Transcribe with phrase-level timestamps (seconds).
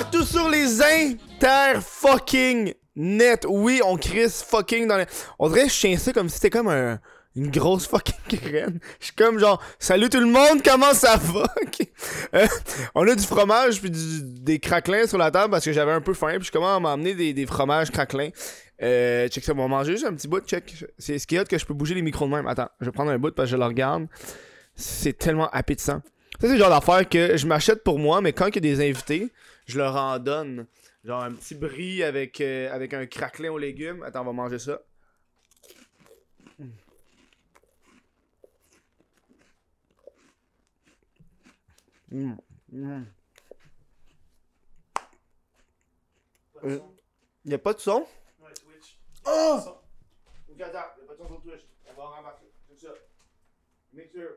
[0.00, 3.44] partout sur les inter fucking net.
[3.46, 5.04] Oui, on crise fucking dans les.
[5.38, 6.98] On dirait que je tiens ça comme si c'était comme un-
[7.36, 8.80] une grosse fucking graine.
[8.98, 11.44] Je suis comme genre, salut tout le monde, comment ça va?
[12.34, 12.46] Euh,
[12.94, 16.14] on a du fromage puis des craquelins sur la table parce que j'avais un peu
[16.14, 16.36] faim.
[16.36, 18.30] Puis je comment m'a amené des, fromages craquelins.
[18.82, 20.84] Euh, check ça, on va manger juste un petit bout, check.
[20.98, 22.46] C'est ce qui est que je peux bouger les micros de même.
[22.46, 24.06] Attends, je vais prendre un bout parce que je le regarde.
[24.74, 26.00] C'est tellement appétissant.
[26.40, 28.88] C'est le genre d'affaire que je m'achète pour moi, mais quand il y a des
[28.88, 29.30] invités,
[29.70, 30.66] je leur en donne.
[31.04, 34.02] Genre un petit brie avec, euh, avec un craquelin aux légumes.
[34.02, 34.82] Attends, on va manger ça.
[42.10, 42.34] Mm.
[42.72, 43.04] Mm.
[46.64, 46.78] Euh,
[47.44, 48.06] y a pas de son?
[48.40, 48.98] Ouais, Twitch.
[49.24, 49.60] Oh!
[50.50, 51.62] Ok, attends, y a pas de son sur Twitch.
[51.88, 52.52] On va remarquer.
[52.68, 52.92] C'est ça.
[53.92, 54.32] Mixeur.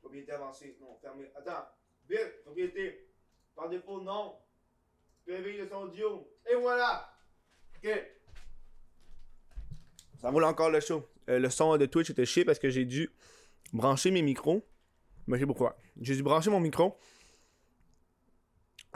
[0.00, 0.76] Propriété avancée.
[0.80, 1.30] Non, fermé.
[1.36, 1.68] Attends.
[2.12, 3.08] Vite, propriété.
[3.56, 4.34] Par défaut, non.
[5.24, 6.28] PV le son audio.
[6.50, 7.10] Et voilà!
[7.76, 7.90] Ok.
[10.20, 11.08] Ça roule encore le show.
[11.30, 13.10] Euh, le son de Twitch était chier parce que j'ai dû
[13.72, 14.62] brancher mes micros.
[15.26, 15.74] Mais je sais pourquoi.
[16.02, 16.98] J'ai dû brancher mon micro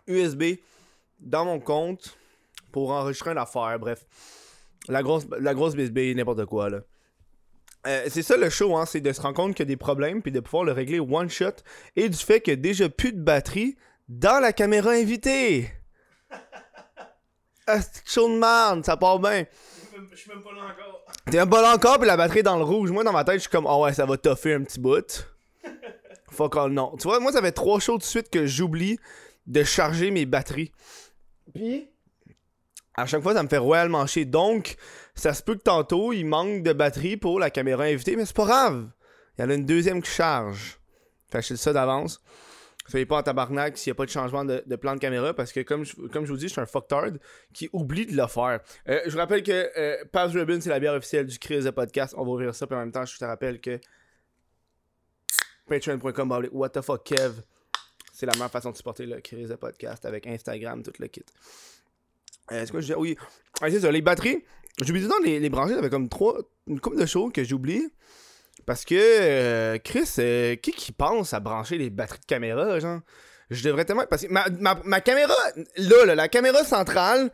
[0.07, 0.59] USB
[1.19, 2.19] dans mon compte
[2.71, 3.79] pour enregistrer une affaire.
[3.79, 4.05] Bref,
[4.89, 6.83] la grosse, la grosse bisbille, n'importe quoi là.
[7.87, 9.77] Euh, c'est ça le show, hein, c'est de se rendre compte qu'il y a des
[9.77, 11.53] problèmes puis de pouvoir le régler one shot
[11.95, 13.77] et du fait qu'il y a déjà plus de batterie
[14.09, 15.71] dans la caméra invitée.
[17.69, 19.45] Ah, c'est chaud de merde, ça part bien.
[20.13, 21.05] Je suis même pas là encore.
[21.29, 22.93] T'es un bol encore puis la batterie est dans le rouge.
[22.93, 25.27] Moi dans ma tête, je suis comme oh ouais, ça va toffer un petit bout.
[26.31, 26.97] Fuck all non.
[26.97, 29.01] Tu vois, moi ça fait trois shows de suite que j'oublie
[29.49, 30.71] de charger mes batteries.
[31.53, 31.91] Puis?
[32.95, 34.27] À chaque fois ça me fait royalement chier.
[34.27, 34.77] Donc
[35.17, 38.37] ça se peut que tantôt il manque de batterie pour la caméra invitée, mais c'est
[38.37, 38.89] pas grave.
[39.37, 40.79] Il y en a une deuxième qui charge.
[41.31, 42.21] Fait que je ça d'avance.
[42.89, 45.53] Soyez pas en tabarnak s'il n'y a pas de changement de, plan de caméra parce
[45.53, 47.11] que comme je, vous dis, je suis un fucktard
[47.53, 48.61] qui oublie de le faire.
[48.89, 51.71] Euh, je vous rappelle que euh, Paz Ribbon, c'est la bière officielle du Chris de
[51.71, 52.15] podcast.
[52.17, 53.81] On va ouvrir ça, puis en même temps, je te rappelle que
[55.69, 57.43] patreon.com, what the fuck, Kev.
[58.13, 61.25] C'est la meilleure façon de supporter le Chris de podcast avec Instagram, tout le kit.
[62.53, 62.99] Euh, c'est quoi, je disais?
[62.99, 63.17] Oui,
[63.61, 64.45] Ah, c'est ça, les batteries.
[64.83, 67.55] J'ai oublié dans les, les brancher, j'avais comme trois, une couple de choses que j'ai
[67.55, 67.83] oublié.
[68.67, 73.01] Parce que, euh, Chris, euh, qui qui pense à brancher les batteries de caméra, genre?
[73.51, 74.05] Je devrais tellement.
[74.11, 75.35] Parce que ma, caméra,
[75.77, 77.31] là, la caméra centrale,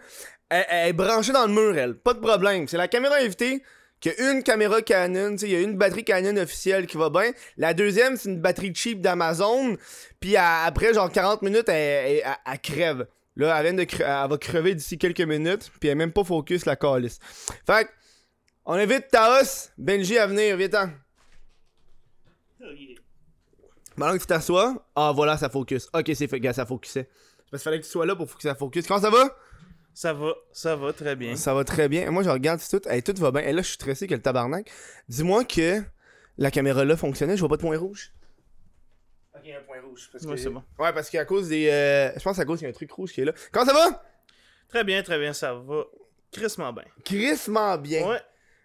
[0.50, 1.94] elle, est branchée dans le mur, elle.
[1.94, 2.68] Pas de problème.
[2.68, 3.62] C'est la caméra invitée
[3.98, 7.30] qui a une caméra Canon, il y a une batterie Canon officielle qui va bien.
[7.56, 9.76] La deuxième, c'est une batterie cheap d'Amazon.
[10.20, 13.06] Puis après, genre 40 minutes, elle- elle- elle crève.
[13.36, 15.70] Là, elle, vient de elle va crever d'ici quelques minutes.
[15.80, 17.18] Puis elle est même pas focus, la calice.
[17.66, 17.88] Fait
[18.64, 20.90] on invite Taos, Benji à venir, viens-t'en.
[22.60, 22.94] Oh, yeah.
[23.96, 25.88] Pendant que tu t'assois, ah voilà, ça focus.
[25.92, 27.08] Ok, c'est fait, gars, ça focusait.
[27.50, 28.86] Parce qu'il fallait que tu sois là pour que ça focus.
[28.86, 29.36] Comment ça va?
[29.94, 31.36] Ça va, ça va très bien.
[31.36, 32.10] Ça va très bien.
[32.10, 32.80] Moi, je regarde tout.
[32.88, 33.42] Hey, tout va bien.
[33.42, 34.70] Et là, je suis stressé que le tabarnak.
[35.08, 35.82] Dis-moi que
[36.38, 38.12] la caméra là fonctionnait, je vois pas de point rouge.
[39.42, 40.08] Ok, il y a un point rouge.
[40.12, 40.62] Parce Ouais, c'est bon.
[40.78, 41.68] Ouais, parce qu'à cause des.
[41.68, 43.32] euh, Je pense à cause qu'il y a un truc rouge qui est là.
[43.50, 44.04] Comment ça va?
[44.68, 45.84] Très bien, très bien, ça va.
[46.32, 46.84] Crissement bien.
[47.04, 48.08] Crissement bien.
[48.08, 48.20] Ouais.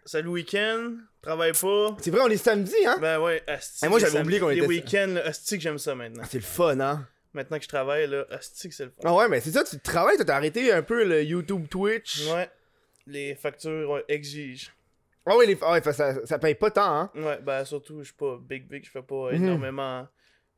[0.06, 1.98] C'est le week-end, travaille pas.
[2.00, 2.96] C'est vrai, on est samedi, hein?
[3.02, 3.84] Ben ouais, asti.
[3.86, 6.24] Eh, moi, les j'avais oublié qu'on Les était- week-ends, là, asti que j'aime ça maintenant.
[6.30, 7.06] C'est le fun, hein?
[7.34, 9.02] Maintenant que je travaille, là, asti que c'est le fun.
[9.04, 12.26] Ah ouais, mais c'est ça, tu travailles, t'as arrêté un peu le YouTube Twitch.
[12.30, 12.50] Ouais.
[13.06, 14.72] Les factures ouais, exigent.
[15.26, 15.58] Ah ouais, les...
[15.62, 17.12] ah ouais, ça, ça paye pas tant, hein?
[17.14, 19.44] Ouais, ben surtout, je suis pas big big, je fais pas Mhm.
[19.44, 20.08] énormément.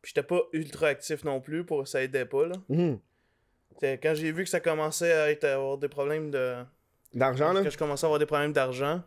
[0.02, 2.56] Puis j'étais pas ultra actif non plus, pour ça aidait pas, là.
[2.70, 3.00] Mhm.
[3.82, 6.56] Quand j'ai vu que ça commençait à être, à avoir des problèmes de.
[7.14, 7.62] D'argent, là?
[7.64, 9.02] Quand je commençais à avoir des problèmes d'argent,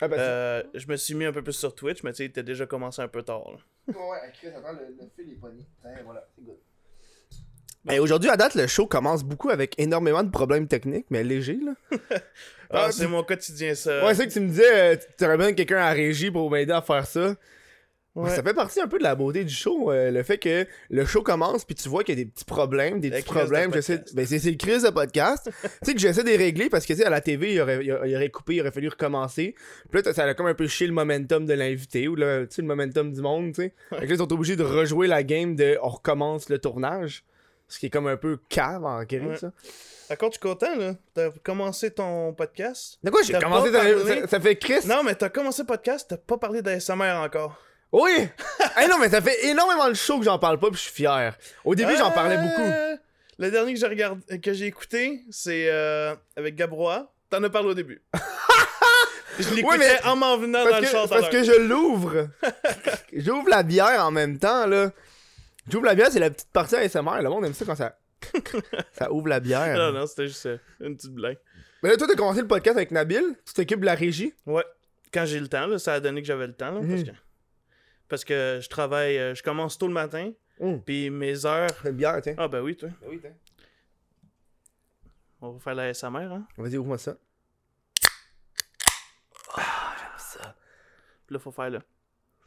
[0.00, 2.24] Ah, bah, euh, je me suis mis un peu plus sur Twitch, mais tu sais,
[2.24, 3.44] il était déjà commencé un peu tard.
[3.50, 3.58] là.
[3.88, 5.64] Ouais, Chris, attends, le, le fil est pogné.
[6.04, 6.56] voilà, c'est good.
[7.84, 11.58] Ben, aujourd'hui, à date, le show commence beaucoup avec énormément de problèmes techniques, mais légers,
[11.64, 11.74] là.
[12.70, 14.04] Ah, Ah, c'est tu- mon quotidien, ça.
[14.04, 16.50] Ouais, c'est que tu me disais, euh, tu aurais besoin de quelqu'un à régie pour
[16.50, 17.34] m'aider à faire ça.
[18.18, 18.30] Ouais.
[18.30, 21.06] Ça fait partie un peu de la beauté du show, euh, le fait que le
[21.06, 23.34] show commence puis tu vois qu'il y a des petits problèmes, des La petits de
[23.34, 23.72] problèmes.
[23.72, 25.48] J'essaie, ben c'est, le crise de podcast.
[25.62, 27.60] tu sais que j'essaie de les régler parce que tu sais à la TV il
[27.60, 29.54] aurait, il aurait- coupé, il aurait fallu recommencer.
[29.90, 32.62] Puis là ça a comme un peu chier le momentum de l'invité ou sais le
[32.62, 33.74] momentum du monde, tu sais.
[34.02, 37.24] Ils sont obligés de rejouer la game de on recommence le tournage,
[37.68, 39.36] ce qui est comme un peu cave en gris Ouais.
[39.36, 39.52] ça.
[40.08, 40.94] D'accord, tu es content, là?
[41.12, 42.98] T'as commencé ton podcast?
[43.04, 44.22] De quoi j'ai commencé parlé?
[44.22, 44.86] ça, ça fait Chris.
[44.86, 47.60] Non, mais t'as commencé le podcast, t'as pas parlé d'ASMR encore.
[47.92, 48.28] Oui!
[48.76, 50.92] hey, non, mais ça fait énormément de show que j'en parle pas, puis je suis
[50.92, 51.36] fier.
[51.64, 52.98] Au début, j'en parlais Euh, beaucoup.
[53.38, 57.12] Le dernier que j'ai regardé, que j'ai écouté, c'est euh, avec Gabrois.
[57.30, 58.02] T'en as parlé au début.
[59.38, 61.06] je l'écoutais mais- en m'en venant dans Parce le que, char.
[61.08, 62.28] tout à parce que je l'ouvre.
[63.12, 64.90] J'ouvre la bière en même temps, là.
[65.70, 67.22] J'ouvre la bière, c'est la petite partie ASMR.
[67.22, 67.96] Le monde aime ça quand ça.
[68.92, 69.76] ça ouvre la bière.
[69.76, 71.38] Non, non, c'était juste euh, une petite blague.
[71.82, 73.22] Mais là, toi, t'as commencé le podcast avec Nabil.
[73.46, 74.34] Tu t'occupes de la régie.
[74.46, 74.64] Ouais.
[75.14, 76.72] Quand j'ai le temps, là, ça a donné que j'avais le temps.
[76.72, 77.04] Là, parce, Mhm.
[77.06, 77.10] que,
[78.08, 80.82] parce que je travaille, euh, je commence tôt le matin, Hum.
[80.82, 81.70] puis mes heures.
[81.84, 82.34] Une bière, tiens.
[82.38, 82.88] Ah, ben oui, toi.
[83.06, 83.34] oui, tiens.
[85.40, 86.46] On va faire la SMR, hein?
[86.56, 87.16] Vas-y, ouvre-moi ça.
[91.26, 91.80] Puis là, faut faire là.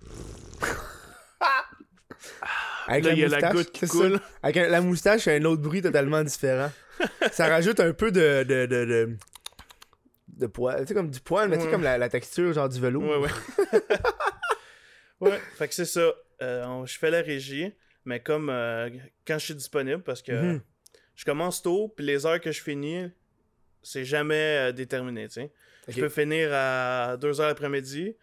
[2.88, 3.92] Avec là, la il y a la moustache, goutte qui c'est ça.
[3.94, 4.20] coule.
[4.44, 6.72] Avec un- la moustache, c'est un autre bruit totalement différent.
[7.32, 8.44] ça rajoute un peu de.
[8.44, 9.18] de, de, de,
[10.28, 10.82] de poil.
[10.82, 11.72] Tu sais, comme du poil, mais tu sais, Ouais.
[11.72, 13.04] comme la, la texture, genre du velours.
[13.04, 13.30] Ouais, ouais.
[15.22, 16.14] ouais, fait que c'est ça.
[16.42, 17.72] Euh, on- je fais la régie,
[18.06, 18.90] mais comme euh,
[19.26, 20.62] quand je suis disponible, parce que Mhm.
[21.16, 23.10] je commence tôt, puis les heures que je finis,
[23.84, 25.52] c'est jamais euh, déterminé, tu sais.
[25.88, 28.16] Je peux finir à 2h l'après-midi,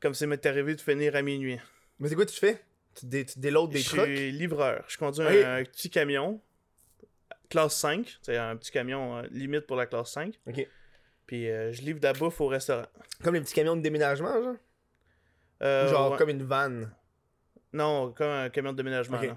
[0.00, 1.58] comme c'est m'est arrivé de finir à minuit.
[1.98, 2.62] Mais c'est quoi tu fais?
[2.94, 4.16] Tu, dé, tu déloads des je trucs?
[4.16, 4.84] suis livreur.
[4.88, 6.40] Je conduis un petit camion,
[7.48, 10.38] classe 5, c'est un petit camion euh, limite pour la classe 5.
[10.46, 10.66] Ok.
[11.26, 12.86] Puis euh, je livre de la bouffe au restaurant.
[13.22, 14.56] Comme les petits camions de déménagement, genre?
[15.62, 16.18] Euh, Genre ouais.
[16.18, 16.90] comme une vanne.
[17.72, 19.20] Non, comme un camion de déménagement.
[19.20, 19.36] Là.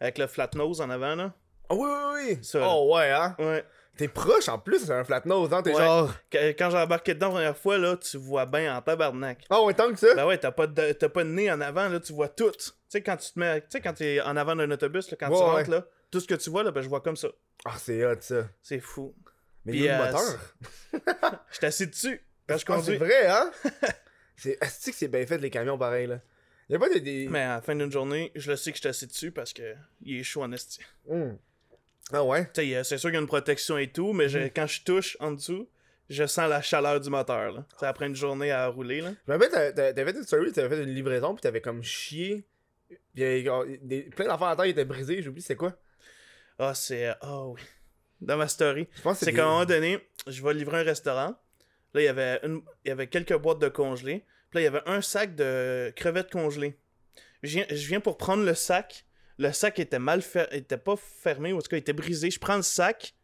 [0.00, 1.32] Avec le flat nose en avant, là.
[1.68, 2.38] Oh oui, oui, oui.
[2.44, 3.36] Ça, oh ouais, hein?
[3.38, 3.64] Ouais.
[3.96, 5.62] T'es proche en plus, c'est un flat nose, hein.
[5.62, 5.82] T'es Ouais.
[5.84, 6.10] genre.
[6.30, 9.44] Qu- Quand j'ai embarqué dedans la première fois, là, tu vois bien en tabarnak.
[9.50, 10.14] Oh ouais, tant que ça?
[10.14, 12.50] Ben ouais, t'as pas, de, t'as pas de nez en avant, là, tu vois tout.
[12.52, 13.60] Tu sais, quand tu te mets.
[13.62, 15.50] Tu sais, quand t'es en avant d'un autobus, là, quand Ouais, tu ouais.
[15.50, 17.28] rentres, là, tout ce que tu vois, là, ben je vois comme ça.
[17.66, 18.48] Ah, c'est hot ça.
[18.62, 19.14] C'est fou.
[19.66, 21.40] Mais Puis, il y a le euh, moteur?
[21.50, 22.24] Je suis assis dessus.
[22.48, 22.96] Quand je Ah, c'est conduis.
[22.96, 23.50] vrai, hein?
[24.40, 24.56] c'est
[24.92, 26.20] que c'est bien fait les camions pareil là?
[26.68, 27.00] Y a pas des.
[27.00, 27.28] des...
[27.28, 29.52] Mais à la fin d'une journée, je le sais que je suis assis dessus parce
[29.52, 30.78] que il est chaud en esti.
[31.08, 31.32] Hmm.
[32.12, 32.48] Ah ouais?
[32.54, 34.50] C'est sûr qu'il y a une protection et tout, mais je- Mhm.
[34.54, 35.68] quand je touche en dessous,
[36.08, 37.52] je sens la chaleur du moteur.
[37.52, 37.64] Là.
[37.82, 39.00] Après une journée à rouler.
[39.00, 39.12] Là.
[39.26, 42.44] Je me rappelle, t'avais fait une story, t'avais fait une livraison, puis t'avais comme chié.
[42.88, 44.02] Puis il y avait genre, des...
[44.02, 45.76] plein d'affaires à terre étaient brisées, j'oublie c'est quoi?
[46.58, 47.08] Ah, c'est.
[47.08, 47.60] euh, Ah oui.
[48.20, 48.86] Dans ma story.
[49.14, 51.34] C'est qu'à un moment donné, je vais livrer un restaurant.
[51.94, 52.62] Là, il y avait, une...
[52.84, 54.24] il y avait quelques boîtes de congelés.
[54.50, 56.78] Puis là, il y avait un sac de crevettes congelées.
[57.42, 59.04] Je viens, je viens pour prendre le sac.
[59.38, 60.46] Le sac était mal fer...
[60.52, 62.30] était pas fermé, ou en tout cas, il était brisé.
[62.30, 63.14] Je prends le sac.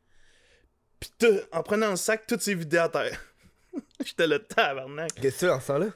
[1.01, 3.21] Puis tout- en prenant le sac, tout s'est vidé à terre.
[4.05, 5.11] J'étais le tabarnak.
[5.15, 5.93] Qu'est-ce que c'est dans ce?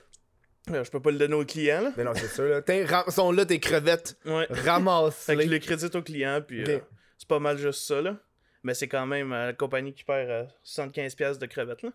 [0.70, 1.92] Là, je peux pas le donner au client, là.
[1.96, 2.60] Mais non, c'est sûr là.
[2.60, 4.16] T'es sont là tes crevettes.
[4.26, 4.46] Ouais.
[4.50, 5.24] Ramasse.
[5.24, 6.78] Fait que je le crédite au client, puis euh,
[7.16, 8.16] c'est pas mal juste ça, là.
[8.62, 11.90] Mais c'est quand même euh, la compagnie qui perd euh, 75$ de crevettes, là.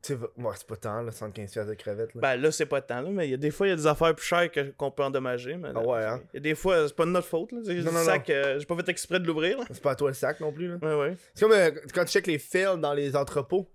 [0.00, 2.14] C'est va- ouais, c'est pas tant, là, 75 piastres de crevettes.
[2.14, 2.20] Là.
[2.20, 3.76] Ben là, c'est pas tant, là, mais il y a des fois, il y a
[3.76, 5.56] des affaires plus chères qu'on peut endommager.
[5.56, 6.22] Mais là, Ah ouais, hein?
[6.32, 7.58] Il y a des fois, c'est pas de notre faute, là.
[7.66, 9.64] Non, non, le sac, euh, j'ai pas fait exprès de l'ouvrir, là.
[9.70, 10.68] C'est pas à toi le sac non plus.
[10.68, 10.76] là.
[10.80, 11.16] Ouais, ouais.
[11.34, 13.68] C'est comme euh, quand tu check les fils dans les entrepôts.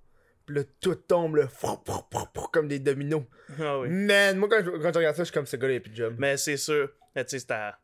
[0.45, 3.23] Pis là, tout tombe, là, frou, frou, frou, frou, comme des dominos.
[3.59, 3.89] Ah oui.
[3.89, 5.79] Man, moi, quand je, quand je regarde ça, je suis comme ce gars-là, il a
[5.79, 6.15] plus de job.
[6.17, 7.77] Mais c'est sûr, mais tu sais, c'est à-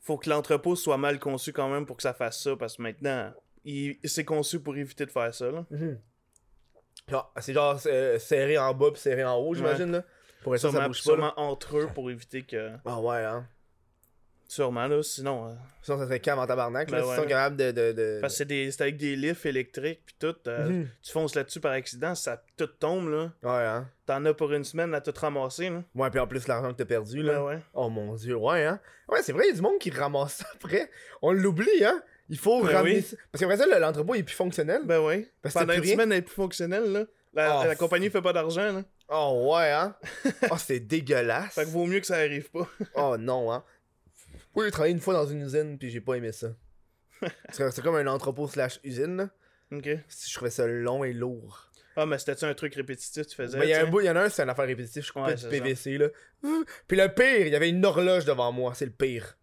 [0.00, 2.82] Faut que l'entrepôt soit mal conçu quand même pour que ça fasse ça, parce que
[2.82, 3.32] maintenant,
[3.64, 3.96] il...
[4.04, 5.64] c'est conçu pour éviter de faire ça, là.
[5.70, 5.98] Mhm.
[7.08, 10.04] Genre, c'est genre euh, serré en bas puis serré en haut, j'imagine, là.
[10.42, 11.10] Pour être sûr que ça Sûrement, bouge pas.
[11.10, 11.16] là.
[11.16, 12.70] sûrement entre eux pour éviter que.
[12.84, 13.46] Ah ouais, hein.
[14.50, 15.48] Sûrement, là, sinon.
[15.48, 15.52] euh,
[15.82, 16.96] Sinon, ça serait calme en tabarnak, là.
[16.98, 17.28] Ben S'ils ouais, sont là.
[17.28, 17.70] capables de.
[17.70, 18.18] de, de...
[18.22, 20.34] Parce que c'est des- c'est avec des lifts électriques, puis tout.
[20.46, 20.88] euh, Mhm.
[21.02, 23.30] Tu fonces là-dessus par accident, ça tout tombe, là.
[23.42, 23.90] Ouais, hein.
[24.06, 25.82] T'en as pour une semaine à tout ramasser, là.
[25.94, 27.34] Ouais, puis en plus, l'argent que t'as perdu, là.
[27.34, 27.58] Ben ouais.
[27.74, 28.80] Oh mon dieu, ouais, hein.
[29.10, 30.90] Ouais, c'est vrai, il y a du monde qui ramasse ça après.
[31.20, 32.00] On l'oublie, hein.
[32.30, 33.02] Il faut Ben ramener oui.
[33.02, 33.16] ça.
[33.32, 34.82] Parce qu'après ça, le- l'entrepôt est plus fonctionnel.
[34.84, 35.30] Ben ouais.
[35.42, 35.92] Parce que Pendant une rien.
[35.94, 37.04] semaine, elle est plus fonctionnelle, là.
[37.34, 38.82] La, Oh, la compagnie fait pas d'argent, là.
[39.08, 39.94] Oh ouais, hein.
[40.50, 41.54] oh, c'est dégueulasse.
[41.54, 42.68] Fait que vaut mieux que ça arrive pas.
[42.94, 43.64] Oh non, hein.
[44.54, 46.48] Oui, j'ai travaillé une fois dans une usine, puis j'ai pas aimé ça.
[47.50, 49.28] C'est comme un entrepôt slash usine, là.
[49.72, 49.84] ok.
[50.08, 51.70] Je trouvais ça long et lourd.
[51.96, 53.58] Ah, mais c'était-tu un truc répétitif tu faisais?
[53.58, 55.04] Mais il y, a un bout- il y en a un, c'est une affaire répétitive.
[55.04, 56.08] Je Ouais, du PVC, là.
[56.86, 58.72] Puis le pire, il y avait une horloge devant moi.
[58.74, 59.36] C'est le pire.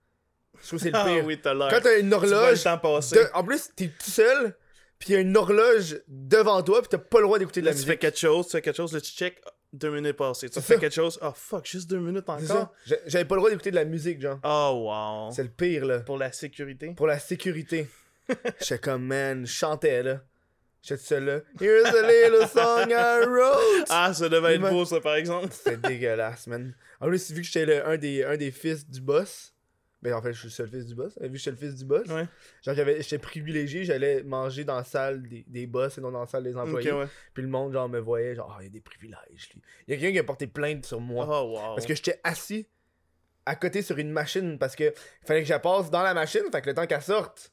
[0.61, 1.25] Je trouve que c'est le Ah pire.
[1.25, 1.69] oui, t'as l'air.
[1.69, 2.63] Quand t'as une Tu le horloge.
[2.63, 3.19] temps passer.
[3.33, 4.55] En plus, t'es tout seul,
[4.99, 7.65] puis il y a une horloge devant toi, puis t'as pas le droit d'écouter de
[7.65, 7.91] Là, la tu musique.
[7.91, 10.49] fais quelque chose, tu fais quelque chose, là, tu check, ah, deux minutes passées.
[10.49, 12.73] Tu fais quelque chose, oh fuck, juste deux minutes encore?
[12.85, 14.39] J'a- J'avais pas le droit d'écouter de la musique, genre.
[14.43, 15.31] Oh wow.
[15.33, 15.99] C'est le pire, là.
[15.99, 16.93] Pour la sécurité?
[16.95, 17.87] Pour la sécurité.
[18.59, 20.21] J'étais comme, man, je chantais, là.
[20.81, 21.39] J'étais tout seul, là.
[21.59, 23.87] Here's a little song I wrote.
[23.89, 25.47] Ah, ça devait être beau, ça, par exemple.
[25.51, 26.73] C'était dégueulasse, man.
[27.01, 29.53] En plus, vu que j'étais un des, un des fils du boss,
[30.05, 31.17] ben en fait, je suis le seul fils du boss.
[31.19, 32.25] Vu que j'étais le fils du boss, Ouais.
[32.63, 36.27] genre, j'étais privilégié, j'allais manger dans la salle des, des boss et non dans la
[36.27, 36.91] salle des employés.
[36.91, 37.07] ouais.
[37.33, 39.61] Puis le monde, genre, me voyait, genre, ah, il y a des privilèges, lui.
[39.87, 41.25] Il y a quelqu'un qui a porté plainte sur moi.
[41.29, 41.75] Oh wow.
[41.75, 42.67] Parce que j'étais assis
[43.45, 44.91] à côté sur une machine parce que
[45.23, 47.51] fallait que je passe dans la machine, fait que le temps qu'elle sorte,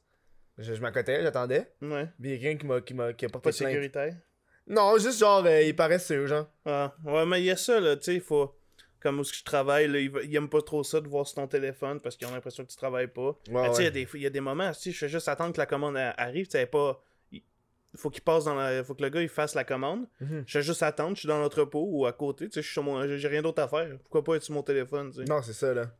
[0.57, 1.67] je, je m'accotais, j'attendais.
[1.81, 2.07] Ouais.
[2.19, 3.69] Puis il y a quelqu'un qui m'a, qui m'a qui a porté Pas plainte.
[3.69, 4.15] sécuritaire?
[4.65, 6.47] Non, juste genre, euh, il paraît sûr, genre.
[6.65, 8.55] Ah, ouais, mais il y a ça, là, tu sais, il faut.
[9.03, 11.47] Comme où je travaille, là, ils, ils aiment pas trop ça de voir sur ton
[11.47, 13.37] téléphone parce qu'ils ont l'impression que tu travailles pas.
[13.51, 13.91] Ouais, sais, il y a ouais.
[13.91, 16.51] des- il y, a des moments, je fais juste attendre que la commande arrive, tu
[16.53, 17.03] sais, pas.
[17.31, 18.83] Il faut qu'il passe dans la.
[18.83, 20.07] faut que le gars il fasse la commande.
[20.19, 20.43] Mhm.
[20.47, 23.17] Je fais juste attendre, je suis dans l'entrepôt ou à côté, tu sais, je.
[23.17, 23.97] J'ai rien d'autre à faire.
[23.99, 25.13] Pourquoi pas être sur mon téléphone.
[25.29, 25.91] Non, c'est ça, là.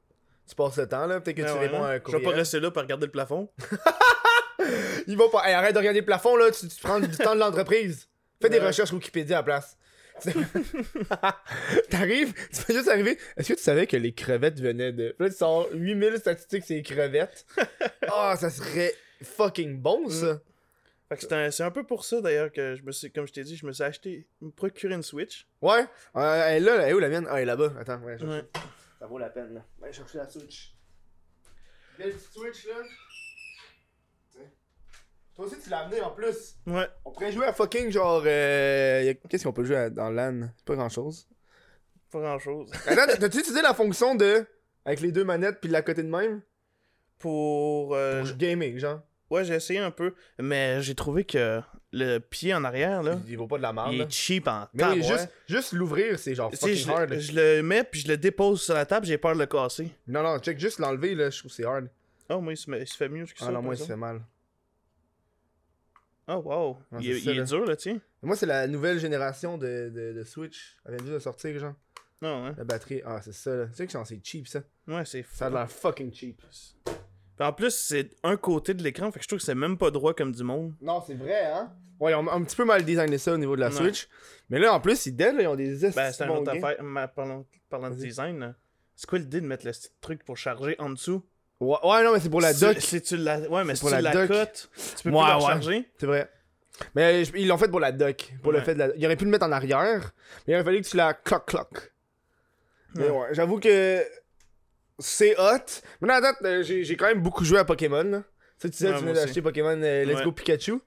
[0.50, 1.22] Tu passes le temps, là.
[1.22, 2.36] Peut-être que tu ouais, réponds à un Je vais pas courriel.
[2.36, 3.48] rester là pour regarder le plafond.
[5.08, 5.48] Il va pas.
[5.48, 6.50] Hey, arrête de regarder le plafond, là.
[6.52, 8.08] Tu, tu prends du temps de l'entreprise.
[8.42, 8.68] Fais des Ouais.
[8.68, 9.78] recherches Wikipédia à la place.
[11.90, 13.18] T'arrives, tu peux juste arriver.
[13.38, 15.16] Est-ce que tu savais que les crevettes venaient de.
[15.20, 17.46] Là, tu sors 8000 statistiques, c'est les crevettes.
[18.16, 18.94] Ah, ça serait
[19.24, 20.40] fucking bon, ça.
[21.10, 23.26] Fait que c'est un, c'est un peu pour ça d'ailleurs que je me suis, comme
[23.26, 25.48] je t'ai dit, je me suis acheté, me procurer une Switch.
[25.62, 25.86] Ouais.
[26.16, 27.26] Euh, elle est là, elle est où la mienne?
[27.30, 27.74] Ah, elle est là-bas.
[27.80, 28.22] Attends, ouais.
[28.24, 28.44] Ouais.
[29.00, 29.66] Ça vaut la peine, là.
[29.82, 30.76] Aller chercher la Switch.
[31.98, 32.76] Belle petite Switch, là.
[35.36, 36.56] Toi aussi, tu l'as amené en plus.
[36.68, 36.88] Ouais.
[37.06, 38.22] On pourrait jouer à fucking genre.
[38.26, 39.14] Euh...
[39.30, 40.50] Qu'est-ce qu'on peut jouer à- dans LAN?
[40.58, 41.28] C'est pas grand chose.
[42.12, 42.70] Pas grand chose.
[42.88, 44.46] Attends, t'as-tu utilisé la fonction de.
[44.86, 46.42] Avec les deux manettes puis de la côté de même?
[47.20, 47.96] Pour.
[47.96, 49.02] euh, Pour gamer, genre.
[49.30, 51.62] ouais, j'ai essayé un peu, mais j'ai trouvé que
[51.92, 53.90] le pied en arrière, là, Il, il vaut pas de la merde.
[53.94, 57.10] il est cheap en Mais oui, juste, juste l'ouvrir, c'est genre fucking je, hard.
[57.12, 59.46] le- je le mets puis je le dépose sur la table, j'ai peur de le
[59.46, 59.90] casser.
[60.08, 61.88] Non, non, check juste l'enlever, là, je trouve que c'est hard.
[62.30, 63.46] Oh, moi, il se, met- il se fait mieux que ça.
[63.48, 63.92] Ah non, moi, ça exemple.
[63.94, 64.22] fait mal.
[66.28, 66.78] Oh, wow.
[66.92, 67.46] Ouais, il est, ça, il est là.
[67.46, 68.00] dur, là, tiens.
[68.22, 70.78] Moi, c'est la nouvelle génération de, de, de Switch.
[70.86, 71.74] Elle vient juste de sortir, genre.
[72.22, 72.56] Non, hein.
[72.58, 73.02] La batterie.
[73.06, 73.66] Ah, c'est ça, là.
[73.68, 74.62] Tu sais que c'est cheap, ça.
[74.88, 76.42] Ouais, c'est Ça a l'air fucking cheap.
[77.36, 79.78] Puis En plus, c'est un côté de l'écran, fait que je trouve que c'est même
[79.78, 80.74] pas droit comme du monde.
[80.82, 81.74] Non, c'est vrai, hein?
[82.00, 83.74] Ouais, ils ont un petit peu mal designé ça au niveau de la Ouais.
[83.76, 84.08] Switch.
[84.50, 86.64] Mais là, en plus, ils dead, là, ils ont des Ben, c'est un autre gains.
[86.64, 86.84] affaire.
[86.84, 88.56] Ma- parlant, parlant de design, là,
[88.96, 91.24] c'est quoi l'idée de mettre le petit truc pour charger en dessous?
[91.64, 92.80] Ouais, ouais, non, mais c'est pour la dock.
[92.80, 93.40] Si tu la...
[93.40, 95.86] Ouais, mais C'est si pour tu la la cotes, tu peux Ouais, plus la ouais.
[96.00, 96.30] C'est vrai.
[96.96, 98.34] Mais ils l'ont fait pour la dock.
[98.42, 98.96] Pour le fait de la...
[98.96, 100.12] Il aurait pu le mettre en arrière.
[100.48, 101.92] Mais il aurait fallu que tu la cloc-cloc.
[102.96, 103.28] Mais Ouais.
[103.32, 104.04] j'avoue que
[105.00, 105.58] c'est hot.
[106.02, 108.04] Mais non, attends, euh, j'ai quand même beaucoup joué à Pokémon.
[108.04, 108.20] là.
[108.60, 110.22] Tu sais, tu disais, tu venais d'acheter Pokémon euh, Let's.
[110.24, 110.80] Go Pikachu.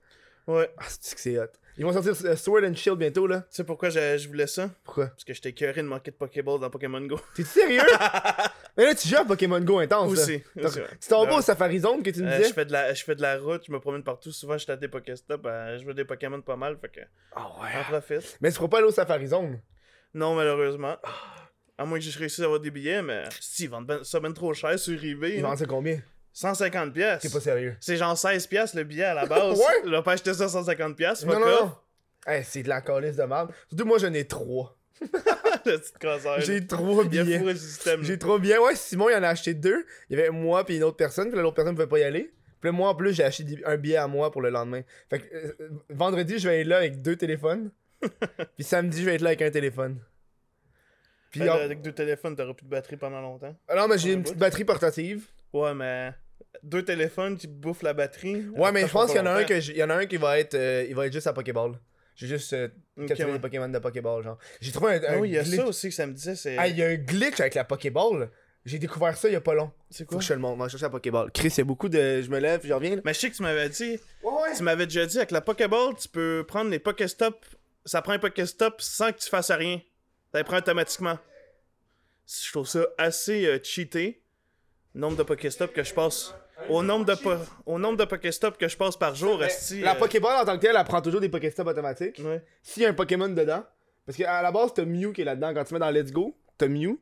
[0.46, 0.70] Ouais.
[0.78, 1.46] Ah, c'est que c'est hot.
[1.78, 3.40] Ils vont sortir euh, Sword and Shield bientôt, là.
[3.40, 4.70] Tu sais pourquoi je, je voulais ça?
[4.84, 5.08] Pourquoi?
[5.08, 7.20] Parce que j'étais curé de manquer de Pokéball dans Pokémon Go.
[7.34, 7.82] T'es sérieux?
[8.76, 10.12] Mais là, tu joues à Pokémon Go intense.
[10.12, 10.42] Aussi.
[11.00, 11.40] C'est ton beau.
[11.40, 12.48] Safari Zone que tu me euh, disais.
[12.50, 14.32] Je, fais de la, je fais de la route, je me promène partout.
[14.32, 15.46] Souvent, je suis des Pokéstop.
[15.46, 16.76] Euh, je veux des Pokémon pas mal.
[16.80, 17.00] Fait que.
[17.34, 17.70] Ah ouais.
[17.72, 18.36] J'en profite.
[18.40, 19.60] Mais tu pourras pas aller au Safari Zone?
[20.12, 20.96] Non, malheureusement.
[21.78, 24.54] À moins que j'ai réussi à avoir des billets, mais si, ben, ça mène trop
[24.54, 25.38] cher sur eBay.
[25.38, 25.54] Ils hein.
[25.54, 26.00] vendent combien?
[26.32, 27.22] 150 pièces.
[27.22, 27.76] T'es pas sérieux.
[27.80, 29.58] C'est genre 16 pièces le billet à la base.
[29.58, 29.90] ouais.
[29.90, 31.24] J'ai pas acheté ça 150 pièces.
[31.24, 31.72] Non, non, non.
[32.44, 33.52] C'est de la calice de merde.
[33.68, 34.76] Surtout moi, j'en ai 3.
[37.24, 38.02] J'ai le système.
[38.02, 38.60] J'ai trop bien.
[38.60, 39.84] Ouais, Simon, il en a acheté deux.
[40.08, 41.30] Il y avait moi puis une autre personne.
[41.30, 42.32] Puis l'autre personne ne pouvait pas y aller.
[42.60, 44.82] Puis moi, en plus, j'ai acheté un billet à moi pour le lendemain.
[45.10, 47.70] Fait que euh, euh, vendredi, je vais être là avec deux téléphones.
[48.56, 49.98] puis samedi, je vais être là avec un téléphone.
[51.30, 53.54] Puis Fait, en- là, avec deux téléphones, t'auras plus de batterie pendant longtemps.
[53.68, 55.26] Ah non, mais j'ai un une petite batterie portative.
[55.52, 56.12] Ouais, mais
[56.62, 58.46] deux téléphones qui bouffent la batterie.
[58.56, 59.48] Ouais, mais je pense qu'il y en a un longtemps.
[59.48, 61.26] que j'- il y en a un qui va être euh, il va être juste
[61.26, 61.72] à Pokéball.
[62.16, 62.68] J'ai juste euh,
[63.06, 63.32] capturé ouais.
[63.34, 64.38] les Pokémon de Pokéball genre.
[64.60, 65.56] J'ai trouvé un, Ah un oui, il y a glitch.
[65.56, 66.34] ça aussi que ça me disait.
[66.34, 68.30] C'est Ah, il y a un glitch avec la Pokéball.
[68.64, 69.70] J'ai découvert ça il y a pas long.
[69.90, 70.18] c'est Faut quoi?
[70.18, 70.54] que je te le montre.
[70.54, 71.30] On va chercher la Pokéball.
[71.30, 72.96] Chris, il y a beaucoup de je me lève, je reviens.
[72.96, 73.02] là.
[73.04, 73.98] Mais je sais que tu m'avais dit.
[74.22, 74.56] Ouais ouais.
[74.56, 77.44] Tu m'avais déjà dit avec la Pokéball, tu peux prendre les Pokéstop.
[77.84, 79.80] Ça prend un Pokéstop sans que tu fasses rien.
[80.32, 81.18] Ça les prend automatiquement.
[82.26, 84.22] Je trouve ça assez euh, cheaté.
[84.94, 86.34] Nombre de Pokéstop que je passe.
[86.68, 87.34] Au nombre de, po-
[87.66, 90.56] au nombre de Pokéstop que je passe par jour, esti, la euh, Pokéball en tant
[90.56, 92.20] que telle, elle prend toujours des Pokéstops automatiques.
[92.24, 92.42] Ouais.
[92.62, 93.62] S'il y a un Pokémon dedans,
[94.06, 95.52] parce qu'à la base, t'as Mew qui est là-dedans.
[95.54, 96.98] Quand tu mets dans Let's Go, t'as Mew.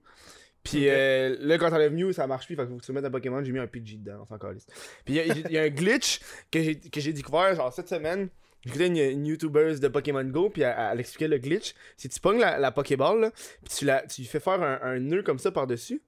[0.62, 2.56] Puis euh, là, quand t'enlèves Mew, ça marche plus.
[2.56, 3.44] Fait que faut que tu mettes un Pokémon.
[3.44, 4.66] J'ai mis un Pidgey dedans, on s'en calisse.
[5.04, 6.20] Puis il y a- il y, a un glitch
[6.50, 8.28] que j'ai que j'ai découvert genre cette semaine.
[8.64, 11.74] J'écoutais une, une YouTuber de Pokémon Go, puis elle, elle expliquait le glitch.
[11.98, 14.78] Si tu pognes la, la Pokéball, là, puis tu, la, tu lui fais faire un,
[14.82, 16.02] un nœud comme ça par-dessus.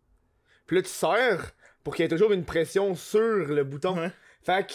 [0.66, 1.52] Puis là, tu serres
[1.86, 3.96] pour qu'il y ait toujours une pression sur le bouton.
[3.96, 4.10] Ouais.
[4.42, 4.72] Fait que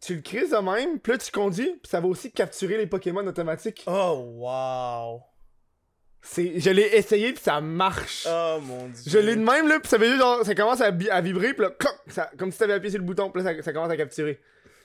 [0.00, 2.86] tu le crises de même, puis là, tu conduis, puis ça va aussi capturer les
[2.86, 3.82] Pokémon automatiques.
[3.88, 5.20] Oh, wow.
[6.36, 8.28] Je l'ai essayé puis ça marche.
[8.30, 9.02] Oh mon dieu.
[9.04, 11.62] Je l'ai de même là, puis ça fait juste genre, ça commence à, vibrer, puis
[11.62, 13.90] là, cloc, ça, comme si t'avais appuyé sur le bouton, puis là, ça, ça commence
[13.90, 14.40] à capturer.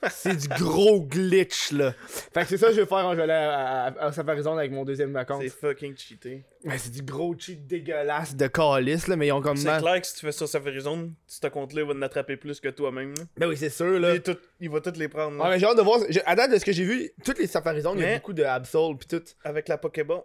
[0.08, 1.92] C'est du gros glitch là.
[2.06, 4.58] Fait que c'est ça que je vais faire vais aller à, à, à Safari Zone
[4.58, 5.40] avec mon deuxième account.
[5.42, 6.44] C'est fucking cheaté.
[6.64, 9.82] Mais c'est du gros cheat dégueulasse de calice là, mais ils ont comme C'est mal.
[9.82, 12.60] clair que si tu fais ça sur Safari Zone, ce compte-là il va t'attraper plus
[12.60, 13.14] que toi-même.
[13.16, 13.24] là.
[13.36, 14.14] Ben oui, c'est sûr là.
[14.14, 15.36] Il, tout- il va toutes les prendre.
[15.36, 15.44] là.
[15.44, 16.00] Ouais, mais j'ai hâte de voir.
[16.24, 18.32] À date de ce que j'ai vu, toutes les Safari Zone, il y a beaucoup
[18.32, 19.22] de Absol puis tout.
[19.44, 20.22] Avec la Pokéball,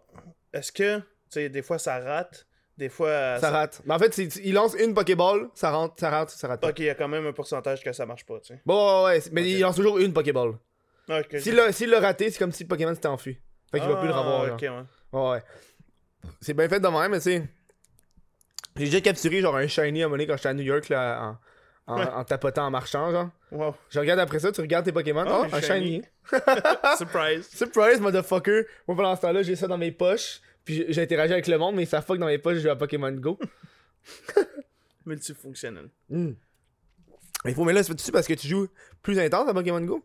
[0.53, 3.39] est-ce que, tu sais, des fois ça rate, des fois.
[3.39, 3.81] Ça rate.
[3.85, 6.63] Mais en fait, c'est- il lance une Pokéball, ça rentre, ça rentre, ça rate.
[6.65, 8.61] Ok, il y a quand même un pourcentage que ça marche pas, tu sais.
[8.65, 10.53] Bon, ouais, ouais, c'est- mais il lance toujours une Pokéball.
[11.09, 11.35] Ok.
[11.39, 13.39] S'il l'a s'il l'a raté, c'est comme si le Pokémon s'était enfui.
[13.71, 14.53] Fait qu'il va plus le Ah, revoir.
[14.53, 14.83] Ok, genre.
[15.13, 15.31] ouais.
[15.31, 15.43] Ouais.
[16.41, 17.43] C'est bien fait de même, mais tu sais.
[18.77, 20.89] J'ai déjà capturé genre un shiny à un moment donné quand j'étais à New York
[20.89, 21.37] là,
[21.87, 22.07] en, en, Ouais.
[22.09, 23.29] en tapotant en marchant, genre.
[23.51, 23.75] Wow.
[23.89, 25.23] Je regarde après ça, tu regardes tes Pokémon.
[25.27, 25.85] Ah, Oh, un un shiny.
[25.85, 26.01] shiny.
[26.97, 27.47] Surprise.
[27.49, 28.65] Surprise, motherfucker.
[28.87, 30.41] Moi, pendant ce temps-là, j'ai ça dans mes poches.
[30.65, 32.75] Puis j'ai interagi avec le monde, mais ça fuck dans mes poches, je joue à
[32.75, 33.39] Pokémon Go.
[35.05, 35.89] Multifonctionnel.
[36.09, 36.31] Hmm.
[37.45, 38.67] Il faut, mais là, c'est parce que tu joues
[39.03, 40.03] plus intense à Pokémon Go?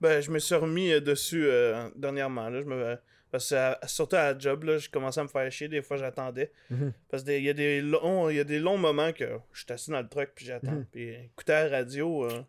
[0.00, 2.48] Ben, je me suis remis euh, dessus euh, dernièrement.
[2.48, 2.60] Là.
[2.62, 2.96] Je me...
[3.30, 5.68] Parce que à- surtout à la job, là, je commençais à me faire chier.
[5.68, 6.50] Des fois, j'attendais.
[6.70, 6.92] Mhm.
[7.10, 9.72] Parce qu'il y, a des longs- il y a des longs moments que je suis
[9.72, 10.72] assis dans le truck puis j'attends.
[10.72, 10.86] Mhm.
[10.90, 12.40] Puis écouter la radio, euh,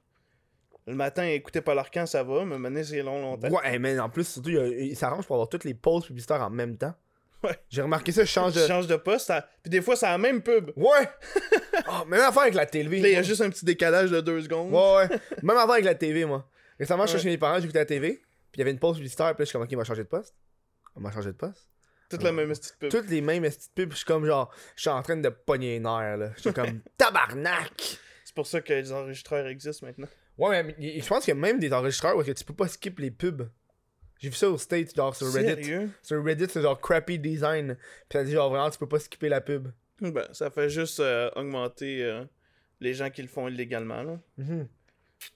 [0.87, 3.49] le matin, écouter pas leur camp, ça va, mais maintenant, c'est long, longtemps.
[3.49, 6.05] Ouais, mais en plus, surtout, il, y a- il s'arrange pour avoir toutes les pauses
[6.07, 6.95] publicitaires en même temps.
[7.43, 7.57] Ouais.
[7.69, 8.67] J'ai remarqué ça, je change de.
[8.67, 10.71] changes de poste, ça- puis des fois, c'est la même pub.
[10.75, 11.09] Ouais!
[11.89, 12.99] oh, même affaire avec la TV.
[12.99, 14.71] Il y a juste un petit décalage de deux secondes.
[14.71, 15.19] Ouais, ouais.
[15.41, 16.47] Même affaire avec la TV, moi.
[16.79, 18.23] Récemment, je suis chez mes parents, j'écoutais la TV, puis
[18.55, 20.03] il y avait une pause publicitaire, puis là, je suis comme, ok, on va changer
[20.03, 20.35] de poste.
[20.95, 21.67] On va changer de poste.
[22.09, 22.89] Toute la même petite pub.
[22.91, 25.73] Toutes les mêmes petites pubs, je suis comme genre, je suis en train de pogner
[25.73, 26.31] les nerfs, là.
[26.35, 27.97] Je suis comme, tabarnak!
[28.23, 30.07] C'est pour ça que les enregistreurs existent maintenant.
[30.37, 32.99] Ouais, mais je pense qu'il y a même des enregistreurs où tu peux pas skip
[32.99, 33.49] les pubs.
[34.21, 35.63] J'ai vu ça au States, genre sur Reddit.
[35.63, 35.89] Sérieux?
[36.03, 37.75] Sur Reddit, c'est genre crappy design.
[38.07, 39.67] Puis ça dit genre vraiment, tu peux pas skipper la pub.
[39.99, 42.23] Ben, ça fait juste euh, augmenter euh,
[42.79, 44.03] les gens qui le font illégalement.
[44.03, 44.19] Là.
[44.37, 44.67] Mhm.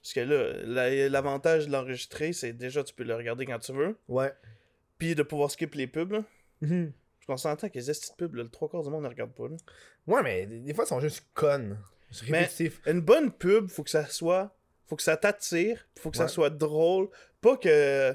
[0.02, 3.72] Parce que là, la- l'avantage de l'enregistrer, c'est déjà tu peux le regarder quand tu
[3.72, 3.96] veux.
[4.08, 4.32] Ouais.
[4.98, 6.12] Puis de pouvoir skip les pubs.
[6.12, 6.24] Là.
[6.60, 6.92] Mhm.
[7.18, 7.92] Parce qu'on s'entend que les là,
[8.44, 9.48] le trois quarts du monde ne regarde pas.
[9.48, 9.56] Là.
[10.06, 11.78] Ouais, mais des des fois, ils sont juste connes.
[12.28, 12.48] Mais-.
[12.86, 14.56] Une bonne pub, faut que ça soit.
[14.86, 15.88] Faut que ça t'attire.
[15.98, 17.08] Faut que ça soit drôle.
[17.40, 18.14] Pas que.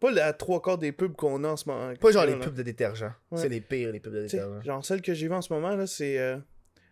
[0.00, 1.94] Pas la trois quarts des pubs qu'on a en ce moment.
[1.94, 3.06] Pas genre les pubs de détergent.
[3.30, 3.38] Ouais.
[3.40, 4.62] C'est les pires, les pubs de détergent.
[4.64, 6.36] genre celle que j'ai vue en ce moment, là, c'est euh,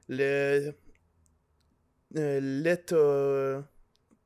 [0.09, 0.73] le.
[2.17, 3.61] Euh, euh,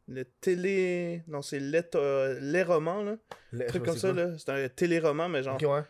[0.06, 1.22] le télé.
[1.26, 3.16] Non, c'est let, euh, les romans, là.
[3.52, 4.36] Le- truc comme ça, là.
[4.38, 5.60] C'est un téléroman, mais genre.
[5.62, 5.82] ouais.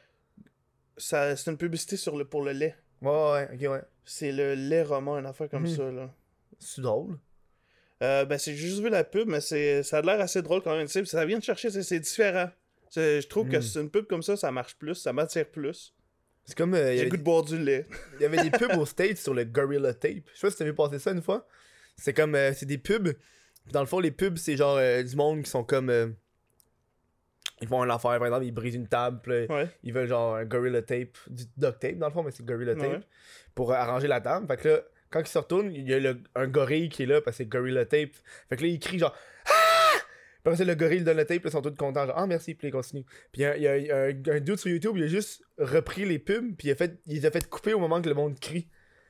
[0.96, 2.74] ça, c'est une publicité sur le, pour le lait.
[3.02, 3.82] Ouais, ouais, ok, ouais.
[4.04, 5.76] C'est le lait roman, une affaire comme Mhm.
[5.76, 6.10] ça, là.
[6.58, 7.18] C'est drôle.
[8.02, 10.62] Euh, ben, c'est j'ai juste vu la pub, mais c'est ça a l'air assez drôle
[10.62, 10.86] quand même.
[10.86, 12.48] tu sais, Ça vient de chercher, c'est c'est différent.
[12.94, 13.62] Je trouve que Mm.
[13.62, 15.94] c'est une pub comme ça, ça marche plus, ça m'attire plus.
[16.44, 16.74] C'est comme.
[16.74, 17.86] euh, il y J'ai goût des- de boire du lait.
[18.16, 20.24] Il y avait des pubs aux States sur le Gorilla Tape.
[20.32, 21.46] Je sais pas si t'as vu passer ça une fois.
[21.96, 22.34] C'est comme.
[22.34, 23.12] euh, c'est des pubs.
[23.72, 25.90] Dans le fond, les pubs, c'est genre euh, du monde qui sont comme.
[25.90, 26.08] euh,
[27.60, 29.20] ils font une affaire, par exemple, ils brisent une table.
[29.26, 29.68] là, Ouais.
[29.82, 31.18] Ils veulent genre un Gorilla Tape.
[31.28, 32.92] Du duct tape, dans le fond, mais c'est Gorilla Tape.
[32.92, 33.00] Ouais.
[33.54, 34.46] Pour euh, arranger la table.
[34.46, 37.06] Fait que là, quand ils se retournent, il y a le- un gorille qui est
[37.06, 38.10] là parce que c'est Gorilla Tape.
[38.48, 39.14] Fait que là, il crie genre.
[39.46, 39.50] Ah!
[40.42, 42.06] Puis après, ça, le gorille il donne le tape, ils sont tous contents.
[42.06, 43.04] Genre, ah merci, puis il continue.
[43.32, 46.18] Puis il y a, y un, un dude sur YouTube, il a juste repris les
[46.18, 48.38] pubs, puis il, a fait, il les a fait couper au moment que le monde
[48.38, 48.68] crie.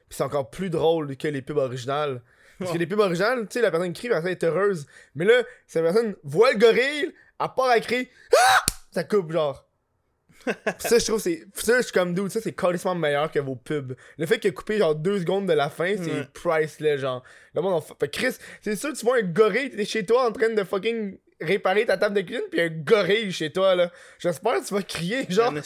[0.08, 2.22] Puis c'est encore plus drôle que les pubs originales.
[2.58, 4.86] Parce que les pubs originales, tu sais, la personne crie, la personne est heureuse.
[5.14, 8.66] Mais là, cette personne voit le gorille, à part à crier, ah!
[8.90, 9.67] ça coupe, genre.
[10.78, 11.44] Ça, je trouve, c'est.
[11.54, 13.94] Ça, je suis comme dude, ça, c'est carrément meilleur que vos pubs.
[14.16, 16.28] Le fait qu'il a coupé, genre, deux secondes de la fin, c'est Ouais.
[16.32, 17.22] priceless, genre.
[17.54, 20.26] Le monde en fa- Fait Chris, c'est sûr, tu vois un gorille, t'es chez toi
[20.28, 23.90] en train de fucking réparer ta table de cuisine, puis un gorille chez toi, là.
[24.18, 25.52] J'espère que tu vas crier, genre.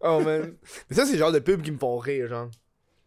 [0.00, 0.56] Oh man.
[0.90, 2.50] Mais ça, c'est le genre de pubs qui me font rire, genre.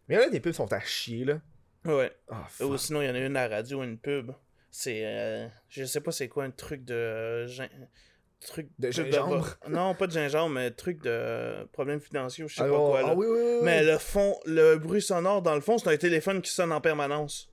[0.08, 1.40] Mais là, des pubs sont à chier, là.
[1.84, 2.10] Ouais.
[2.48, 2.68] Fuck.
[2.68, 4.32] Ou sinon, il y en a une à la radio, une pub.
[4.70, 5.02] C'est.
[5.04, 6.94] euh, je sais pas c'est quoi, un truc de.
[6.94, 7.46] euh,
[8.46, 9.56] Truc De gingembre?
[9.68, 12.90] Non, pas de gingembre, mais truc de problème financier ou je sais Ah, pas oh,
[12.90, 13.02] quoi.
[13.02, 13.08] Là.
[13.10, 13.58] ah oui, oui, oui, oui.
[13.62, 16.80] Mais le fond, le bruit sonore, dans le fond, c'est un téléphone qui sonne en
[16.80, 17.50] permanence.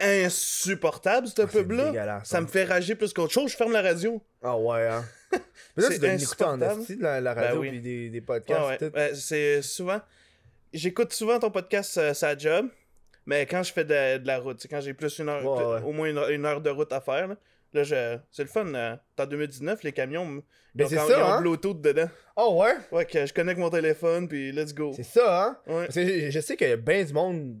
[0.00, 2.20] Insupportable, cette Ah, pub-là.
[2.24, 2.40] Ça hein.
[2.42, 3.50] me fait rager plus qu'autre chose.
[3.52, 4.22] Je ferme la radio.
[4.42, 5.04] Ah ouais, hein.
[5.76, 6.56] Mais là, C'est tu dois l'écouter en
[7.00, 8.90] la, la radio, Ben des, Ah podcasts, ouais.
[8.90, 10.00] Ben, c'est souvent.
[10.72, 12.66] J'écoute souvent ton podcast, euh, sa job.
[13.26, 15.56] Mais quand je fais de, de la route, c'est quand j'ai plus une heure, Ouais,
[15.56, 15.82] plus- ouais.
[15.82, 17.36] au moins une, heure- une heure de route à faire, là,
[17.72, 18.66] là, je, c'est le fun.
[18.74, 20.42] euh, en 2019, les camions, m-
[20.74, 21.40] ils Ben, ont, c'est ça, ils ont hein.
[21.40, 22.08] Bluetooth dedans.
[22.36, 22.74] Oh ouais?
[22.92, 24.92] Ouais, que je connecte mon téléphone, puis let's go.
[24.94, 25.58] C'est ça, hein?
[25.66, 25.84] Ouais.
[25.86, 27.56] Parce que je, je sais qu'il y a bien du monde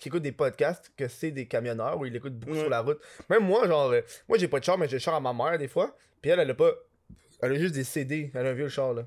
[0.00, 2.60] qui écoute des podcasts que c'est des camionneurs où ils l'écoutent beaucoup Ouais.
[2.60, 3.00] sur la route.
[3.30, 5.32] Même moi, genre, euh, moi j'ai pas de char, mais j'ai le char à ma
[5.32, 5.96] mère des fois.
[6.20, 6.70] Puis elle, elle a pas.
[7.42, 8.30] Elle a juste des CD.
[8.34, 9.06] Elle a un vieux char, là.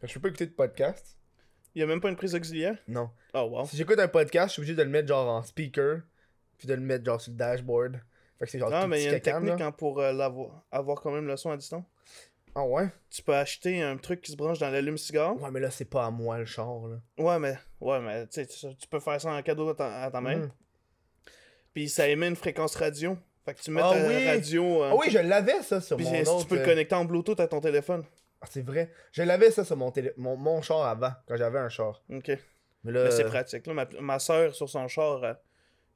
[0.00, 1.16] Fait que je peux pas écouter de podcast.
[1.74, 2.76] Il y a même pas une prise auxiliaire?
[2.88, 3.10] Non.
[3.34, 3.66] Oh wow.
[3.66, 6.00] Si j'écoute un podcast, je suis obligé de le mettre genre en speaker.
[6.58, 8.00] Puis de le mettre genre sur le dashboard.
[8.38, 10.62] Fait que c'est genre tout mais il y a une technique hein, pour euh, l'avoir,
[10.70, 11.84] avoir quand même le son à distance.
[12.54, 12.88] Ah ouais?
[13.10, 15.40] Tu peux acheter un truc qui se branche dans l'allume-cigare.
[15.42, 16.96] Ouais, mais là, c'est pas à moi le char, là.
[17.18, 20.36] Ouais, mais, ouais, mais tu peux faire ça en cadeau à ta, à ta main.
[20.36, 20.50] Mhm.
[21.74, 23.18] Puis ça émet une fréquence radio.
[23.44, 24.26] Fait que tu mets Ah ta oui!
[24.26, 24.82] radio.
[24.84, 26.40] euh, Ah oui, je l'avais ça sur mon autre.
[26.42, 28.04] tu peux le euh, connecter en Bluetooth à ton téléphone.
[28.40, 28.90] Ah, c'est vrai.
[29.12, 30.12] Je l'avais ça sur mon, télé...
[30.16, 32.02] mon, mon char avant, quand j'avais un char.
[32.10, 32.32] Ok.
[32.84, 33.10] Mais là.
[33.10, 33.66] C'est pratique.
[33.66, 33.74] Là.
[33.74, 35.34] Ma, ma soeur, sur son char, euh,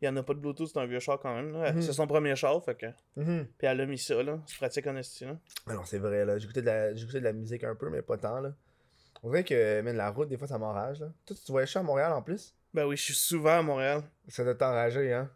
[0.01, 1.51] il y en a pas de Bluetooth, c'est un vieux char quand même.
[1.53, 1.83] Mhm.
[1.83, 2.87] C'est son premier char, fait que.
[3.17, 3.47] Mhm.
[3.59, 4.39] Puis elle a mis ça, là.
[4.47, 5.37] C'est pratique en esti, là.
[5.67, 6.39] Non, c'est vrai, là.
[6.39, 6.93] J'écoutais de, la...
[6.93, 8.53] de la musique un peu, mais pas tant, là.
[9.23, 11.09] On dirait que, man, la route, des fois, ça m'enrage, là.
[11.27, 12.55] Toi, tu voyais ça à Montréal en plus?
[12.73, 14.03] Ben oui, je suis souvent à Montréal.
[14.29, 15.29] Ça doit t'enrager, hein?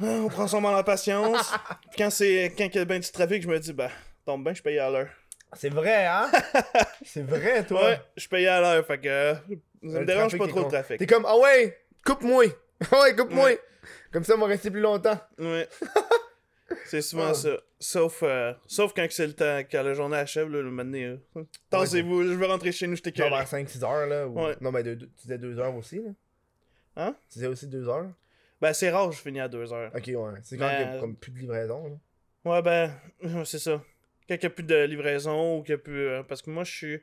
[0.00, 1.52] Ah, On prend son mal en patience.
[1.90, 3.90] Puis quand c'est quand il y a bien du trafic, je me dis, bah,
[4.24, 5.08] tombe bien, je paye à l'heure.
[5.54, 6.30] C'est vrai, hein?
[7.04, 7.84] c'est vrai, toi?
[7.84, 10.98] Ouais, je paye à l'heure, fait que euh, ça me dérange pas trop le trafic.
[10.98, 12.44] T'es comme, ah ouais, coupe-moi.
[13.02, 13.44] Ouais, coupe-moi.
[13.46, 13.60] Ouais.
[14.12, 15.18] Comme ça, on va rester plus longtemps.
[15.38, 15.68] Ouais.
[16.86, 17.34] C'est souvent Ah.
[17.34, 17.50] ça.
[17.78, 21.04] Sauf, euh, sauf quand c'est le temps, quand la journée achève, là, le moment donné,
[21.04, 21.16] euh,
[21.70, 23.28] Tassez-vous, je veux rentrer chez nous, je t'écœure.
[23.30, 24.26] vers 5-6 heures, là.
[24.26, 24.56] ou- Ouais.
[24.60, 26.10] Non, mais de- de- tu disais 2 heures aussi, là.
[26.96, 27.16] Hein?
[27.30, 28.10] Tu disais aussi 2 heures?
[28.60, 29.90] Ben, c'est rare, je finis à 2 heures.
[29.94, 30.38] Ok, ouais.
[30.42, 31.84] C'est quand Ben, il y a comme plus de livraison,
[32.44, 32.50] là.
[32.50, 32.94] Ouais, ben,
[33.44, 33.82] c'est ça.
[34.28, 36.06] Quand il n'y a plus de livraison ou qu'il y a plus.
[36.06, 37.00] euh, parce que moi, je suis.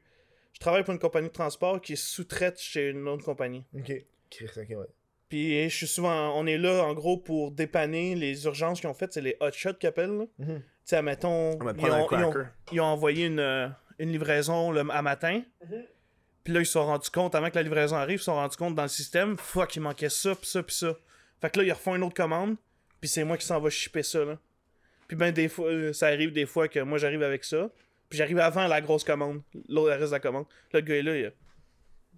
[0.54, 3.65] Je travaille pour une compagnie de transport qui sous-traite chez une autre compagnie.
[3.76, 3.92] Ok.
[4.32, 4.88] Chris, ok, ouais.
[5.30, 6.36] Puis je suis souvent.
[6.39, 9.13] On est là, en gros, pour dépanner les urgences qu'ils ont faites.
[9.13, 10.18] C'est les hot shots qu'ils appellent.
[10.18, 10.26] là.
[10.39, 10.62] Tu Mhm.
[10.84, 11.52] sais, admettons.
[11.62, 11.92] On va ils ont, ils,
[12.24, 12.50] ont, cracker.
[12.72, 13.68] ils ont envoyé une, euh,
[14.00, 15.42] une livraison le, à matin.
[15.70, 15.84] Mhm.
[16.44, 18.34] Puis là, ils se sont rendus compte, avant que la livraison arrive, ils se sont
[18.34, 20.96] rendus compte dans le système, fuck, il manquait ça, pis ça, pis ça.
[21.42, 22.56] Fait que là, ils refont une autre commande,
[23.00, 24.39] puis c'est moi qui s'en va shipper ça, là.
[25.08, 27.70] Puis ben, des fois, euh, ça arrive des fois que moi, j'arrive avec ça,
[28.10, 30.46] puis j'arrive avant la grosse commande, l'autre, reste de la commande.
[30.74, 31.32] Là, le gars est là, il a-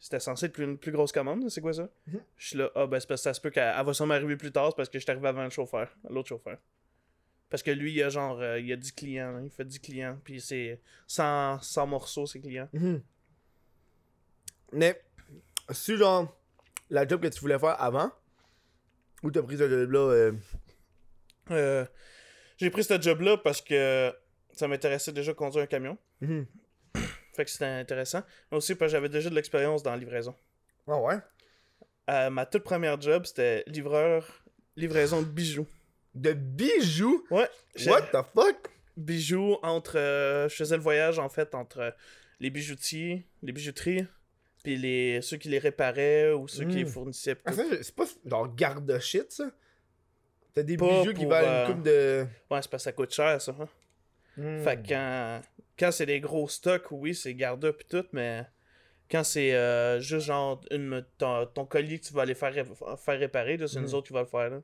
[0.02, 1.88] C'était censé être plus- une plus grosse commande, c'est quoi ça?
[2.08, 2.20] Mhm.
[2.36, 4.16] Je suis là, ah ben, c'est parce que ça se peut qu'elle elle va sûrement
[4.16, 6.58] arriver plus tard, c'est parce que je suis arrivé avant le chauffeur, l'autre chauffeur.
[7.52, 9.80] Parce que lui, il a genre, euh, il a 10 clients, là, il fait 10
[9.80, 12.68] clients, puis c'est 100, 100 morceaux, ses clients.
[12.74, 13.02] Mhm.
[14.74, 15.02] Mais,
[15.70, 16.36] si genre,
[16.90, 18.12] la job que tu voulais faire avant,
[19.24, 20.32] ou t'as pris ce job-là, euh,
[21.52, 21.86] Euh,
[22.58, 24.14] j'ai pris ce job-là parce que
[24.54, 25.98] ça m'intéressait déjà de conduire un camion.
[26.22, 26.46] mhm.
[27.42, 28.22] Fait que c'était intéressant.
[28.52, 30.36] Mais aussi parce que j'avais déjà de l'expérience dans la livraison.
[30.88, 31.16] Ah ouais?
[32.12, 34.44] Euh, ma toute première job, c'était livreur,
[34.76, 35.66] livraison de bijoux.
[36.14, 37.26] De bijoux?
[37.32, 37.50] Ouais.
[37.88, 38.70] What the fuck?
[38.96, 39.98] Bijoux entre.
[39.98, 41.92] euh, je faisais le voyage en fait entre euh,
[42.40, 44.06] les bijoutiers, les bijouteries,
[44.64, 46.88] puis les, ceux qui les réparaient ou ceux qui les Mm.
[46.90, 47.38] fournissaient.
[47.46, 49.50] Ah, c'est pas genre garde de shit, ça?
[50.54, 52.26] T'as des Pas bijoux qui valent euh, une coupe de.
[52.52, 53.56] Ouais, c'est parce que ça coûte cher ça.
[53.60, 53.68] hein.
[54.38, 54.64] Hmm.
[54.64, 55.42] Fait que quand,
[55.82, 58.46] quand c'est des gros stocks, oui, c'est garde pis tout, mais
[59.10, 62.64] quand c'est euh, juste genre une, ton, ton collier que tu vas aller faire, ré-
[62.98, 63.82] faire réparer, c'est Mhm.
[63.82, 64.50] nous autres qui va le faire.
[64.52, 64.62] Là.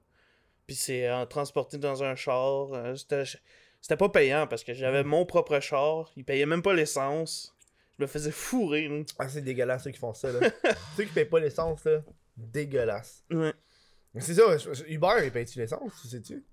[0.68, 2.72] Puis c'est euh, transporté dans un char.
[2.74, 5.10] euh, c'était, pas payant parce que j'avais Mhm.
[5.10, 6.12] mon propre char.
[6.16, 7.54] Ils payaient même pas l'essence.
[7.98, 8.88] Je me faisais fourrer.
[8.88, 9.04] là.
[9.18, 10.40] Ah, c'est dégueulasse ceux qui font ça, là.
[10.96, 12.04] ceux qui payent pas l'essence, là.
[12.38, 13.24] Dégueulasse.
[13.32, 13.54] Ouais.
[14.20, 14.44] C'est ça,
[14.88, 16.46] Uber, il paye-tu l'essence, tu sais-tu?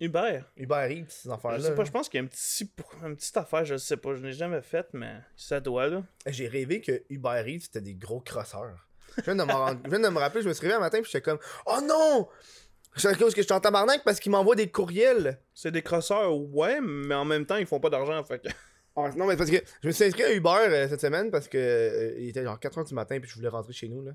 [0.00, 0.40] Uber.
[0.56, 1.60] Uber Eats, ces Je affaires-là.
[1.60, 2.70] sais pas, je pense qu'il y a un petit,
[3.04, 4.14] une petite affaire, je sais pas.
[4.14, 6.02] Je l'ai jamais faite, mais ça doit là.
[6.26, 8.86] J'ai rêvé que Uber Eats, c'était des gros crosseurs.
[9.18, 10.80] Je viens de me, rendre- je viens de me rappeler, je me suis réveillé un
[10.80, 12.28] matin, puis j'étais comme Oh non!
[12.96, 15.38] C'est à cause que je suis en tabarnak parce qu'ils m'envoient des courriels.
[15.54, 18.22] C'est des crosseurs, ouais, mais en même temps, ils font pas d'argent.
[18.24, 18.48] Fait que...
[18.96, 21.46] Ah, non, mais parce que je me suis inscrit à Uber euh, cette semaine parce
[21.46, 24.10] que euh, il était genre 4h du matin puis je voulais rentrer chez nous là.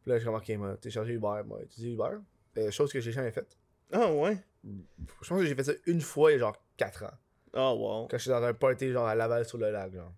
[0.00, 2.18] Puis là, j'ai remarqué, moi, téléchargé Uber, moi, utiliser Uber.
[2.56, 3.58] Euh, chose que j'ai jamais faite.
[3.92, 4.38] Ah ouais.
[4.64, 7.10] Je pense que j'ai fait ça une fois il y a genre 4 ans.
[7.54, 8.06] Ah wow.
[8.08, 10.12] Quand j'étais dans un party genre à Laval sur le lac, genre.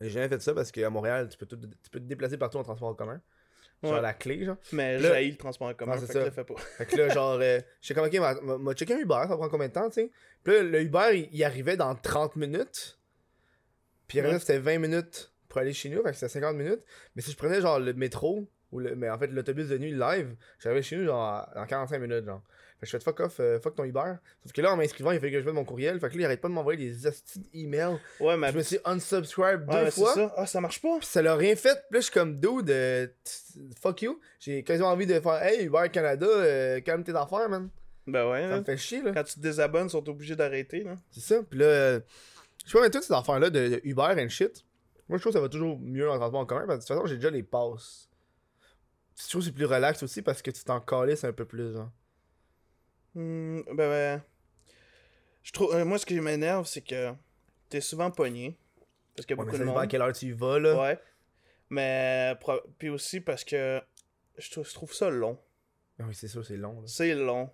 [0.00, 2.58] J'ai jamais fait ça parce qu'à Montréal, tu peux, tout- tu peux te déplacer partout
[2.58, 3.20] en transport en commun.
[3.82, 4.00] Genre Ouais.
[4.00, 4.56] la clé, genre.
[4.72, 6.18] Mais Là- j'ai le transport en commun, c'est fait ça.
[6.20, 6.56] que le fais pas.
[6.56, 9.68] Fait que là, genre, euh, j'étais comme, ok, m'a- checké un Uber, ça prend combien
[9.68, 10.10] de temps, tu sais?
[10.42, 12.98] Puis là, le Uber, il, il arrivait dans 30 minutes.
[14.08, 14.38] Puis après, Ouais.
[14.38, 16.80] c'était 20 minutes pour aller chez nous, fait que c'était 50 minutes.
[17.14, 19.92] Mais si je prenais, genre, le métro, ou le, mais en fait, l'autobus de nuit
[19.92, 22.42] live, j'arrivais chez nous, genre, en 45 minutes, genre.
[22.80, 24.14] Fait que je fais fuck off, euh, fuck ton Uber.
[24.44, 25.98] Sauf que là, en m'inscrivant, il fait que je mette mon courriel.
[25.98, 27.98] Fait que là, il arrête pas de m'envoyer des hosties d'emails.
[28.20, 28.52] Ouais, mais.
[28.52, 30.14] Je me suis unsubscribe Ouais, deux mais c'est fois.
[30.14, 30.34] ça.
[30.36, 30.98] Ah, ça marche pas?
[31.02, 31.74] Ça l'a rien fait.
[31.90, 33.08] Puis là, je suis comme dude, euh,
[33.80, 34.20] fuck you.
[34.38, 37.68] J'ai quasiment envie de faire Hey, Uber Canada, euh, calme tes affaires, man.
[38.06, 38.42] Ben ouais.
[38.42, 38.58] Ça là.
[38.60, 39.12] me fait chier, là.
[39.12, 40.96] Quand tu te désabonnes, ils sont obligés d'arrêter, là.
[41.10, 41.42] C'est ça.
[41.42, 42.00] Puis là, euh,
[42.64, 44.64] je sais pas, mais toutes ces affaires-là de, de Uber and shit,
[45.08, 46.64] moi, je trouve que ça va toujours mieux en transport en commun.
[46.66, 48.08] Parce que de toute façon, j'ai déjà les passes.
[49.20, 51.76] Je trouve que c'est plus relax aussi parce que tu t'en calisses un peu plus,
[51.76, 51.90] hein.
[53.14, 54.22] Hmm, ben, ben.
[55.42, 55.74] Je trouve.
[55.74, 57.12] euh, moi, ce qui m'énerve, c'est que
[57.68, 58.56] t'es souvent pogné.
[59.16, 59.90] Parce a Ouais, mais beaucoup ça de dépend à monde.
[59.90, 60.80] quelle heure tu y vas, là.
[60.80, 60.98] Ouais.
[61.70, 62.34] Mais.
[62.78, 63.80] Puis aussi parce que.
[64.36, 65.36] Je trouve, je trouve ça long.
[65.98, 66.80] Ah oui, c'est sûr, c'est long.
[66.86, 67.50] C'est long.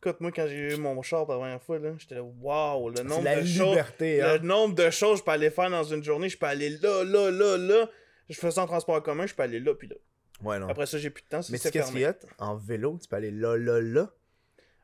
[0.00, 2.88] Écoute, moi, quand j'ai eu mon char pour la première fois, là, j'étais là, waouh,
[2.88, 3.68] le nombre la de choses.
[3.68, 4.38] liberté, Le hein.
[4.38, 7.04] nombre de choses que je peux aller faire dans une journée, je peux aller là,
[7.04, 7.90] là, là, là.
[8.30, 9.96] Je fais ça en transport commun, je peux aller là, puis là.
[10.42, 10.68] Ouais, non.
[10.68, 12.00] Après ça, j'ai plus de temps, mais c'est qu'est-ce qu'il fermé.
[12.00, 12.44] y a?
[12.44, 14.10] En vélo, tu peux aller là, là, là.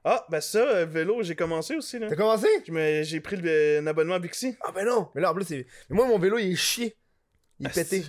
[0.04, 2.08] Ah, ben ça, euh, vélo, j'ai commencé aussi, là.
[2.08, 2.46] T'as commencé?
[3.02, 4.56] J'ai pris le- un abonnement à Bixi.
[4.64, 5.08] Ah ben non!
[5.14, 5.66] Mais là, en plus, c'est.
[5.90, 6.96] Mais moi, mon vélo, il est chié.
[7.60, 8.04] Il est Ah, pété.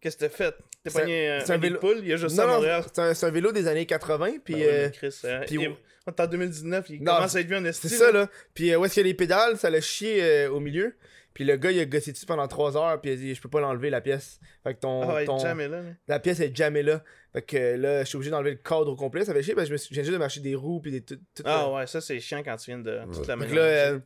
[0.00, 0.54] Qu'est-ce que t'as fait?
[0.84, 2.84] T'es un- pogné c'est un un vélo- poule, il y a juste ça à Montréal.
[2.92, 6.26] c'est un, un vélo des années 80, puis Ben euh, Chris, euh, puis- il- en
[6.26, 8.28] 2019, il Non, commence à être vieux en c'est ça, là.
[8.54, 10.94] Puis euh, où est-ce qu'il y a les pédales, ça l'a chié au milieu.
[11.36, 13.42] Puis le gars, il a gossé dessus pendant 3 heures, puis il a dit, je
[13.42, 14.40] peux pas l'enlever la pièce.
[14.64, 15.02] Fait que ton.
[15.02, 15.82] Ah ouais, ton- jamais là.
[16.08, 17.04] La pièce est jamais là.
[17.34, 19.22] Fait que là, je suis obligé d'enlever le cadre au complet.
[19.26, 20.80] Ça fait chier parce que je me suis- je viens juste de m'acheter des roues,
[20.80, 21.02] puis des.
[21.02, 23.46] Tout, tout, Ah euh, ouais, ça c'est chiant quand tu viens de toute la Fait
[23.48, 23.98] que là, euh,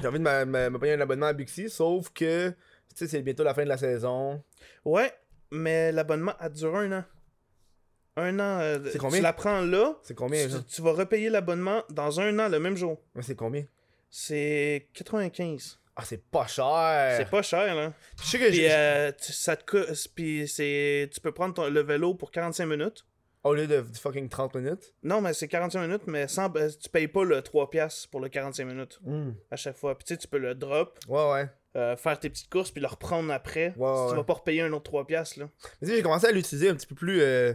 [0.00, 2.54] j'ai envie de me- payer un abonnement à Bixi, sauf que, tu
[2.96, 4.42] sais, c'est bientôt la fin de la saison.
[4.84, 5.12] Ouais,
[5.52, 7.04] mais l'abonnement a duré un an.
[8.16, 8.58] Un an.
[8.60, 9.18] euh, C'est combien?
[9.18, 12.58] Tu la prends là, C'est combien, tu, tu vas repayer l'abonnement dans un an, le
[12.58, 13.00] même jour.
[13.14, 13.64] Ouais, c'est combien?
[14.10, 15.78] C'est 95.
[15.96, 17.14] Ah, c'est pas cher!
[17.16, 17.92] C'est pas cher, là.
[18.22, 18.68] Je sais que Puis j'ai.
[18.72, 19.88] euh, tu- ça te coûte.
[20.14, 21.10] Puis c'est.
[21.12, 23.04] Tu peux prendre ton- le vélo pour 45 minutes.
[23.44, 24.94] Au lieu de fucking 30 minutes?
[25.02, 28.20] Non, mais c'est 45 minutes, mais sans, euh, tu payes pas le 3$ piastres pour
[28.20, 29.30] le 45 minutes Hmm.
[29.50, 29.96] à chaque fois.
[29.96, 31.48] Puis tu sais, tu peux le drop, Ouais, ouais.
[31.76, 33.74] euh, faire tes petites courses, puis le reprendre après.
[33.76, 34.10] Ouais, Si ouais.
[34.10, 35.48] Tu vas pas repayer un autre 3$, piastres, là.
[35.80, 37.20] Mais tu sais, j'ai commencé à l'utiliser un petit peu plus.
[37.22, 37.54] euh,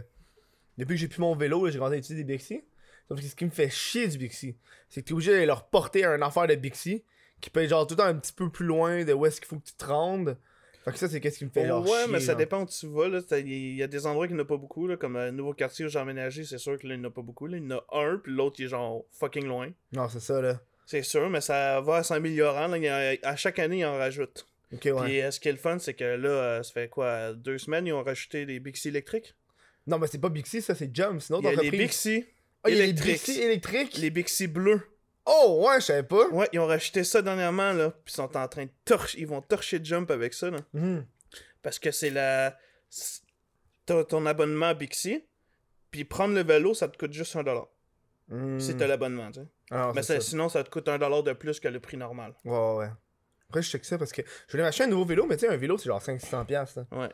[0.76, 2.64] Depuis que j'ai plus mon vélo, j'ai commencé à utiliser des Bixi.
[3.08, 4.56] Sauf que ce qui me fait chier du Bixi,
[4.88, 7.04] c'est que t'es obligé d'aller leur porter un affaire de Bixi
[7.40, 9.40] qui peut être genre tout le temps un petit peu plus loin de où est-ce
[9.40, 10.38] qu'il faut que tu te rendes.
[10.84, 12.36] Fait que ça, c'est qu'est-ce qui me fait genre ouais, chier, mais ça genre.
[12.36, 13.06] dépend où tu vas.
[13.38, 15.88] Il y a des endroits qui n'ont pas beaucoup, là, comme un nouveau quartier où
[15.88, 17.46] j'ai emménagé, c'est sûr que là, il n'y en a pas beaucoup.
[17.46, 17.56] Là.
[17.56, 19.70] Il y en a un, puis l'autre, il est genre fucking loin.
[19.92, 20.60] Non, c'est ça, là.
[20.86, 22.70] C'est sûr, mais ça va s'améliorant.
[23.22, 24.46] À chaque année, ils en rajoutent.
[24.72, 25.04] Ok, ouais.
[25.04, 27.58] Puis euh, ce qui est le fun, c'est que là, euh, ça fait quoi, deux
[27.58, 29.34] semaines, ils ont rajouté des Bixi électriques?
[29.86, 31.22] Non, mais c'est pas Bixi, ça, c'est Jump.
[31.30, 31.70] Une Il y a les.
[31.70, 32.26] Bixi
[32.64, 32.92] Ah, il y a les.
[32.92, 33.96] Bixi électriques.
[33.98, 34.80] Les Bixi bleus.
[35.26, 36.28] Oh, ouais, je savais pas.
[36.28, 37.90] Ouais, ils ont rajouté ça dernièrement, là.
[37.90, 39.18] Puis ils sont en train de torcher.
[39.20, 40.58] Ils vont torcher Jump avec ça, là.
[40.72, 41.06] Mhm.
[41.62, 42.58] Parce que c'est la.
[43.86, 45.24] T'as ton abonnement à Bixi.
[45.90, 47.68] Puis prendre le vélo, ça te coûte juste un dollar.
[48.28, 48.58] Mhm.
[48.60, 49.46] Si t'as l'abonnement, tu sais.
[49.70, 50.30] Ah, Mais c'est ça- ça.
[50.30, 52.34] sinon, ça te coûte un dollar de plus que le prix normal.
[52.44, 52.88] Ouais, ouais.
[53.48, 55.52] Après, je check ça parce que je voulais m'acheter un nouveau vélo, mais tu sais,
[55.52, 56.44] un vélo, c'est genre 500$.
[56.46, 56.98] piastres, Là.
[56.98, 57.08] Ouais.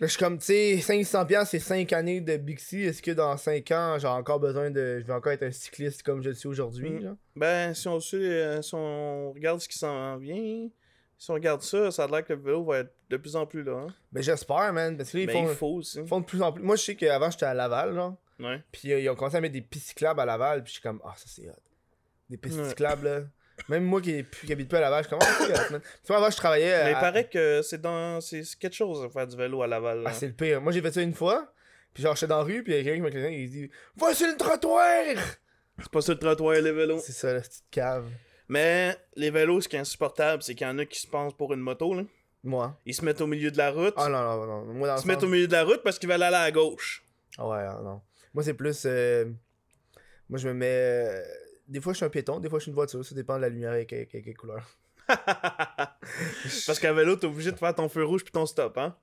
[0.00, 2.82] Là, je suis comme, tu sais, 500$, piastres, c'est 5 années de Bixi.
[2.82, 4.98] Est-ce que dans 5 ans, j'ai encore besoin de.
[5.00, 7.16] Je vais encore être un cycliste comme je le suis aujourd'hui, Mm.
[7.36, 10.68] Ben, si on, suit, euh, si on regarde ce qui s'en vient,
[11.18, 13.46] si on regarde ça, ça a l'air que le vélo va être de plus en
[13.46, 13.84] plus là.
[13.86, 13.94] Hein?
[14.10, 14.96] Ben, j'espère, man.
[14.96, 15.98] Parce que là, ils Mais font, il faut aussi.
[16.00, 16.62] ils font de plus en plus.
[16.64, 18.16] Moi, je sais qu'avant, j'étais à Laval, genre.
[18.40, 18.60] Ouais.
[18.72, 20.64] Puis euh, ils ont commencé à mettre des pistes cyclables à Laval.
[20.64, 21.52] Puis je suis comme, ah, ça c'est hot.
[22.30, 22.68] Des pistes Ouais.
[22.70, 23.20] cyclables, là.
[23.68, 25.80] Même moi qui, qui habite plus à Laval, je suis comme, ah, c'est hot, man.
[25.82, 26.84] Tu vois, avant, je travaillais.
[26.84, 28.20] Mais à- il paraît que c'est dans.
[28.20, 30.02] C'est quelque chose de faire du vélo à Laval.
[30.02, 30.10] là.
[30.10, 30.60] Ah, c'est le pire.
[30.60, 31.52] Moi, j'ai fait ça une fois.
[31.94, 33.50] Puis genre, j'étais dans la rue, puis il y a quelqu'un qui m'a claqué, il
[33.50, 35.04] dit Va sur le trottoir
[35.78, 36.98] C'est pas sur le trottoir, les vélos.
[37.00, 38.06] C'est ça, la petite cave.
[38.48, 41.34] Mais les vélos, ce qui est insupportable, c'est qu'il y en a qui se pensent
[41.36, 41.94] pour une moto.
[41.94, 42.02] Là.
[42.44, 42.76] Moi.
[42.86, 43.94] Ils se mettent au milieu de la route.
[43.96, 44.64] Ah non, non, non.
[44.74, 46.50] Moi, dans ils se mettent au milieu de la route parce qu'ils veulent aller à
[46.50, 47.04] gauche.
[47.38, 48.00] Ah ouais, ah, non.
[48.34, 48.82] Moi, c'est plus.
[48.86, 49.26] euh,
[50.28, 51.22] Moi, je me mets.
[51.68, 53.04] Des fois, je suis un piéton, des fois, je suis une voiture.
[53.04, 54.66] Ça dépend de la lumière et quelle, quelle- quelle couleur.
[56.66, 58.96] parce qu'à vélo, t'es obligé de faire ton feu rouge puis ton stop, hein?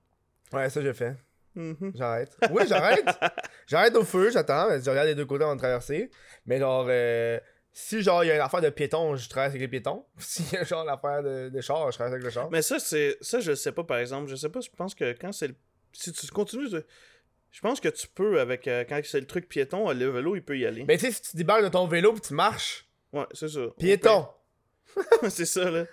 [0.54, 1.16] Ouais, ça, je fais.
[1.56, 1.92] Mhm.
[1.96, 2.36] J'arrête.
[2.52, 3.06] Oui, j'arrête.
[3.68, 4.70] j'arrête au feu, j'attends.
[4.80, 6.10] Je regarde les deux côtés avant de traverser.
[6.46, 7.40] Mais genre, euh,
[7.74, 10.06] si genre, il y a une affaire de piéton, je traverse avec les piétons.
[10.18, 12.50] S'il y a genre l'affaire de, de char, je traverse avec le char.
[12.52, 13.18] Mais ça, c'est.
[13.22, 14.30] Ça, je sais pas, par exemple.
[14.30, 15.56] Je sais pas, je pense que quand c'est le.
[15.94, 16.86] Si tu continues de.
[17.52, 18.68] Je pense que tu peux, avec.
[18.68, 20.84] euh, quand c'est le truc piéton, le vélo, il peut y aller.
[20.88, 23.62] Mais tu sais, si tu débarques de ton vélo puis tu marches, Ouais, c'est ça.
[23.78, 24.28] piéton.
[25.30, 25.86] c'est ça, là.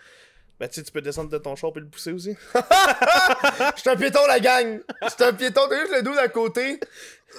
[0.60, 2.34] Ben, tu sais, tu peux descendre de ton char et le pousser aussi.
[2.54, 4.80] Je suis un piéton, la gang!
[5.02, 6.80] Je suis un piéton, t'as juste le dos d'à côté.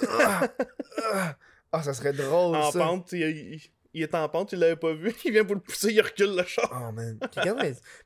[0.08, 0.48] Ah,
[1.04, 1.36] ah.
[1.72, 2.78] Ah, ça serait drôle, en ça.
[2.78, 3.20] pente, il,
[3.54, 3.60] il-
[3.94, 5.12] il est en pente, il l'avait pas vu.
[5.24, 6.70] Il vient pour le pousser, il recule le char.
[6.88, 7.18] Oh man.
[7.20, 7.34] Parce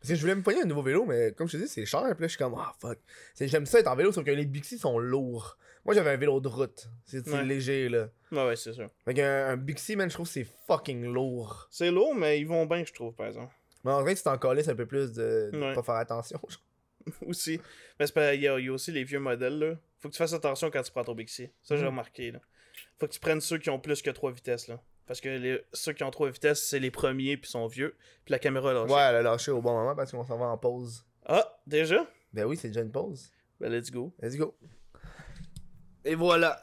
[0.08, 2.02] que je voulais me pogner un nouveau vélo, mais comme je te dis, c'est cher.
[2.02, 2.98] Puis là, je suis comme, ah fuck.
[3.34, 5.58] C'est- J'aime ça être en vélo, sauf que les Bixi sont lourds.
[5.84, 6.88] Moi, j'avais un vélo de route.
[7.04, 7.44] C'est Ouais.
[7.44, 8.08] léger, là.
[8.30, 8.88] Ouais, ouais, c'est sûr.
[9.04, 11.66] Fait qu'un un Bixi, man, je trouve que c'est fucking lourd.
[11.70, 13.52] C'est lourd, mais ils vont bien, je trouve, par exemple.
[13.84, 15.74] Mais en vrai, tu t'en colles un peu plus de, de Ouais.
[15.74, 16.40] pas faire attention.
[17.26, 17.60] aussi.
[17.98, 19.74] Mais c'est pas- il y, a, y a aussi les vieux modèles, là.
[19.98, 21.50] Faut que tu fasses attention quand tu prends ton Bixi.
[21.62, 21.88] Ça, j'ai Mhm.
[21.88, 22.40] remarqué, là.
[22.98, 24.80] Faut que tu prennes ceux qui ont plus que 3 vitesses, là.
[25.06, 27.96] Parce que les- ceux qui ont 3 vitesses, c'est les premiers, puis sont vieux.
[28.24, 28.94] Puis la caméra est lâchée.
[28.94, 31.04] Ouais, elle a lâché au bon moment parce qu'on s'en va en pause.
[31.26, 32.06] Ah, déjà?
[32.32, 33.30] Ben oui, c'est déjà une pause.
[33.60, 34.14] Ben, let's go.
[34.22, 34.54] Let's go.
[36.04, 36.62] Et voilà.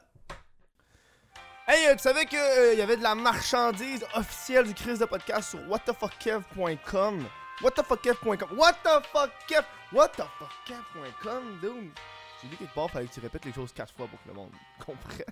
[1.67, 2.39] Hey, euh, tu savais qu'il
[2.77, 7.25] y avait de la marchandise officielle du Chris de podcast sur whatthefuckkev.com.
[7.61, 8.57] Whatthefuckkev.com.
[8.57, 9.63] Whatthefuckkev.
[9.93, 11.91] Whatthefuckkev.com, dude?
[12.41, 14.33] J'ai dit quelque part, fallait que tu répètes les choses quatre fois pour que le
[14.33, 14.51] monde
[14.85, 15.25] comprenne.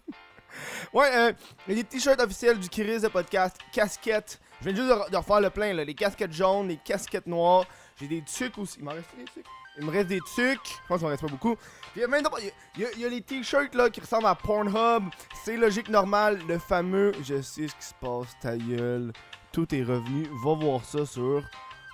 [0.94, 1.34] ouais, euh,
[1.68, 4.40] il y a des t-shirts officiels du Chris de podcast, casquettes.
[4.62, 5.84] Je viens juste de, re- de refaire le plein, là.
[5.86, 7.66] Les casquettes jaunes, les casquettes noires.
[8.00, 8.78] J'ai des tucs aussi.
[8.80, 9.46] Il m'en reste des tucs.
[9.80, 10.60] Il me reste des tucs.
[10.66, 11.56] Je pense qu'il m'en reste pas beaucoup.
[11.56, 13.22] Puis il y a même il y a- il y, a- il y a les
[13.22, 15.04] t-shirts là qui ressemblent à Pornhub.
[15.44, 19.14] C'est logique normal, le fameux je sais ce qui se passe, ta gueule.
[19.52, 20.28] Tout est revenu.
[20.44, 21.44] Va voir ça sur.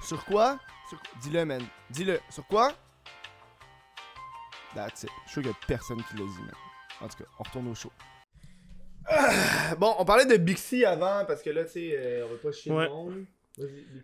[0.06, 0.60] Sur quoi?
[0.89, 1.62] Sur- Dis-le, man.
[1.89, 2.19] Dis-le.
[2.30, 2.72] Sur quoi?
[4.76, 5.10] That's it.
[5.28, 6.56] Je suis sûr qu'il y a personne qui l'a dit, man.
[7.02, 7.91] En tout cas, on retourne au show.
[9.06, 12.38] Ah, bon, on parlait de Bixi avant parce que là, tu sais, euh, on va
[12.41, 12.86] pas chier Ouais.
[12.86, 13.26] le monde.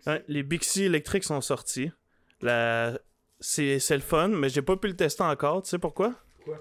[0.06, 1.90] Ouais, les Bixi électriques sont sortis.
[2.40, 2.98] La...
[3.40, 5.62] C'est le fun, mais j'ai pas pu le tester encore.
[5.62, 6.14] Tu sais pourquoi?
[6.36, 6.58] Pourquoi?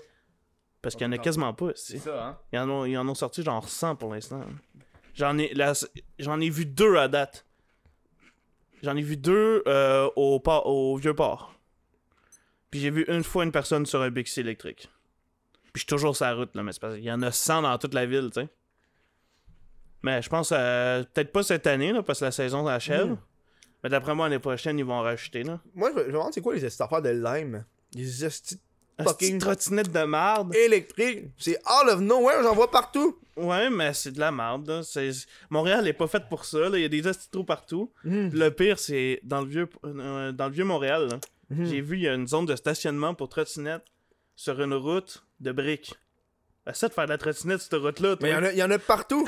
[0.81, 1.71] Parce qu'il y en a quasiment pas.
[1.75, 2.03] C'est ici.
[2.05, 2.37] ça, hein?
[2.53, 4.41] Ils en ont, ils en ont sorti genre 100 pour l'instant.
[5.13, 5.53] J'en ai,
[6.19, 7.45] j'en ai vu deux à date.
[8.81, 11.53] J'en ai vu deux euh, au, port- au vieux port.
[12.71, 14.89] Puis j'ai vu une fois une personne sur un Bixi électrique.
[15.63, 17.31] Puis je suis toujours sur la route, là, mais c'est parce qu'il y en a
[17.31, 18.47] 100 dans toute la ville, tu sais.
[20.01, 23.07] Mais je pense, euh, peut-être pas cette année, là, parce que la saison achève.
[23.11, 23.17] Mm.
[23.83, 25.59] Mais d'après moi, l'année prochaine, ils vont en rajouter, là.
[25.73, 27.63] Moi, je me demande c'est quoi les affaires de lime?
[27.95, 28.59] Les estis
[28.99, 30.53] Une Fucking- petite trottinette de marde.
[30.55, 31.27] électriques.
[31.37, 33.17] C'est out of nowhere, j'en vois partout.
[33.37, 34.83] Ouais, mais c'est de la marde, là.
[34.83, 36.77] C'est- Montréal est pas faite pour ça, là.
[36.77, 37.89] Il y a des trous partout.
[38.03, 38.31] Mhm.
[38.33, 41.07] Le pire, c'est dans le vieux euh, dans le vieux Montréal.
[41.09, 41.19] là.
[41.49, 41.65] Mhm.
[41.65, 43.83] J'ai vu il y a une zone de stationnement pour trottinette
[44.35, 45.95] sur une route de briques.
[46.69, 48.15] Essaie de faire de la trottinette sur cette route-là.
[48.15, 48.19] toi.
[48.21, 49.27] Mais il y en a- il y, en a partout.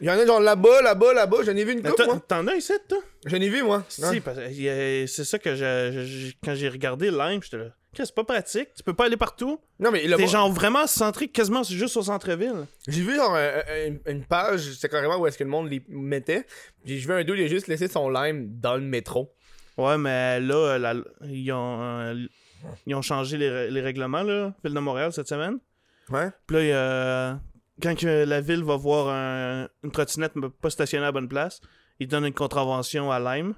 [0.00, 1.38] Il y en a genre là-bas, là-bas, là-bas.
[1.44, 2.22] J'en ai vu une Mais toi, moi.
[2.26, 2.98] T'en as ici, toi?
[3.26, 3.84] J'en ai vu, moi.
[3.88, 4.20] Si, Ouais.
[4.20, 7.70] parce que c'est ça que je, je- je- quand j'ai regardé Lime, j'étais là.
[7.94, 9.58] C'est pas pratique, tu peux pas aller partout.
[9.80, 12.66] Non, mais le T'es genre vraiment centré quasiment juste au centre-ville.
[12.86, 15.68] j'ai vu genre un- un- une, une page, c'est carrément où est-ce que le monde
[15.68, 16.46] les mettait.
[16.84, 19.34] J'ai vu un dude, il a juste laissé son lime dans le métro.
[19.78, 22.14] Ouais, mais là, la- ils, ont, euh,
[22.86, 25.58] ils ont changé les, rè- les règlements, là, Ville de Montréal, cette semaine.
[26.10, 26.30] Ouais.
[26.46, 27.40] Puis là,
[27.82, 31.60] quand la ville va voir un- une trottinette pas stationnée à la bonne place,
[32.00, 33.54] ils donnent une contravention à Lime.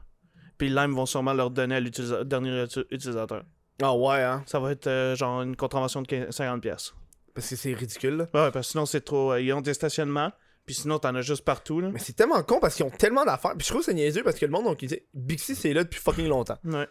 [0.59, 3.45] Puis Lime vont sûrement leur donner à l'utilisa- dernier uti- utilisateur.
[3.83, 4.43] Ah ouais, hein.
[4.47, 6.61] Ça va être euh, genre une contravention de 15 50$.
[6.61, 6.93] pièces.
[7.35, 8.25] Parce que c'est ridicule, là.
[8.35, 9.33] Ouais, parce que sinon, c'est trop.
[9.33, 10.33] euh, ils ont des stationnements.
[10.67, 11.81] Puis sinon, t'en as juste partout.
[11.81, 11.89] Là.
[11.91, 13.53] Mais c'est tellement con parce qu'ils ont tellement d'affaires.
[13.57, 15.73] Puis je trouve que c'est niaiseux parce que le monde, donc, il dit Bixi, c'est
[15.73, 16.59] là depuis fucking longtemps.
[16.65, 16.87] Ouais.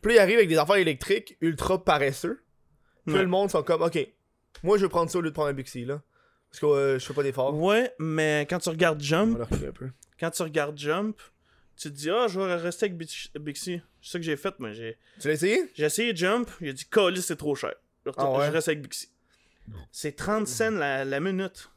[0.00, 2.44] Puis là, il arrive avec des affaires électriques ultra paresseux.
[3.06, 3.22] Puis Ouais.
[3.22, 3.98] le monde sont comme, ok,
[4.62, 6.02] moi je vais prendre ça au lieu de prendre un Bixi, là.
[6.50, 7.54] Parce que euh, je fais pas d'efforts.
[7.56, 9.90] Ouais, mais quand tu regardes Jump, un peu.
[10.18, 11.16] quand tu regardes Jump,
[11.76, 13.80] tu te dis, ah, je vais rester avec Bix- Bixi.
[14.02, 14.72] C'est ça que j'ai fait, moi.
[14.72, 15.70] J'ai Tu l'as essayé?
[15.74, 17.74] j'ai essayé Jump, il a dit, Colis, c'est trop cher.
[18.04, 18.46] Je, Ah ouais?
[18.46, 19.08] je reste avec Bixi.
[19.92, 21.70] C'est 30 cents la, la minute.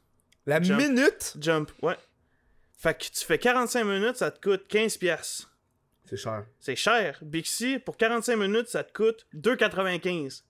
[0.48, 0.82] La Jump.
[0.82, 1.36] minute?
[1.40, 1.96] Jump, ouais.
[2.78, 5.48] Fait que tu fais 45 minutes, ça te coûte 15 pièces.
[6.10, 6.46] C'est cher.
[6.60, 7.20] C'est cher.
[7.22, 10.42] Bixi, pour 45 minutes, ça te coûte 2,95.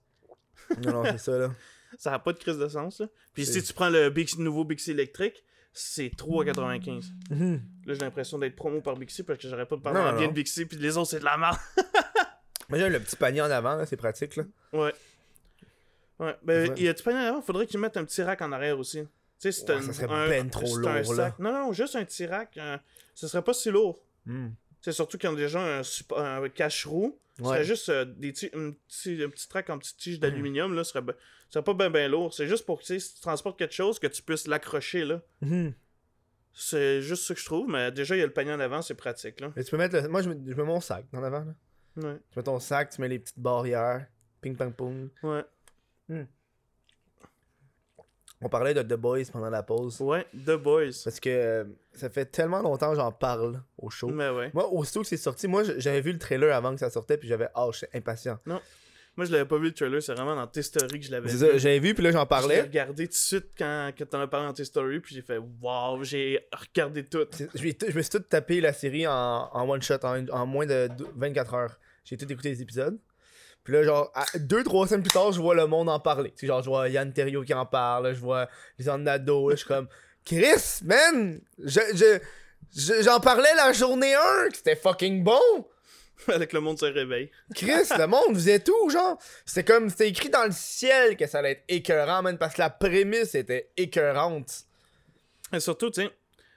[0.82, 1.50] Non, non, c'est ça, là.
[1.98, 3.06] Ça n'a pas de crise de sens, là.
[3.32, 7.04] Puis si tu prends le Bixi, nouveau Bixi électrique, c'est 3,95.
[7.30, 7.60] Mhm.
[7.86, 10.16] Là, j'ai l'impression d'être promo par Bixi parce que j'aurais pas de Non, parler non,
[10.16, 10.32] bien non.
[10.32, 11.56] de Bixi, puis les autres, c'est de la merde.
[12.68, 14.44] Imagine le petit panier en avant, là, c'est pratique, là.
[14.72, 14.92] Ouais.
[16.18, 16.36] Ouais.
[16.42, 16.74] Ben, Ouais.
[16.78, 19.00] il y a du panier avant, faudrait qu'ils mettent un petit rack en arrière aussi.
[19.00, 21.04] Tu sais, c'est Ouais, un, ça serait un- ben trop c'est lourd, un là.
[21.04, 21.38] sac.
[21.40, 22.56] Non, non, juste un petit rack.
[22.56, 22.80] un-
[23.14, 23.98] Ce serait pas si lourd.
[24.26, 24.48] Hmm.
[24.84, 25.80] C'est surtout qu'ils ont déjà
[26.14, 27.18] un, cache-roue.
[27.38, 27.48] Ce Ouais.
[27.48, 30.92] serait juste euh, des un, petit, un petit track en petite tige d'aluminium, là, ce
[30.92, 31.04] serait,
[31.48, 32.34] ce serait pas bien ben lourd.
[32.34, 35.22] C'est juste pour que si tu transportes quelque chose, que tu puisses l'accrocher, là.
[35.40, 35.72] Mhm.
[36.52, 38.82] C'est juste ça que je trouve, mais déjà, il y a le panier en avant,
[38.82, 39.50] c'est pratique, là.
[39.56, 40.06] Mais tu peux mettre le...
[40.06, 41.54] Moi, je mets, je mets mon sac en avant, là.
[41.96, 42.18] Ouais.
[42.30, 44.06] Tu mets ton sac, tu mets les petites barrières.
[44.42, 45.08] Ping, pong, pong.
[48.40, 50.00] On parlait de The Boys pendant la pause.
[50.00, 50.90] Ouais, The Boys.
[51.04, 54.08] Parce que euh, ça fait tellement longtemps que j'en parle au show.
[54.08, 54.50] Mais ouais.
[54.52, 57.28] Moi, aussitôt que c'est sorti, moi, j'avais vu le trailer avant que ça sortait, puis
[57.28, 58.38] j'avais, ah, j'étais impatient.
[59.16, 61.30] Moi, je l'avais pas vu le trailer, c'est vraiment dans tes stories que je l'avais
[61.30, 61.38] vu.
[61.58, 62.60] j'avais vu, puis là, j'en Je l'ai parlais.
[62.62, 65.38] regardé tout de suite quand, quand t'en as parlé dans tes stories, puis j'ai fait
[65.62, 67.24] Waouh, j'ai regardé tout.
[67.54, 67.62] Je,
[67.96, 69.12] me suis tout tapé la série en,
[69.52, 71.78] en one shot, en, en moins de dou- 24 heures.
[72.04, 72.98] J'ai tout écouté les épisodes.
[73.64, 76.30] Puis là, genre, à deux, trois semaines plus tard, je vois le monde en parler.
[76.30, 78.48] Tu sais, genre, je vois Yann Terrio qui en parle, je vois
[78.78, 79.88] les Nado, je suis comme,
[80.24, 82.18] Chris, man, je, je,
[82.76, 85.40] je- j'en parlais la journée 1, que c'était fucking bon.
[86.28, 87.30] Avec le monde se réveille.
[87.54, 89.18] Chris, le monde, vous êtes où, genre?
[89.44, 92.60] C'était comme, c'était écrit dans le ciel que ça allait être écœurant, man, parce que
[92.62, 94.64] la prémisse était écœurante.
[95.52, 96.10] Et surtout, tu sais,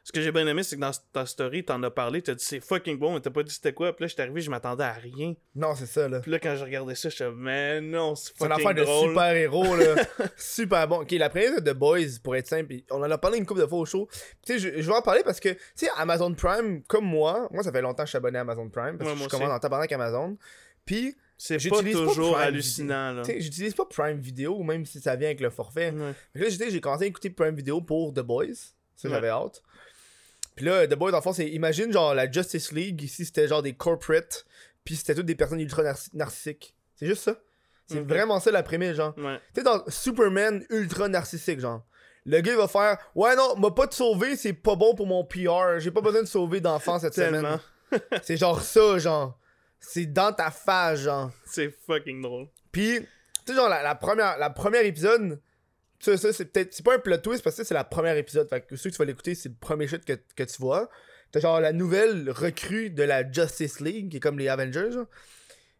[0.07, 2.41] ce que j'ai bien aimé, c'est que dans ta story, t'en as parlé, t'as dit
[2.43, 3.93] c'est fucking bon, mais t'as pas dit c'était quoi.
[3.93, 5.33] Puis là, j'étais arrivé, je m'attendais à rien.
[5.53, 6.21] Non, c'est ça, là.
[6.21, 9.09] Puis là, quand je regardais ça, j'étais mais non, c'est C'est une fucking affaire de
[9.09, 9.95] super-héros, là.
[10.37, 11.01] super bon.
[11.01, 13.59] Ok, la première de The Boys, pour être simple, on en a parlé une couple
[13.59, 14.07] de fois au show.
[14.45, 17.49] Tu sais, je, je vais en parler parce que, tu sais, Amazon Prime, comme moi,
[17.51, 19.27] moi, ça fait longtemps que je suis abonné à Amazon Prime, parce Ouais, que je
[19.27, 20.37] commande en tabarnak Amazon.
[20.85, 23.23] Puis, C'est pas toujours hallucinant, là.
[23.25, 25.91] j'utilise pas Prime Video, même si ça vient avec le forfait.
[25.91, 26.13] Ouais.
[26.33, 28.53] Fait que là, j'ai commencé à écouter Prime Video pour The Boys.
[28.95, 29.13] Ça, Ouais.
[29.13, 29.61] j'avais hâte.
[30.57, 31.47] Puis là, The Boys, fond, c'est.
[31.47, 33.01] Imagine, genre, la Justice League.
[33.01, 34.45] Ici, c'était genre des corporates.
[34.83, 36.75] Puis c'était toutes des personnes ultra narci- narcissiques.
[36.95, 37.39] C'est juste ça.
[37.85, 39.17] C'est vraiment ça la prémisse, genre.
[39.17, 39.37] Ouais.
[39.53, 41.85] Tu sais, dans Superman ultra narcissique, genre.
[42.25, 45.07] Le gars, il va faire Ouais, non, m'a pas te sauver, c'est pas bon pour
[45.07, 45.79] mon PR.
[45.79, 47.59] J'ai pas besoin de sauver d'enfants cette semaine.
[48.23, 49.39] C'est genre ça, genre.
[49.79, 51.31] C'est dans ta face, genre.
[51.45, 52.47] C'est fucking drôle.
[52.73, 53.07] Puis, tu
[53.45, 55.39] sais, genre, la, la première, la première épisode,
[55.99, 56.73] ça, ça c'est peut-être.
[56.73, 58.47] C'est pas un plot twist parce que c'est la première épisode.
[58.49, 60.89] Fait que ceux que tu vas l'écouter, c'est le premier shit que, que tu vois.
[61.31, 64.91] T'as genre la nouvelle recrue de la Justice League, qui est comme les Avengers.
[64.91, 65.07] genre.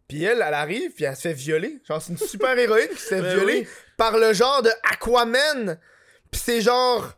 [0.07, 1.79] Puis elle, elle arrive, puis elle se fait violer.
[1.87, 3.67] Genre, c'est une super héroïne qui se fait Ben violer oui.
[3.97, 5.77] par le genre de Aquaman.
[6.31, 7.13] Puis c'est genre.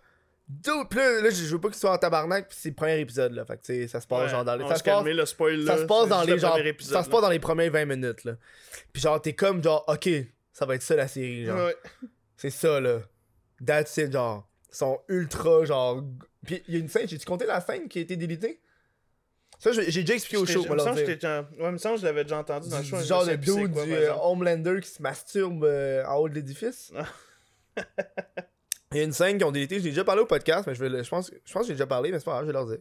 [0.63, 3.33] Puis là, là, je veux pas qu'il soit en tabarnak, puis c'est le premier épisode,
[3.33, 3.45] là.
[3.45, 4.63] Fait que, ça se passe Ouais, genre dans les.
[4.67, 6.53] Ça se se passe, le spoil, ça se passe dans les le genre.
[6.53, 8.33] premier épisode, Ça se passe dans les premières 20 minutes, là.
[8.91, 10.09] Puis genre, t'es comme genre, ok,
[10.51, 11.67] ça va être ça la série, genre.
[11.67, 11.75] Ouais.
[12.39, 12.99] C'est ça, là.
[13.65, 14.49] That's it, genre.
[14.71, 16.03] Ils sont ultra, genre.
[16.45, 18.61] Puis il y a une scène, j'ai-tu compté la scène qui a été délitée?
[19.57, 22.05] Ça, j'ai déjà expliqué au show, me semble déjà- Ouais, il me semble que je
[22.05, 22.97] l'avais déjà entendu dans le show.
[22.97, 24.13] du genre de dude quoi, du euh.
[24.21, 26.93] Homelander qui se masturbe euh, en haut de l'édifice.
[28.91, 30.79] Il y a une scène qui ont délité, j'ai déjà parlé au podcast, mais je,
[30.81, 32.47] vais le- je pense, je pense que j'ai déjà parlé, mais c'est pas grave, je
[32.47, 32.79] vais leur dire.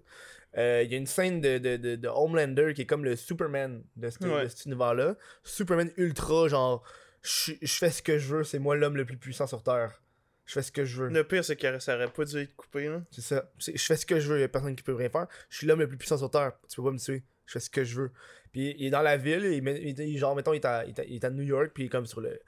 [0.56, 3.14] Euh, Il y a une scène de, de, de, de Homelander qui est comme le
[3.16, 4.44] Superman de, ce- Ouais.
[4.44, 5.16] de cet univers-là.
[5.44, 6.82] Superman ultra, genre,
[7.22, 10.00] je je fais ce que je veux, c'est moi l'homme le plus puissant sur Terre.
[10.46, 11.08] Je fais ce que je veux.
[11.10, 12.88] Le pire, c'est que ça aurait pas dû être coupé.
[12.88, 13.02] Là.
[13.10, 13.50] C'est ça.
[13.58, 15.26] Je fais ce que je veux, y a personne qui peut rien faire.
[15.50, 16.52] Je suis l'homme le plus puissant sur Terre.
[16.70, 17.22] Tu peux pas me tuer.
[17.44, 18.10] Je fais ce que je veux.
[18.50, 20.98] Puis il est dans la ville, il, il genre, mettons, il est, à, il est
[21.00, 22.40] à- il est à New York, puis il est comme sur le,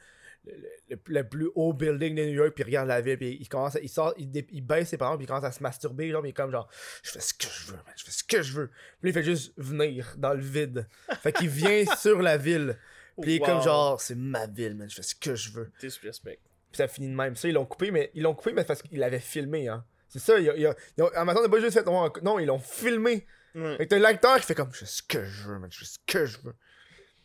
[0.46, 0.54] le,
[0.88, 3.48] le- le plus haut building de New York, puis il regarde la ville, puis il
[3.50, 5.62] commence à- il sort, il, dé- il baisse ses parents, puis il commence à se
[5.62, 6.70] masturber, genre, mais il est comme genre,
[7.02, 8.70] je fais ce que je veux, man, je fais ce que je veux.
[9.02, 10.86] Puis il fait juste venir dans le vide.
[11.22, 12.78] Fait qu'il vient sur la ville.
[13.20, 13.62] Puis il est comme Wow.
[13.64, 15.70] genre, c'est ma ville, man, je fais ce que je veux.
[15.80, 16.38] Disrespect.
[16.70, 17.34] Puis ça finit de même.
[17.36, 19.84] Ça, ils l'ont coupé, mais ils l'ont coupé, mais parce qu'ils l'avaient filmé, hein.
[20.08, 20.66] C'est ça, ils
[21.00, 21.84] ont- Amazon n'a pas juste fait.
[21.86, 23.26] Non, non, ils l'ont filmé.
[23.54, 23.76] Ouais.
[23.76, 25.78] Fait que t'as l'acteur qui fait comme, je fais ce que je veux, man, je
[25.80, 26.54] fais ce que je veux.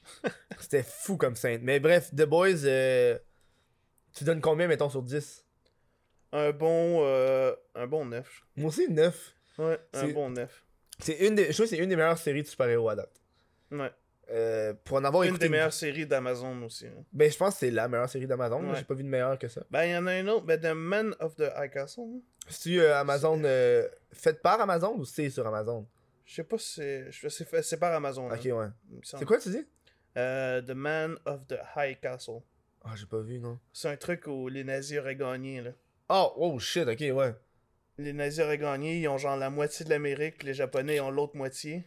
[0.59, 1.61] C'était fou comme scène.
[1.63, 3.17] Mais bref, The Boys, euh,
[4.13, 5.45] tu donnes combien, mettons, sur 10
[6.31, 7.03] Un bon.
[7.03, 8.43] euh, un bon 9.
[8.55, 9.33] Moi aussi, 9.
[9.57, 10.63] Ouais, un bon 9.
[10.99, 13.21] C'est une des, je trouve que c'est une des meilleures séries de super-héros à date.
[13.71, 13.91] Ouais.
[14.31, 15.45] Euh, pour en avoir Une écouté.
[15.45, 16.87] des meilleures séries d'Amazon aussi.
[16.87, 17.03] hein.
[17.13, 18.67] Ben, je pense que c'est la meilleure série d'Amazon.
[18.67, 18.75] Ouais.
[18.77, 19.61] J'ai pas vu de meilleure que ça.
[19.69, 20.45] Ben, il y en a une autre.
[20.45, 22.01] Ben, The Man of the High Castle.
[22.01, 22.19] hein.
[22.49, 25.85] C'est euh, Amazon, euh, faite par Amazon ou c'est sur Amazon?
[26.25, 27.11] Je sais pas si c'est.
[27.11, 27.27] je-
[27.61, 28.27] C'est par Amazon.
[28.31, 28.99] Ok, hein, ouais.
[29.03, 29.65] C'est quoi, tu dis?
[30.17, 32.39] Euh, The Man of the High Castle.
[32.83, 33.59] Ah, j'ai pas vu, non.
[33.73, 35.71] C'est un truc où les nazis auraient gagné, là.
[36.09, 37.33] Oh, oh shit, ok, ouais.
[37.97, 41.35] Les nazis auraient gagné, ils ont genre la moitié de l'Amérique, les Japonais ont l'autre
[41.35, 41.83] moitié.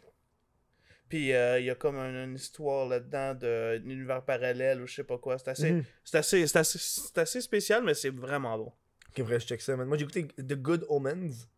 [1.08, 4.94] Puis euh, il y a comme un- une histoire là-dedans d'un univers parallèle ou je
[4.96, 5.38] sais pas quoi.
[5.38, 5.84] C'est assez, Mhm.
[6.04, 8.72] c'est assez, c'est assez, c'est assez spécial, mais c'est vraiment bon.
[9.10, 9.88] Ok, vrai, je check ça, man.
[9.88, 11.48] Moi, j'ai écouté The Good Omens.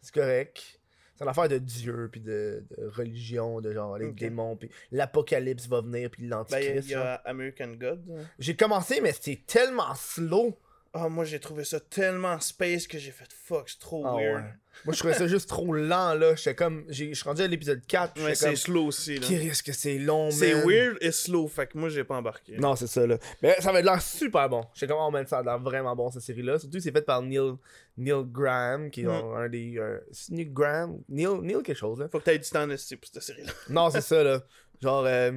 [0.00, 0.80] C'est correct.
[1.16, 5.66] C'est une affaire de Dieu, puis de, de religion, de genre les démons, puis l'apocalypse
[5.66, 6.88] va venir, puis Ben, il y a- l'antichrist.
[6.88, 7.04] il y, genre.
[7.04, 8.04] a American God.
[8.38, 10.56] J'ai commencé, mais c'était tellement slow.
[10.94, 14.36] Ah, moi j'ai trouvé ça tellement space que j'ai fait fuck, c'est trop Ah weird.
[14.42, 14.50] ouais.
[14.84, 16.36] Moi, je trouvais ça juste trop lent, là.
[16.36, 16.84] J'étais comme.
[16.88, 18.14] j'ai- Je suis rendu à l'épisode 4.
[18.16, 18.56] Ouais, j'étais c'est comme.
[18.56, 19.16] slow aussi.
[19.18, 19.26] là.
[19.26, 20.64] Qui risque que c'est long, C'est man.
[20.68, 22.56] weird et slow, fait que moi j'ai pas embarqué.
[22.58, 23.18] Non, c'est ça, là.
[23.42, 24.62] Mais ça va être l'air super bon.
[24.74, 26.58] Je sais comment on met ça a l'air vraiment bon, cette série-là.
[26.60, 27.54] Surtout, c'est fait par Neil,
[27.96, 29.08] Neil Graham, qui est Mm.
[29.08, 29.74] genre un des.
[29.78, 31.02] euh, c'est Neil Graham?
[31.08, 32.08] Neil, Neil quelque chose, là.
[32.08, 33.52] Faut que t'aies du temps esti pour cette série-là.
[33.70, 34.42] Non, c'est ça, là.
[34.80, 35.32] Genre, euh,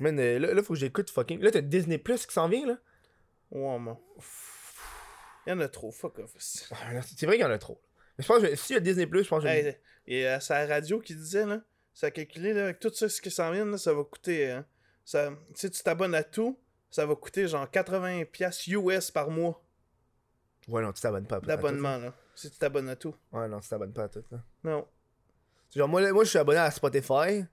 [0.00, 1.40] man, euh, là, là, faut que j'écoute fucking.
[1.40, 2.76] Là, t'as Disney Plus qui s'en vient, là?
[3.52, 3.96] Ouais, man.
[5.46, 6.32] Il y en a trop, fuck off.
[6.72, 7.80] Ah, C'est vrai qu'il y en a trop.
[8.18, 9.48] Mais je pense que s'il y a Disney Plus, je pense que.
[9.48, 9.76] je- Hey,
[10.06, 11.60] et euh, c'est la radio qui disait, là,
[11.94, 14.50] ça a calculé, là, avec tout ça, ce qui s'en vient, là, ça va coûter.
[14.50, 14.60] euh,
[15.04, 16.58] ça, si tu t'abonnes à tout,
[16.90, 19.62] ça va coûter genre 80$ piastres US par mois
[20.68, 22.14] Ouais, non, tu t'abonnes pas à- tout, d'abonnement, là.
[22.34, 23.14] Si tu t'abonnes à tout.
[23.32, 24.38] Ouais, non, tu t'abonnes pas à tout, là.
[24.62, 24.86] Non.
[25.74, 27.44] Genre, moi, là, moi, je suis abonné à Spotify.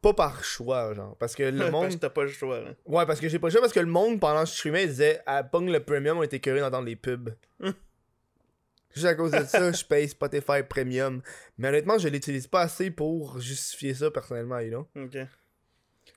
[0.00, 1.16] Pas par choix, genre.
[1.16, 1.90] Parce que le monde.
[1.90, 2.70] que t'as pas le choix, là.
[2.86, 4.84] Ouais, parce que j'ai pas le choix, parce que le monde, pendant que je streamais,
[4.84, 7.34] il disait Ah, pogne le premium, on était curieux d'entendre les pubs.
[8.94, 11.20] Juste à cause de ça, je paye Spotify Premium.
[11.58, 14.88] Mais honnêtement, je l'utilise pas assez pour justifier ça personnellement, you know.
[15.04, 15.18] Ok.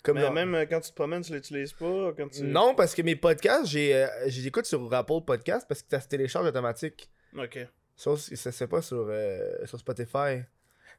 [0.03, 2.13] Comme Mais genre- même euh, quand tu te promènes, tu l'utilises pas.
[2.17, 2.43] Quand tu...
[2.43, 5.89] Non, parce que mes podcasts, j'ai, euh, je les écoute sur Apple Podcast parce que
[5.91, 7.11] ça se télécharge automatique.
[7.38, 7.59] Ok.
[7.95, 10.41] Ça, c'est- ça se fait pas sur, euh, sur Spotify.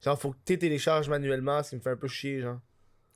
[0.04, 2.60] Genre, faut que tu télécharges manuellement, ce qui me fait un peu chier, genre.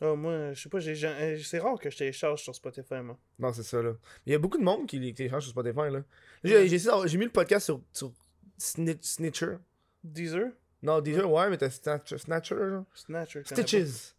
[0.01, 2.97] Ah, moi, je sais pas, j'ai, j'ai- euh, c'est rare que je télécharge sur Spotify,
[3.03, 3.19] moi.
[3.39, 3.93] Non, c'est ça, là.
[4.27, 6.03] Il y a beaucoup de monde qui les télécharge sur Spotify, là.
[6.45, 8.13] J'ai, mis le podcast sur, sur
[8.59, 9.57] Snitch- Snitcher.
[10.05, 10.49] Deezer?
[10.83, 12.85] Non, Deezer, ouais, mais t'as Snatcher, Snatcher, genre.
[12.95, 13.41] Snatcher.
[13.41, 13.55] pas.
[13.55, 14.13] Stitches.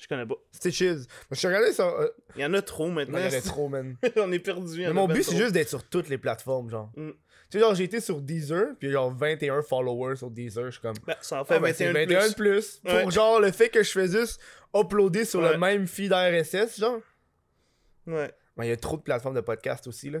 [0.00, 0.34] Je connais pas.
[0.50, 1.06] Stitches.
[1.30, 1.88] Je suis regardé ça.
[1.88, 3.18] euh, Il y en a trop maintenant.
[3.24, 3.96] il y en a trop, man.
[4.16, 4.80] On est perdu.
[4.80, 5.32] Mais mon but, trop.
[5.32, 6.90] c'est juste d'être sur toutes les plateformes, genre.
[6.96, 7.10] Mm.
[7.52, 10.80] Tu sais, genre, j'ai été sur Deezer, puis genre 21 followers sur Deezer, je suis
[10.80, 10.94] comme.
[11.06, 12.78] Ben, ça en fait Ah, ben, c'est 21 de 21 de plus.
[12.82, 12.90] plus.
[12.90, 13.02] Ouais.
[13.02, 14.40] Pour genre le fait que je fais juste
[14.74, 17.00] uploader sur le même feed RSS, genre.
[18.06, 18.32] Ouais.
[18.56, 20.20] Ben, il y a trop de plateformes de podcast aussi, là.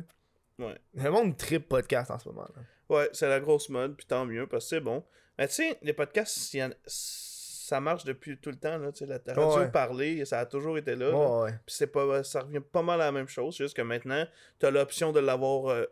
[0.58, 0.76] Ouais.
[0.94, 2.62] Le monde trip podcast en ce moment, là.
[2.94, 5.02] Ouais, c'est la grosse mode, puis tant mieux, parce que c'est bon.
[5.38, 8.92] Mais tu sais, les podcasts, il y en- ça marche depuis tout le temps, là.
[8.92, 9.70] Tu sais, la radio Ouais.
[9.70, 11.10] parler, ça a toujours été là.
[11.10, 11.16] là.
[11.16, 11.50] Ouais, ouais.
[11.64, 14.26] Puis c'est pas, ça revient pas mal à la même chose, juste que maintenant,
[14.58, 15.86] t'as l'option de l'avoir euh,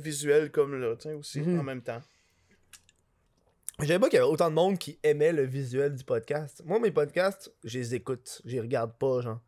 [0.00, 1.60] visuel comme là, tu sais, aussi, Mhm.
[1.60, 2.02] en même temps.
[3.80, 6.62] Je savais pas qu'il y avait autant de monde qui aimait le visuel du podcast.
[6.64, 8.42] Moi, mes podcasts, je les écoute.
[8.44, 9.40] Je les regarde pas, genre.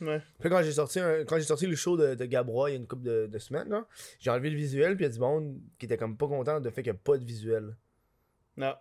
[0.00, 0.20] Ouais.
[0.38, 2.76] Puis quand j'ai sorti un- quand j'ai sorti le show de, de Gabrois il y
[2.76, 3.86] a une couple de, de semaines, là,
[4.20, 6.60] j'ai enlevé le visuel, puis il y a du monde qui était comme pas content
[6.60, 7.76] de fait qu'il n'y a pas de visuel.
[8.56, 8.74] Non.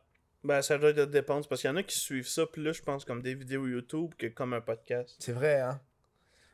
[0.43, 2.81] Ben, ça doit être dépendre parce qu'il y en a qui suivent ça plus, je
[2.83, 5.15] pense, comme des vidéos YouTube que comme un podcast.
[5.19, 5.79] C'est vrai, hein?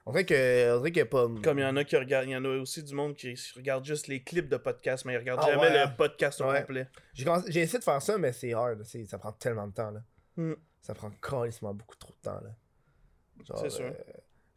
[0.10, 0.74] On dirait que.
[0.76, 1.28] On dirait qu'il y a pas.
[1.43, 3.36] Comme il y en a qui regardent, il y en a aussi du monde qui
[3.55, 6.49] regarde juste les clips de podcast, mais ils regardent Ah jamais ouais, le podcast au
[6.49, 6.60] Ouais.
[6.62, 6.88] complet.
[7.14, 8.84] J'ai commencé- essayé de faire ça, mais c'est hard.
[8.84, 10.01] Ça prend tellement de temps, là.
[10.36, 10.53] Hmm.
[10.82, 12.49] Ça prend carrément beaucoup trop de temps, là.
[13.62, 13.86] C'est sûr.
[13.86, 13.93] euh,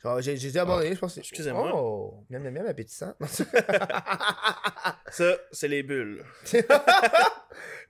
[0.03, 1.17] genre, j'ai j'ai déjà abandonné, je pense.
[1.19, 1.71] Excusez-moi.
[1.75, 3.15] Oh, miam miam miam appétissant.
[5.11, 6.25] Ça, c'est les bulles.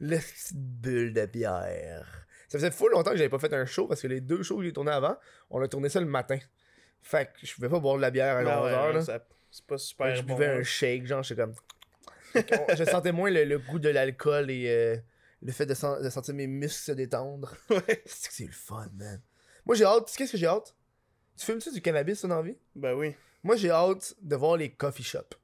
[0.01, 2.27] La petite bulle de bière.
[2.49, 4.59] Ça faisait full longtemps que j'avais pas fait un show parce que les deux shows
[4.59, 5.17] que j'ai tournés avant,
[5.51, 6.39] on a tourné ça le matin.
[7.03, 8.59] Fait que je pouvais pas boire de la bière à Ben
[8.95, 9.17] 11 ouais,
[9.51, 10.35] C'est pas Fait super que je bon.
[10.35, 10.59] buvais hein.
[10.59, 11.55] un shake, genre, j'étais comme.
[12.77, 14.97] Je sentais moins le, le goût de l'alcool et euh,
[15.43, 17.55] le fait de, sen- de sentir mes muscles se détendre.
[17.69, 18.03] Ouais.
[18.07, 19.21] C'est que c'est le fun, man.
[19.67, 20.11] Moi, j'ai hâte.
[20.17, 20.75] Qu'est-ce que j'ai hâte?
[21.37, 22.57] Tu fumes-tu du cannabis, ton envie?
[22.75, 23.15] Ben oui.
[23.43, 25.35] Moi, j'ai hâte de voir les coffee shops.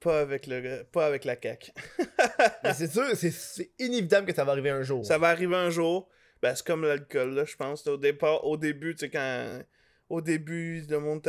[0.00, 1.72] Pas avec le pas avec la CAQ.
[2.64, 5.06] Mais c'est sûr, c'est inévitable que ça va arriver un jour.
[5.06, 6.08] Ça va arriver un jour.
[6.44, 7.86] Ben, c'est comme l'alcool, là, je pense.
[7.86, 9.60] Au départ, au début, tu sais, quand.
[10.10, 11.26] Au début, le monde,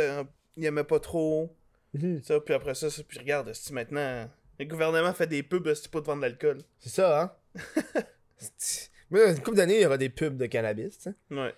[0.58, 1.56] il aimait pas trop.
[1.94, 2.22] Mhm.
[2.22, 4.30] Ça, puis après ça, ça puis regarde, si maintenant.
[4.60, 6.58] Le gouvernement fait des pubs, c'est pas de vendre de l'alcool.
[6.80, 7.32] C'est ça, hein?
[9.10, 11.16] Dans une couple d'années, il y aura des pubs de cannabis, tu sais.
[11.32, 11.54] Ouais.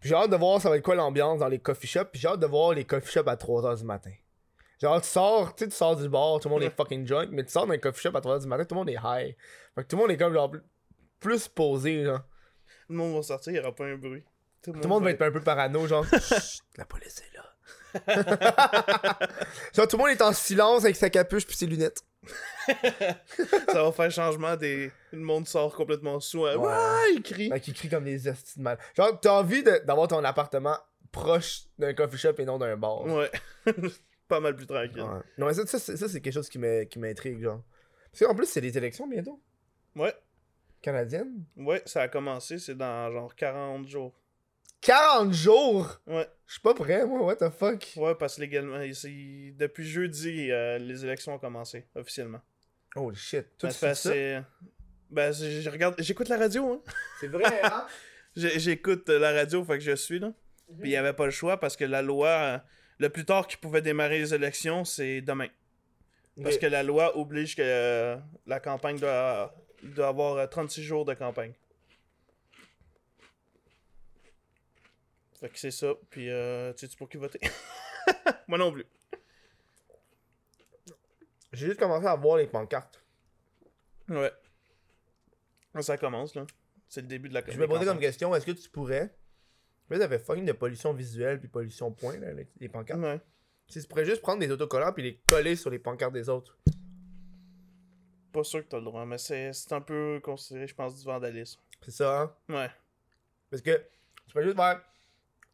[0.00, 2.06] Puis j'ai hâte de voir ça va être quoi l'ambiance dans les coffee shops.
[2.10, 4.12] Puis j'ai hâte de voir les coffee shops à 3h du matin.
[4.80, 7.28] Genre, tu sors, tu sais, tu sors du bar, tout le monde est fucking drunk,
[7.32, 8.96] mais tu sors dans un coffee shop à 3h du matin, tout le monde est
[9.04, 9.36] high.
[9.74, 10.62] Fait que tout le monde est comme, genre, plus-
[11.20, 12.20] plus posé, genre.
[12.88, 14.22] Le monde va sortir, il y aura pas un bruit.
[14.62, 16.04] Tout le monde va être un peu parano, genre.
[16.10, 17.44] Chut, la police est là.
[19.74, 22.02] genre, tout le monde est en silence avec sa capuche puis ses lunettes.
[23.72, 24.90] Ça va faire changement des.
[25.12, 26.44] Le monde sort complètement sous.
[26.44, 26.56] hein.
[26.56, 26.66] Ouais.
[26.66, 27.50] Ouais, il crie.
[27.60, 28.78] Qu'ils crient comme des estis de mal.
[28.96, 30.76] Genre, t'as envie d'avoir ton appartement
[31.12, 33.02] proche d'un coffee shop et non d'un bar.
[33.06, 33.30] Ouais.
[34.28, 35.00] pas mal plus tranquille.
[35.02, 35.20] Ouais.
[35.38, 37.62] Non, mais ça, ça, c'est- ça, c'est quelque chose qui me- qui m'intrigue, genre.
[38.12, 39.40] Parce qu'en plus, c'est les élections bientôt.
[39.96, 40.14] Ouais.
[40.82, 41.44] Canadiennes.
[41.56, 44.14] Ouais, ça a commencé, c'est dans genre 40 jours.
[44.80, 46.00] 40 jours!
[46.06, 46.28] Ouais.
[46.46, 47.92] Je suis pas prêt, moi, what the fuck?
[47.96, 52.40] Ouais, parce que légalement, depuis jeudi, euh, les élections ont commencé, officiellement.
[52.94, 53.46] Holy shit.
[53.60, 54.10] Ça tu fait ça?
[55.10, 56.82] Ben, je regarde, j'écoute la radio, hein.
[57.20, 57.86] C'est vrai, hein?
[58.36, 60.28] J'écoute la radio, fait que je suis là.
[60.28, 60.78] Mhm.
[60.80, 62.58] Puis il y avait pas le choix parce que la loi, euh,
[62.98, 65.48] le plus tard qu'ils pouvaient démarrer les élections, c'est demain.
[66.42, 68.16] Parce que la loi oblige que euh,
[68.46, 69.52] la campagne doit,
[69.82, 71.52] doit avoir euh, 36 jours de campagne.
[75.40, 75.94] Fait que c'est ça.
[76.10, 77.40] Puis, euh, tu sais pour qui voter?
[78.48, 78.86] Moi non plus.
[81.52, 83.02] J'ai juste commencé à voir les pancartes.
[84.08, 84.32] Ouais.
[85.80, 86.44] Ça commence, là.
[86.88, 88.00] C'est le début de la Je me posais comme campagne.
[88.00, 89.14] question, est-ce que tu pourrais...
[89.90, 93.00] Là, ça fait fucking de pollution visuelle puis pollution point, là, les, les pancartes.
[93.00, 93.20] Ouais.
[93.68, 96.58] Si tu pourrais juste prendre des autocollants puis les coller sur les pancartes des autres.
[98.38, 101.60] Pas sûr que t'as le droit, mais c'est un peu considéré, je pense, du vandalisme.
[101.82, 102.34] C'est ça, hein?
[102.48, 102.70] Ouais.
[103.50, 103.76] Parce que
[104.28, 104.80] tu peux juste faire...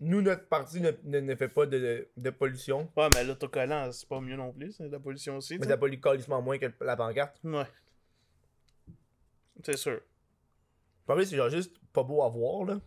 [0.00, 2.92] Nous, notre parti ne, ne, ne fait pas de, de, pollution.
[2.94, 5.56] Ouais, mais l'autocollant, c'est pas mieux non plus, c'est de la pollution aussi.
[5.58, 7.40] Mais ça pollue calissement moins que la pancarte.
[7.42, 7.64] Ouais.
[9.64, 10.02] C'est sûr.
[11.06, 12.80] Vrai, c'est genre juste pas beau à voir, là.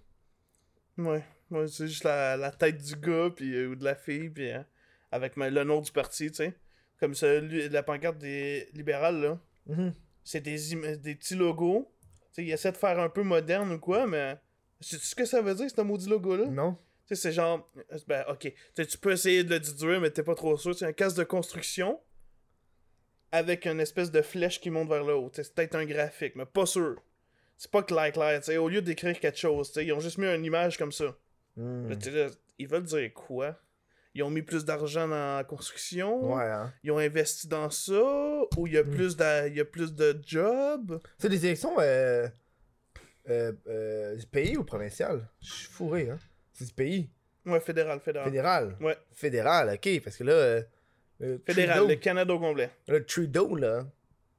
[0.99, 1.23] Ouais.
[1.49, 4.51] Ouais, c'est juste la, la tête du gars, puis, euh, ou de la fille, puis
[4.51, 4.67] hein,
[5.11, 6.55] avec le nom du parti, tu sais.
[6.99, 9.39] Comme celui, la pancarte des libérales, là.
[9.67, 9.93] Mhm.
[10.23, 11.91] C'est des, des petits logos.
[12.11, 14.37] Tu sais, ils essaient de faire un peu moderne ou quoi, mais.
[14.79, 16.45] Sais-tu ce que ça veut dire, ce maudit logo-là?
[16.45, 16.73] Non?
[17.07, 17.67] Tu sais, c'est genre.
[18.07, 18.53] Ben, ok.
[18.75, 20.75] Tu peux essayer de le déduire, mais t'es pas trop sûr.
[20.75, 21.99] C'est un casque de construction
[23.31, 25.29] avec une espèce de flèche qui monte vers le haut.
[25.33, 27.01] C'est peut-être un graphique, mais pas sûr.
[27.57, 28.39] C'est pas clair, clair.
[28.39, 31.17] tu sais, Au lieu d'écrire quelque chose, ils ont juste mis une image comme ça.
[31.55, 31.89] Hmm.
[31.89, 32.27] Là, t'es là,
[32.59, 33.59] ils veulent dire quoi?
[34.17, 36.73] Ils ont mis plus d'argent dans la construction Ouais, hein.
[36.83, 37.93] Ils ont investi dans ça
[38.57, 38.89] Ou il y a, Mm.
[38.89, 42.27] plus, de, il y a plus de jobs C'est des élections euh,
[43.29, 45.29] euh, euh, du pays ou provincial?
[45.41, 46.17] Je suis fourré, hein.
[46.53, 47.09] C'est du pays.
[47.45, 48.27] Ouais, fédéral, fédéral.
[48.29, 48.75] Fédéral?
[48.81, 50.01] Ouais, Fédéral, ok.
[50.03, 50.63] Parce que là, euh,
[51.45, 52.69] fédéral, Trudeau, le Canada au complet.
[52.87, 53.85] le Trudeau, là,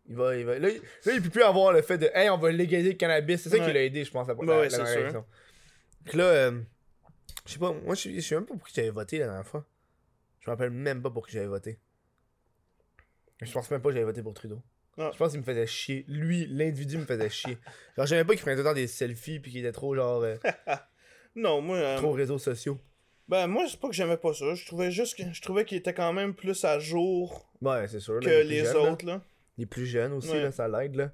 [0.08, 2.28] il va, il va, là, il, là, il peut plus avoir le fait de, hey,
[2.30, 3.42] on va légaliser le cannabis.
[3.42, 4.98] C'est ça qui l'a aidé, je pense, à la, Ouais, la- ouais, la sûr.
[4.98, 5.24] élection.
[6.04, 6.60] Donc là, euh,
[7.48, 9.64] je sais pas, moi, je sais même pas pour qui j'avais voté la dernière fois.
[10.40, 11.78] Je me rappelle même pas pour qui j'avais voté.
[13.40, 14.60] Je pense même pas que j'avais voté pour Trudeau.
[14.98, 15.10] Ah.
[15.12, 16.04] Je pense qu'il me faisait chier.
[16.08, 17.56] Lui, l'individu me faisait chier.
[17.96, 20.22] Genre, j'aimais pas qu'il prenait tout le temps des selfies puis qu'il était trop, genre,
[20.22, 20.36] euh,
[21.36, 21.76] Non, moi.
[21.76, 22.78] euh, trop réseaux sociaux.
[23.28, 24.54] Ben, moi, c'est pas que j'aimais pas ça.
[24.54, 25.32] Je trouvais juste que.
[25.32, 28.14] Je trouvais qu'il était quand même plus à jour Ouais, c'est sûr.
[28.14, 29.22] là, que les autres, là.
[29.56, 30.42] Les plus jeunes aussi, Ouais.
[30.42, 31.12] là, ça l'aide, là.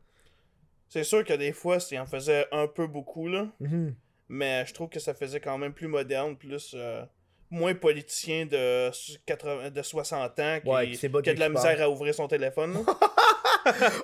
[0.89, 3.53] C'est sûr que des fois, il en faisait un peu beaucoup, là.
[3.61, 3.95] Mhm.
[4.29, 6.73] Mais je trouve que ça faisait quand même plus moderne, plus.
[6.75, 7.03] euh,
[7.51, 8.91] moins politicien de,
[9.27, 12.85] 80, de 60 ans qui, Ouais, qui a de la misère à ouvrir son téléphone.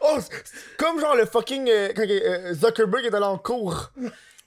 [0.03, 0.17] Oh,
[0.79, 1.69] comme genre le fucking.
[1.69, 3.93] euh, euh, Zuckerberg est allé en cours.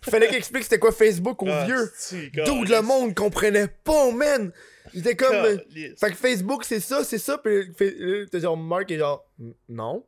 [0.01, 1.91] Fallait qu'il explique c'était quoi Facebook aux Ah, vieux.
[2.45, 4.51] D'où le monde comprenait pas, man.
[4.93, 5.35] Il était comme.
[5.35, 5.57] euh.
[5.99, 7.37] Fait que Facebook, c'est ça, c'est ça.
[7.37, 7.69] Puis
[8.31, 9.23] t'as genre Mark est genre.
[9.69, 10.03] Non.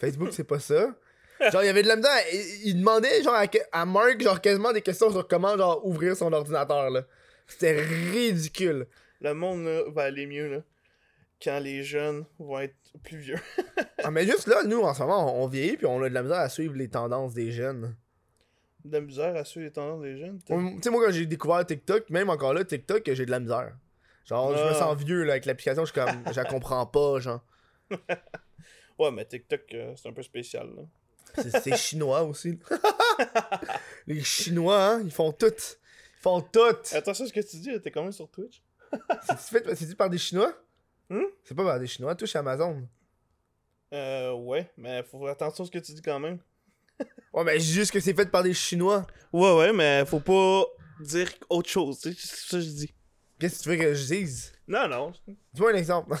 [0.00, 0.94] Facebook, c'est pas ça.
[1.40, 2.10] Genre, il y avait de la misère.
[2.32, 6.16] Il, il demandait genre à, à Mark, genre quasiment des questions sur comment genre ouvrir
[6.16, 7.04] son ordinateur, là.
[7.46, 8.86] C'était ridicule.
[9.20, 10.58] Le monde là, va aller mieux là,
[11.42, 13.38] quand les jeunes vont être plus vieux.
[14.04, 16.14] Ah, mais juste là, nous, en ce moment, on, on vieillit, puis on a de
[16.14, 17.96] la misère à suivre les tendances des jeunes.
[18.84, 20.38] De la misère à suivre les tendances des jeunes?
[20.46, 23.72] Tu sais, moi, quand j'ai découvert TikTok, même encore là, TikTok, j'ai de la misère.
[24.24, 24.74] Genre, je me Ah.
[24.74, 27.40] sens vieux, là, avec l'application, je suis comme, je la comprends pas, genre.
[28.98, 30.68] Ouais, mais TikTok, euh, c'est un peu spécial.
[30.76, 30.82] Là.
[31.36, 32.58] C'est chinois aussi.
[34.06, 35.46] Les Chinois, hein, ils font tout.
[35.46, 36.60] Ils font tout.
[36.92, 38.62] Attention à ce que tu dis, t'es quand même sur Twitch?
[39.26, 40.52] C'est fait, dit par des Chinois?
[41.10, 41.24] Hmm?
[41.44, 42.88] C'est pas par des Chinois, touche Amazon.
[43.92, 46.38] Euh, ouais, mais faut faire attention à ce que tu dis quand même.
[47.32, 49.06] Ouais, mais juste que c'est fait par des Chinois.
[49.32, 50.64] Ouais, ouais, mais faut pas
[50.98, 52.94] dire autre chose, c'est ça que je dis.
[53.38, 54.52] Qu'est-ce que tu veux que je dise?
[54.68, 55.12] Non, non.
[55.54, 56.14] Dis-moi un exemple.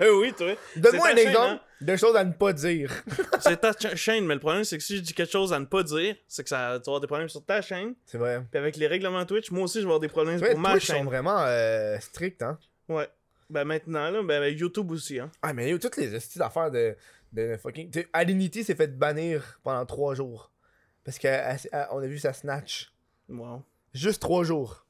[0.00, 0.54] ben oui, toi.
[0.76, 1.60] Donne-moi un chaîne, exemple hein?
[1.82, 2.90] de choses à ne pas dire.
[3.40, 5.58] C'est ta cha- chaîne, mais le problème, c'est que si je dis quelque chose à
[5.60, 7.94] ne pas dire, c'est que ça, tu vas avoir des problèmes sur ta chaîne.
[8.06, 8.42] C'est vrai.
[8.50, 10.72] Puis avec les règlements Twitch, moi aussi, je vais avoir des problèmes vrai, pour ma
[10.72, 11.04] Twitch sont chaîne.
[11.04, 12.58] vraiment euh, stricts, hein.
[12.88, 13.08] Ouais.
[13.50, 15.30] Ben maintenant, là, ben YouTube aussi, hein.
[15.42, 16.96] Ah, mais toutes les astuces d'affaires de,
[17.32, 17.90] de fucking.
[17.90, 20.50] Tu Alinity s'est fait bannir pendant trois jours.
[21.04, 22.92] Parce qu'on a vu sa snatch.
[23.28, 23.62] Wow.
[23.94, 24.84] Juste trois jours.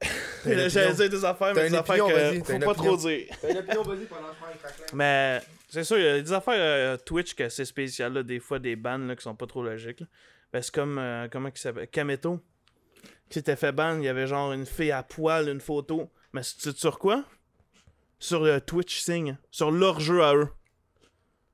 [0.00, 0.10] T'as une
[0.44, 2.72] J'allais dire des affaires, mais des affaires que faut pas opinion.
[2.72, 3.26] trop dire.
[3.40, 4.28] T'as une opinion, vas-y, pendant.
[4.94, 8.40] Mais c'est sûr, il y a des affaires euh, Twitch que c'est spécial, là, des
[8.40, 10.00] fois des bans là, qui sont pas trop logiques.
[10.00, 10.06] là.
[10.52, 12.40] Ben, c'est comme, euh, comment il s'appelle Kameto,
[13.28, 16.10] qui s'était fait ban, il y avait genre une fille à poil, une photo.
[16.32, 17.24] Mais c'est sur quoi?
[18.18, 20.48] Sur le Twitch Sing, sur leur jeu à eux.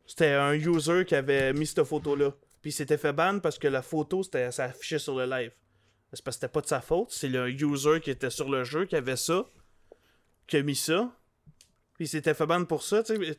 [0.07, 2.31] C'était un user qui avait mis cette photo-là.
[2.63, 5.53] Puis il s'était fait ban parce que la photo, c'était, ça affichait sur le live.
[6.13, 8.65] C'est parce que c'était pas de sa faute, c'est le user qui était sur le
[8.65, 9.45] jeu qui avait ça,
[10.47, 11.13] qui a mis ça.
[11.95, 13.39] Puis il s'était fait ban pour ça, tu sais.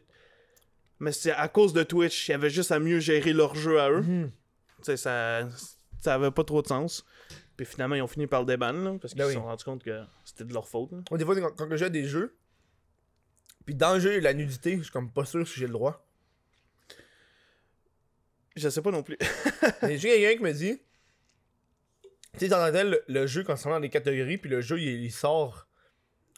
[1.00, 2.28] mais- c'est à cause de Twitch.
[2.28, 4.02] Il y avait juste à mieux gérer leur jeu à eux.
[4.02, 4.32] Mhm.
[4.80, 5.48] Tu sais, ça,
[6.02, 7.06] ça avait pas trop de sens.
[7.56, 9.36] Puis finalement, ils ont fini par le déban, là, parce qu'ils Ben se oui.
[9.36, 10.92] sont rendus compte que c'était de leur faute.
[10.92, 11.18] là.
[11.18, 12.36] Des fois, quand, je joue à des jeux,
[13.66, 15.60] puis dans le jeu, il y a la nudité, je suis comme pas sûr si
[15.60, 16.04] j'ai le droit.
[18.56, 19.18] Je sais pas non plus.
[19.84, 20.82] J'ai quelqu'un qui me dit,
[22.38, 25.04] tu sais, dans le, le jeu, quand c'est dans des catégories, puis le jeu, il,
[25.04, 25.68] il sort.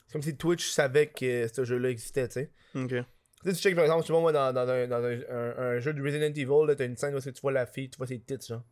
[0.07, 2.51] C'est comme si Twitch savait que ce jeu-là existait, tu sais.
[2.75, 2.89] ok.
[2.89, 5.57] Tu sais, tu check par exemple, tu vois, moi, dans, dans, un, dans un, un-
[5.75, 7.97] un jeu de Resident Evil, là, t'as une scène où tu vois la fille, tu
[7.97, 8.63] vois ses tits, genre.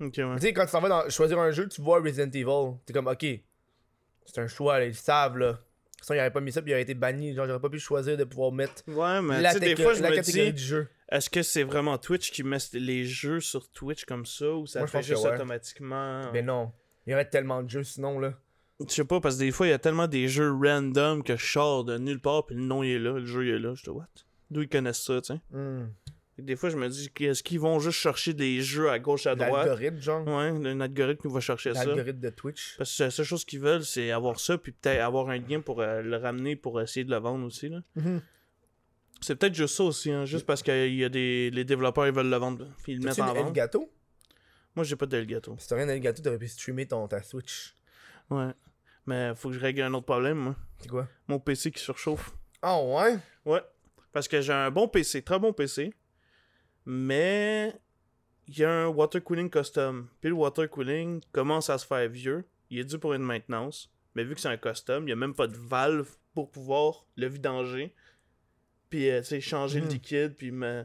[0.00, 0.34] Ok, ouais.
[0.36, 2.92] Tu sais, quand tu t'en vas dans, choisir un jeu, tu vois Resident Evil, t'es
[2.92, 3.24] comme, ok,
[4.26, 5.58] c'est un choix, là, ils savent, là.
[6.02, 7.34] Sinon, il aurait pas mis ça, puis il aurait été banni.
[7.34, 10.10] Genre, j'aurais pas pu choisir de pouvoir mettre Ouais, mais la, des fois, je la
[10.10, 10.88] me catégorie dis, du jeu.
[11.10, 14.80] Est-ce que c'est vraiment Twitch qui met les jeux sur Twitch comme ça, ou ça
[14.80, 15.34] Moi, fait juste ouais.
[15.34, 16.72] automatiquement Mais non,
[17.06, 18.34] il y aurait tellement de jeux sinon, là.
[18.80, 21.36] Je sais pas, parce que des fois, il y a tellement des jeux random que
[21.36, 23.58] je sors de nulle part, puis le nom il est là, le jeu il est
[23.58, 23.74] là.
[23.74, 24.08] Je te what?
[24.50, 25.40] D'où ils connaissent ça, tu sais?
[25.50, 25.88] Hmm.
[26.38, 29.36] Des fois, je me dis, est-ce qu'ils vont juste chercher des jeux à gauche, à
[29.36, 29.66] droite?
[29.66, 30.26] L'algorithme, genre.
[30.26, 31.84] Ouais, un algorithme qui va chercher ça.
[31.84, 32.74] L'algorithme de Twitch.
[32.76, 35.60] Parce que la seule chose qu'ils veulent, c'est avoir ça, puis peut-être avoir un lien
[35.60, 37.68] pour euh, le ramener pour essayer de le vendre aussi.
[37.68, 37.82] Là.
[37.94, 38.20] Mhm.
[39.24, 42.12] C'est peut-être juste ça aussi, hein, juste parce que y a des les développeurs ils
[42.12, 43.46] veulent le vendre, ils le mettent en vente.
[43.46, 43.90] Elgato?
[44.76, 45.56] Moi, j'ai pas d'Elgato.
[45.58, 47.74] Si t'as rien d'Elgato, t'aurais pu streamer ton, ta Switch.
[48.28, 48.50] Ouais.
[49.06, 50.56] Mais faut que je règle un autre problème, moi.
[50.78, 51.08] C'est quoi?
[51.26, 52.32] Mon PC qui surchauffe.
[52.60, 53.16] Ah ouais?
[53.46, 53.62] Ouais.
[54.12, 55.94] Parce que j'ai un bon PC, très bon PC.
[56.84, 57.72] Mais
[58.46, 60.08] il y a un water cooling custom.
[60.20, 62.44] Puis le water cooling commence à se faire vieux.
[62.68, 63.90] Il est dû pour une maintenance.
[64.14, 67.06] Mais vu que c'est un custom, il n'y a même pas de valve pour pouvoir
[67.16, 67.94] le vidanger.
[68.94, 69.92] Puis, euh, tu sais, changer le Mhm.
[69.92, 70.36] liquide.
[70.36, 70.84] Puis, me...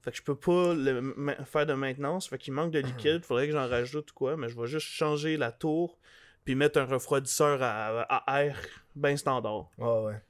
[0.00, 1.12] Fait que je peux pas le
[1.44, 2.26] faire de maintenance.
[2.28, 3.24] Fait qu'il manque de liquide.
[3.24, 4.38] Faudrait que j'en rajoute ou quoi.
[4.38, 5.98] Mais je vais juste changer la tour.
[6.46, 8.56] Puis mettre un refroidisseur à, à air
[8.96, 9.68] bien standard.
[9.78, 10.20] Ah ouais.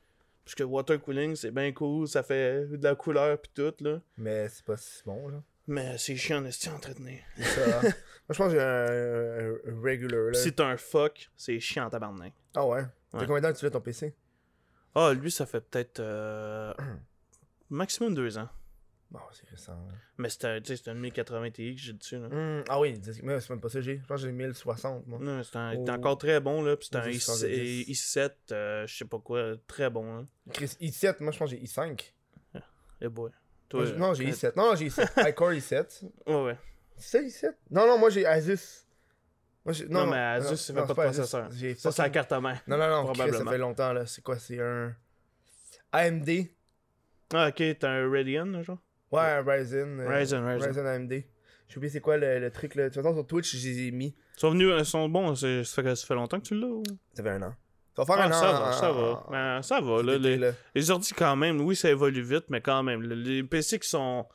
[0.44, 4.00] Parce que water cooling, c'est bien cool, ça fait de la couleur pis tout, là.
[4.18, 5.40] Mais c'est pas si bon, là.
[5.68, 7.20] Mais c'est chiant, est à entretenir.
[7.38, 7.78] Ça.
[7.78, 7.82] hein.
[7.82, 7.92] Moi,
[8.30, 10.34] je pense que j'ai un, un- un regular, là.
[10.34, 12.32] Si t'as un fuck, c'est chiant tabarnak.
[12.56, 12.82] Ah ouais?
[13.12, 13.26] T'as Ouais.
[13.26, 14.12] combien de temps que tu l'as ton PC?
[14.96, 16.00] Ah, lui, ça fait peut-être.
[16.00, 16.74] euh,
[17.72, 18.48] maximum deux ans.
[19.10, 19.72] Bon, c'est récent.
[19.74, 19.92] là.
[20.16, 22.18] Mais c'était un 1080 Ti que j'ai dessus.
[22.18, 22.28] Là.
[22.28, 23.98] Hmm, ah oui, mais c'est même pas ça j'ai.
[23.98, 25.18] Je pense que j'ai 1060, moi.
[25.20, 25.90] Non, il Oh.
[25.90, 26.76] encore très bon, là.
[26.76, 27.84] Puis c'était un i- 70.
[27.90, 30.26] i7, euh, je sais pas quoi, très bon, hein.
[30.54, 32.14] Chris, i7, moi je pense que j'ai i5.
[33.02, 33.30] Eh boy.
[33.68, 34.56] Toi, Moi, j'ai- non, j'ai euh, i7.
[34.56, 35.28] Non, non, j'ai i7.
[35.28, 36.04] iCore i7.
[36.26, 36.58] Ouais, ouais.
[36.96, 38.86] C'est ça i7 Non, non, moi j'ai Asus.
[39.64, 41.50] Moi, j'ai- Non, mais Asus, non, pas c'est de processeur.
[41.78, 42.62] Ça, c'est la carte mère.
[42.66, 44.06] Non, non, non, Chris, ça fait longtemps là.
[44.06, 44.94] C'est quoi C'est un.
[45.92, 46.48] AMD
[47.32, 48.78] Ah, ok, t'as un Radeon, genre?
[49.10, 50.00] Ouais, un Ryzen.
[50.00, 50.68] euh, Ryzen, Ryzen.
[50.68, 51.12] Ryzen AMD.
[51.68, 52.88] J'ai oublié c'est quoi le, le truc là.
[52.88, 54.14] De toute façon, sur Twitch, je les ai mis.
[54.36, 56.82] Ils sont venus, ils sont bons, ça fait, ça fait longtemps que tu l'as ou...
[57.14, 57.54] Ça fait un an.
[57.96, 58.32] Ça va faire Ah, un an.
[58.40, 59.26] ça va, en- ça va.
[59.30, 60.18] Ben, ça va, là.
[60.18, 60.52] Les, là.
[60.74, 63.02] les ordi, quand même, oui, ça évolue vite, mais quand même.
[63.02, 64.26] le- Les PC qui sont.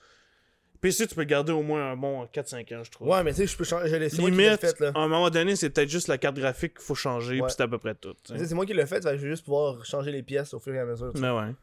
[0.79, 3.07] PC, tu peux garder au moins un bon 4-5 ans, je trouve.
[3.07, 3.89] Ouais, mais tu sais, je peux changer.
[4.09, 4.91] Je Limite, fait là.
[4.93, 7.47] à un moment donné, c'est peut-être juste la carte graphique qu'il faut changer, Ouais.
[7.47, 8.13] puis c'est à peu près tout.
[8.25, 10.53] C'est moi qui l'ai fait, ça fait que je vais juste pouvoir changer les pièces
[10.53, 11.11] au fur et à mesure.
[11.15, 11.53] Mais ouais.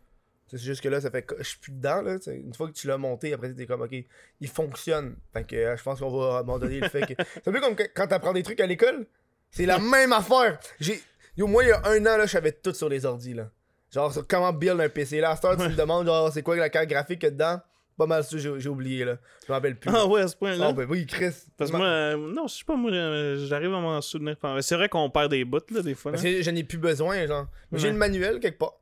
[0.46, 2.02] C'est juste que là, ça fait que je suis plus dedans.
[2.02, 3.94] Là, une fois que tu l'as monté, après, t'es comme, ok,
[4.40, 5.16] il fonctionne.
[5.32, 7.14] Fait que euh, je pense qu'on va abandonner le fait que.
[7.34, 9.06] C'est un peu comme quand t'apprends des trucs à l'école.
[9.50, 10.58] C'est la même affaire.
[10.80, 11.00] J'ai.
[11.36, 13.34] Yo, moi, il y a un an, là, je savais tout sur les ordis.
[13.34, 13.50] Là.
[13.92, 15.20] Genre, sur comment build un PC.
[15.20, 17.28] Là, à cette heure, tu me demandes, genre, c'est quoi la carte graphique qu'il y
[17.28, 17.60] a dedans?
[17.96, 19.04] Pas mal ça, j'ai oublié.
[19.04, 19.18] là.
[19.46, 19.88] Je m'en rappelle plus.
[19.94, 20.66] Ah ouais, à ce point-là.
[20.68, 21.32] Ah, ben oui, Chris.
[21.56, 24.36] Parce que moi, euh, non, je sais pas, moi, euh, j'arrive à m'en souvenir.
[24.60, 26.10] C'est vrai qu'on perd des bouts, là, des fois.
[26.10, 26.16] là.
[26.16, 27.46] Parce que je n'ai plus besoin, genre.
[27.70, 27.92] Mais J'ai Ouais.
[27.92, 28.74] le manuel quelque part.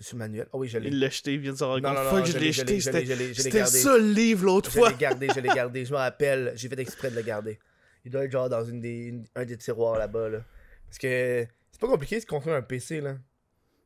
[0.00, 0.46] J'ai le manuel.
[0.52, 0.88] Ah oui, je l'ai.
[0.88, 1.94] Il l'a jeté, il vient de se rendre compte.
[1.96, 2.80] non, non, Fuck, je je l'ai, je jeté.
[2.80, 2.90] je
[3.42, 4.90] C'était je je ça le livre l'autre Je fois.
[4.90, 5.84] l'ai gardé, je l'ai gardé.
[5.84, 7.58] Je me rappelle, j'ai fait exprès de le garder.
[8.04, 10.28] Il doit être genre dans une des, une- un des tiroirs là-bas.
[10.30, 10.38] Là.
[10.86, 13.00] Parce que c'est pas compliqué de construire un PC.
[13.00, 13.16] là.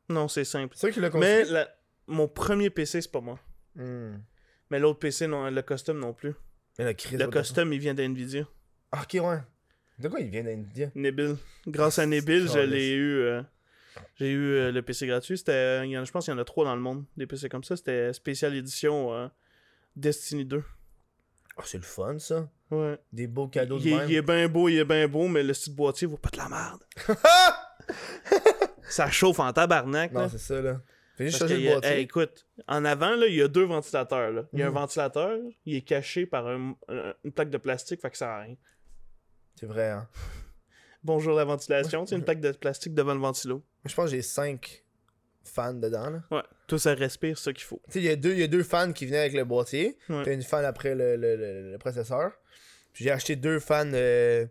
[0.09, 0.75] Non, c'est simple.
[0.79, 1.29] C'est qu'il l'a construit.
[1.31, 1.69] Mais la-
[2.07, 3.39] mon premier PC, c'est pas moi.
[3.75, 4.19] Hmm.
[4.71, 6.33] Mais l'autre PC, non, le custom non plus.
[6.79, 8.47] Mais le custom, il vient d'NVIDIA.
[8.93, 9.39] Ah, ok, ouais.
[9.99, 11.37] De quoi il vient d'India Nebil.
[11.67, 13.17] Grâce à Nebil, je l'ai eu.
[13.19, 13.43] euh,
[14.17, 15.39] j'ai eu euh, le PC gratuit.
[15.39, 17.05] C'était, il y en a- je pense qu'il y en a trois dans le monde,
[17.17, 17.77] des PC comme ça.
[17.77, 19.29] C'était spécial édition euh,
[19.97, 20.63] Destiny 2.
[21.59, 22.49] Ah, c'est le fun, ça.
[22.71, 22.99] Ouais.
[23.13, 24.11] Des beaux cadeaux de Il, est- même.
[24.11, 26.37] il est bien beau, il est bien beau, mais le petit boîtier vaut pas de
[26.39, 26.83] la merde.
[28.89, 30.13] ça chauffe en tabarnak.
[30.13, 30.81] non, c'est ça, là.
[31.17, 31.91] Fais juste changer le a- boîtier.
[31.93, 34.31] hey, écoute, en avant, là, il y a deux ventilateurs.
[34.33, 34.43] Là.
[34.53, 34.77] Il y a Mhm.
[34.77, 38.27] un ventilateur, il est caché par un- un- une plaque de plastique, fait que ça
[38.27, 38.57] sert à rien.
[39.59, 40.07] C'est vrai, hein.
[41.05, 43.63] Bonjour la ventilation, c'est une plaque de plastique devant le ventilo.
[43.85, 44.83] Je pense que j'ai 5
[45.45, 46.23] fans dedans, là.
[46.31, 47.81] Ouais, tout ça respire, ça qu'il faut.
[47.87, 49.45] Tu sais, il y, a deux- il y a deux fans qui venaient avec le
[49.45, 49.97] boîtier.
[50.09, 50.23] Ouais.
[50.25, 52.33] T'as une fan après le, le, le- le processeur.
[52.93, 54.47] Puis j'ai acheté deux fans euh,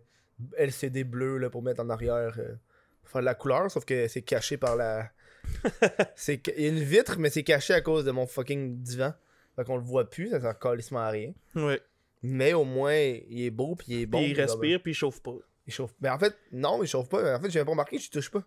[0.56, 2.34] LCD bleu là, pour mettre en arrière.
[2.38, 2.54] euh,
[3.02, 5.10] pour faire de la couleur, sauf que c'est caché par la.
[6.16, 9.12] c'est Il y a une vitre, mais c'est caché à cause de mon fucking divan.
[9.54, 11.32] Fait qu'on le voit plus, ça sert calissement à rien.
[11.54, 11.80] Ouais.
[12.22, 14.18] Mais au moins, il est beau, puis il est bon.
[14.18, 15.36] Puis il respire, puis il chauffe pas.
[15.66, 15.92] Il chauffe.
[16.00, 17.36] Mais en fait, non, il chauffe pas.
[17.36, 18.42] En fait, j'ai pas remarqué, je touche pas.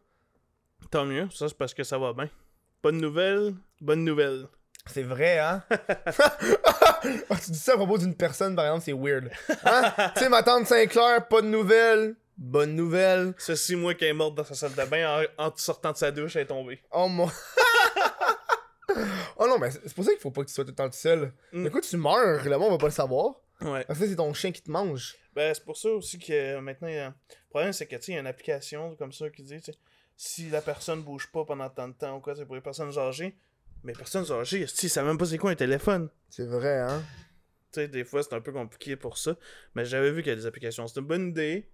[0.92, 2.30] Tant mieux, ça c'est parce que ça va bien.
[2.82, 4.48] Bonne nouvelle, bonne nouvelle.
[4.88, 5.64] C'est vrai, hein?
[7.02, 9.30] Ah, tu dis ça à propos d'une personne, par exemple, c'est weird.
[9.64, 9.94] Hein?
[10.16, 12.16] tu sais, ma tante Saint-Clair, pas de nouvelles.
[12.38, 13.34] Bonne nouvelle.
[13.38, 16.12] Ceci, moi qui est morte dans sa salle de bain, en, en sortant de sa
[16.12, 16.82] douche, elle est tombée.
[16.92, 17.30] Oh mon.
[19.38, 20.90] oh non, mais c'est pour ça qu'il faut pas que tu sois tout le temps
[20.90, 21.34] tout seul.
[21.54, 21.70] Mm.
[21.70, 23.36] Coup, tu meurs, le monde va pas le savoir.
[23.62, 23.84] Ouais.
[23.86, 25.16] Parce que c'est ton chien qui te mange.
[25.36, 27.14] Ben, c'est pour ça aussi que euh, maintenant, a- le
[27.50, 29.60] problème, c'est que, tu sais, il y a une application comme ça qui dit,
[30.16, 32.98] si la personne bouge pas pendant tant de temps ou quoi, c'est pour les personnes
[32.98, 33.36] âgées.
[33.84, 36.10] Mais personnes âgées, si, ils savent même pas c'est quoi un téléphone.
[36.30, 37.02] C'est vrai, hein?
[37.72, 39.36] Tu sais, des fois, c'est un peu compliqué pour ça.
[39.76, 40.88] Mais j'avais vu qu'il y a des applications.
[40.88, 41.70] C'est une bonne idée,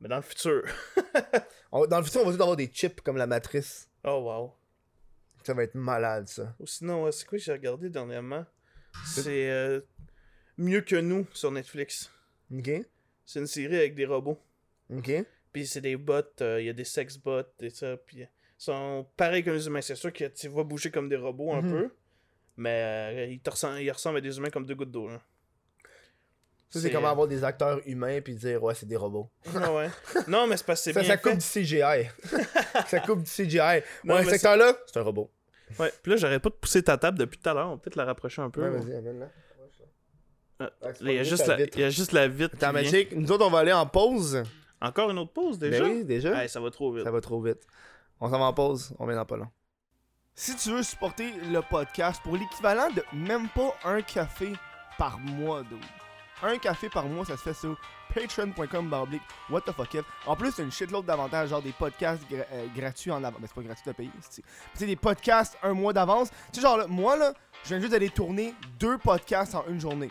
[0.00, 0.62] mais dans le futur.
[1.72, 3.88] Dans le futur, on va tout avoir des chips comme la matrice.
[4.04, 4.52] Oh, wow.
[5.42, 6.54] Ça va être malade, ça.
[6.60, 8.44] Ou sinon, euh, c'est quoi que j'ai regardé dernièrement?
[9.06, 9.80] C'est euh,
[10.58, 12.10] Mieux que nous sur Netflix.
[12.56, 12.70] Ok?
[13.24, 14.38] C'est une série avec des robots.
[14.94, 15.10] Ok?
[15.52, 17.96] Puis c'est des bots, euh, il y a des sex bots et ça.
[17.96, 18.28] Puis ils
[18.58, 19.80] sont pareils comme les humains.
[19.80, 21.70] C'est sûr que tu vas bouger comme des robots un Mhm.
[21.72, 21.90] peu.
[22.56, 22.82] Mais
[23.14, 25.08] euh, ils, te ressemblent, ils ressemblent à des humains comme deux gouttes d'eau.
[25.08, 25.20] là.
[26.68, 29.30] Ça, c'est comment avoir des acteurs humains puis dire, ouais, c'est des robots.
[29.54, 29.88] Ah ouais.
[30.26, 31.22] Non, mais c'est parce que c'est Ça, bien ça fait.
[31.30, 32.08] coupe du CGI.
[32.86, 33.58] ça coupe du CGI.
[34.04, 35.30] Non, ouais, mais ce secteur-là, c'est un robot.
[35.78, 35.92] Ouais.
[36.02, 37.68] Puis là, j'arrête pas de pousser ta table depuis tout à l'heure.
[37.68, 38.62] On va peut-être la rapprocher un peu.
[38.62, 39.26] Ouais, vas-y, amène-la.
[39.26, 39.88] Ah, Ouais, c'est Là,
[41.00, 42.54] il y a juste la, il y a juste la vitre.
[42.60, 42.72] Attends,
[43.16, 44.42] nous autres, on va aller en pause.
[44.80, 45.84] Encore une autre pause déjà?
[45.84, 46.48] Ben oui, déjà.
[46.48, 47.04] Ça va trop vite.
[47.04, 47.60] Ça va trop vite.
[48.20, 49.48] On s'en va en pause, on vient dans pas long.
[50.34, 54.52] Si tu veux supporter le podcast pour l'équivalent de même pas un café
[54.98, 55.78] par mois, dude.
[56.42, 57.78] Un café par mois, ça se fait sur
[58.12, 59.96] patreon.com baroblique what the fuck.
[60.26, 63.40] En plus, t'as une shitload d'avantages, genre des podcasts gra- euh, gratuits en avance.
[63.40, 64.42] Mais c'est pas gratuit de payer, c'est
[64.74, 66.30] c'est des podcasts un mois d'avance.
[66.52, 67.32] Tu sais, genre, là, moi, là,
[67.64, 70.10] je viens juste d'aller tourner deux podcasts en une journée.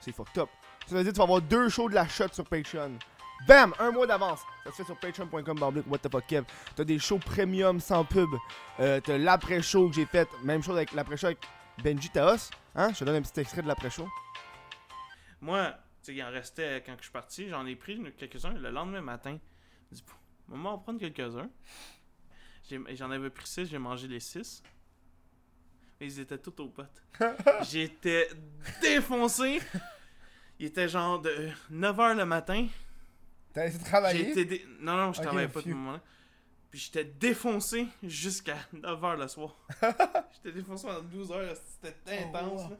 [0.00, 0.48] C'est fucked up.
[0.86, 2.98] Ça veut dire que tu vas avoir deux shows de la shot sur Patreon.
[3.46, 3.72] Bam!
[3.78, 4.40] Un mois d'avance.
[4.64, 6.44] Ça se fait sur patreon.com what the fuck Kev.
[6.74, 8.30] T'as des shows premium sans pub.
[8.80, 10.28] Euh, t'as l'après-show que j'ai fait.
[10.42, 11.38] Même chose avec l'après-show avec
[11.82, 12.50] Benji Taos.
[12.74, 12.92] Hein?
[12.92, 14.08] Je te donne un petit extrait de l'après-show.
[15.40, 18.70] Moi, tu sais, il en restait quand je suis parti, j'en ai pris quelques-uns le
[18.70, 19.38] lendemain matin.
[19.90, 20.04] J'ai dit,
[20.48, 21.48] maman, on va prendre quelques-uns.
[22.94, 24.62] J'en avais pris six, j'ai mangé les six.
[26.00, 27.02] Mais ils étaient tous aux potes.
[27.70, 28.28] J'étais
[28.80, 29.60] défoncé.
[30.58, 32.66] Il était genre de 9h le matin.
[33.52, 34.30] T'as essayé de J'ai travailler?
[34.30, 35.68] été dé- Non, non, je Ok, travaillais pas phew.
[35.70, 36.00] moment-là.
[36.70, 39.56] Puis j'étais défoncé jusqu'à 9h le soir.
[40.34, 42.62] j'étais défoncé pendant 12 heures, c'était intense.
[42.62, 42.70] wow.
[42.70, 42.76] là.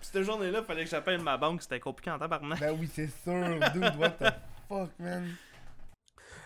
[0.00, 2.58] Puis cette journée-là, fallait que j'appelle ma banque, c'était compliqué en tabarnak.
[2.60, 3.58] Ben oui, c'est sûr.
[3.72, 4.32] Dude, what the
[4.68, 5.34] fuck, man?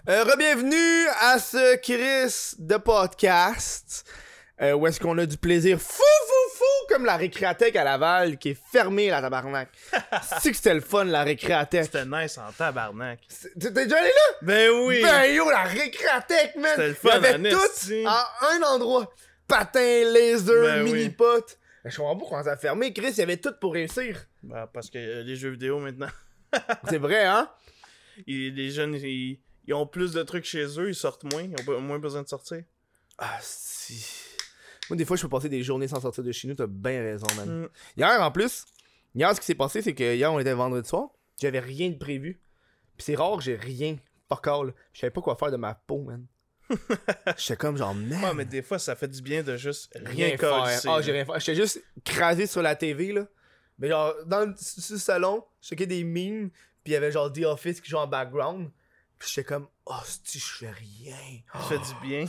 [0.09, 4.11] Euh, Rebienvenue à ce Chris de podcast.
[4.61, 8.39] Euh, où est-ce qu'on a du plaisir fou, fou, fou, comme la récréathèque à Laval
[8.39, 9.69] qui est fermée, la tabarnak.
[10.41, 11.85] C'est que c'était le fun, la récréathèque.
[11.85, 13.21] C'était nice en tabarnak.
[13.59, 14.37] T'es déjà allé là?
[14.43, 15.01] Ben oui!
[15.03, 16.71] Ben yo, la récréathèque, man!
[16.77, 19.13] C'était le Il y fun avait tout à un endroit.
[19.49, 20.93] Patin, laser, Ben oui.
[20.93, 21.59] mini-pot.
[21.85, 22.93] Ben, Je comprends pas comment ça a fermé.
[22.93, 24.27] Chris, il y avait tout pour réussir.
[24.43, 26.09] Ben, parce que euh, les jeux vidéo maintenant,
[26.89, 27.51] C'est vrai, hein?
[28.27, 31.81] les jeunes, ils, ils ont plus de trucs chez eux, ils sortent moins, ils ont
[31.81, 32.63] moins besoin de sortir.
[33.19, 34.05] Ah, si.
[34.93, 36.55] Moi, des fois, je peux passer des journées sans sortir de chez nous.
[36.55, 37.63] T'as bien raison, man.
[37.63, 37.69] Mm.
[37.97, 38.67] Hier, en plus,
[39.15, 41.09] hier, ce qui s'est passé, c'est que hier, on était vendredi soir.
[41.41, 42.43] J'avais rien de prévu.
[42.99, 43.97] Puis c'est rare que j'ai rien.
[44.29, 44.75] Fuck all.
[44.93, 46.27] Je savais pas quoi faire de ma peau, man.
[47.39, 48.23] J'étais comme genre, man.
[48.23, 50.83] Ouais, mais des fois, ça fait du bien de juste rien, rien faire.
[50.87, 51.41] Ah, j'ai rien fait.
[51.41, 53.27] J'étais juste crasé sur la TV, là.
[53.79, 56.51] Mais genre, dans le salon, je checkais des memes,
[56.85, 58.71] puis il y avait genre The Office qui joue en background.
[59.19, 61.17] Puis j'étais comme, oh, si je fais rien.
[61.55, 62.27] Ça fait du bien.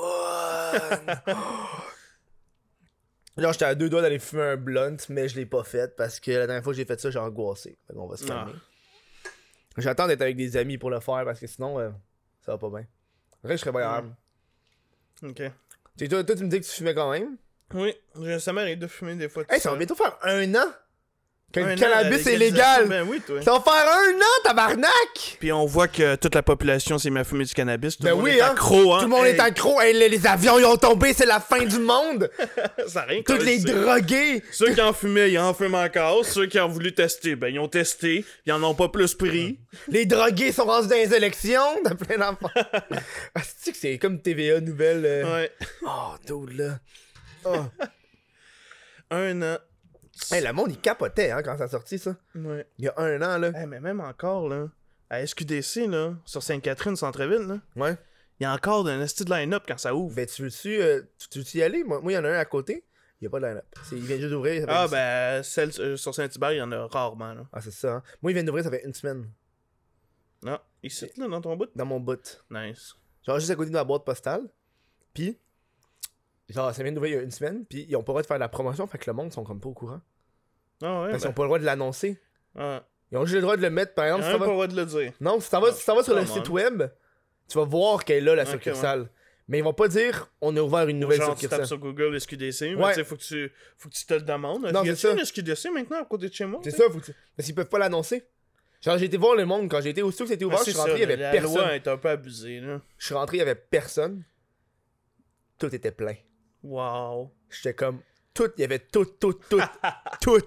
[0.00, 1.22] Fun!
[3.38, 6.20] Genre, j'étais à deux doigts d'aller fumer un blunt, mais je l'ai pas fait parce
[6.20, 7.78] que la dernière fois que j'ai fait ça, j'ai angoissé.
[7.86, 8.28] Fait qu'on va se Ah.
[8.28, 8.52] calmer.
[9.78, 11.90] J'attends d'être avec des amis pour le faire parce que sinon, euh,
[12.44, 12.80] ça va pas bien.
[13.42, 15.28] En vrai, je serais pas Mm.
[15.28, 15.42] Ok.
[16.08, 17.36] Toi, toi, tu me dis que tu fumais quand même?
[17.72, 19.44] Oui, je- ça m'arrive de fumer des fois.
[19.48, 20.66] Hey, ça va bientôt faire un an
[21.52, 22.86] que Un le an, cannabis est légal.
[22.88, 23.42] Ben oui, toi.
[23.42, 25.36] Ça va faire un an, tabarnak!
[25.40, 27.96] Puis on voit que toute la population s'est mis à fumer du cannabis.
[27.96, 28.50] Tout Ben le monde oui, est hein.
[28.52, 28.98] accro, hein.
[28.98, 29.80] Tout le monde Hey, est accro.
[29.80, 32.30] Hey, les, les avions, ils ont tombé, c'est la fin du monde.
[32.86, 34.42] Ça a rien Tous les drogués.
[34.52, 36.24] Ceux qui en fumaient, ils en fument encore.
[36.24, 38.24] Ceux qui ont voulu tester, ben ils ont testé.
[38.46, 39.58] Ils en ont pas plus pris.
[39.88, 41.62] Les drogués sont rendus dans les élections.
[41.84, 42.50] T'as plein d'enfants.
[43.34, 45.04] ah, c'est que c'est comme TVA nouvelle.
[45.04, 45.34] euh?
[45.34, 45.52] Ouais.
[45.86, 46.78] Oh, dude, là.
[47.44, 47.56] Oh.
[49.10, 49.56] Un an.
[50.30, 52.16] Hey, le monde, il capotait hein, quand ça a sorti, ça.
[52.34, 52.66] Ouais.
[52.78, 53.50] Il y a un an, là.
[53.54, 54.68] Hey, mais même encore, là,
[55.08, 57.96] à SQDC, là, sur Sainte-Catherine, centre-ville, là, Ouais.
[58.38, 60.14] il y a encore d'un esti de line-up quand ça ouvre.
[60.14, 61.82] Ben, tu veux-tu euh, tu y aller?
[61.84, 62.84] Moi, il y en a un à côté.
[63.20, 63.66] Il y a pas de line-up.
[63.92, 64.64] Il vient juste d'ouvrir.
[64.68, 67.46] Ah, une- ben, celle euh, sur Saint-Hubert, il y en a rarement, là.
[67.52, 67.96] Ah, c'est ça.
[67.96, 68.02] Hein.
[68.22, 69.28] Moi, il vient d'ouvrir, ça fait une semaine.
[70.42, 71.68] Non, ici, là, dans ton bout?
[71.76, 72.42] Dans mon bout.
[72.50, 72.94] Nice.
[73.26, 74.48] Genre, juste à côté de ma boîte postale.
[75.12, 75.36] Puis,
[76.48, 77.66] genre, ça vient d'ouvrir il y a une semaine.
[77.66, 78.86] Puis, ils ont pas le droit de faire de la promotion.
[78.86, 80.00] Fait que le monde sont comme pas au courant.
[80.82, 82.20] Ah, ouais, Parce qu'ils ben, ont pas le droit de l'annoncer.
[82.56, 82.82] ah.
[83.12, 84.22] Ils ont juste le droit de le mettre, par exemple.
[84.22, 85.12] si un t'en pas le droit de le dire.
[85.20, 86.84] Non, si t'en vas, si t'en vas sur le site web,
[87.48, 89.08] tu vas voir qu'elle est là, la succursale.
[89.48, 91.66] Mais ils vont pas dire on a ouvert une nouvelle Genre, tu tapes succursale.
[91.66, 93.02] sur Google SQDC, mais Ouais.
[93.04, 94.62] faut que tu, faut que tu te le demandes.
[94.72, 95.10] Non, c'est ça.
[95.10, 96.60] une SQDC maintenant à côté de chez moi?
[96.62, 98.22] C'est ça, faut que tu- parce qu'ils peuvent pas l'annoncer.
[98.80, 100.64] Genre, j'ai été voir le monde quand j'ai été aussitôt que c'était Ah, ouvert, je
[100.66, 101.54] c'est suis rentré, il y avait la personne.
[101.56, 102.80] loi est un peu abusée, là.
[102.96, 104.22] Je suis rentré, il y avait personne.
[105.58, 106.14] Tout était plein.
[106.62, 107.32] Wow.
[107.50, 108.00] J'étais comme
[108.44, 109.60] tout, il y avait tout, tout, tout,
[110.20, 110.42] tout,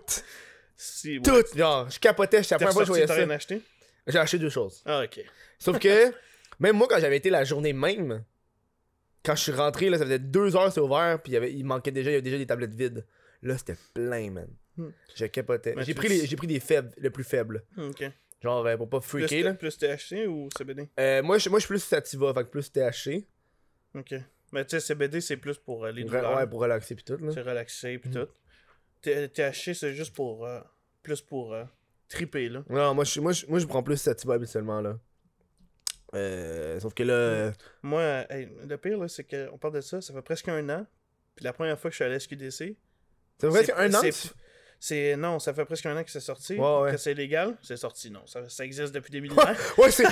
[0.75, 1.21] Si, ouais.
[1.21, 1.57] tout.
[1.57, 3.13] Genre, je capotais, première fois que je voyais ça.
[3.15, 3.61] acheté?
[4.07, 4.81] J'ai acheté deux choses.
[4.85, 5.23] Ah, ok.
[5.59, 6.11] Sauf que,
[6.59, 8.23] même moi, quand j'avais été la journée même,
[9.23, 11.53] quand je suis rentré, là, ça faisait deux heures, c'est ouvert, puis il, y avait,
[11.53, 13.05] il manquait déjà, il y avait déjà des tablettes vides.
[13.41, 14.47] Là, c'était plein, man.
[14.75, 14.89] Hmm.
[15.15, 15.75] Je capotais.
[15.79, 17.63] J'ai pris, les- j'ai pris des faibles, le plus faible.
[17.77, 18.03] Ok.
[18.41, 19.53] Genre, euh, pour pas Plus, freaker, là.
[19.53, 20.89] plus THC ou CBD?
[20.99, 23.25] Euh, moi, je, moi, je suis plus sativa, fait que plus THC.
[23.95, 24.15] Ok.
[24.53, 26.37] Mais tu sais, CBD, c'est plus pour euh, les douleurs.
[26.37, 27.17] ouais, pour relaxer pis tout.
[27.33, 28.13] C'est relaxé pis Mhm.
[28.13, 28.29] tout.
[29.01, 30.45] THC, c'est juste pour...
[30.45, 30.61] euh,
[31.01, 31.65] plus pour euh,
[32.07, 32.63] triper, là.
[32.69, 34.97] Non, moi, je, moi, moi, prends plus sativa habituellement, là.
[36.15, 37.51] Euh, sauf que là...
[37.81, 40.85] Moi, hey, le pire, là, c'est qu'on parle de ça, ça fait presque un an.
[41.35, 42.77] Puis la première fois que je suis allé à SQDC,
[43.39, 44.01] c'est vrai qu'un an,
[44.84, 45.15] c'est-.
[45.15, 46.55] Non, ça fait presque un an que c'est sorti.
[46.57, 46.91] Ouais, ouais.
[46.91, 47.55] Que c'est légal.
[47.61, 48.25] C'est sorti, non.
[48.27, 49.55] Ça, ça existe depuis des millénaires.
[49.77, 50.03] Ouais, c'est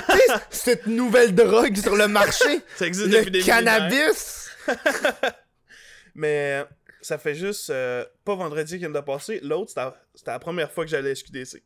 [0.48, 2.62] cette nouvelle drogue sur le marché.
[2.76, 4.48] ça existe depuis des le cannabis.
[6.14, 6.64] Mais
[7.02, 7.68] ça fait juste...
[7.68, 9.40] euh, pas vendredi qui vient de passer.
[9.42, 9.72] L'autre,
[10.14, 11.62] c'était la- première fois que j'allais à SQDC.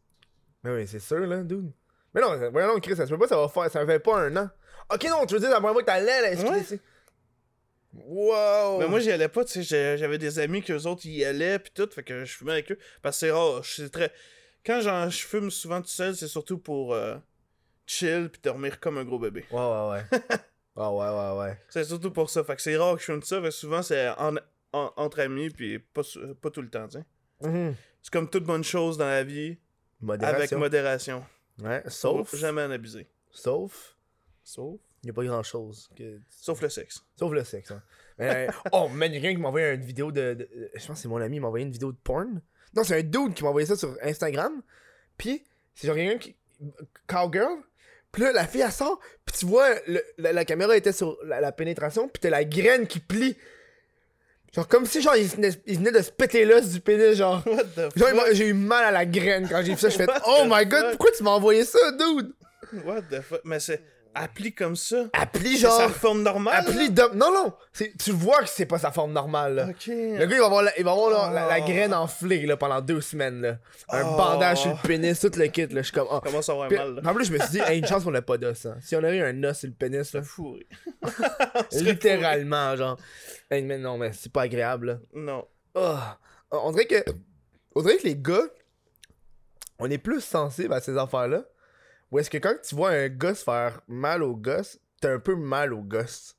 [0.64, 1.70] Mais oui, c'est sûr, là, dude.
[2.12, 4.18] Mais non, voyons, non, Chris, ça se peut pas, ça va faire, ça fait pas
[4.18, 4.50] un an.
[4.92, 6.80] Ok, non, tu veux dire la première fois que t'allais à la SQDC.
[8.04, 8.78] Wow.
[8.80, 9.96] Mais moi, j'y allais pas, tu sais.
[9.98, 11.88] J'avais des amis qu'eux autres y allaient, puis tout.
[11.90, 12.78] Fait que je fumais avec eux.
[13.02, 13.64] Parce que c'est rare.
[13.64, 14.12] C'est très.
[14.64, 17.16] Quand j'en- je fume souvent tout seul, c'est surtout pour euh,
[17.86, 19.44] chill puis dormir comme un gros bébé.
[19.50, 20.20] Ouais, ouais, ouais.
[20.78, 21.58] Ah ouais, ouais, ouais.
[21.70, 22.44] C'est surtout pour ça.
[22.44, 23.38] Fait que c'est rare que je fume ça.
[23.40, 24.34] Fait que souvent, c'est en,
[24.74, 26.02] en- entre amis, puis pas,
[26.42, 27.04] pas tout le temps, tu sais.
[27.48, 27.74] Mhm.
[28.02, 29.56] C'est comme toute bonne chose dans la vie,
[30.02, 30.58] avec Modération.
[30.58, 31.24] modération.
[31.62, 32.28] Ouais, sauf.
[32.28, 33.06] Faut jamais en abuser.
[33.30, 33.96] Sauf.
[34.44, 34.78] Sauf.
[35.02, 35.88] Il n'y a pas grand chose.
[35.96, 36.18] Que...
[36.28, 37.02] Sauf le sexe.
[37.18, 37.70] Sauf le sexe.
[37.70, 37.82] Hein.
[38.18, 40.86] Mais, oh man, il y a quelqu'un qui m'a envoyé une vidéo de, de- Je
[40.86, 42.40] pense que c'est mon ami, il m'a envoyé une vidéo de porn.
[42.74, 44.62] Non, c'est un dude qui m'a envoyé ça sur Instagram.
[45.16, 45.44] Puis,
[45.74, 46.36] c'est genre quelqu'un qui.
[47.06, 47.60] Cowgirl.
[48.12, 48.98] Puis là, la fille, elle sort.
[49.24, 52.08] Puis tu vois, le- la, la caméra était sur la, la pénétration.
[52.08, 53.36] Puis t'as la graine qui plie.
[54.54, 57.42] Genre, comme si, genre, il venait, il venait de se péter l'os du pénis, genre.
[57.46, 59.90] What the Genre, j'ai eu mal à la graine quand j'ai vu ça.
[59.90, 62.32] Je fais, oh my god, pourquoi tu m'as envoyé ça, dude?
[62.84, 63.42] What the fuck?
[63.44, 63.82] Mais c'est
[64.16, 65.04] appli comme ça.
[65.32, 65.90] Plie, C'est sa genre.
[65.90, 66.64] forme normale.
[66.64, 67.52] Plie de- Non, non.
[67.98, 69.66] Tu vois que c'est pas sa forme normale, là.
[69.66, 71.66] Le gars, il va avoir, la, il va avoir la, la- la Oh.
[71.68, 73.40] graine enflée là, pendant deux semaines.
[73.40, 73.58] Là.
[73.90, 74.16] Un Oh.
[74.16, 75.66] bandage sur le pénis, tout le kit.
[75.66, 75.82] Là.
[75.82, 76.08] Je suis comme.
[76.10, 76.20] oh.
[76.20, 76.94] Commence à avoir Puis, mal.
[76.96, 77.02] Là.
[77.10, 78.66] en plus, je me suis dit, hey, une chance qu'on a pas d'os.
[78.66, 78.76] Hein.
[78.80, 80.56] Si on avait eu un os sur le pénis, là, Fou.
[81.72, 82.96] littéralement, genre.
[83.50, 85.00] Hey, mais non, mais c'est pas agréable.
[85.14, 85.44] Là.
[85.74, 86.04] Non.
[86.50, 87.04] On dirait que.
[87.74, 88.46] On dirait que les gars,
[89.78, 91.42] on est plus sensibles à ces affaires-là.
[92.10, 95.18] Ou est-ce que quand tu vois un gars se faire mal au gosse, t'as un
[95.18, 96.36] peu mal au gosse?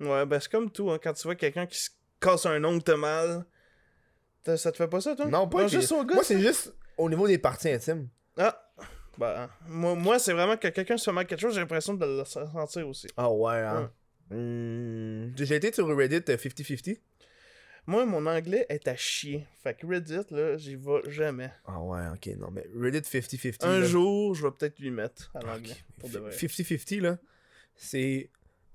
[0.00, 0.98] Ouais, ben c'est comme tout, hein.
[1.02, 1.90] Quand tu vois quelqu'un qui se
[2.20, 3.44] casse un ongle, t'as mal.
[4.42, 5.26] T'as- Ça te fait pas ça, toi?
[5.26, 6.14] Non, pas Non, juste au gars.
[6.16, 8.08] Moi, c'est juste au niveau des parties intimes.
[8.36, 8.60] Ah.
[9.16, 12.04] Bah, moi, moi c'est vraiment que quelqu'un se fait mal quelque chose, j'ai l'impression de
[12.04, 13.06] le sentir aussi.
[13.16, 13.90] Ah ouais, hein.
[14.30, 15.30] Hmm.
[15.36, 16.98] J'ai été sur Reddit euh, 50-50.
[17.86, 19.46] Moi, mon anglais est à chier.
[19.62, 21.50] Fait que Reddit, là, j'y vais jamais.
[21.66, 23.56] Ah ouais, ok, non, mais Reddit 50-50.
[23.66, 23.86] Un là.
[23.86, 25.76] jour, je vais peut-être lui mettre à l'anglais.
[25.98, 26.30] Pour de vrai.
[26.30, 27.18] 50-50, là,
[27.76, 28.30] c'est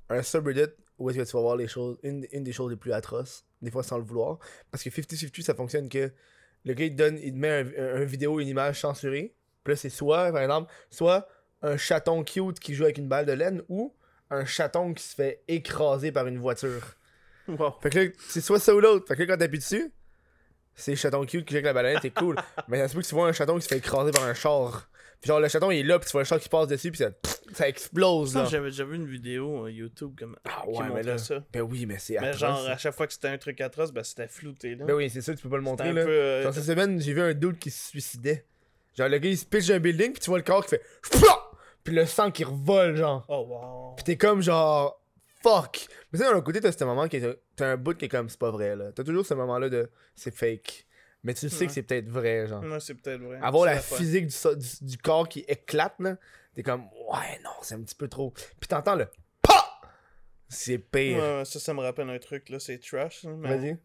[0.10, 2.78] un subreddit où est-ce que tu vas voir les choses, une, une des choses les
[2.78, 4.38] plus atroces, des fois sans le vouloir.
[4.70, 6.12] Parce que 50-50, ça fonctionne que
[6.66, 9.34] le gars, il donne, il te met un, un- un vidéo, une image censurée.
[9.64, 11.28] Puis là, c'est soit, par exemple, soit
[11.62, 13.94] un chaton cute qui joue avec une balle de laine ou
[14.30, 16.96] un chaton qui se fait écraser par une voiture.
[17.58, 17.74] Wow.
[17.82, 19.08] Fait que là, c'est soit ça ou l'autre.
[19.08, 19.92] Fait que là, quand t'appuies dessus,
[20.76, 22.36] c'est le chaton cute qui avec la baleine, c'est cool.
[22.68, 24.34] Mais ça se peut que tu vois un chaton qui se fait écraser par un
[24.34, 24.90] char.
[25.22, 26.92] Puis genre, le chaton il est là, puis tu vois le char qui passe dessus,
[26.92, 27.10] puis ça,
[27.54, 28.46] ça explose là.
[28.46, 31.18] j'avais déjà vu une vidéo euh, YouTube comme Ah qui ouais, mais montrait là.
[31.18, 31.44] ça.
[31.52, 34.02] Ben oui, mais c'est Mais genre, à chaque fois que c'était un truc atroce, ben
[34.04, 34.86] c'était flouté, là.
[34.86, 36.06] Ben oui, c'est ça, tu peux pas le montrer là.
[36.06, 36.10] peu...
[36.10, 38.46] euh, Genre, cette semaine, j'ai vu un dude qui se suicidait.
[38.98, 40.84] Genre, le gars il se pitch d'un building, puis tu vois le corps qui fait.
[41.84, 43.26] Puis le sang qui revole, genre.
[43.30, 43.96] Oh, wow.
[43.96, 45.02] Pis t'es comme genre.
[45.42, 45.88] Fuck!
[46.12, 47.40] Mais tu sais, d'un côté, t'as ce moment qui est.
[47.56, 48.92] T'as un bout qui est comme c'est pas vrai, là.
[48.92, 50.86] T'as toujours ce moment-là de c'est fake.
[51.24, 51.68] Mais tu sais Ouais.
[51.68, 52.64] que c'est peut-être vrai, genre.
[52.64, 53.40] Ouais, c'est peut-être vrai.
[53.42, 56.18] Avoir C'est la physique du, so- du, du corps qui éclate, là.
[56.56, 58.32] T'es comme, ouais, non, c'est un petit peu trop.
[58.32, 59.08] Puis t'entends le
[59.42, 59.82] PA!
[60.48, 61.18] C'est pire.
[61.22, 63.24] Ouais, ça, ça me rappelle un truc, là, c'est trash.
[63.24, 63.78] là, mais Vas-y.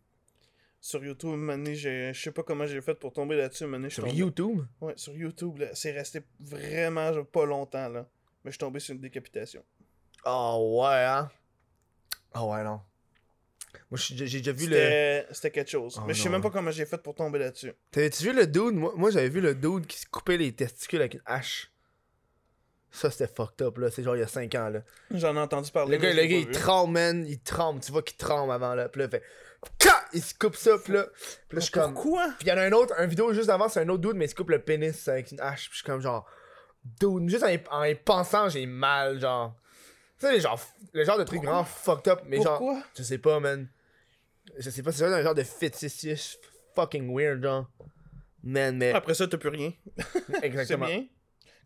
[0.80, 1.38] Sur YouTube,
[1.74, 4.60] j'ai- je sais pas comment j'ai fait pour tomber là-dessus, suis Sur tombé- YouTube?
[4.80, 8.06] Ouais, sur YouTube, c'est resté vraiment pas longtemps, là.
[8.44, 9.64] Mais je suis tombé sur une décapitation.
[10.26, 11.30] Oh, ouais, hein?
[12.36, 12.80] Oh, ouais, non.
[13.90, 15.24] Moi, j'ai déjà vu le.
[15.32, 15.96] C'était quelque chose.
[15.98, 17.72] Oh mais je sais même pas comment j'ai fait pour tomber là-dessus.
[17.90, 18.74] T'avais-tu vu le dude?
[18.74, 21.70] Moi, moi j'avais vu le dude qui se coupait les testicules avec une hache.
[22.90, 23.90] Ça, c'était fucked up, là.
[23.90, 24.80] C'est genre il y a 5 ans, là.
[25.10, 25.96] J'en ai entendu parler.
[25.96, 27.26] Le gars, le gars il tremble, man.
[27.26, 27.80] Il tremble.
[27.80, 28.88] Tu vois qu'il tremble avant, là.
[28.88, 29.22] Puis là, il fait.
[30.12, 31.06] Il se coupe ça, puis là.
[31.48, 31.94] Puis là, je suis comme.
[31.94, 32.32] Pourquoi?
[32.38, 34.14] Puis il y en a un autre, un vidéo juste avant, c'est un autre dude,
[34.14, 35.68] mais il se coupe le pénis avec une hache.
[35.68, 36.28] Puis je suis comme genre.
[37.00, 39.56] Dude, juste en y, en y pensant, j'ai mal, genre.
[40.24, 40.60] Tu sais, les genre,
[40.92, 42.58] le genre de truc vraiment fucked up, mais genre.
[42.58, 42.82] Pourquoi?
[42.96, 43.68] Je sais pas, man.
[44.58, 46.40] Je sais pas, c'est un genre de fétichiste
[46.74, 47.66] fucking weird, genre.
[48.42, 48.92] Man, mais.
[48.92, 49.72] Après ça, t'as plus rien.
[50.28, 50.86] C'est exactement.
[50.86, 51.04] bien.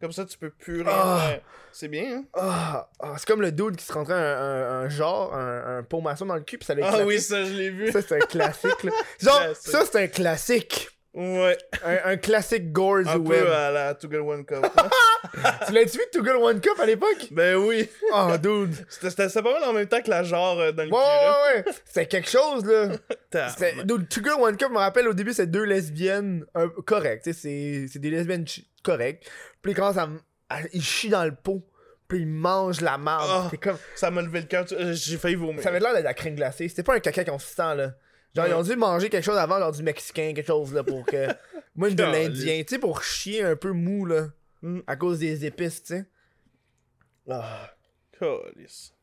[0.00, 1.26] Comme ça, tu peux plus rien Ah.
[1.28, 1.40] faire.
[1.72, 4.88] C'est bien, hein Ah, ah, c'est comme le dude qui se rentrait un, un, un
[4.88, 7.04] genre, un, un pot maçon dans le cul, pis ça Ah éclaté.
[7.04, 7.90] oui, ça, je l'ai vu.
[7.90, 8.92] Ça, c'est un classique, là.
[9.20, 9.72] Genre, Classique.
[9.72, 10.88] ça, c'est un classique.
[11.20, 11.58] Ouais.
[11.84, 13.44] Un, un classique gore du Un web.
[13.44, 14.64] peu à la Get One Cup.
[14.76, 14.88] hein.
[15.66, 17.26] Tu l'as-tu vu, Two Girl One Cup, à l'époque?
[17.32, 17.88] ben oui.
[18.12, 18.72] Oh, dude.
[18.88, 21.72] C'était pas mal en même temps que la genre euh, dans le Ouais, ouais, ouais.
[21.84, 22.88] C'était quelque chose, là.
[23.84, 27.28] Dude, Two Girl One Cup, je me rappelle, au début, c'est deux lesbiennes euh, correctes.
[27.32, 28.44] C'est c'est des lesbiennes
[28.84, 29.28] correctes.
[29.60, 30.08] Puis ils commencent à,
[30.72, 31.62] Ils chient dans le pot.
[32.06, 33.48] Puis ils mangent la marde.
[33.50, 33.76] C'est comme...
[33.96, 34.64] Ça m'a levé le cœur.
[34.72, 35.62] euh, J'ai failli vomir.
[35.62, 36.68] Ça avait l'air de la crème glacée.
[36.68, 37.92] C'était pas un caca consistant, là.
[38.38, 41.04] Genre, ils ont dû manger quelque chose avant, genre du mexicain, quelque chose, là, pour
[41.04, 41.26] que.
[41.74, 44.28] Moi, de l'indien, tu sais, pour chier un peu mou, là.
[44.62, 44.80] Mm.
[44.86, 46.06] À cause des épices, tu sais.
[47.28, 47.70] Ah,
[48.18, 48.94] Calice.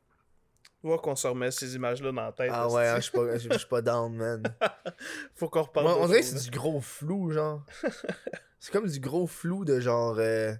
[0.83, 2.51] Voir qu'on se remet ces images-là dans la tête.
[2.53, 4.43] ah là, ouais, hein, je suis pas, down, man.
[5.35, 5.87] Faut qu'on reparle.
[5.87, 7.65] Moi, on dirait que c'est du gros flou, genre.
[8.59, 10.17] c'est comme du gros flou de genre.
[10.19, 10.53] euh,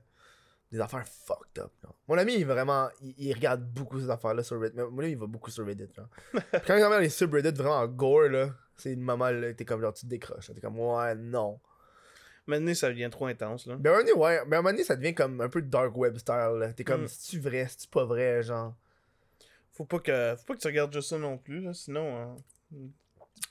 [0.72, 1.72] des affaires fucked up.
[1.84, 1.96] genre.
[2.08, 2.90] Mon ami, il vraiment.
[3.02, 4.78] Il, il regarde beaucoup ces affaires-là sur Reddit.
[4.78, 6.10] Mon ami, il va beaucoup sur Reddit, genre.
[6.32, 9.82] Puis quand il regarde les subreddits vraiment gore, là, c'est une maman, là, t'es comme
[9.82, 10.50] genre, tu te décroches.
[10.50, 10.56] là.
[10.56, 11.60] T'es comme, ouais, non.
[12.48, 13.76] Maintenant, ça devient trop intense, là.
[13.76, 14.40] Ben, un moment ouais.
[14.46, 16.74] Ben, à un moment donné, ça devient comme un peu dark web style, là.
[16.74, 17.08] T'es comme, Mm.
[17.08, 18.76] c'est-tu vrai, c'est-tu pas vrai, genre?
[19.74, 22.38] Faut pas que, faut pas que tu regardes juste ça non plus, là, sinon.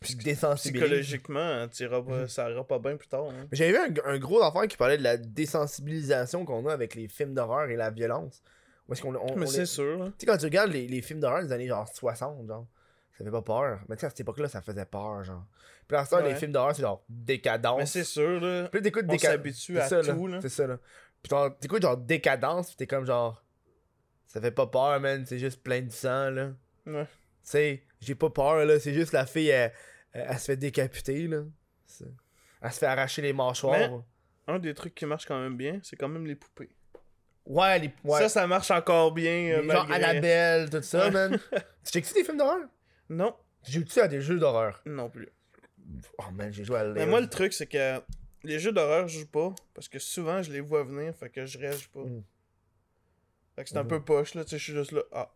[0.01, 0.83] Puis désensibilise.
[0.85, 3.25] Psychologiquement, t'iras pas- ça ira pas bien plus tard.
[3.31, 3.47] hein.
[3.51, 6.95] Mais J'avais vu un, un gros affaire qui parlait de la désensibilisation qu'on a avec
[6.95, 8.43] les films d'horreur et la violence.
[8.89, 10.03] Où est-ce qu'on on- on Mais c'est sûr.
[10.03, 10.13] hein.
[10.19, 12.67] Tu sais, quand tu regardes les, les films d'horreur des années genre 60, genre,
[13.19, 13.81] ça fait pas peur.
[13.89, 15.45] Mais tu sais, à cette époque-là, ça faisait peur, genre.
[15.87, 17.79] Puis à ce temps, les films d'horreur, c'est genre décadence.
[17.79, 18.69] Mais c'est sûr, là.
[18.69, 20.41] Puis t'écoutes On Déca- s'habitue à ça, tout, là.
[20.41, 20.79] C'est ça, là.
[21.23, 23.43] Puis t'écoutes genre décadence, pis t'es comme genre.
[24.27, 25.25] Ça fait pas peur, man.
[25.27, 26.51] C'est juste plein de sang, là.
[26.87, 27.05] Ouais.
[27.05, 27.11] Tu
[27.43, 28.79] sais, j'ai pas peur, là.
[28.81, 29.73] C'est juste la fille, elle,
[30.13, 31.43] elle, elle se fait décapiter, là.
[32.63, 33.79] Elle se fait arracher les mâchoires.
[33.79, 36.75] Mais- Un des trucs qui marche quand même bien, c'est quand même les poupées.
[37.47, 37.93] Ouais, les.
[38.05, 38.21] Ouais.
[38.21, 39.53] Ça, ça marche encore bien.
[39.59, 41.39] euh, genre malgré- Annabelle, tout ça, man.
[41.85, 42.61] tu checkes-tu des films d'horreur?
[43.09, 44.83] Non, Tu joues-tu à des jeux d'horreur?
[44.87, 45.29] non plus.
[46.19, 48.01] Oh man, j'ai joué à Mais moi, le truc, c'est que
[48.43, 49.55] les jeux d'horreur, je joue pas.
[49.75, 52.01] Parce que souvent, je les vois venir, fait que je réagis pas.
[52.05, 52.23] Mm.
[53.57, 53.89] Fait que c'est un Mhm.
[53.89, 54.45] peu poche, là.
[54.45, 55.03] Tu sais, je suis juste là.
[55.13, 55.31] Ah.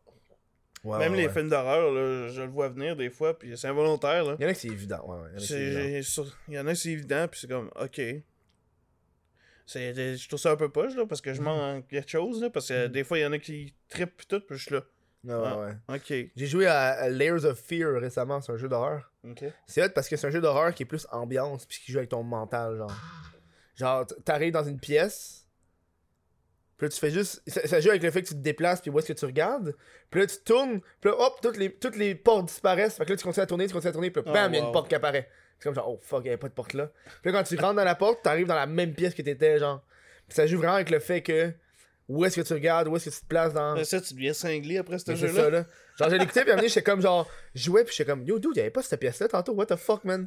[0.85, 1.33] Ouais, Même ouais, les ouais.
[1.33, 4.37] films d'horreur, là, je le vois venir des fois, puis c'est involontaire, là.
[4.39, 5.29] Il y en a que c'est évident, ouais, ouais.
[6.49, 7.29] Il y en a que c'est évident.
[7.29, 8.01] Puis c'est comme, ok.
[9.67, 12.49] C'est, je trouve ça un peu poche, là, parce que je manque quelque chose, là,
[12.49, 12.93] parce que Mhm.
[12.93, 14.83] des fois, il y en a qui trippent tout, puis je suis là.
[15.25, 15.59] Ouais, Ah.
[15.59, 15.97] ouais.
[15.97, 16.31] Ok.
[16.37, 19.13] J'ai joué à, Layers of Fear récemment, c'est un jeu d'horreur.
[19.67, 21.99] C'est hot parce que c'est un jeu d'horreur qui est plus ambiance puis qui joue
[21.99, 22.93] avec ton mental, genre.
[23.75, 25.47] Genre, t'arrives dans une pièce,
[26.77, 27.43] puis là tu fais juste.
[27.47, 29.25] Ça, ça joue avec le fait que tu te déplaces puis où est-ce que tu
[29.25, 29.75] regardes.
[30.11, 32.97] Puis là tu tournes, puis là hop, toutes les, toutes les portes disparaissent.
[32.97, 34.55] Fait que là tu continues à tourner, tu continues à tourner, puis là, Oh, bam,
[34.55, 35.29] il y a une porte qui apparaît.
[35.59, 36.91] C'est comme genre, oh fuck, il y avait pas de porte là.
[37.23, 39.59] Puis là quand tu rentres dans la porte, t'arrives dans la même pièce que t'étais,
[39.59, 39.85] genre.
[40.29, 41.53] Puis ça joue vraiment avec le fait que.
[42.09, 43.75] Où est-ce que tu regardes, où est-ce que tu te places dans.
[43.75, 45.35] Mais ça, tu deviens cinglé après ce c'est jeu-là.
[45.35, 45.67] ça, là.
[45.99, 48.71] Genre, je l'écoutais, puis à j'étais comme genre, jouais, puis j'étais comme, yo, dude, y'avait
[48.71, 50.27] pas cette pièce-là tantôt, what the fuck, man?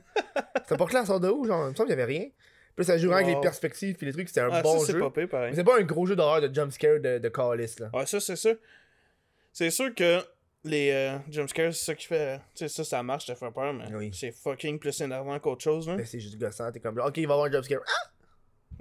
[0.64, 2.28] C'était pas clair, sort de où, genre, il me semble qu'il y avait rien.
[2.76, 3.34] Puis ça jouait avec Wow.
[3.36, 5.00] les perspectives, puis les trucs, c'était un Ah, bon ça, c'est jeu.
[5.00, 5.54] pire, Mais pareil.
[5.56, 7.90] c'est pas un gros jeu d'horreur de jumpscare de, de Callis, là.
[7.94, 8.56] Ouais, ça, c'est sûr.
[9.52, 10.20] C'est sûr que
[10.64, 12.38] les euh, jumpscares, c'est ça qui fait.
[12.56, 14.12] Tu sais, ça, ça marche, ça fait peur, mais Oui.
[14.14, 15.96] c'est fucking plus énervant qu'autre chose, là.
[15.96, 17.82] Mais c'est juste gossant, t'es comme ok, il va y avoir un jumpscare.
[17.86, 18.10] Ah,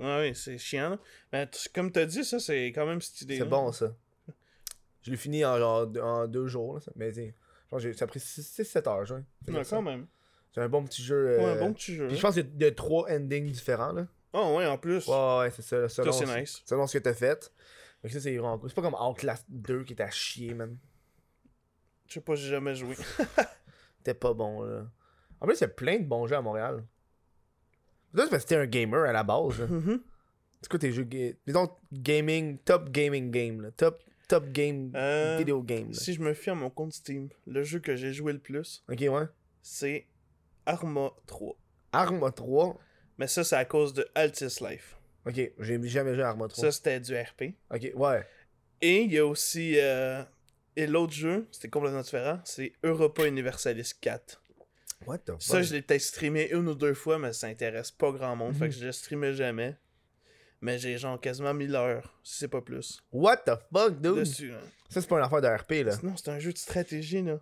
[0.00, 0.98] Ouais, oui, c'est chiant.
[1.32, 3.38] Mais t- comme t'as dit, ça, c'est quand même cette idée.
[3.38, 3.94] c'est bon, ça.
[5.02, 6.92] Je l'ai fini en genre deux- en deux jours, là, ça.
[6.96, 7.12] mais
[7.70, 9.20] genre, ça a pris 6-7 heures, genre.
[9.48, 10.06] Ouais, quand même.
[10.52, 11.38] C'est un bon petit jeu.
[11.38, 12.08] Ouais, euh, un bon petit jeu.
[12.08, 14.06] puis je pense qu'il y a trois endings différents, là.
[14.32, 15.06] Oh, ouais, en plus.
[15.06, 15.88] Ouais, ouais, c'est ça.
[15.88, 16.62] Selon, c'est ce- nice.
[16.64, 17.52] selon ce que t'as fait.
[18.02, 18.68] Fait que ça, c'est vraiment cool.
[18.70, 20.76] C'est pas comme Outlast 2 qui était à chier, man.
[22.06, 22.96] Je sais pas, j'ai jamais joué.
[23.98, 24.86] C'était pas bon, là.
[25.40, 26.84] En plus, il y a plein de bons jeux à Montréal.
[28.14, 29.66] Ça, c'est parce que t'es un gamer à la base, là.
[29.66, 30.00] Mhm.
[30.62, 31.04] C'est quoi tes jeux
[31.46, 33.70] Disons, gaming, top gaming game, là.
[33.70, 35.94] Top, top game Euh, video game, là.
[35.94, 38.84] Si je me fie à mon compte Steam, le jeu que j'ai joué le plus,
[38.90, 39.26] Ok, ouais.
[39.62, 40.06] c'est
[40.66, 41.56] Arma 3.
[41.92, 42.78] Arma 3.
[43.18, 44.96] Mais ça, c'est à cause de Altis Life.
[45.26, 46.64] Ok, j'ai jamais joué à Arma 3.
[46.64, 47.54] Ça, c'était du RP.
[47.72, 48.26] Ok, ouais.
[48.80, 49.74] Et il y a aussi.
[49.78, 50.22] euh,
[50.76, 54.42] Et l'autre jeu, c'était complètement différent, c'est Europa Universalis 4.
[55.06, 55.42] What the fuck?
[55.42, 58.54] Ça, je l'ai peut-être streamé une ou deux fois, mais ça intéresse pas grand monde.
[58.54, 58.70] Fait Mhm.
[58.70, 59.76] que je le streamais jamais.
[60.62, 63.02] Mais j'ai genre quasiment 1000 heures, si c'est pas plus.
[63.12, 64.16] What the fuck, dude?
[64.16, 64.58] Dessus, là.
[64.90, 65.96] Ça, c'est pas une affaire de RP, là.
[66.02, 67.40] Non, c'est un jeu de stratégie, là.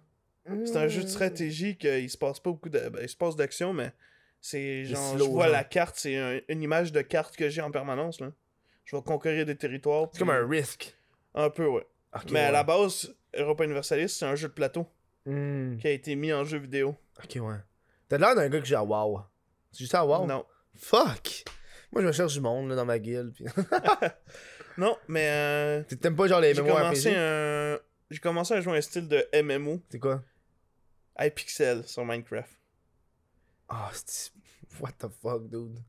[0.64, 2.78] C'est un jeu de stratégie qu'il se passe pas beaucoup de.
[2.88, 3.92] Ben, il se passe d'action, mais
[4.40, 5.16] c'est genre.
[5.16, 5.52] slow, je vois genre.
[5.52, 8.32] la carte, c'est un- une image de carte que j'ai en permanence, là.
[8.84, 10.08] Je vais conquérir des territoires.
[10.12, 10.96] C'est comme un Risk.
[11.34, 11.86] Un peu, ouais.
[12.30, 14.86] Mais à la base, Europa Universalis, c'est un jeu de plateau
[15.26, 15.76] Hmm.
[15.76, 16.96] qui a été mis en jeu vidéo.
[17.22, 17.56] Ok, ouais.
[18.08, 19.20] T'as l'air d'un gars qui joue à WoW.
[19.76, 20.26] Tu joues ça à WoW?
[20.26, 20.44] Non.
[20.76, 21.44] Fuck!
[21.92, 23.32] Moi, je me cherche du monde, là, dans ma guilde.
[23.34, 23.44] Puis...
[24.78, 27.16] Non, mais euh, T'aimes pas, genre, les j'ai commencé RPG?
[27.18, 27.78] un.
[28.10, 30.22] J'ai commencé à jouer un style de MMO, C'est quoi?
[31.18, 32.48] iPixel sur Minecraft.
[33.68, 34.30] Ah, c'est...
[34.80, 35.82] What the fuck, dude?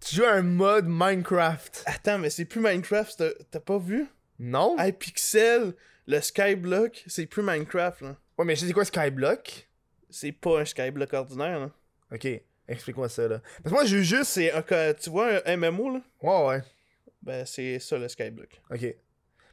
[0.00, 1.82] Tu joues à un mode Minecraft?
[1.84, 4.06] Attends, mais c'est plus Minecraft, t'as- pas vu?
[4.38, 4.74] Non?
[4.78, 5.74] iPixel,
[6.06, 8.16] le Skyblock, c'est plus Minecraft, là.
[8.38, 9.67] Ouais, mais je sais c'est quoi Skyblock?
[10.10, 11.70] C'est pas un Skyblock ordinaire, là.
[12.12, 12.26] Ok,
[12.68, 13.40] explique-moi ça, là.
[13.62, 14.30] Parce que moi, je joue juste...
[14.30, 14.62] C'est un.
[14.94, 16.00] Tu vois un MMO, là?
[16.22, 16.62] Ouais, ouais.
[17.22, 18.60] Ben, c'est ça, le Skyblock.
[18.70, 18.94] Ok.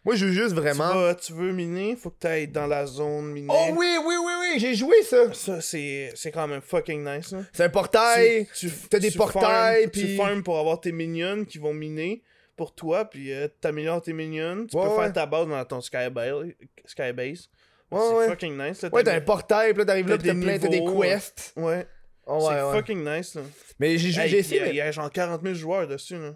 [0.06, 0.92] Moi, je joue juste vraiment...
[0.92, 3.48] Tu, vas- tu veux miner, faut que t'ailles dans la zone minée.
[3.52, 5.34] Oh oui, oui, oui, oui, j'ai joué ça!
[5.34, 7.40] Ça, c'est c'est quand même fucking nice, là.
[7.52, 8.48] C'est un portail!
[8.56, 11.74] tu, tu- t'as des tu portails, puis- Tu farmes pour avoir tes minions qui vont
[11.74, 12.22] miner
[12.56, 14.68] pour toi, puis euh, t'améliores tes minions.
[14.68, 15.04] Tu Ouais, peux ouais.
[15.06, 16.54] faire ta base dans ton skybase.
[16.86, 17.50] skybase.
[17.92, 18.28] Ouais, c'est ouais.
[18.30, 18.82] fucking nice.
[18.82, 20.84] Là, Ouais, t'as un portail, là, t'arrives là, t'as pis t'as des plein, t'as des
[21.10, 21.54] quests.
[21.56, 21.88] Ouais,
[22.28, 22.78] Oh, c'est ouais, ouais.
[22.78, 23.36] fucking nice.
[23.36, 23.42] Là.
[23.80, 24.70] Mais j'ai Hey, essayé.
[24.70, 26.16] Il y a genre 40 000 joueurs dessus.
[26.18, 26.34] Là.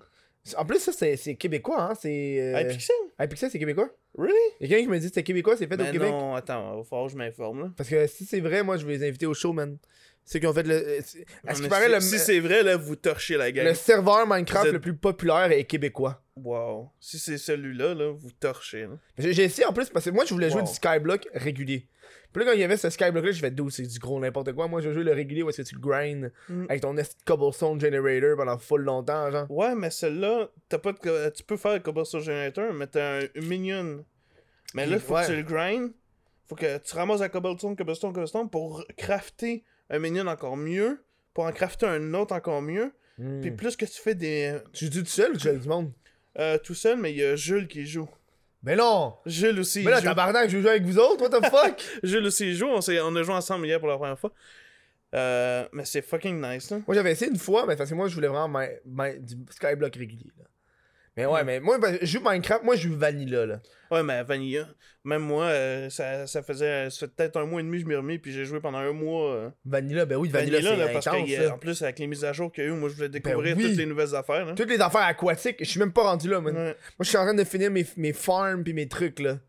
[0.58, 1.94] En plus, ça, c'est c'est québécois, hein.
[2.00, 2.38] C'est.
[2.40, 2.62] Euh...
[2.62, 2.96] iPixel?
[3.20, 3.90] iPixel, c'est québécois?
[4.18, 4.34] Really?
[4.60, 6.10] Il y a quelqu'un qui me dit que c'est québécois, c'est fait au Ben Québec.
[6.12, 7.62] non, attends, il va falloir que je m'informe.
[7.64, 7.70] là.
[7.76, 9.78] Parce que si c'est vrai, moi, je vais les inviter au show, man.
[10.32, 11.00] C'est qu'ils ont fait le.
[11.04, 13.52] c'est- À ce Mais qui paraît, si, le, si c'est vrai, là, vous torchez la
[13.52, 13.66] gang.
[13.66, 16.22] le serveur Minecraft êtes- le plus populaire est québécois.
[16.36, 16.92] Wow.
[17.00, 18.84] Si c'est celui-là, là, vous torchez.
[18.84, 18.90] Là.
[19.18, 21.88] J'ai essayé en plus parce que moi je voulais jouer du Skyblock régulier.
[22.32, 24.20] Puis là quand il y avait ce Skyblock là, j'ai fait d'où c'est du gros
[24.20, 24.68] n'importe quoi.
[24.68, 26.66] Moi je veux jouer le régulier où est-ce que tu le grind Mm.
[26.70, 26.96] avec ton
[27.26, 29.50] cobblestone generator pendant full longtemps genre.
[29.50, 33.42] Ouais, mais celle-là, t'as pas de tu peux faire le cobblestone generator, mais t'as un
[33.42, 34.06] minion.
[34.76, 35.24] Mais là, faut Ouais.
[35.24, 35.92] que tu le grind.
[36.48, 41.04] Faut que tu ramasses la cobblestone, cobblestone, cobblestone pour crafter un minion encore mieux.
[41.34, 42.92] Pour en crafter un autre encore mieux.
[43.18, 43.42] Mm.
[43.42, 44.58] Puis plus que tu fais des.
[44.74, 45.92] Tu joues tout seul ou tu joues avec du monde?
[46.38, 48.08] euh, tout seul, mais il y a Jules qui joue.
[48.64, 49.16] Ben non!
[49.26, 49.84] Jules aussi.
[49.84, 50.06] Mais là joue.
[50.06, 51.84] tabarnak, je veux jouer avec vous autres, what the fuck?
[52.04, 52.68] Jules aussi joue.
[52.68, 54.32] On, on a joué ensemble hier pour la première fois.
[55.16, 56.80] Euh, mais c'est fucking nice, là.
[56.86, 59.36] moi j'avais essayé une fois, mais parce que moi je voulais vraiment mi- mi- du
[59.50, 60.46] Skyblock régulier là.
[61.20, 63.60] Mais ouais, mais moi ben, je joue Minecraft, moi je joue Vanilla là.
[63.92, 64.70] Ouais, mais Vanilla,
[65.04, 67.90] même moi, euh, ça, ça faisait ça fait peut-être un mois et demi que je
[67.90, 69.34] m'y remis, puis j'ai joué pendant un mois.
[69.34, 71.30] euh, Vanilla, ben oui, Vanilla, Vanilla, là, c'est parce intense.
[71.30, 71.54] que là.
[71.56, 73.58] en plus, avec les mises à jour qu'il y a eu, moi je voulais découvrir
[73.58, 73.64] oui.
[73.64, 74.46] toutes les nouvelles affaires.
[74.46, 74.54] Là.
[74.54, 76.56] Toutes les affaires aquatiques, je suis même pas rendu là, man.
[76.56, 76.64] Ouais.
[76.64, 79.40] Moi, je suis en train de finir mes, mes farms pis mes trucs, là.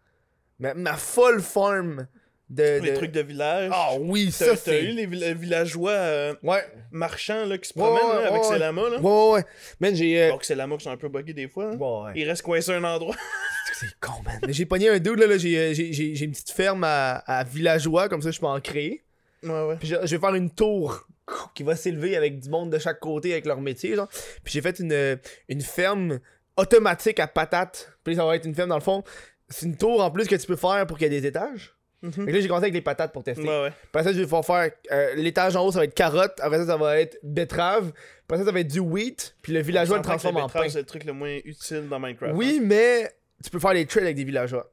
[0.58, 2.08] Ma, ma folle farm
[2.50, 2.80] de...
[2.82, 3.70] Les de- trucs de village.
[3.72, 6.62] Ah oui, ça, t'as eu les vill- villageois euh, Ouais.
[6.90, 8.58] marchands là, qui se promènent ouais, là, avec ces ouais.
[8.58, 8.88] lamas.
[8.90, 8.98] Là?
[9.00, 9.44] Ouais, ouais.
[9.80, 10.20] Man, j'ai...
[10.22, 11.70] euh, ces lamas qui sont un peu buggés des fois.
[11.72, 12.12] hein.
[12.14, 13.14] Ils restent coincés à un endroit.
[13.74, 14.38] C'est con, man.
[14.48, 18.08] J'ai pogné un dude, là, là j'ai, euh, j'ai, une petite ferme à, à villageois,
[18.08, 19.04] comme ça, je peux en créer.
[19.42, 19.76] ouais, ouais.
[19.78, 21.06] Puis je, je vais faire une tour
[21.54, 24.08] qui va s'élever avec du monde de chaque côté avec leur métier, genre.
[24.42, 25.16] Puis j'ai fait une, euh,
[25.48, 26.18] une ferme
[26.56, 27.92] automatique à patates.
[28.02, 29.04] Puis ça va être une ferme, dans le fond,
[29.48, 31.74] c'est une tour en plus que tu peux faire pour qu'il y ait des étages.
[32.02, 32.12] Mhm.
[32.12, 33.42] Fait que là, j'ai commencé avec les patates pour tester.
[33.42, 33.72] Ouais, ouais.
[33.88, 36.32] Après ça, je vais pouvoir faire euh, l'étage en haut, ça va être carotte.
[36.40, 37.92] Après ça, ça va être betterave.
[38.24, 39.36] Après ça, ça va être du wheat.
[39.42, 40.68] Puis le villageois le On transforme en pain.
[40.68, 42.34] C'est le truc le moins utile dans Minecraft.
[42.34, 43.12] Oui, mais
[43.44, 44.72] tu peux faire les trades avec des villageois.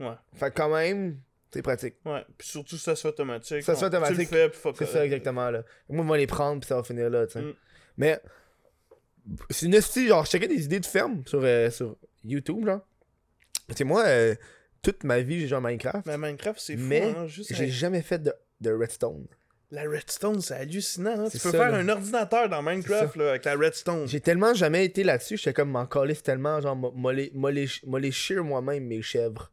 [0.00, 0.14] Ouais.
[0.34, 1.18] Fait que quand même,
[1.52, 1.94] c'est pratique.
[2.04, 2.14] hein.
[2.14, 2.24] Ouais.
[2.36, 3.62] Puis surtout, ça se fait automatique.
[3.62, 4.18] Ça fait On- Tu automatique.
[4.18, 5.62] le fais, puis fuck C'est ça, exactement, là.
[5.88, 7.42] Moi, je vais les prendre, puis ça va finir là, tu sais.
[7.42, 7.54] Mm.
[7.98, 8.20] Mais,
[9.50, 12.80] c'est une hostie, genre, je checkais des idées de ferme sur, euh, sur YouTube, genre.
[13.68, 14.34] Tu sais, moi, euh,
[14.84, 16.06] toute ma vie, j'ai joué à Minecraft.
[16.06, 16.82] Mais Minecraft, c'est fou.
[16.84, 19.26] Mais hein, J'ai avec- jamais fait de, de redstone.
[19.70, 21.18] La redstone, c'est hallucinant.
[21.18, 21.28] hein.
[21.30, 21.78] Tu peux ça, faire là.
[21.78, 24.06] un ordinateur dans Minecraft là, avec la redstone.
[24.06, 26.76] J'ai tellement jamais été là-dessus, j'étais comme m'en calisse tellement, genre,
[28.12, 29.50] shear moi-même, mes chèvres.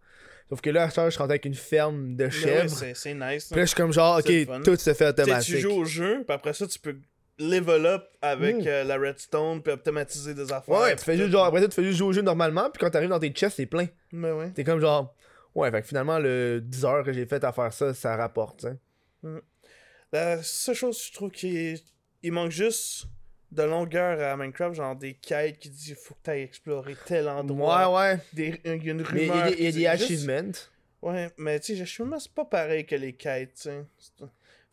[0.50, 2.84] Sauf que là, je suis rentré avec une ferme de Mais ouais, chèvres.
[2.94, 3.46] c'est nice.
[3.48, 4.62] Puis là, je suis comme genre, ok, le fun.
[4.64, 5.56] tout se fait automatique.
[5.56, 6.98] tu joues au jeu, puis après ça, tu peux
[7.40, 8.68] level up avec Mm.
[8.68, 10.78] euh, la redstone, puis automatiser des affaires.
[10.78, 12.80] Ouais, tu fais juste genre, après ça, tu fais juste jouer au jeu normalement, puis
[12.80, 13.88] quand t'arrives dans tes chests, c'est plein.
[14.12, 14.52] Mais ouais.
[14.54, 15.16] T'es comme genre,
[15.56, 18.62] ouais, fait que finalement, le 10 heures que j'ai fait à faire ça, ça rapporte,
[18.62, 19.42] tu sais.
[20.12, 21.80] La seule chose, je trouve qu'il
[22.24, 23.06] il manque juste
[23.52, 27.90] de longueur à Minecraft, genre des quêtes qui disent faut que t'ailles explorer tel endroit.
[27.90, 28.20] Ouais, ouais.
[28.34, 29.48] Des- Il y a une Mais il y a rumeur.
[29.52, 30.52] des, il y a des juste- achievements.
[31.02, 33.70] Ouais, mais tu sais, les achievements, c'est pas pareil que les quêtes, tu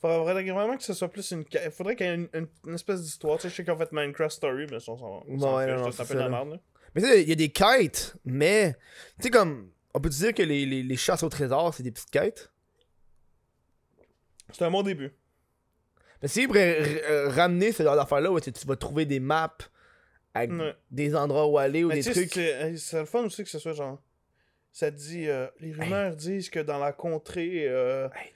[0.00, 1.72] Faudrait vraiment que ce soit plus une quête.
[1.72, 3.36] Faudrait qu'il y ait une, une- une espèce d'histoire.
[3.38, 5.90] Tu sais, je sais qu'en fait Minecraft Story, mais ça, on s'en Ouais, fiche, non,
[5.90, 6.60] ça, la merde.
[6.94, 8.74] Mais tu sais, il y a des quêtes, mais,
[9.18, 11.90] tu sais, comme, on peut dire que les, les, les chasses au trésor, c'est des
[11.90, 12.50] petites quêtes.
[14.52, 15.12] C'est un bon début.
[16.22, 19.56] Mais si r- ramener ce genre d'affaires-là où tu vas trouver des maps
[20.34, 20.74] avec Ouais.
[20.90, 22.32] des endroits où aller ou Mais des trucs.
[22.32, 22.54] c'est
[22.94, 24.00] euh, le fun aussi que ce soit genre.
[24.72, 25.28] Ça dit.
[25.28, 27.66] euh, les rumeurs disent que dans la contrée.
[27.68, 28.32] euh, Hey.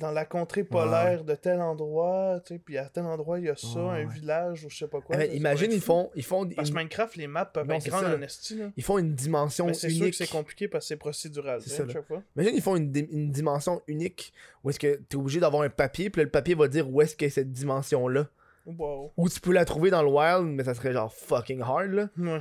[0.00, 3.48] Dans la contrée polaire de tel endroit, tu sais, puis à tel endroit, il y
[3.48, 5.16] a ça, Ouais, un village ou je sais pas quoi.
[5.16, 7.66] Mais là, ça imagine, ils font, ils font, Parce que une, Minecraft, les maps peuvent
[7.66, 8.70] Non, être grandes en esti, là.
[8.76, 11.86] ils font une dimension Mais c'est sûr que c'est compliqué parce que c'est procédural, C'est
[11.86, 11.92] là.
[11.92, 12.22] chaque fois.
[12.36, 14.32] Imagine, ils font une, di- une dimension unique
[14.64, 17.00] où est-ce que t'es obligé d'avoir un papier, puis là, le papier va dire où
[17.00, 18.26] est-ce a cette dimension-là.
[18.66, 19.12] Wow.
[19.16, 22.08] Ou tu peux la trouver dans le wild, mais ça serait genre fucking hard, là.
[22.18, 22.40] Ouais.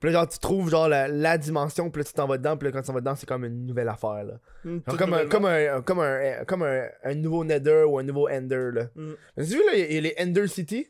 [0.00, 2.56] Puis là, genre, tu trouves genre la, la dimension, puis là, tu t'en vas dedans,
[2.56, 4.34] puis là, quand tu t'en vas dedans, c'est comme une nouvelle affaire, là.
[4.64, 8.28] Genre comme, un, comme, un, comme, un, comme un, un nouveau Nether ou un nouveau
[8.28, 8.84] Ender, là.
[8.94, 9.12] Mm.
[9.36, 10.86] Mais tu vu, là, il y a- les Ender City?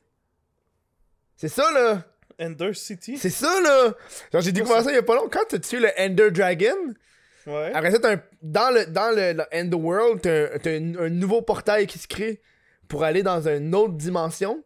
[1.36, 2.02] C'est ça, là.
[2.40, 3.16] Ender City?
[3.16, 3.94] C'est ça, là.
[4.32, 5.30] Genre, j'ai découvert ça il y a pas longtemps.
[5.38, 6.74] Quand tu tues le Ender Dragon,
[7.46, 7.70] Ouais.
[7.74, 11.86] après ça, un, dans le, dans le, le Ender World, t'as un, un nouveau portail
[11.86, 12.40] qui se crée
[12.88, 14.64] pour aller dans une autre dimension.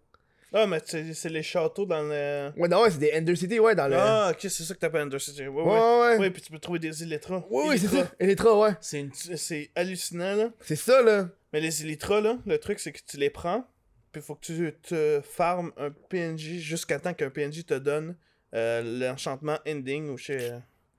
[0.52, 2.50] Ah, mais c'est c'est les châteaux dans le.
[2.56, 3.96] Ouais, non, ouais, c'est des Ender City, ouais, dans le.
[3.96, 5.46] Ah, ok, c'est ça que t'appelles Ender City.
[5.46, 5.70] Ouais, ouais, ouais.
[5.72, 6.10] ouais.
[6.12, 7.44] Ouais, Ouais, puis tu peux trouver des Elytras.
[7.50, 8.04] ouais, c'est Elytras.
[8.04, 8.10] ça.
[8.18, 8.70] Elytra, ouais.
[8.80, 10.50] C'est une- c'est hallucinant, là.
[10.60, 11.28] C'est ça, là.
[11.52, 13.64] Mais les Elytras, là, le truc, c'est que tu les prends,
[14.12, 18.16] puis faut que tu te farmes un PNJ jusqu'à temps qu'un PNJ te donne
[18.54, 20.58] euh, l'enchantement ending ou chez euh,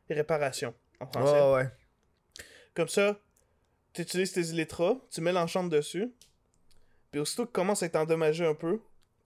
[0.09, 1.41] réparation en français.
[1.41, 1.69] Ouais, ouais.
[2.73, 3.19] Comme ça,
[3.93, 6.09] tu utilises tes Elytras, tu mets l'enchant dessus,
[7.11, 8.79] puis aussitôt que commence à être endommagé un peu,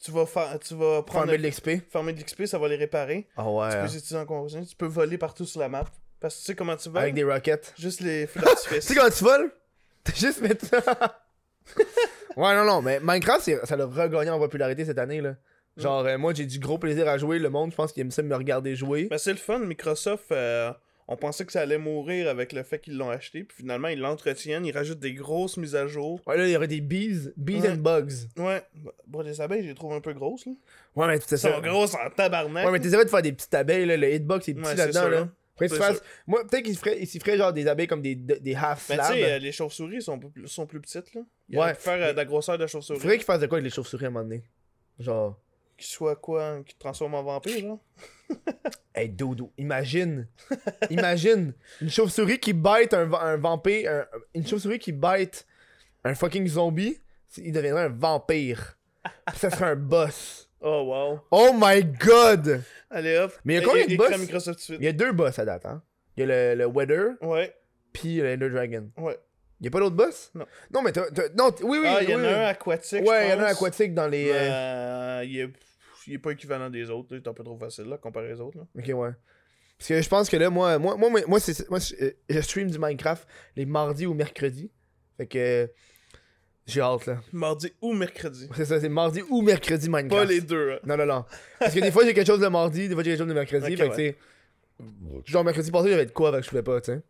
[0.03, 1.69] tu vas, faire, tu vas prendre Farmer de l'XP.
[1.89, 3.27] farmer de l'XP, ça va les réparer.
[3.37, 3.69] Ah ouais.
[3.69, 5.85] Tu peux les utiliser en tu peux voler partout sur la map.
[6.19, 7.01] Parce que tu sais comment tu voles?
[7.01, 7.73] Avec des rockets.
[7.77, 9.51] Juste les feux Tu sais quand tu voles?
[10.03, 10.81] T'as juste mettre ça.
[12.35, 15.35] Ouais, non, non, mais Minecraft, ça l'a regagné en popularité cette année, là.
[15.77, 17.39] Genre, euh, moi, j'ai du gros plaisir à jouer.
[17.39, 19.07] Le monde, je pense qu'il aime ça me regarder jouer.
[19.09, 20.71] Ben, c'est le fun, Microsoft, euh,
[21.07, 23.99] on pensait que ça allait mourir avec le fait qu'ils l'ont acheté, puis finalement, ils
[23.99, 26.19] l'entretiennent, ils rajoutent des grosses mises à jour.
[26.25, 27.69] Ouais, là, il y aurait des bees, bees Ouais.
[27.69, 28.07] and bugs.
[28.37, 28.63] Ouais,
[29.07, 30.53] bon, les abeilles, je les trouve un peu grosses, là.
[30.95, 31.53] Ouais, mais Elles ça.
[31.53, 32.65] sont grosses en tabarnak.
[32.65, 33.97] Ouais, mais t'essaierais de faire des petites abeilles, là.
[33.97, 35.19] Le hitbox est petit Ouais, là-dedans, là.
[35.19, 35.31] hein.
[35.55, 36.01] Après, tu fasses.
[36.27, 38.89] Moi, peut-être qu'il se ferait, il s'y ferait genre des abeilles comme des, des half
[38.89, 41.21] Mais tu sais, euh, les chauves-souris sont, plus- sont plus petites, là.
[41.53, 41.73] Ouais.
[41.75, 42.99] faire euh, Mais- de la grosseur de Il chauve-souris.
[42.99, 44.43] faudrait qu'il fasse de quoi avec les chauves-souris à un moment donné?
[44.99, 45.39] Genre.
[45.77, 47.77] Qui soit quoi Qui te transforme en vampire, là
[48.95, 50.27] Hey, Dodo, imagine.
[50.89, 51.53] imagine.
[51.81, 53.91] Une chauve-souris qui bite un, un vampire.
[53.91, 55.45] un- une chauve-souris qui bite
[56.03, 56.99] un fucking zombie.
[57.37, 58.77] Il deviendrait un vampire.
[59.27, 60.49] Puis ça serait un boss.
[60.61, 61.19] Oh, wow.
[61.31, 62.63] Oh my god!
[62.89, 63.33] Allez hop.
[63.43, 64.67] Mais il y a combien de boss?
[64.69, 65.83] Il y a deux boss à date, hein.
[66.15, 67.53] Il y a le, le Weather, Ouais,
[67.91, 68.89] puis l'Ender Dragon.
[68.97, 69.19] ouais.
[69.61, 70.31] Il y a pas d'autres boss?
[70.35, 70.45] Non.
[70.73, 71.05] Non, mais t'as.
[71.37, 71.87] Non, oui, oui.
[71.87, 73.05] ah, il y en a un aquatique.
[73.07, 74.29] Ouais, il y en a un aquatique dans les.
[74.33, 75.49] Euh, est...
[76.07, 77.13] il est pas équivalent des autres.
[77.13, 77.19] là.
[77.19, 78.57] Il est un peu trop facile, là, comparé aux autres.
[78.59, 78.65] Là.
[78.77, 79.11] Ok, ouais.
[79.77, 82.69] Parce que je pense que là, moi, moi, moi, moi, moi, c'est, moi je, stream
[82.71, 84.71] du Minecraft les mardis ou mercredis.
[85.17, 85.37] Fait que.
[85.37, 85.67] euh,
[86.65, 87.21] J'ai hâte, là.
[87.33, 88.47] Mardi ou mercredi.
[88.55, 90.27] C'est ça, c'est mardi ou mercredi Minecraft.
[90.27, 90.71] Pas les deux.
[90.73, 90.79] hein.
[90.85, 91.25] Non, non, non.
[91.59, 93.33] Parce que des fois, j'ai quelque chose le mardi, des fois, j'ai quelque chose le
[93.33, 93.75] mercredi.
[93.75, 94.17] Fait que, tu sais.
[95.25, 97.01] Genre, mercredi passé, j'avais de quoi, avec que je pouvais pas, tu sais.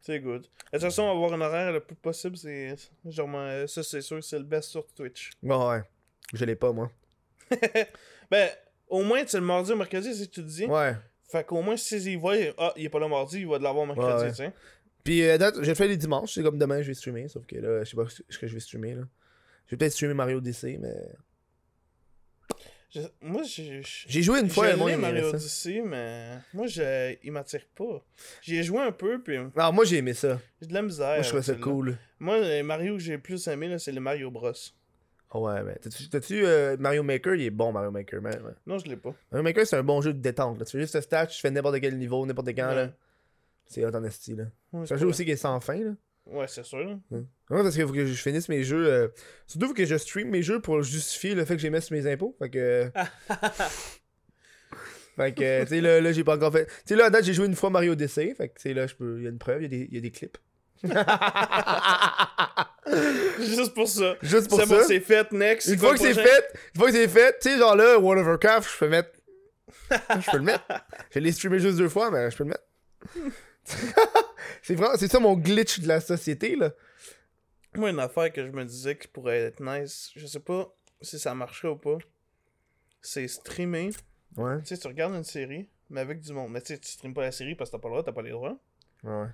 [0.00, 0.42] C'est good.
[0.42, 2.74] De toute façon, avoir un horaire le plus possible, c'est.
[3.04, 5.30] Genre, euh, ça, c'est sûr, c'est le best sur Twitch.
[5.42, 5.82] Ouais, ouais.
[6.32, 6.90] Je l'ai pas, moi.
[8.30, 8.48] Ben,
[8.88, 10.64] au moins, c'est le mardi ou mercredi, c'est ce que tu dis.
[10.66, 10.94] Ouais.
[11.30, 13.62] Fait qu'au moins, s'ils y voient, ah, il est pas là mardi, il va de
[13.64, 14.52] l'avoir mercredi, Ouais, tu sais.
[15.04, 16.34] Puis, euh, date, j'ai fait les dimanches.
[16.34, 17.28] C'est comme demain, je vais streamer.
[17.28, 19.02] Sauf que là, je sais pas ce que je vais streamer, là.
[19.66, 20.94] Je vais peut-être streamer Mario DC, mais.
[22.92, 23.82] Je- Moi, j'ai.
[23.84, 25.28] J'ai joué une fois, J'ai aimé aimait Mario.
[25.28, 27.14] Odyssey, mais moi, je...
[27.22, 28.04] il m'attire pas.
[28.42, 30.40] J'y ai joué un peu, puis Alors, moi, j'ai aimé ça.
[30.60, 31.14] j'ai de la misère.
[31.14, 31.96] Moi, je trouvais ça cool.
[32.18, 34.52] Moi, les Mario que j'ai le plus aimé, là, c'est le Mario Bros.
[35.32, 35.76] Ouais, mais
[36.10, 38.34] t'as-tu, euh, Mario Maker, il est bon Mario Maker, man.
[38.44, 38.52] ouais.
[38.66, 39.14] Non, je l'ai pas.
[39.30, 40.58] Mario Maker, c'est un bon jeu de détente.
[40.58, 40.64] Là.
[40.64, 42.74] Tu fais juste ce stat, tu fais n'importe quel niveau, n'importe quand.
[42.74, 42.90] Là.
[43.66, 44.44] C'est hot en esti, là.
[44.72, 45.92] Ouais, C'est un jeu aussi qui est sans fin, là.
[46.26, 46.78] Ouais, c'est sûr.
[46.80, 46.96] là.
[47.12, 47.22] Ouais,
[47.62, 48.84] parce qu'il faut que je finisse mes jeux.
[48.86, 49.08] euh,
[49.46, 51.94] Surtout, faut que je stream mes jeux pour justifier le fait que j'ai mis sur
[51.96, 52.34] mes impôts.
[52.38, 52.90] Fait que.
[55.16, 56.66] fait que, tu sais, là, là j'ai pas encore fait.
[56.66, 58.34] Tu sais, là, à date, j'ai joué une fois Mario DC.
[58.36, 59.18] Fait que, tu sais, là, je peux.
[59.18, 60.38] Il y a une preuve, il y, il y a des clips.
[63.38, 64.16] Juste pour ça.
[64.22, 64.78] Juste pour C'est ça.
[64.78, 65.68] bon, c'est fait, next.
[65.68, 66.44] Une fois que c'est fait,
[66.74, 69.10] une fois que c'est fait, tu sais, genre là, World of Warcraft, je peux mettre.
[69.90, 70.64] je peux le mettre.
[71.10, 72.64] Je l'ai streamé juste deux fois, mais je peux le mettre.
[74.62, 76.72] c'est vraiment, c'est ça mon glitch de la société, là.
[77.76, 81.18] Moi, une affaire que je me disais qui pourrait être nice, je sais pas si
[81.18, 81.98] ça marcherait ou pas,
[83.00, 83.90] c'est streamer.
[84.36, 86.50] Ouais, Tu sais, tu regardes une série, mais avec du monde.
[86.52, 88.12] Mais tu sais, tu streames pas la série parce que t'as pas le droit, t'as
[88.12, 88.58] pas les droits.
[89.04, 89.26] ouais.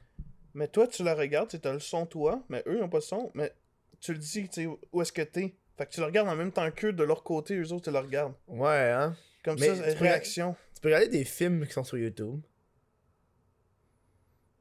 [0.56, 2.96] Mais toi, tu la regardes, tu t'as le son toi, mais eux, ils ont pas
[2.98, 3.52] le son, mais
[4.00, 5.54] tu le dis, tu sais, où est-ce que t'es.
[5.76, 7.90] Fait que tu le regardes en même temps qu'eux, de leur côté, eux autres, tu
[7.92, 8.34] le regardent.
[8.48, 9.14] Ouais, hein.
[9.44, 10.56] Comme Mais ça, tu peux- réaction.
[10.74, 12.40] Tu peux regarder des films qui sont sur YouTube.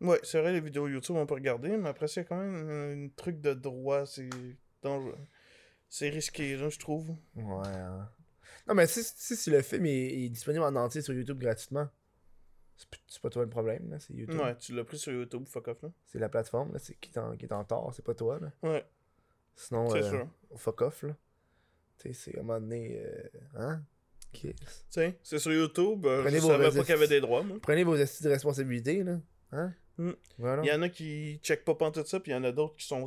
[0.02, 3.06] Ouais, c'est vrai, les vidéos YouTube, on peut regarder, mais après, c'est quand même un,
[3.06, 4.30] un truc de droit, c'est
[4.84, 5.18] dangereux.
[5.88, 7.12] C'est risqué, là, je trouve.
[7.36, 8.10] Ouais, hein.
[8.68, 11.88] Non, mais si, si, si le film est, est disponible en entier sur YouTube gratuitement,
[13.08, 14.00] c'est pas toi le problème, là.
[14.00, 14.40] C'est YouTube.
[14.40, 15.90] Ouais, tu l'as pris sur YouTube, fuck off, là.
[16.08, 18.40] C'est la plateforme, là, c'est qui, est en- qui est en tort, c'est pas toi,
[18.40, 18.52] là.
[18.64, 18.86] Ouais,
[19.56, 20.28] Sinon, c'est euh, sûr.
[20.58, 21.16] fuck off, là.
[22.00, 23.00] Tu sais, c'est à un moment donné.
[23.02, 23.24] euh,
[23.56, 23.82] hein?
[24.34, 24.54] Tu
[24.90, 27.42] sais, c'est sur YouTube, euh, Prenez je vos savais pas qu'il y avait des droits,
[27.44, 27.58] moi.
[27.62, 29.18] Prenez vos astuces de responsabilité, là.
[29.54, 29.74] Hein?
[29.98, 30.12] Mm.
[30.38, 30.62] Voilà.
[30.64, 32.76] Il y en a qui checkent pas pantoute ça, puis il y en a d'autres
[32.76, 33.00] qui sont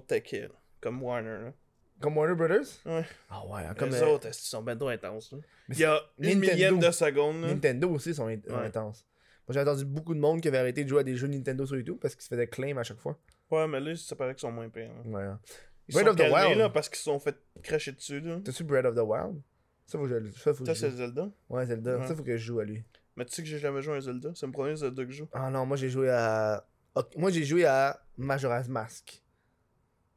[0.42, 1.52] là, comme Warner, là.
[2.00, 2.66] Comme Warner Brothers?
[2.86, 3.04] Ouais.
[3.28, 5.38] Ah ouais, hein, Comme les euh, autres, ils sont trop intenses, là?
[5.68, 6.52] mais Il y a une Nintendo.
[6.52, 7.48] millième de seconde, là.
[7.48, 8.66] Nintendo aussi sont, in- sont Ouais.
[8.66, 9.04] intenses.
[9.48, 11.64] Moi, j'ai entendu beaucoup de monde qui avait arrêté de jouer à des jeux Nintendo
[11.64, 13.18] sur YouTube parce qu'ils se faisaient claim à chaque fois.
[13.50, 14.90] Ouais, mais là, ça paraît qu'ils sont moins pires.
[15.04, 15.10] là.
[15.10, 15.22] Ouais.
[15.22, 15.40] hein.
[15.88, 16.58] Ils Breath sont of the calmés, Wild.
[16.58, 18.40] là, parce qu'ils se sont fait cracher dessus, là.
[18.44, 19.40] T'as-tu Breath of the Wild?
[19.86, 20.96] Ça, faut que je, ça, faut que Ça, je c'est joue.
[20.98, 21.30] Zelda.
[21.48, 21.96] Ouais, Zelda.
[21.98, 22.06] Ouais.
[22.06, 22.84] Ça, faut que je joue à lui.
[23.16, 24.32] Mais tu sais que j'ai jamais joué à un Zelda.
[24.34, 25.28] C'est le premier Zelda que je joue.
[25.32, 26.66] Ah non, moi, j'ai joué à.
[26.94, 29.22] Ok, Moi, j'ai joué à Majora's Mask.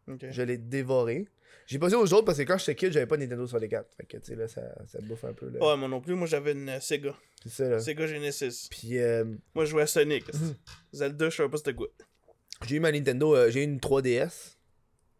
[0.09, 0.25] Ok.
[0.29, 1.29] Je l'ai dévoré.
[1.71, 3.95] J'ai pas joué aux autres parce que quand j'étais kid, j'avais pas Nintendo 64.
[3.95, 5.47] Fait que, tu sais, là, ça, ça bouffe un peu.
[5.49, 5.59] Là.
[5.65, 6.15] Ouais, moi non plus.
[6.15, 7.15] Moi, j'avais une euh, Sega.
[7.43, 7.79] C'est ça, là.
[7.79, 8.67] Sega Genesis.
[8.69, 9.23] Puis, euh,
[9.55, 10.33] Moi, je jouais à Sonic.
[10.33, 10.55] Mhm.
[10.91, 11.87] Zelda, je savais pas c'était quoi.
[12.67, 13.33] j'ai eu ma Nintendo.
[13.35, 14.57] euh, j'ai eu une 3DS.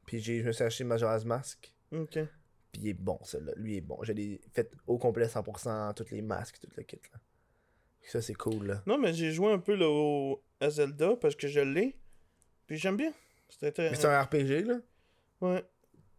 [0.05, 1.73] Puis, j'ai- je me suis acheté Majora's Mask.
[1.93, 2.19] Ok.
[2.73, 3.53] Puis, il est bon, celui-là.
[3.55, 3.97] Lui, il est bon.
[4.03, 7.19] Je l'ai fait au complet 100%, toutes les masques, tout le kit, là.
[8.03, 8.83] Ça, c'est cool, là.
[8.87, 10.43] Non, mais j'ai joué un peu là, au...
[10.59, 11.95] à Zelda parce que je l'ai.
[12.67, 13.13] Puis j'aime bien.
[13.47, 14.79] C'était Mais c'est un RPG, là?
[15.41, 15.63] Ouais.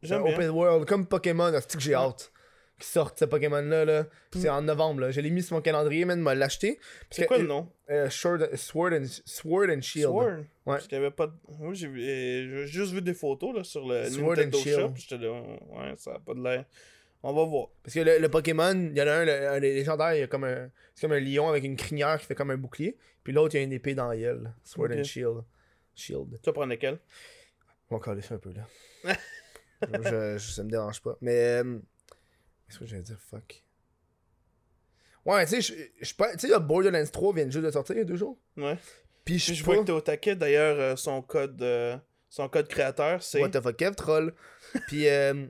[0.03, 2.33] J'aime open world, comme Pokémon, c'est que j'ai hâte.
[2.79, 3.85] qui sortent ce Pokémon-là.
[3.85, 4.07] Là.
[4.33, 5.03] C'est en novembre.
[5.03, 5.11] Là.
[5.13, 6.81] Je l'ai mis sur mon calendrier, man, m'a l'acheté.
[7.11, 7.71] C'est quoi le nom?
[7.91, 10.07] euh, Sword, Sword, and, Sword and Shield.
[10.11, 10.39] Sword?
[10.39, 10.45] Ouais.
[10.65, 11.33] Parce qu'il y avait pas de.
[11.61, 14.63] Moi, j'ai vu- euh, j'ai juste vu des photos là, sur le Sword Nintendo and
[14.63, 14.97] Shield.
[14.99, 15.17] Shop.
[15.19, 16.65] Là, ouais, ça a pas de l'air.
[17.23, 17.69] On va voir.
[17.85, 20.23] Parce que le, le Pokémon, il y en a un, le, un légendaires, il y
[20.25, 20.69] a comme un.
[20.97, 22.97] C'est comme un lion avec une crinière qui fait comme un bouclier.
[23.23, 24.53] Puis l'autre, il y a une épée dans gueule.
[24.65, 25.45] Sword and Shield.
[25.95, 26.41] Shield.
[26.43, 26.99] Tu vas prendre lequel?
[27.91, 28.67] On va caler ça un peu là.
[30.05, 31.17] je, je- ça me dérange pas.
[31.21, 31.63] Mais.
[31.63, 31.79] euh,
[32.69, 33.19] Qu'est-ce que j'allais dire?
[33.31, 33.65] Fuck.
[35.25, 36.33] Ouais, tu sais, je- suis pas.
[36.33, 38.39] Tu sais, le Borderlands 3 vient juste de sortir il y a deux jours.
[38.57, 38.77] Ouais.
[39.25, 39.87] Puis je suis je vois que pas.
[39.87, 40.35] t'es au taquet.
[40.37, 41.97] D'ailleurs, euh, son code euh,
[42.29, 43.41] son code créateur, c'est.
[43.41, 44.35] What the fuck, Kev, troll.
[44.89, 45.09] Puis.
[45.09, 45.47] euh,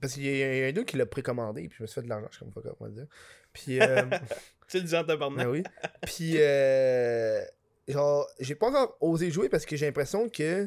[0.00, 1.66] Parce qu'il y, a un deux qui l'a précommandé.
[1.68, 3.06] Puis je me suis fait de l'argent, je sais comme fuck up, on va dire.
[3.52, 3.80] Puis.
[3.80, 4.02] euh,
[4.68, 5.46] Tu le dis en Ben tabarnak.
[5.48, 5.62] oui.
[6.02, 7.40] Puis, euh,
[7.86, 10.66] genre, j'ai pas encore osé jouer parce que j'ai l'impression que.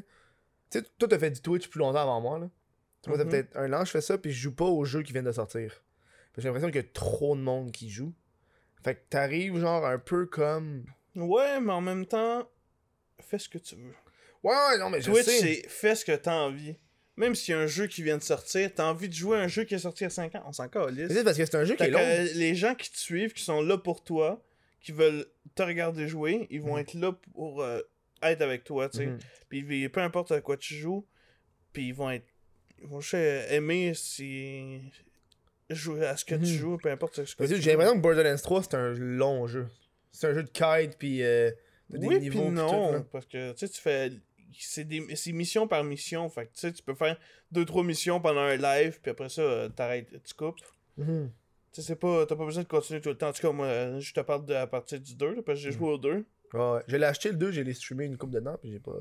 [0.72, 2.50] Tu sais, toi, t'as fait du Twitch plus longtemps avant moi, là.
[3.08, 3.30] Mhm.
[3.30, 5.32] peut-être un an, je fais ça, puis je joue pas aux jeux qui viennent de
[5.32, 5.84] sortir.
[6.38, 8.14] J'ai l'impression qu'il y a trop de monde qui joue.
[8.84, 10.86] Fait que t'arrives, genre, un peu comme.
[11.16, 12.50] Ouais, mais en même temps,
[13.22, 13.94] fais ce que tu veux.
[14.44, 15.40] Ouais, ouais, non, mais je Twitch, sais.
[15.40, 16.76] c'est fais ce que t'as envie.
[17.18, 19.42] Même s'il y a un jeu qui vient de sortir, t'as envie de jouer à
[19.42, 21.12] un jeu qui est sorti il y a 5 ans, on s'en calisse.
[21.12, 22.00] c'est parce que c'est un jeu qui est long.
[22.36, 24.42] les gens qui te suivent, qui sont là pour toi,
[24.80, 26.80] qui veulent te regarder jouer, ils vont Mhm.
[26.80, 27.82] être là pour euh,
[28.24, 29.06] être avec toi, tu sais.
[29.08, 29.20] Mhm.
[29.50, 31.06] Puis peu importe à quoi tu joues,
[31.74, 32.26] puis ils vont être.
[32.84, 34.80] Vont juste euh, aimer si.
[35.70, 36.42] jouer à ce que Mhm.
[36.44, 37.70] tu joues, peu importe ce que tu J'ai joues.
[37.70, 39.68] l'impression que Borderlands 3, c'est un long jeu.
[40.12, 41.22] C'est un jeu de kite, puis.
[41.24, 41.52] Euh,
[41.92, 44.12] t'as des Oui, niveaux, puis non, tout, parce que tu sais, tu fais.
[44.58, 45.16] C'est des...
[45.16, 47.18] c'est mission par mission, fait que tu sais, tu peux faire
[47.52, 50.60] deux trois missions pendant un live, puis après ça, euh, t'arrêtes, tu coupes.
[50.98, 51.30] Mhm.
[51.72, 52.26] Tu sais, c'est pas.
[52.26, 53.30] T'as pas besoin de continuer tout le temps.
[53.30, 55.60] En tout cas, moi, euh, je te parle de, à partir du 2, là, parce
[55.60, 55.78] que j'ai Mhm.
[55.78, 56.26] joué au 2.
[56.54, 56.82] Ouais, ouais.
[56.88, 58.96] Je l'ai acheté le 2, j'ai les streamé une coupe dedans, puis j'ai pas.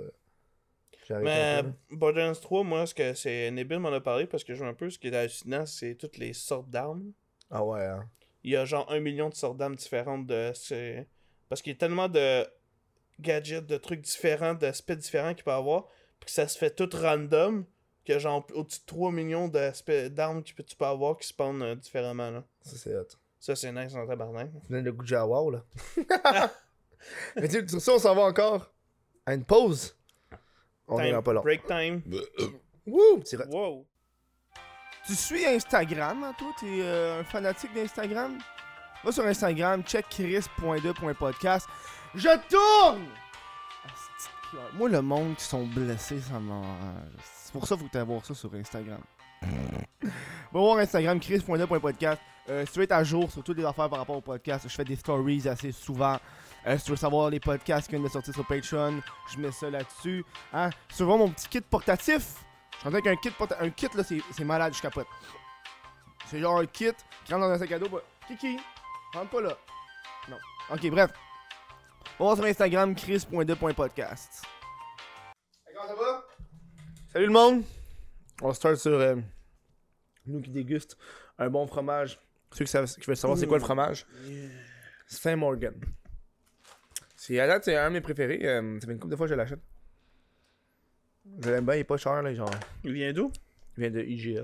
[1.10, 1.62] Mais.
[1.90, 3.50] Borderlands 3, moi, ce que c'est.
[3.50, 4.90] Nebil m'en a parlé parce que je joue un peu.
[4.90, 7.12] Ce qui est hallucinant, c'est toutes les sortes d'armes.
[7.50, 8.08] Ah ouais, hein.
[8.44, 10.52] Il y a genre un million de sortes d'armes différentes de.
[11.48, 12.46] Parce qu'il y a tellement de
[13.20, 15.86] gadgets, de trucs différents, d'aspects différents qu'il peut avoir.
[16.20, 17.64] Puis que ça se fait tout random.
[18.04, 21.26] Qu'il y a genre au-dessus de 3 millions d'aspects d'armes que tu peux avoir qui
[21.26, 22.30] spawnent euh, différemment.
[22.30, 22.44] Là.
[22.62, 23.06] Ça, c'est hot.
[23.38, 24.50] Ça, c'est nice en tabarnak.
[24.66, 25.64] Tu donnes le goût de WoW, là.
[27.36, 28.72] Mais tu sais, ça, on s'en va encore
[29.26, 29.97] à une pause.
[30.88, 31.42] On Time- reviendra pas long.
[31.42, 32.02] Break time.
[32.86, 33.22] Wouh!
[33.50, 33.86] Wow.
[35.06, 36.48] Tu suis Instagram, hein, toi?
[36.58, 38.38] T'es euh, un fanatique d'Instagram?
[39.04, 41.66] Va sur Instagram, check chris.2.podcast.
[42.14, 43.06] Je tourne!
[44.74, 46.72] Moi, le monde qui sont blessés, ça m'enrage.
[47.22, 49.00] C'est pour ça qu'il faut que tu voir ça sur Instagram.
[50.02, 52.20] Va voir Instagram, chris.2.podcast.
[52.48, 54.64] Euh, si tu veux être à jour sur toutes les affaires par rapport au podcast,
[54.68, 56.16] je fais des stories assez souvent.
[56.68, 59.00] Euh, si tu veux savoir les podcasts qui viennent de sortir sur Patreon,
[59.32, 60.22] je mets ça là-dessus.
[60.52, 60.68] Hein?
[60.90, 62.34] Si tu veux voir mon petit kit portatif,
[62.72, 63.64] je suis en train avec un kit portatif.
[63.64, 65.06] Un kit, là, c'est c'est malade, je capote.
[66.26, 66.92] C'est genre un kit
[67.24, 67.88] qui rentre dans un sac à dos.
[67.88, 68.58] bah, Kiki,
[69.14, 69.56] rentre pas là.
[70.28, 70.36] Non.
[70.70, 71.10] Ok, bref.
[72.18, 74.42] On va sur Instagram, chris.2.podcast.
[75.74, 76.24] Comment ça va?
[77.12, 77.62] Salut le monde!
[78.42, 79.16] On start sur euh,
[80.26, 80.98] nous qui dégustent
[81.38, 82.20] un bon fromage.
[82.52, 84.06] Ceux qui, savent, qui veulent savoir c'est quoi le fromage,
[85.06, 85.74] Saint Morgan.
[87.20, 88.38] C'est à date, c'est un de mes préférés.
[88.44, 89.58] euh, ça fait une couple de fois que je l'achète.
[91.42, 92.48] Je l'aime bien, il est pas cher, là, genre.
[92.84, 93.32] Il vient d'où?
[93.76, 94.42] Il vient de IGA.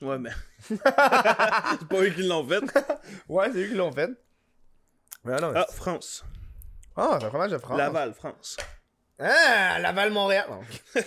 [0.00, 0.30] Ouais, mais.
[0.58, 2.60] c'est pas eux qui l'ont fait.
[3.28, 4.10] Ouais, c'est eux qui l'ont fait.
[5.24, 6.24] Mais non, Ah, France.
[6.96, 7.78] ah, c'est un fromage de France.
[7.78, 8.56] Laval, France.
[9.20, 10.46] Ah, Laval-Montréal.
[10.50, 10.60] Non.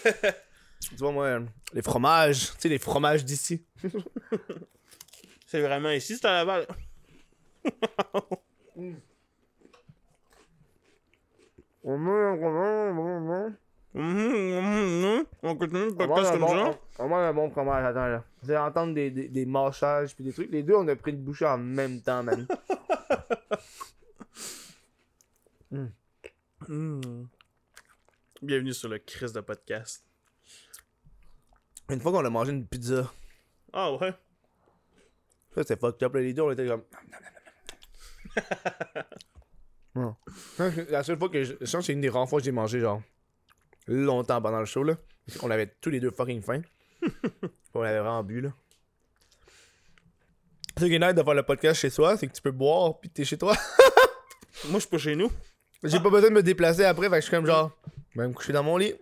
[0.80, 1.42] tu vois, moi, euh,
[1.74, 3.66] les fromages, tu sais, les fromages d'ici.
[5.46, 6.66] C'est vraiment ici, c'est à Laval.
[11.88, 12.10] On Mhm,
[13.94, 15.26] mhm, mhm.
[15.44, 16.80] On continue le podcast mange un comme bon, ça.
[17.00, 18.24] on- on mange un bon fromage, attends là.
[18.42, 20.52] Vous allez entendre des, des, des mâchages puis des trucs.
[20.52, 22.46] Les deux, on a pris une bouchée en même temps, man.
[26.68, 27.28] Mhm.
[28.42, 30.04] Bienvenue sur le Chris de podcast.
[31.90, 33.12] Une fois qu'on a mangé une pizza,
[33.72, 34.12] Ah ouais.
[35.54, 36.16] ça c'était fucked up.
[36.16, 36.84] Les deux, on était comme.
[39.96, 40.12] Ouais.
[40.90, 43.02] La seule fois que je, je c'est une des rares fois que j'ai mangé, genre,
[43.88, 44.96] longtemps pendant le show, là.
[45.40, 46.62] Qu'on avait tous les deux fucking faim.
[47.74, 48.50] on avait vraiment bu, là.
[50.78, 53.00] Ce qui est nice de faire le podcast chez soi, c'est que tu peux boire
[53.00, 53.56] pis t'es chez toi.
[54.66, 55.32] Moi, je suis pas chez nous.
[55.84, 57.72] J'ai pas besoin de me déplacer après, fait que je suis comme genre,
[58.14, 58.94] je vais me coucher dans mon lit.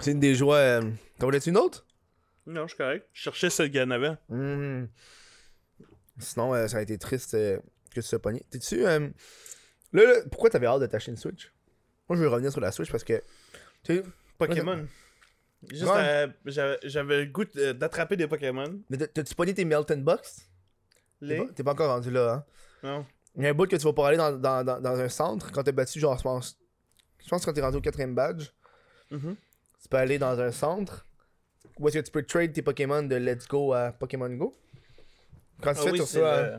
[0.00, 0.56] c'est une des joies.
[0.56, 0.90] Euh...
[1.18, 1.86] T'en voulais-tu une autre?
[2.46, 3.06] Non, je suis correct.
[3.12, 4.16] Je cherchais celle qu'il y en avait.
[4.28, 4.88] Mhm.
[6.18, 7.58] Sinon, euh, ça a été triste euh,
[7.94, 8.42] que tu sois pogné.
[8.50, 8.86] T'es-tu.
[8.86, 9.08] euh,
[9.92, 11.52] Là, là, pourquoi t'avais hâte de t'acheter une Switch?
[12.08, 13.22] Moi, je veux revenir sur la Switch parce que.
[13.84, 14.02] Tu sais,
[14.38, 14.86] Pokémon.
[15.70, 16.26] Juste, Ouais.
[16.48, 18.80] euh, j'avais le goût de- d'attraper des Pokémon.
[18.90, 20.48] Mais t'as- t'as-tu pogné tes Melton Box?
[21.20, 21.36] T'es Les?
[21.38, 22.44] pas, t'es pas encore rendu là, hein?
[22.82, 23.06] Non.
[23.36, 25.08] Il y a un bout que tu vas pouvoir aller dans, dans, dans, dans un
[25.08, 26.58] centre quand t'as battu, genre, je pense.
[27.22, 28.48] Je pense que quand t'es rendu au quatrième badge,
[29.10, 29.36] Mhm.
[29.82, 31.06] tu peux aller dans un centre
[31.78, 34.58] où est-ce que tu peux trade tes Pokémon de Let's Go à Pokémon Go.
[35.62, 36.42] Quand tu Ah fais, oui, c'est reçois.
[36.42, 36.58] le-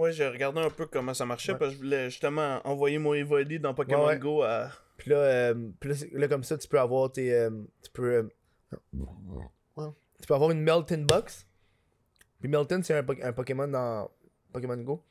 [0.00, 1.58] Ouais, j'ai regardé un peu comment ça marchait Ouais.
[1.58, 4.18] parce que je voulais justement envoyer mon Evoli dans Pokémon Ouais, ouais.
[4.18, 4.70] Go à.
[4.96, 7.32] Puis là, euh, puis là, comme ça, tu peux avoir tes.
[7.34, 7.50] euh,
[7.82, 8.14] tu peux.
[8.14, 8.28] euh.
[10.20, 11.46] Tu peux avoir une Melton Box.
[12.40, 14.10] Puis Melton, c'est un, po- un Pokémon dans
[14.52, 15.02] Pokémon Go.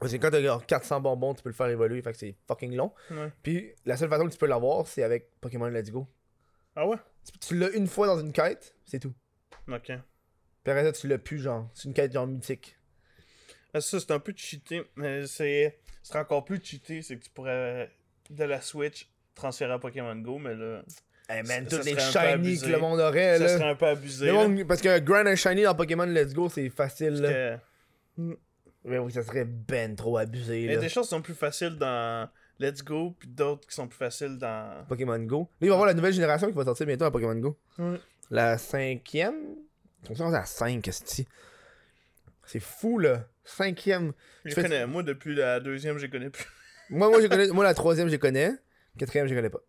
[0.00, 2.36] Parce que quand t'as genre 400 bonbons, tu peux le faire évoluer, fait que c'est
[2.46, 2.92] fucking long.
[3.42, 6.06] Puis la seule façon que tu peux l'avoir, c'est avec Pokémon Let's Go.
[6.76, 6.96] Ah ouais?
[7.24, 9.14] Tu, tu l'as une fois dans une quête, c'est tout.
[9.68, 9.86] Ok.
[9.86, 9.96] Puis
[10.70, 11.68] après ça, tu l'as plus, genre.
[11.74, 12.76] C'est une quête genre mythique.
[13.74, 15.78] Ah, Ça, c'est un peu cheaté, mais c'est.
[16.02, 17.90] Ce serait encore plus cheaté, c'est que tu pourrais
[18.30, 20.82] de la Switch transférer à Pokémon Go, mais là.
[21.28, 23.48] Hey man, toutes les shiny que le monde aurait, Ça là.
[23.58, 24.30] serait un peu abusé.
[24.30, 27.58] Monde- parce que Grand and Shiny dans Pokémon Let's Go, c'est facile, là.
[28.16, 28.36] que
[28.84, 30.80] Mais oui, ça serait ben trop abusé, Il y a là.
[30.82, 32.28] des choses qui sont plus faciles dans
[32.60, 34.84] Let's Go, puis d'autres qui sont plus faciles dans.
[34.86, 35.40] Pokémon Go.
[35.40, 37.56] Là, il va y avoir la nouvelle génération qui va sortir bientôt à Pokémon Go.
[38.30, 39.56] La cinquième?
[40.04, 41.26] On pense à la 5, c'est
[42.46, 43.28] C'est fou, là.
[43.44, 44.12] Cinquième.
[44.44, 44.86] Je fais- connais.
[44.86, 46.44] Moi, depuis la deuxième, je connais plus.
[46.90, 47.48] Moi, moi, je connais...
[47.48, 48.52] moi, la troisième, je connais.
[48.98, 49.60] Quatrième, je connais pas.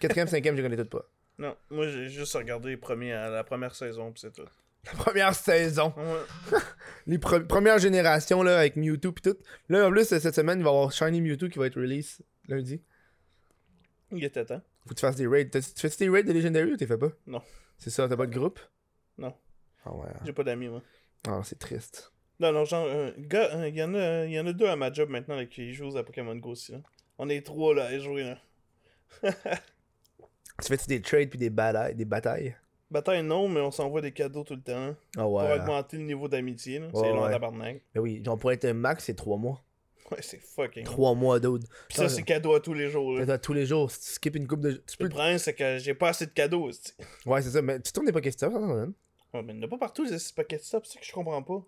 [0.00, 1.04] Quatrième, cinquième, je connais toutes pas.
[1.38, 4.48] Non, moi, j'ai juste regardé les premiers à la première saison, puis c'est tout.
[4.86, 5.92] La première saison.
[5.96, 6.58] Ouais.
[7.06, 9.36] Les pre- premières générations, là, avec Mewtwo pis tout.
[9.68, 12.22] Là, en plus, cette semaine, il va y avoir Shiny Mewtwo qui va être release
[12.48, 12.82] lundi.
[14.10, 14.62] Il était temps.
[14.84, 15.50] Faut que tu fasses des raids.
[15.50, 17.10] Tu fais des raids de Legendary ou t'es fait pas?
[17.26, 17.42] Non.
[17.76, 18.58] C'est ça, t'as pas de groupe?
[19.18, 19.34] Non.
[19.84, 20.08] Ah ouais.
[20.24, 20.82] J'ai pas d'amis, moi.
[21.26, 22.12] Ah, c'est triste.
[22.40, 22.86] Non, non, genre,
[23.18, 25.72] gars, il y, en a- y en a deux à ma job maintenant là, qui
[25.72, 26.72] jouent à Pokémon Go aussi.
[26.72, 26.78] là.
[27.18, 28.22] On est trois là à jouer.
[28.24, 28.38] Là.
[30.62, 31.94] Tu fais-tu des trades puis des batailles?
[31.94, 32.56] Des batailles?
[32.90, 34.88] Bataille, non, mais on s'envoie des cadeaux tout le temps.
[34.88, 35.52] là, Ah Pour ouais.
[35.60, 36.80] augmenter le niveau d'amitié.
[36.94, 37.28] c'est long ouais.
[37.28, 37.82] à tabarnak.
[37.94, 39.62] Mais oui, genre pour être un max, c'est 3 mois.
[40.10, 40.84] Ouais, c'est fucking.
[40.84, 41.66] 3 mois d'autre.
[41.88, 43.12] Puis ça, c'est cadeau à tous les jours.
[43.18, 43.38] Là.
[43.38, 44.72] Tous les jours, si tu skips une coupe de.
[44.72, 45.08] Tu Le peux...
[45.10, 46.70] problème, c'est que j'ai pas assez de cadeaux.
[47.26, 48.94] Ouais, c'est ça, mais tu tournes des Pokéstop, ça donne.
[49.34, 51.12] Ouais, mais il n'y en a pas partout les paquets stop, c'est ça que je
[51.12, 51.62] comprends pas.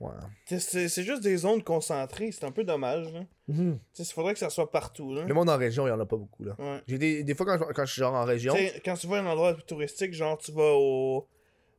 [0.00, 0.58] Ouais.
[0.58, 3.12] C'est- juste des zones concentrées, c'est un peu dommage.
[3.12, 3.20] Là.
[3.46, 3.78] Mhm.
[3.98, 5.14] Il faudrait que ça soit partout.
[5.14, 5.22] Là.
[5.24, 6.56] Le monde en région, il y en a pas beaucoup, là.
[6.58, 6.80] Ouais.
[6.88, 8.54] J'ai des, des fois, quand je, quand je suis genre en région.
[8.84, 11.28] Quand tu vas à un endroit touristique, genre tu vas au.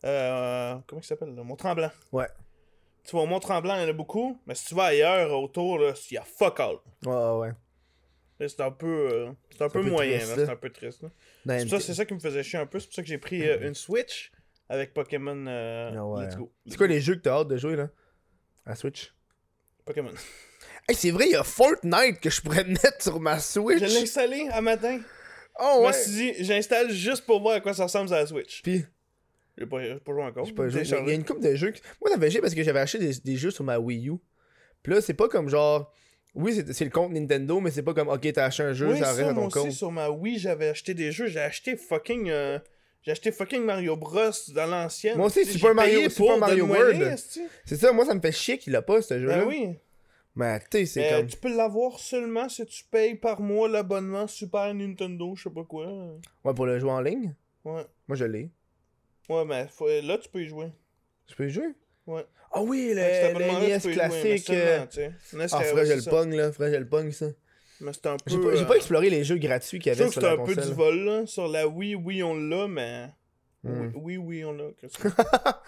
[0.05, 1.29] Euh, comment il s'appelle?
[1.31, 1.91] Mont-Tremblant.
[2.11, 2.27] Ouais.
[3.03, 5.79] Tu vas au Mont-Tremblant, il y en a beaucoup, mais si tu vas ailleurs autour,
[5.79, 6.77] là, il y a fuck all.
[7.05, 7.51] Ouais,
[8.39, 11.03] ouais, C'est un peu, euh, c'est un peu peu moyen, c'est un peu triste.
[11.45, 12.79] Dans C'est ça, c'est ça qui me faisait chier un peu.
[12.79, 14.31] C'est pour ça que j'ai pris euh, une Switch
[14.69, 16.25] avec Pokémon euh, Ah ouais.
[16.25, 16.51] Let's Go.
[16.67, 17.89] C'est quoi les jeux que t'as hâte de jouer, là?
[18.65, 19.13] À Switch?
[19.85, 20.11] Pokémon.
[20.87, 23.79] Hey, c'est vrai, il y a Fortnite que je pourrais mettre sur ma Switch.
[23.79, 24.99] Je l'ai installé un matin.
[25.59, 25.87] Oh, Je ouais.
[25.87, 28.61] me suis dit, j'installe juste pour voir à quoi ça ressemble à la Switch.
[28.63, 28.85] Puis,
[29.57, 30.45] J'ai pas, pas joué encore.
[30.45, 30.81] j'ai pas joué.
[30.83, 31.71] Il y a une couple de jeux.
[31.71, 34.13] que- Moi, fait chier parce que j'avais acheté des, des jeux sur ma Wii U.
[34.81, 35.93] Puis là, c'est pas comme genre.
[36.35, 38.97] Oui, c'est le compte Nintendo, mais c'est pas comme, ok, t'as acheté un jeu, Oui,
[38.97, 39.71] ça ça, reste à moi ton aussi, compte.
[39.71, 41.27] sur ma Wii, j'avais acheté des jeux.
[41.27, 42.29] J'ai acheté fucking...
[42.29, 42.57] euh,
[43.03, 45.17] J'ai acheté fucking Mario Bros dans l'ancienne.
[45.17, 47.15] Moi aussi, Tu Super Mario- Super pour Mario World.
[47.65, 49.39] C'est ça, moi, ça me fait chier qu'il a pas ce jeu-là.
[49.39, 49.75] Ben oui.
[50.35, 51.27] Mais tu c'est Mais comme.
[51.27, 55.63] tu peux l'avoir seulement si tu payes par mois l'abonnement Super Nintendo, je sais pas
[55.63, 55.85] quoi.
[56.43, 57.35] Ouais, pour le jouer en ligne?
[57.65, 57.85] Ouais.
[58.07, 58.49] Moi, je l'ai.
[59.29, 60.71] Ouais, mais faut- là, tu peux y jouer.
[61.29, 61.73] Je peux y jouer?
[62.07, 62.25] Ouais.
[62.51, 64.49] Ah oui, le, le tu NES jouer, mais classique.
[64.49, 65.01] euh, tu
[65.51, 66.51] Ah, que je le pogne, là.
[66.51, 67.27] Que je le pogne, ça.
[67.83, 68.23] Mais c'est un peu...
[68.31, 70.21] J'ai pas, j'ai euh, pas exploré les jeux gratuits qu'il y Je avait trouve sur
[70.21, 70.69] que c'est la un peu console.
[70.71, 71.25] du vol, là.
[71.27, 73.09] Sur la Wii, oui, on l'a, mais...
[73.63, 73.91] Hmm.
[73.95, 74.65] Oui, oui, oui, on l'a.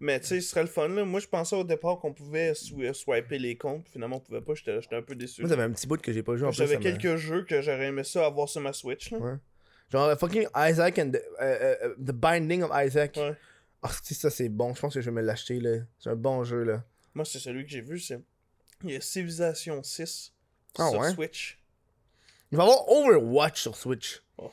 [0.00, 1.04] mais tu sais, ce serait le fun, là.
[1.04, 3.86] Moi, je pensais au départ qu'on pouvait swi- swiper les comptes.
[3.88, 4.54] Finalement, on pouvait pas.
[4.54, 5.42] J'étais j'étais un peu déçu.
[5.42, 6.52] Moi, ça fait un petit bout que j'ai pas joué en.
[6.52, 9.18] J'avais quelques jeux que j'aurais aimé ça avoir sur ma Switch, là.
[9.18, 9.34] Ouais.
[9.90, 13.16] Genre, fucking Isaac and the, euh, euh, euh, the Binding of Isaac.
[13.16, 13.34] Ouais.
[13.82, 14.72] Ah, si ça c'est bon.
[14.74, 15.78] Je pense que je vais me l'acheter, là.
[15.98, 16.84] C'est un bon jeu, là.
[17.14, 18.20] Moi, c'est celui que j'ai vu, c'est...
[18.84, 20.32] Il y a Civilization 6
[20.78, 21.10] Ah sur ouais?
[21.12, 21.58] Switch.
[22.52, 24.22] Il va y avoir Overwatch sur Switch.
[24.38, 24.50] Oh.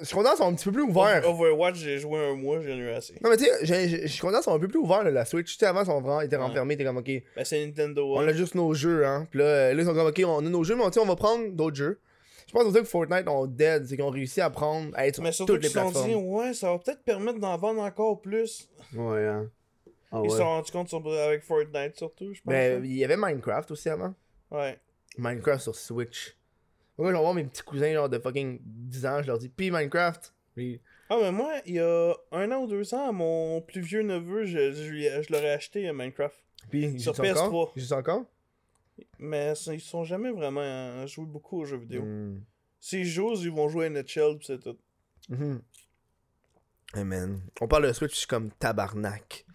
[0.00, 1.24] Je suis content, ils sont un petit peu plus ouverts.
[1.28, 3.14] Overwatch, j'ai joué un mois, j'en ai eu assez.
[3.22, 5.24] Non, mais tu sais, je suis content, ils sont un peu plus ouverts, là, la
[5.24, 5.52] Switch.
[5.52, 6.42] Tu sais, avant, ils sont vraiment, ils étaient Ouais.
[6.42, 8.26] renfermés, t'es comme, ok, Ben, c'est Nintendo, on hein.
[8.26, 9.28] a juste nos jeux, hein.
[9.30, 11.14] Puis là, euh, là, ils sont comme, ok, on a nos jeux, mais on va
[11.16, 12.00] prendre d'autres jeux.
[12.48, 15.14] Je pense aussi que Fortnite ont dead, c'est qu'ils ont réussi à prendre, à être
[15.14, 16.08] sur Mais surtout toutes les plateformes.
[16.08, 18.68] dit, ouais, ça va peut-être permettre d'en vendre encore plus.
[18.92, 19.48] Ouais, hein.
[20.12, 22.52] Ah Ils se sont rendus compte sur- avec Fortnite, surtout, je pense.
[22.52, 22.80] Mais hein.
[22.84, 24.14] il y avait Minecraft aussi avant.
[24.50, 24.78] Ouais.
[25.18, 26.36] Minecraft sur Switch.
[26.98, 29.48] Moi, je vais voir mes petits cousins, genre de fucking 10 ans, je leur dis,
[29.48, 30.34] pis Minecraft.
[30.54, 34.02] Puis, Ah, mais moi, il y a un an ou deux ans, mon plus vieux
[34.02, 36.36] neveu, je, je, lui- je leur ai acheté euh, Minecraft.
[36.70, 37.68] puis ils Sur jouent encore?
[37.68, 37.72] PS3.
[37.76, 38.24] Ils jouent encore?
[39.18, 42.02] Mais ça- ils sont jamais vraiment euh, joué beaucoup aux jeux vidéo.
[42.02, 42.40] Hmm.
[42.80, 44.76] S'ils jouent, ils vont jouer à Nutshell, pis c'est tout.
[45.28, 45.62] Mhm.
[46.94, 49.46] Hey man, on parle de Switch, je suis comme tabarnak.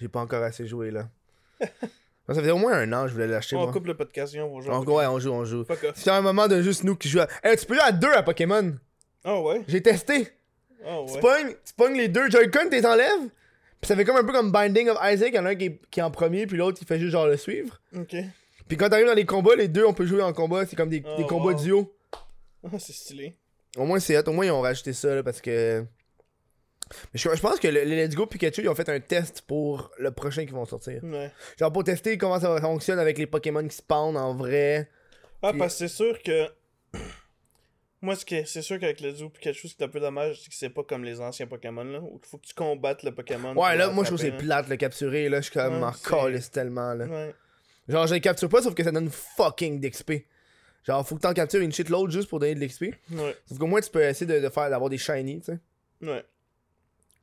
[0.00, 1.08] J'ai pas encore assez joué là.
[1.60, 3.56] ça faisait au moins un an que je voulais l'acheter.
[3.56, 3.72] on moi.
[3.72, 4.70] coupe le podcast, et on va jouer.
[4.72, 4.96] Pokémon.
[4.96, 5.64] ouais, on joue, on joue.
[5.94, 7.28] C'était un moment de juste nous qui jouent à.
[7.42, 8.74] Hey, tu peux jouer à deux à Pokémon?
[9.24, 9.62] Ah ouais?
[9.68, 10.28] J'ai testé.
[10.84, 11.20] Ah Tu ouais.
[11.20, 13.28] pognes, tu pognes les deux Joy-Con, t'es enlèves.
[13.80, 15.30] Puis ça fait comme un peu comme Binding of Isaac.
[15.32, 16.98] Il y en a un qui est, qui est en premier, puis l'autre il fait
[16.98, 17.80] juste genre le suivre.
[17.96, 18.14] Ok.
[18.68, 20.66] Puis quand t'arrives dans les combats, les deux on peut jouer en combat.
[20.66, 21.60] C'est comme des, Oh, des combats wow.
[21.62, 21.92] duo.
[22.64, 23.36] Ah, c'est stylé.
[23.76, 24.28] Au moins c'est hot.
[24.28, 25.84] Au moins ils ont rajouté ça là parce que.
[27.12, 29.42] Mais je, je pense que le, le Let's Go Pikachu ils ont fait un test
[29.42, 31.02] pour le prochain qui vont sortir.
[31.04, 31.30] Ouais.
[31.58, 34.88] Genre pour tester comment ça fonctionne avec les Pokémon qui spawnent en vrai.
[35.42, 36.48] Ah, Puis- parce que c'est sûr que.
[38.02, 40.54] Moi, c'est sûr qu'avec le Zoo Pikachu, ce qui est un peu dommage, c'est que
[40.54, 41.98] c'est pas comme les anciens Pokémon, là.
[42.00, 43.54] Où il faut que tu combattes le Pokémon.
[43.54, 45.38] Ouais là moi je trouve que c'est l'attraper, plate le capturer là.
[45.40, 47.06] Je suis comme Ouais, calisse tellement là.
[47.06, 47.34] Ouais.
[47.88, 50.12] Genre je les capture pas sauf que ça donne fucking d'XP.
[50.84, 52.82] Genre faut que t'en captures une shitload juste pour donner de l'XP.
[53.12, 53.34] Ouais.
[53.48, 55.58] Sauf qu'au moins tu peux essayer de, de faire d'avoir des shiny, tu sais.
[56.02, 56.22] Ouais.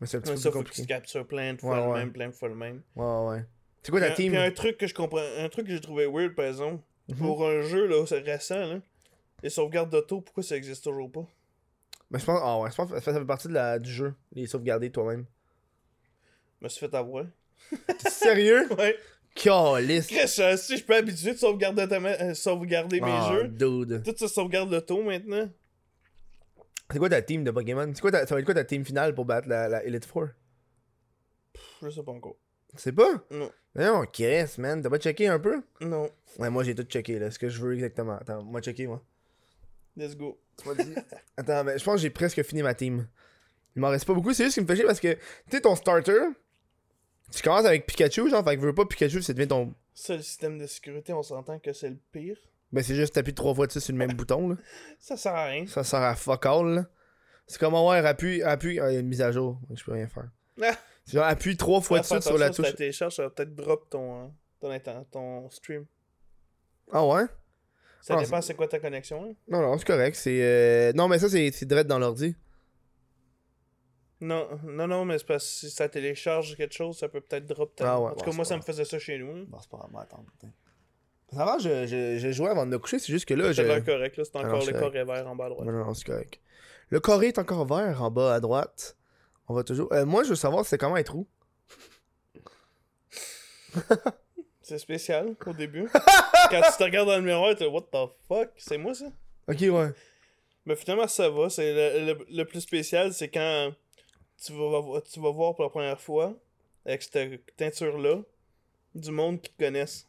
[0.02, 0.88] Mais c'est un petit Ouais, peu ça, plus faut que tu compliqué.
[0.88, 2.82] captures plein de fois Ouais, le même, plein de fois le même.
[2.96, 3.46] Ouais ouais.
[3.82, 4.32] C'est quoi ta Puis team?
[4.34, 5.22] Puis un truc que je comprends.
[5.38, 6.82] Un truc que j'ai trouvé weird, par exemple.
[7.10, 7.18] Mhm.
[7.18, 8.80] Pour un jeu, là, c'est récent, là.
[9.42, 11.26] Les sauvegardes d'auto, pourquoi ça existe toujours pas?
[12.10, 14.14] Mais je pense, ah ouais, je pense que ça fait partie de la, du jeu,
[14.34, 15.26] les sauvegarder toi-même.
[16.62, 17.26] Je me suis fait avoir.
[18.08, 18.68] Sérieux?
[18.78, 18.98] Ouais.
[19.48, 24.04] Euh, si je peux habituer de sauvegarder, ta ma- euh, sauvegarder mes Ah, jeux, dude.
[24.06, 25.50] tout ça sauvegarde l'auto maintenant.
[26.94, 27.92] C'est quoi ta team de Pokémon?
[27.94, 30.06] C'est quoi ta- ça va être quoi ta team finale pour battre la, la Elite
[30.06, 30.28] Four?
[31.54, 32.38] Pff, Je sais pas encore.
[32.76, 33.24] Tu sais pas?
[33.30, 33.52] Non.
[33.76, 34.82] Non, Chris, man.
[34.82, 35.62] T'as pas checké un peu?
[35.82, 36.10] Non.
[36.40, 37.30] Ouais, moi j'ai tout checké là.
[37.32, 38.14] Ce que je veux exactement.
[38.18, 39.04] Attends, moi checké moi.
[39.98, 40.40] Let's go.
[40.62, 40.96] Tu m'as dit.
[41.38, 43.08] Attends, mais je pense que j'ai presque fini ma team.
[43.76, 44.34] Il m'en reste pas beaucoup.
[44.34, 45.20] C'est juste qu'il me fait chier parce que, tu
[45.52, 46.20] sais, ton starter,
[47.32, 49.74] tu commences avec Pikachu, genre, fait que veux pas Pikachu, ça devient ton.
[49.96, 52.38] Ça, le système de sécurité, on s'entend que c'est le pire.
[52.74, 54.56] Ben, c'est juste t'appuies trois fois dessus sur le même bouton, là.
[55.00, 55.66] Ça sert à rien.
[55.68, 56.86] Ça sert à fuck all, là.
[57.48, 58.80] C'est comme, ouais, appuie, appuie.
[58.80, 59.60] Ah, il y a une mise à jour.
[59.70, 60.30] donc Je peux rien faire.
[61.06, 62.66] C'est genre, appuie trois fois dessus sur la si touche.
[62.66, 64.32] tu la télécharges, ça va peut-être drop ton,
[64.64, 65.86] euh, ton, stream.
[66.92, 67.26] Ah ouais?
[68.02, 69.24] Ça Ah, dépend c'est quoi ta connexion.
[69.24, 69.34] hein.
[69.48, 70.16] Non, non, c'est correct.
[70.16, 70.40] C'est.
[70.42, 72.36] euh, Non, mais ça, c'est c'est direct dans l'ordi.
[74.22, 77.46] Non, non, non, mais c'est parce que si ça télécharge quelque chose, ça peut peut-être
[77.46, 77.94] drop ta...
[77.94, 79.32] Ah ouais, En tout bon, cas, moi, pas ça me faisait ça chez nous.
[79.36, 79.46] hein.
[79.50, 80.26] Bon, c'est pas grave, attends,
[81.34, 81.42] putain.
[81.42, 83.54] Avant, je, je, je jouais avant de me coucher, c'est juste que là, je.
[83.62, 84.24] C'est l'air correct, là.
[84.26, 85.68] C'est encore le corps vert en bas à droite.
[85.68, 86.40] Non, non, c'est correct.
[86.90, 88.96] Le carré est encore vert en bas à droite.
[89.48, 89.92] On va toujours.
[89.94, 91.28] Euh, moi, je veux savoir c'est comment être roux.
[94.62, 95.90] C'est spécial au début.
[96.50, 98.50] Quand tu te regardes dans le miroir, tu What the fuck?
[98.58, 99.08] C'est moi ça?
[99.50, 99.90] Ok, ouais.
[100.66, 101.50] Mais finalement, ça va.
[101.50, 103.74] C'est le, le- le plus spécial, c'est quand
[104.42, 106.34] tu vas, vo- tu vas voir pour la première fois,
[106.86, 108.22] avec cette teinture-là,
[108.96, 110.08] du monde qui te connaissent.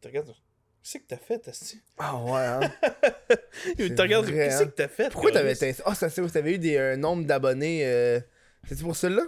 [0.00, 0.34] Tu regardes,
[0.82, 1.80] qu'est-ce que t'as fait, Asti?
[1.98, 2.60] Ah, ouais, hein.
[3.78, 4.66] C'est te regardent, vrai, qu'est-ce hein.
[4.66, 5.10] que t'as fait?
[5.10, 5.54] Pourquoi t'avais.
[5.54, 5.74] Carlis?
[5.74, 7.82] teint- Ah, ça c'est où t'avais eu des euh, nombres d'abonnés.
[7.86, 8.20] Euh...
[8.68, 9.22] C'était pour celle-là?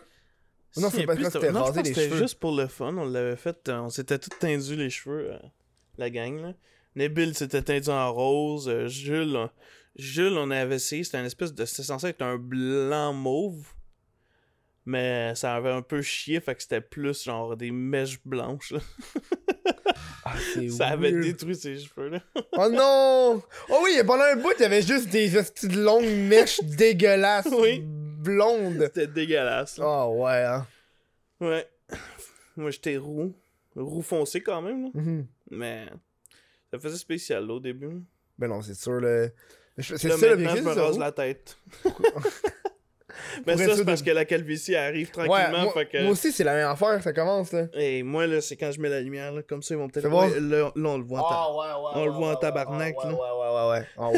[0.77, 2.23] Non, c'est Si, parce que rasé les que c'était cheveux.
[2.23, 2.97] juste pour le fun.
[2.97, 3.69] On l'avait fait.
[3.69, 5.39] euh, On s'était tout teindu les cheveux, euh,
[5.99, 6.41] la gang.
[6.41, 6.55] Là.
[6.97, 8.69] Nabil s'était teindu en rose.
[8.69, 9.51] euh, Jules, on-
[9.97, 11.05] Jules, on avait essayé.
[11.05, 11.65] C'était une espèce de.
[11.65, 13.67] C'était censé être un blanc mauve.
[14.87, 16.41] Mais ça avait un peu chié.
[16.41, 18.73] Fait que c'était plus genre des mèches blanches.
[18.73, 18.81] là.
[20.25, 20.33] Ah,
[20.71, 21.23] Ça avait weird.
[21.25, 22.09] détruit ses cheveux.
[22.09, 22.21] Là.
[22.53, 23.43] Oh non!
[23.69, 27.49] Oh oui, pendant un bout, il y avait juste des petites longues mèches dégueulasses.
[27.53, 27.83] Oui.
[27.85, 28.81] Blondes.
[28.85, 29.77] C'était dégueulasse.
[29.79, 29.85] là.
[30.07, 30.67] Oh ouais, hein.
[31.41, 31.69] Ouais.
[32.57, 33.35] Moi, j'étais roux.
[33.77, 34.85] Roux foncé quand même.
[34.85, 34.91] Là.
[34.95, 35.27] Mhm.
[35.51, 35.87] Mais
[36.73, 38.03] ça faisait spécial là, au début.
[38.39, 39.31] Ben non, c'est sûr, le.
[39.79, 41.59] C'est ça l'objectif, je me rase la tête.
[43.47, 45.65] Mais ça, c'est de- parce que la calvitie arrive Ouais, tranquillement.
[45.65, 46.03] moi, fait que...
[46.03, 47.67] moi aussi, c'est la même affaire, ça commence, là.
[47.75, 50.09] Et moi, là, c'est quand je mets la lumière, là, comme ça, ils vont peut-être.
[50.09, 50.27] Bon?
[50.29, 51.91] Là, là, on le voit en ta- ouais, ouais.
[52.03, 53.11] On le voit en tabarnak, ouais.
[53.11, 53.87] Ouais, ouais, ouais, ouais.
[53.99, 54.11] Ah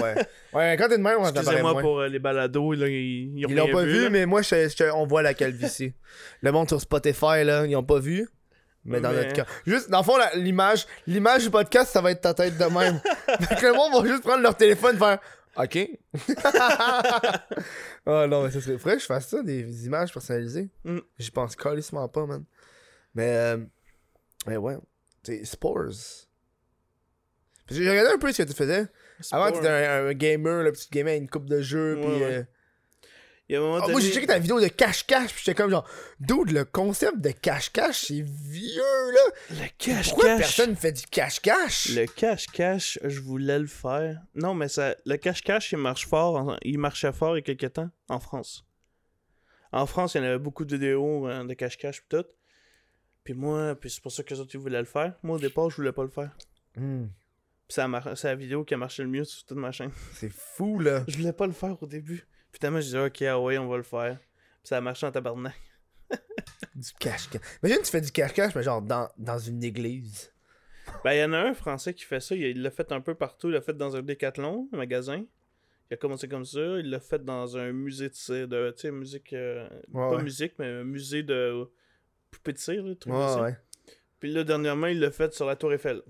[0.55, 0.77] ouais.
[0.79, 1.83] quand t'es de même, on Excusez-moi moins.
[1.83, 4.11] pour euh, les balados, là, ils, ils ont Ils l'ont pas vu, là.
[4.11, 5.93] mais moi, je, je- on voit la calvitie.
[6.43, 8.29] le monde sur Spotify, là, ils ont pas vu.
[8.89, 9.47] Mais dans Mais- notre cas.
[9.67, 13.01] Juste, dans le fond, l'image l'image du podcast, ça va être ta tête de même.
[13.49, 15.19] fait que le monde va juste prendre leur téléphone et faire
[15.59, 15.89] OK.
[18.07, 18.79] oh non, mais ça serait.
[18.79, 20.69] Faudrait que je fasse ça, des images personnalisées.
[20.85, 20.99] Mm.
[21.19, 22.45] J'y pense carrément pas, man.
[23.15, 23.59] Mais, euh,
[24.47, 24.77] mais ouais.
[25.23, 26.27] C'est Spores.
[27.69, 28.87] J'ai regardé un peu ce que tu faisais.
[29.33, 32.11] Avant, tu étais un- gamer, tu gamais à une coupe de jeux, Ouais, puis.
[32.23, 32.35] ouais.
[32.35, 32.45] euh,
[33.49, 33.93] Il y a un moment ah, donné...
[33.93, 37.31] moi, j'ai checké ta vidéo de cache-cache, puis j'étais comme genre, dude, le concept de
[37.31, 39.21] cache-cache, c'est vieux, là.
[39.51, 40.09] Le cache-cache.
[40.09, 41.91] Pourquoi personne fait du cache-cache?
[41.95, 44.21] Le cache-cache, je voulais le faire.
[44.35, 46.59] Non, mais ça, le cache-cache, il marche fort.
[46.63, 48.65] Il marchait fort il y a quelques temps en France.
[49.71, 52.27] En France, il y en avait beaucoup de vidéos euh, de cache-cache pis tout.
[53.23, 55.15] Puis moi, puis c'est pour ça que les autres ils voulaient le faire.
[55.23, 56.37] Moi, au départ, je voulais pas le faire.
[56.75, 59.91] Puis mar- c'est la vidéo qui a marché le mieux sur toute ma chaîne.
[60.15, 61.05] C'est fou, là.
[61.07, 62.27] Je voulais pas le faire au début.
[62.59, 64.19] Finalement, je disais, ok, ah ouais, on va le faire.
[64.19, 65.55] Puis ça a marché en tabarnak.
[66.75, 67.41] Du cache-cache.
[67.63, 70.31] Imagine, tu fais du cache-cache, mais genre dans, dans une église.
[71.05, 72.35] Ben, il y en a un français qui fait ça.
[72.35, 73.49] Il l'a fait un peu partout.
[73.49, 75.25] Il l'a fait dans un décathlon, un magasin.
[75.91, 76.61] Il a commencé comme ça.
[76.79, 79.33] Il l'a fait dans un musée de de, tu sais, musique.
[79.33, 80.23] euh, Ouais, pas ouais.
[80.23, 81.67] musique, mais un musée de
[82.31, 83.57] poupées de cire, là, truc ouais.
[84.21, 86.03] Puis là, dernièrement, il l'a fait sur la Tour Eiffel.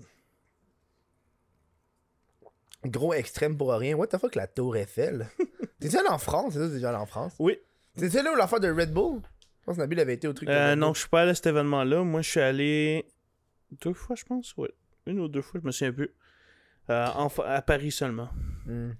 [2.89, 3.95] Gros extrême pour rien.
[3.95, 5.27] What the fuck, la Tour Eiffel?
[5.79, 6.53] T'es-tu allé en France?
[6.53, 7.33] C'est ça, t'es déjà allé en France?
[7.39, 7.57] Oui.
[7.97, 9.21] T'es-tu allé où l'affaire de Red Bull?
[9.61, 11.31] Je pense que Nabil avait été au truc de Euh, non, je suis pas allé
[11.31, 12.03] à cet événement-là.
[12.03, 13.05] Moi, je suis allé
[13.81, 14.55] deux fois, je pense.
[14.57, 14.71] Ouais.
[15.05, 16.09] Une ou deux fois, je me souviens plus.
[16.89, 18.29] Euh, en à Paris seulement.
[18.65, 18.91] Hmm.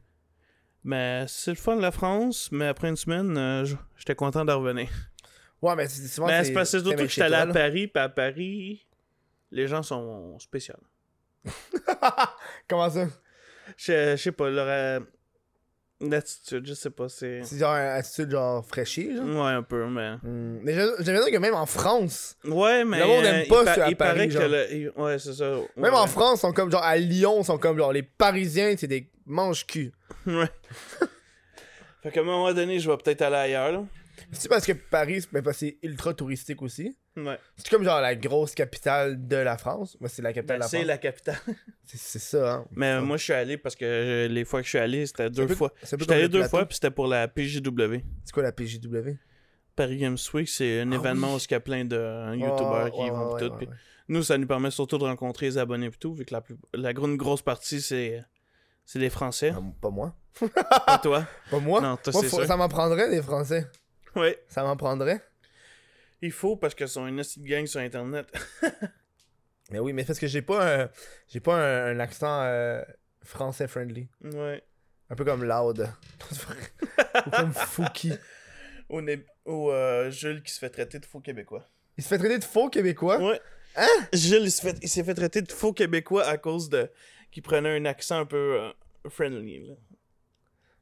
[0.83, 3.65] Mais c'est le fun de la France, mais après une semaine, euh,
[3.97, 4.89] j'étais content de revenir.
[5.61, 6.27] Ouais, mais c'est souvent.
[6.27, 8.87] mais c'est parce que c'est surtout que j'étais allé à Paris, puis à Paris,
[9.51, 10.75] les gens sont spéciaux.
[12.67, 13.07] Comment ça?
[13.77, 14.99] Je je sais pas, leur euh,
[16.01, 17.41] l'attitude, je sais pas, c'est.
[17.43, 19.25] C'est genre un attitude genre fraîchier, genre?
[19.25, 20.15] Ouais, un peu, mais.
[20.23, 20.59] Hmm.
[20.63, 22.99] Mais j'ai j'ai l'impression que même en France, Ouais, mais.
[22.99, 24.41] Le monde euh, aime il pas pa- ça à il Paris, paraît genre.
[24.43, 24.47] que.
[24.47, 25.51] le- il- Ouais, c'est ça.
[25.75, 29.09] même en France, sont comme genre à Lyon, sont comme genre les Parisiens, c'est des
[29.25, 29.91] mange-cul.
[30.25, 30.49] Ouais.
[32.03, 33.83] fait qu'à un moment donné, je vais peut-être aller ailleurs, là.
[34.31, 36.97] C'est parce que Paris, c'est c'est ultra touristique aussi.
[37.15, 37.39] Ouais.
[37.55, 39.97] C'est comme genre la grosse capitale de la France.
[39.99, 40.87] Moi, c'est la capitale Ben, de c'est la France.
[40.87, 41.39] la capitale.
[41.85, 42.65] C'est c'est ça, hein.
[42.71, 45.29] Mais euh, moi, je suis allé parce que les fois que je suis allé, c'était
[45.29, 45.73] deux peu- fois.
[45.83, 46.49] C'est J'étais allé deux plateau.
[46.57, 47.99] fois, puis c'était pour la PJW.
[48.25, 49.11] C'est quoi la PJW?
[49.73, 51.35] Paris Games Week, c'est un Ah événement oui.
[51.35, 53.45] où il y a plein de youtubeurs Ouais, qui ouais, vont ouais, tout.
[53.53, 53.73] ouais, puis ouais.
[54.09, 56.55] Nous, ça nous permet surtout de rencontrer les abonnés et tout, vu que la, plus...
[56.73, 58.21] la une grosse partie, c'est
[58.83, 59.53] c'est des Français.
[59.55, 60.13] Ah, Pas moi.
[60.85, 61.25] Pas toi.
[61.51, 61.79] Pas moi.
[61.81, 63.65] Non, toi, Moi, c'est faut- ça m'en prendrait des Français.
[64.17, 64.43] Ouais.
[64.49, 65.21] Ça m'en prendrait.
[66.21, 68.27] Il faut parce que sont une petite gang sur Internet.
[69.71, 70.89] Mais oui, mais parce que j'ai pas un,
[71.27, 72.81] j'ai pas un, un accent euh,
[73.23, 74.07] français friendly.
[74.23, 74.63] ouais.
[75.09, 75.89] Un peu comme Loud.
[77.27, 78.13] Ou comme Fouki.
[78.89, 81.65] Ou, né- ou, euh, Jules qui se fait traiter de faux québécois.
[81.97, 83.17] Il se fait traiter de faux québécois?
[83.19, 83.39] Ouais.
[83.75, 83.87] Hein?
[84.13, 86.89] Jules, il se fait- il s'est fait, traiter de faux québécois à cause de.
[87.31, 88.71] qu'il prenait un accent un peu euh,
[89.09, 89.67] friendly.
[89.67, 89.73] Là.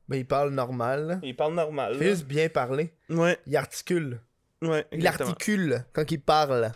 [0.07, 1.19] Ben, il parle normal.
[1.23, 1.93] Il parle normal.
[1.93, 2.03] Il là.
[2.05, 2.93] fait juste bien parler.
[3.09, 4.19] Ouais, Il articule.
[4.61, 4.85] ouais.
[4.91, 6.71] Il articule quand il parle.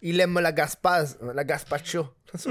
[0.00, 2.08] Il aime la gaspaz, la gazpacho.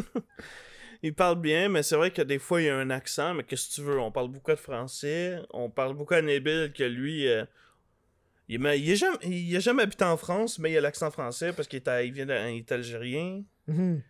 [1.04, 3.44] Il parle bien, mais c'est vrai que des fois, il y a un accent, mais
[3.44, 4.00] qu'est-ce que tu veux?
[4.00, 7.44] On parle beaucoup de français, on parle beaucoup à Nabil que lui, euh,
[8.48, 11.10] il, est il, est jamais, il a jamais habité en France, mais il a l'accent
[11.10, 13.42] français parce qu'il est, il vient de- il est algérien.
[13.68, 14.02] Mhm,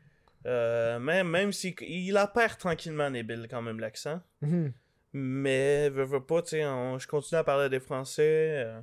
[0.48, 4.20] Euh, même même s'il il la perd tranquillement, Nabil, quand même, l'accent.
[4.42, 4.74] mhm.
[5.14, 8.64] Mais, veux, veux pas, tu sais, on- je continue à parler des français.
[8.66, 8.80] euh,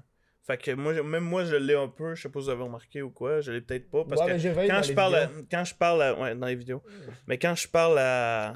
[0.46, 2.50] fait que moi, je- même moi, je l'ai un peu, je sais pas si vous
[2.50, 5.14] avez remarqué ou quoi, je l'ai peut-être pas, parce Ouais, que mais quand je parle
[5.16, 6.82] à, quand je parle à- ouais, dans les vidéos
[7.26, 8.55] mais quand je parle à,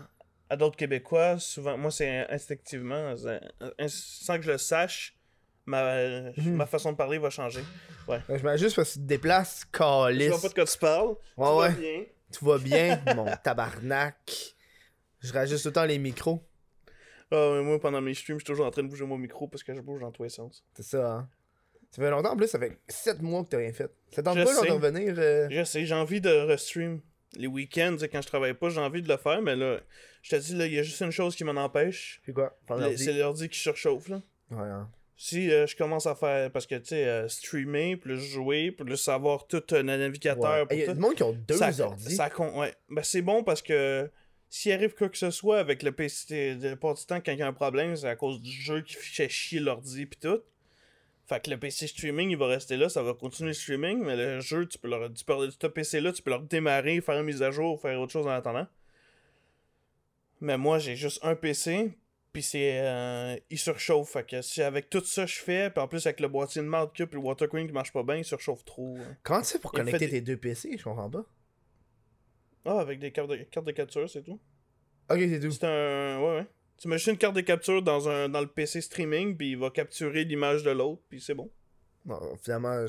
[0.48, 3.14] à d'autres québécois souvent moi c'est instinctivement
[3.78, 5.14] in- sans que je le sache
[5.66, 6.54] ma, Mhm.
[6.56, 7.60] ma façon de parler va changer
[8.08, 10.28] Ouais, Je mets juste parce que tu te déplaces, je calice.
[10.28, 11.74] vois pas de quoi tu parles Ouais, Tout va ouais.
[11.74, 12.04] bien.
[12.32, 14.54] Tout va bien, mon tabarnak.
[15.20, 16.42] Je rajuste tout le temps les micros.
[17.32, 19.48] Ah, mais moi pendant mes streams je suis toujours en train de bouger mon micro
[19.48, 21.28] parce que je bouge dans tous les sens C'est ça, hein.
[21.90, 23.90] Ça fait longtemps en plus, ça fait 7 mois que t'as rien fait.
[24.12, 25.14] Ça tente pas de revenir.
[25.18, 27.00] euh, je sais j'ai envie de restream
[27.36, 29.80] les week-ends quand je travaille pas j'ai envie de le faire mais là
[30.22, 32.56] je te dis là il y a juste une chose qui m'en empêche Puis quoi?
[32.96, 34.88] C'est l'ordi qui surchauffe là Ouais, hein.
[35.24, 39.06] Si euh, je commence à faire, parce que tu sais, euh, streamer, plus jouer, plus
[39.08, 40.76] avoir tout un navigateur, Ouais.
[40.76, 42.16] Il y a tout, du monde qui ont deux ça, ordi.
[42.16, 42.74] ça ouais.
[42.90, 44.10] Ben, c'est bon parce que
[44.54, 47.38] s'il arrive quoi que ce soit avec le PC, de pas du temps, quand il
[47.38, 50.40] y a un problème, c'est à cause du jeu qui fait chier l'ordi pis tout.
[51.26, 54.14] Fait que le PC streaming, il va rester là, ça va continuer le streaming, mais
[54.14, 57.24] le jeu, tu peux le, tu peux, ce PC-là, tu peux le redémarrer, faire une
[57.24, 58.66] mise à jour, faire autre chose en attendant.
[60.40, 61.92] Mais moi, j'ai juste un PC,
[62.32, 62.80] puis c'est.
[62.82, 64.10] euh, il surchauffe.
[64.10, 66.66] Fait que si avec tout ça je fais, puis en plus avec le boîtier de
[66.66, 68.96] marque puis le water cooling qui marche pas bien, il surchauffe trop.
[68.98, 69.16] hein.
[69.22, 71.24] Comment tu fais pour Il connecter des- tes deux PC Je comprends pas.
[72.64, 74.40] Ah, avec des cartes de, cartes de capture, c'est tout.
[75.10, 75.50] Ok, c'est tout.
[75.50, 76.18] C'est un.
[76.20, 76.46] Ouais, ouais.
[76.78, 79.58] Tu mets juste une carte de capture dans, un, dans le PC streaming, puis il
[79.58, 81.50] va capturer l'image de l'autre, puis c'est bon.
[82.04, 82.84] Non, finalement,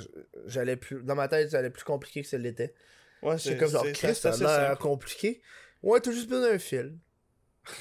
[0.45, 1.03] j'allais plus.
[1.03, 2.73] Dans ma tête, ça allait plus compliqué que ça l'était.
[3.21, 4.81] Ouais, C'est comme genre, c'est- Chris, c'est ça a assez l'air simple.
[4.81, 5.41] compliqué.
[5.83, 6.97] Ouais, t'as juste besoin d'un fil.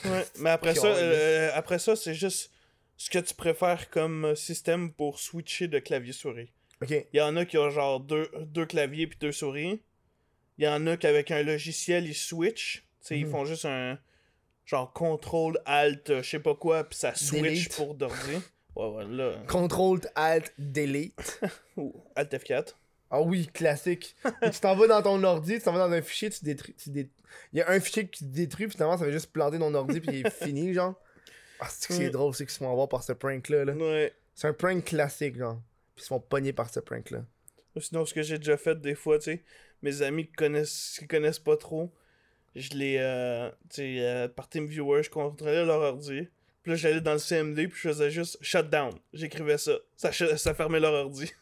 [0.05, 2.53] Ouais, mais après ça, euh, après ça, c'est juste
[2.97, 6.53] ce que tu préfères comme système pour switcher de clavier-souris.
[6.83, 6.91] Ok.
[6.91, 9.83] Il y en a qui ont genre deux, deux claviers puis deux souris.
[10.63, 12.85] Il y en a qu'avec un logiciel, ils switchent.
[13.01, 13.33] Tu sais, ils Mhm.
[13.33, 13.99] font juste un
[14.65, 17.75] genre contrôle alt, euh, je sais pas quoi, puis ça switch Delete.
[17.75, 18.37] pour d'ordi.
[18.77, 19.33] Ouais, ouais, là.
[19.49, 21.41] Control Alt Delete.
[21.77, 22.77] Ou alt F4.
[23.11, 24.15] Ah oui, classique.
[24.41, 26.77] Tu t'en vas dans ton ordi, tu t'en vas dans un fichier, tu détruis.
[26.87, 27.11] Dé-
[27.53, 29.75] Il y a un fichier qui te détruit, puis finalement, ça va juste planter ton
[29.75, 30.95] ordi, puis il est fini, genre.
[31.59, 33.65] Ah, c'est que c'est drôle, c'est qu'ils se font avoir par ce prank-là.
[33.65, 33.73] Là.
[33.75, 34.13] Ouais.
[34.37, 35.61] C'est un prank classique, genre.
[35.97, 37.25] Puis ils se font pogner par ce prank-là.
[37.75, 39.43] Ou Sinon, ce que j'ai déjà fait des fois, tu sais,
[39.83, 41.93] mes amis qui connaissent, qui connaissent pas trop,
[42.55, 42.97] je les.
[42.99, 46.29] Euh, tu sais, euh, par TeamViewer, je contrôlais leur ordi.
[46.63, 48.93] Puis là, j'allais dans le CMD, puis je faisais juste shutdown.
[49.13, 49.73] J'écrivais ça.
[49.97, 51.33] Ça, ça fermait leur ordi.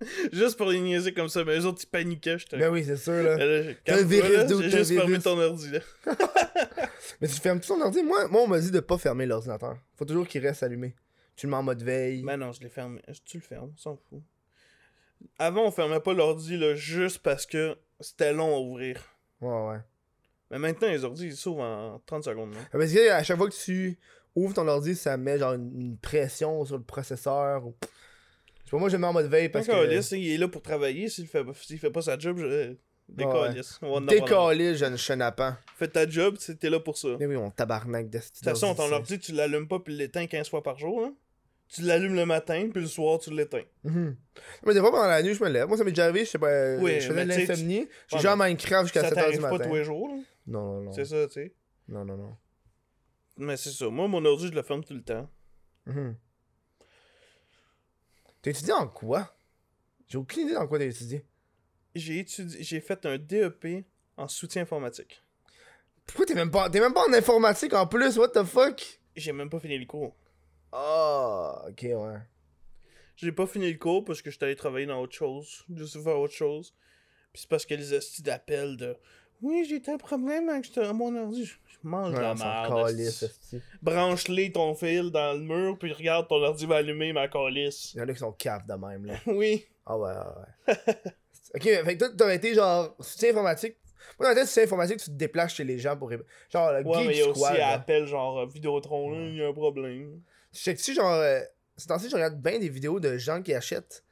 [0.32, 1.44] juste pour les niaiser comme ça.
[1.44, 2.38] Mais les autres, ils paniquaient.
[2.38, 2.58] J'étais.
[2.58, 3.36] Ben oui, c'est sûr, là.
[3.38, 5.24] Là, j'ai- T'as un calme-toi, virus, là, dude, J'ai juste fermé virus?
[5.24, 5.80] ton ordi, là.
[7.20, 8.02] Mais tu fermes tout ton ordi?
[8.02, 9.78] Moi, moi on m'a dit de pas fermer l'ordinateur.
[9.96, 10.94] Faut toujours qu'il reste allumé.
[11.36, 12.22] Tu le mets en mode veille.
[12.22, 13.00] Ben non, je l'ai fermé.
[13.24, 14.22] Tu le fermes, on s'en fout.
[15.38, 19.02] Avant, on fermait pas l'ordi, là, juste parce que c'était long à ouvrir.
[19.40, 19.78] Ouais, ouais.
[20.50, 22.52] Mais maintenant, les ordis, ils s'ouvrent en 30 secondes.
[22.52, 22.60] là.
[22.64, 23.98] Ah, Parce que à chaque fois que tu
[24.34, 27.66] ouvres ton ordi, ça met genre une, pression sur le processeur.
[27.66, 27.74] Ou...
[27.80, 29.72] Je sais pas, moi je le mets en mode veille parce que.
[29.72, 31.08] Décalisse, il est là pour travailler.
[31.08, 32.74] S'il fait, s'il fait pas sa job, je...
[33.08, 33.80] décalisse.
[34.76, 35.56] Jeune chenapan.
[35.78, 37.08] Fais ta job, t'es là pour ça.
[37.08, 40.26] De Mais oui, on tabarnak de toute façon, ton ordi, tu l'allumes pas puis l'éteins
[40.26, 41.00] 15 fois par jour.
[41.00, 41.12] Là.
[41.72, 43.64] Tu l'allumes le matin, puis le soir, tu l'éteins.
[43.84, 44.14] Mhm.
[44.66, 45.66] Mais des fois pendant la nuit, je me lève.
[45.68, 46.76] Moi, ça m'est déjà arrivé, je sais pas.
[46.76, 47.88] Oui, je faisais de l'insomnie.
[48.08, 49.68] J'ai Ouais, joué à Minecraft jusqu'à Ça 7h du t'arrive pas matin.
[49.70, 50.08] tous les jours.
[50.08, 50.14] là?
[50.46, 50.92] Non, non, non.
[50.92, 51.54] C'est ça, tu sais.
[51.88, 52.36] Non, non, non.
[53.38, 53.88] Mais c'est ça.
[53.88, 55.28] Moi, mon ordi, je le ferme tout le temps.
[55.86, 56.14] Mhm.
[58.42, 59.34] T'as étudié en quoi?
[60.08, 61.24] J'ai aucune idée dans quoi t'as étudié.
[61.94, 63.84] J'ai étudié, j'ai fait un DEP
[64.16, 65.22] en soutien informatique.
[66.06, 66.68] Pourquoi t'es même pas.
[66.68, 69.00] T'es même pas en informatique en plus, what the fuck?
[69.16, 70.14] J'ai même pas fini le cours.
[70.72, 72.18] Ah, ok, ouais.
[73.16, 75.64] J'ai pas fini le cours parce que j'étais allé travailler dans autre chose.
[75.74, 76.74] Juste faire autre chose.
[77.32, 78.96] Puis c'est parce que les hosties d'appel de
[79.42, 81.44] Oui, j'ai tel problème avec mon ordi.
[81.44, 83.30] Je mange Ouais, la merde.
[83.82, 87.92] Branche-les ton fil dans le mur, puis regarde ton ordi va allumer ma calice.
[87.94, 89.14] Il y en a qui sont caves de même, là.
[89.26, 89.66] Oui.
[89.84, 90.74] Ah ouais, ouais, ouais.
[91.54, 93.76] ok, fait que toi, t'aurais été genre soutien informatique.
[94.18, 96.10] Moi, dans la tête, soutien informatique, tu te déplaces chez les gens pour.
[96.10, 99.52] Genre, le Ouais, mais il y a aussi appel genre Vidéotron, il y a un
[99.52, 100.22] problème.
[100.52, 101.12] Je sais que tu genre.
[101.12, 101.40] Euh,
[101.76, 104.04] ces temps-ci, je regarde bien des vidéos de gens qui achètent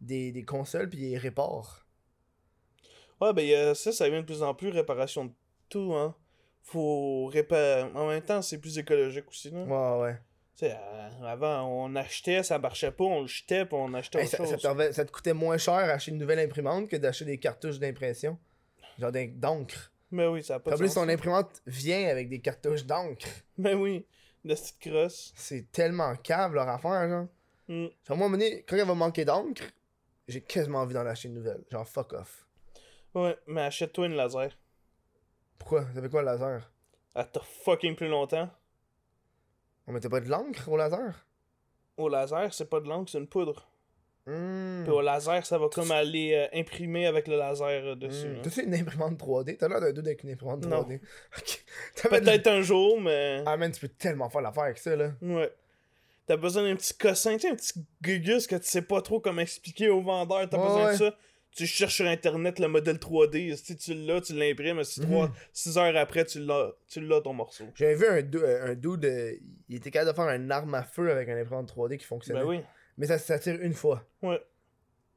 [0.00, 1.86] des, des consoles puis ils réparent.
[3.20, 5.32] Ouais, ben a ça, ça vient de plus en plus, réparation de
[5.68, 6.14] tout, hein.
[6.62, 7.82] Faut réparer.
[7.94, 9.62] En même temps, c'est plus écologique aussi, là.
[9.64, 10.14] Ouais, ouais.
[10.56, 14.18] Tu sais, euh, avant, on achetait, ça marchait pas, on le jetait, puis on achetait
[14.18, 14.62] Hey, autre ça, ça chose.
[14.62, 17.78] te revient- ça te coûtait moins cher acheter une nouvelle imprimante que d'acheter des cartouches
[17.78, 18.38] d'impression.
[18.98, 19.92] Genre d'encre.
[20.10, 20.94] Mais oui, ça a pas de plus, sens.
[20.96, 23.26] ton imprimante vient avec des cartouches d'encre.
[23.56, 24.04] Mais oui,
[24.44, 25.32] de petite crosse.
[25.36, 27.26] C'est tellement cave leur affaire, genre.
[27.68, 27.86] Mm.
[28.06, 29.64] Genre, moi, à un moment donné, quand elle va manquer d'encre,
[30.28, 31.64] j'ai quasiment envie d'en acheter une nouvelle.
[31.70, 32.46] Genre, fuck off.
[33.14, 34.50] Ouais, mais achète-toi une laser.
[35.58, 35.86] Pourquoi?
[35.94, 36.70] Ça fait quoi le laser?
[37.14, 38.48] Elle t'a fucking plus longtemps.
[39.86, 41.26] On mettait pas de l'encre au laser?
[41.96, 43.68] Au laser, c'est pas de l'encre, c'est une poudre.
[44.26, 44.82] Hmm.
[44.84, 48.28] Puis au laser, ça va comme aller euh, imprimer avec le laser euh, dessus.
[48.28, 48.36] Hmm.
[48.36, 48.40] hein.
[48.42, 50.82] T'as-tu une imprimante 3D T'as l'air d'un dude avec une imprimante Non.
[50.82, 51.00] 3D.
[51.38, 51.64] Ok.
[51.96, 53.42] T'avais de- Peut-être un jour, mais.
[53.46, 55.10] Ah, man, tu peux tellement faire l'affaire avec ça, là.
[55.20, 55.52] Ouais.
[56.26, 59.18] T'as besoin d'un petit cossin, tu sais, un petit gugus que tu sais pas trop
[59.18, 60.48] comment expliquer au vendeur.
[60.48, 60.92] T'as Ouais, besoin ouais.
[60.92, 61.16] de ça.
[61.54, 63.56] Tu cherches sur internet le modèle 3D.
[63.56, 64.84] Si tu l'as, tu l'imprimes.
[64.84, 65.30] Si Mhm.
[65.52, 67.64] 6 heures après, tu l'as, tu l'as ton morceau.
[67.74, 69.34] J'avais vu un, du- un dude, euh,
[69.68, 72.40] il était capable de faire une arme à feu avec une imprimante 3D qui fonctionnait.
[72.40, 72.60] Ben oui.
[72.98, 74.04] Mais ça, ça tire une fois.
[74.22, 74.40] Ouais.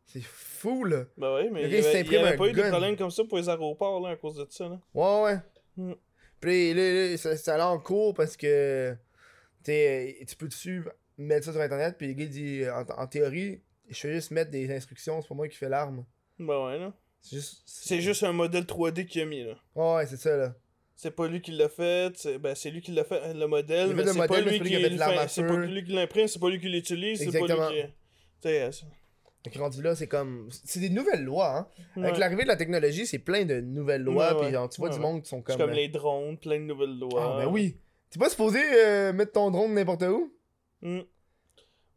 [0.06, 1.06] C'est fou, là.
[1.18, 2.96] Ben oui, mais il gars, y il avait, il y avait pas eu de problème
[2.96, 4.70] comme ça pour les aéroports là, à cause de ça.
[4.70, 4.80] Là.
[4.94, 5.40] Ouais, ouais.
[5.78, 5.94] Mm.
[6.40, 8.96] Puis là, là, ça, ça allait en cours parce que
[9.64, 10.86] t'es, tu peux dessus
[11.18, 11.96] mettre ça sur internet.
[11.98, 15.36] Puis le gars dit en, en théorie, je fais juste mettre des instructions, c'est pas
[15.36, 16.06] moi qui fais l'arme.
[16.40, 16.94] Ben ouais, là.
[17.22, 17.64] C'est juste.
[17.66, 19.56] C'est juste un modèle 3D qu'il a mis, là.
[19.74, 20.56] Ouais, ouais, c'est ça, là.
[20.96, 23.94] C'est pas lui qui l'a fait, c'est ben c'est lui qui l'a fait, le modèle,
[23.94, 24.72] mais le c'est modèle, pas mais lui c'est qui
[25.48, 28.48] pas lui qui l'imprime, c'est pas lui qui l'utilise, c'est pas lui qui...
[28.48, 28.72] Euh,
[29.44, 30.48] Donc rendu là, c'est comme.
[30.64, 31.68] C'est des nouvelles lois, hein.
[32.02, 34.40] Avec l'arrivée de la technologie, c'est plein de nouvelles lois.
[34.40, 35.68] Puis tu vois Ouais, du monde qui sont C'est comme.
[35.68, 37.38] comme les drones, plein de nouvelles Ah, lois.
[37.40, 37.78] ben oui.
[38.10, 40.32] T'es pas supposé euh, mettre ton drone n'importe où?
[40.82, 41.02] Hmm.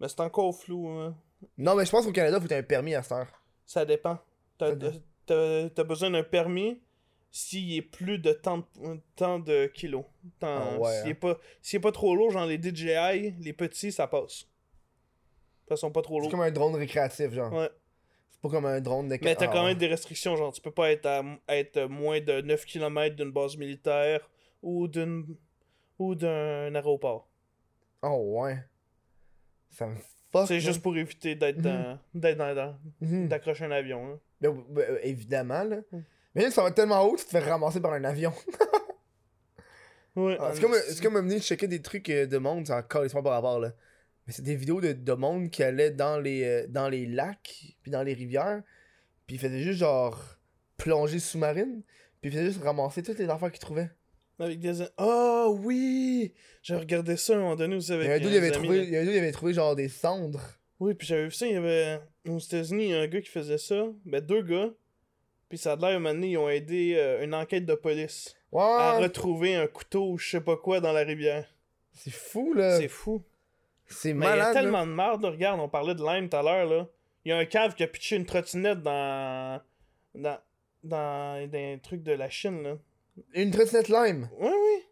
[0.01, 1.15] Mais c'est encore flou, hein.
[1.57, 3.43] Non, mais je pense qu'au Canada, faut que t'aies un permis à cette heure.
[3.65, 4.19] Ça dépend.
[4.59, 6.81] T'as besoin d'un permis
[7.31, 8.65] s'il est plus de tant de,
[9.17, 10.05] tant de kilos.
[10.41, 11.11] Tant- Ah ouais, s'il, hein.
[11.11, 14.47] est pas, s'il est pas trop lourd, genre les DJI, les petits, ça passe.
[15.71, 16.31] Ils sont pas trop C'est lourds.
[16.31, 17.53] comme un drone récréatif, genre.
[17.53, 17.69] Ouais.
[18.31, 19.71] C'est pas comme un drone de Mais t'as Ah, quand ouais.
[19.71, 23.33] même des restrictions, genre tu peux pas être à être moins de 9 km d'une
[23.33, 24.31] base militaire
[24.63, 25.37] ou d'une
[25.99, 27.29] ou d'un aéroport.
[28.03, 28.59] Oh, ouais.
[29.71, 29.97] Ça me
[30.31, 30.47] fuck.
[30.47, 31.63] C'est juste pour éviter d'être Mhm.
[31.63, 33.29] dans, d'être dans, dans- Mhm.
[33.29, 34.13] d'accrocher un avion.
[34.15, 34.21] hein.
[34.41, 34.65] Ben,
[35.03, 35.79] évidemment, là.
[35.91, 35.99] Mm.
[36.39, 38.33] Mais ça va tellement haut, tu te fais ramasser par un avion.
[40.17, 40.37] Ouais.
[40.41, 40.75] Ah, c'est comme,
[41.15, 43.73] comme venir checker des trucs euh, de monde, c'est encore pas par rapport, là.
[44.27, 47.77] Mais c'est des vidéos de, de monde qui allait dans les, euh, dans les lacs,
[47.83, 48.63] puis dans les rivières,
[49.29, 50.21] Puis il faisait juste genre
[50.77, 51.83] plongée sous-marine.
[52.21, 53.91] Puis il faisait juste ramasser toutes les affaires qu'il trouvait.
[54.41, 54.85] Avec des.
[54.97, 56.35] Oh oui!
[56.63, 58.85] J'ai regardé ça à un moment donné Il avec y il avait des amis, trouvé,
[58.85, 60.59] il y avait trouvé genre des cendres.
[60.81, 62.01] Oui, puis j'avais vu ça, il y avait.
[62.29, 63.85] Aux États-Unis, il y a un gars qui faisait ça.
[64.05, 64.71] Ben, deux gars.
[65.49, 68.35] Puis ça a l'air, un moment donné, ils ont aidé euh, une enquête de police
[68.55, 71.47] à retrouver un couteau ou je sais pas quoi dans la rivière.
[71.95, 72.79] c'est fou là.
[72.79, 73.23] C'est fou.
[73.87, 74.55] C'est Mais il y a malade.
[74.55, 74.61] là.
[74.61, 75.31] tellement de marde, là.
[75.31, 76.87] regarde, on parlait de Lime tout à l'heure, là.
[77.25, 79.61] Il y a un cave qui a pitché une trottinette dans.
[80.15, 80.39] dans.
[80.85, 82.77] dans, dans un truc de la Chine, là.
[83.35, 84.29] Une trottinette lime?
[84.39, 84.83] Oui, oui.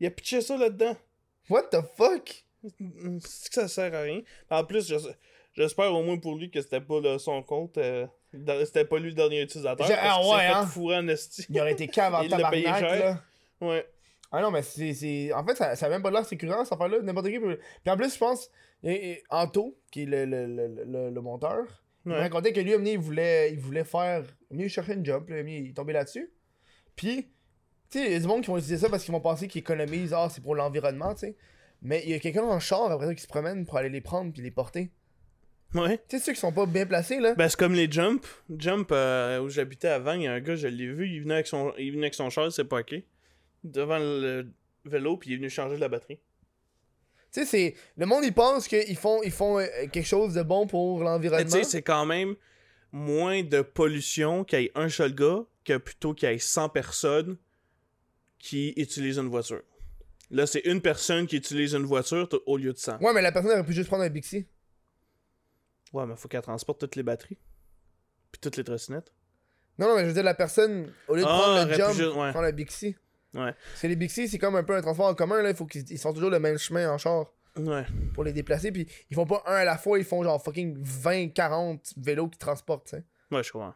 [0.00, 0.96] Il a pitché ça là-dedans.
[1.50, 2.44] What the fuck?
[3.20, 4.22] C'est que ça sert à rien.
[4.50, 5.14] En plus, j'es-
[5.54, 7.78] j'espère au moins pour lui que c'était pas là, son compte.
[7.78, 9.76] euh, c'était pas lui le dernier utilisateur.
[9.86, 10.66] Parce ah ouais, fait hein.
[10.66, 11.46] fourrer en esti.
[11.48, 13.04] Il aurait été cave en Il l'a payé tabarnak cher.
[13.60, 13.66] là.
[13.66, 13.86] Ouais.
[14.30, 15.32] Ah non, mais c'est.
[15.32, 16.98] En fait, ça, ça a même pas l'air sécurisant cette affaire-là.
[17.02, 17.58] N'importe qui peut.
[17.82, 18.50] Puis en plus, je pense.
[18.82, 21.64] et- et Anto, qui est le, le, le, le, monteur,
[22.04, 22.20] il m'a Ouais.
[22.22, 24.24] raconté que lui, il voulait, il voulait faire.
[24.50, 25.30] Il cherchait une job.
[25.30, 26.30] Omni, il est tombé là-dessus.
[26.94, 27.30] Puis,
[27.90, 29.48] tu sais, il y a du monde qui vont utiliser ça parce qu'ils vont penser
[29.48, 30.12] qu'ils économisent.
[30.12, 31.36] Ah, c'est pour l'environnement, tu sais.
[31.80, 34.00] Mais il y a quelqu'un en char après ça qui se promène pour aller les
[34.02, 34.90] prendre puis les porter.
[35.74, 35.98] Ouais.
[36.08, 37.34] Tu sais, ceux qui sont pas bien placés, là.
[37.34, 38.26] Ben, c'est comme les Jump.
[38.56, 41.34] Jump, euh, où j'habitais avant, il y a un gars, je l'ai vu, il venait
[41.34, 42.94] avec son, il venait avec son char, c'est pas ok.
[43.64, 44.46] Devant le
[44.84, 46.18] vélo, puis il est venu changer la batterie.
[47.32, 47.74] Tu sais, c'est.
[47.98, 51.44] Le monde, il pense qu'ils font, ils font euh, quelque chose de bon pour l'environnement.
[51.44, 52.34] tu sais, c'est quand même
[52.90, 56.70] moins de pollution qu'il y ait un seul gars que plutôt qu'il y ait 100
[56.70, 57.36] personnes
[58.38, 59.60] qui utilisent une voiture.
[60.30, 62.98] Là, c'est une personne qui utilise une voiture au lieu de 100.
[62.98, 64.46] Ouais, mais la personne aurait pu juste prendre un Bixi.
[65.92, 67.38] Ouais, mais faut qu'elle transporte toutes les batteries.
[68.32, 69.12] Puis toutes les trottinettes.
[69.78, 71.92] Non, non, mais je veux dire, la personne, au lieu de Ah, prendre le jump,
[71.94, 72.30] juste- ouais.
[72.32, 72.96] prendre le Bixi.
[73.34, 73.52] Ouais.
[73.52, 75.50] Parce que les Bixi, c'est comme un peu un transport en commun, là.
[75.50, 77.86] Il faut qu'ils ils font toujours le même chemin en char Ouais.
[78.14, 78.72] pour les déplacer.
[78.72, 82.28] Puis ils font pas un à la fois, ils font genre fucking 20, 40 vélos
[82.28, 83.04] qui transportent, tu sais.
[83.30, 83.74] Ouais, je comprends.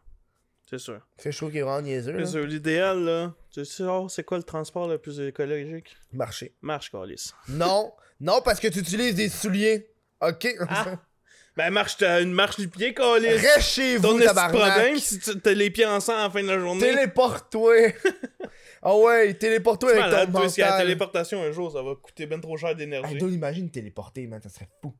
[0.68, 1.00] C'est sûr.
[1.18, 2.16] C'est je trouve qu'il est vraiment niaiseux.
[2.20, 2.46] C'est sûr.
[2.46, 5.96] L'idéal, là, tu sais, oh, c'est quoi le transport le plus écologique?
[6.12, 6.54] Marcher.
[6.62, 7.32] Marche, Carlis.
[7.48, 9.90] Non, non, parce que tu utilises des souliers.
[10.20, 10.48] Ok.
[10.68, 10.96] Ah.
[11.56, 13.26] Ben, marche, t'as une marche du pied, Carlis.
[13.28, 14.58] Reste chez vous, tabarnak.
[14.72, 16.80] problème si t'as les pieds ensemble à la fin de la journée.
[16.80, 17.74] Téléporte-toi.
[18.84, 20.82] Ah ouais, téléporte-toi avec malade, ton toi, si la mental.
[20.82, 23.16] téléportation un jour, ça va coûter ben trop cher Hey, d'énergie.
[23.16, 24.92] donc, imagine téléporter, man, ça serait fou.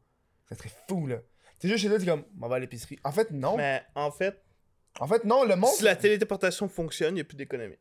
[0.48, 1.16] Ça serait fou, là.
[1.58, 3.00] C'est juste chez toi, t'es comme, on va à l'épicerie.
[3.02, 3.56] En fait, non.
[3.56, 4.40] Mais en fait,
[5.00, 5.72] En fait, non, le monde.
[5.72, 7.74] si la téléportation fonctionne, il n'y a plus d'économie.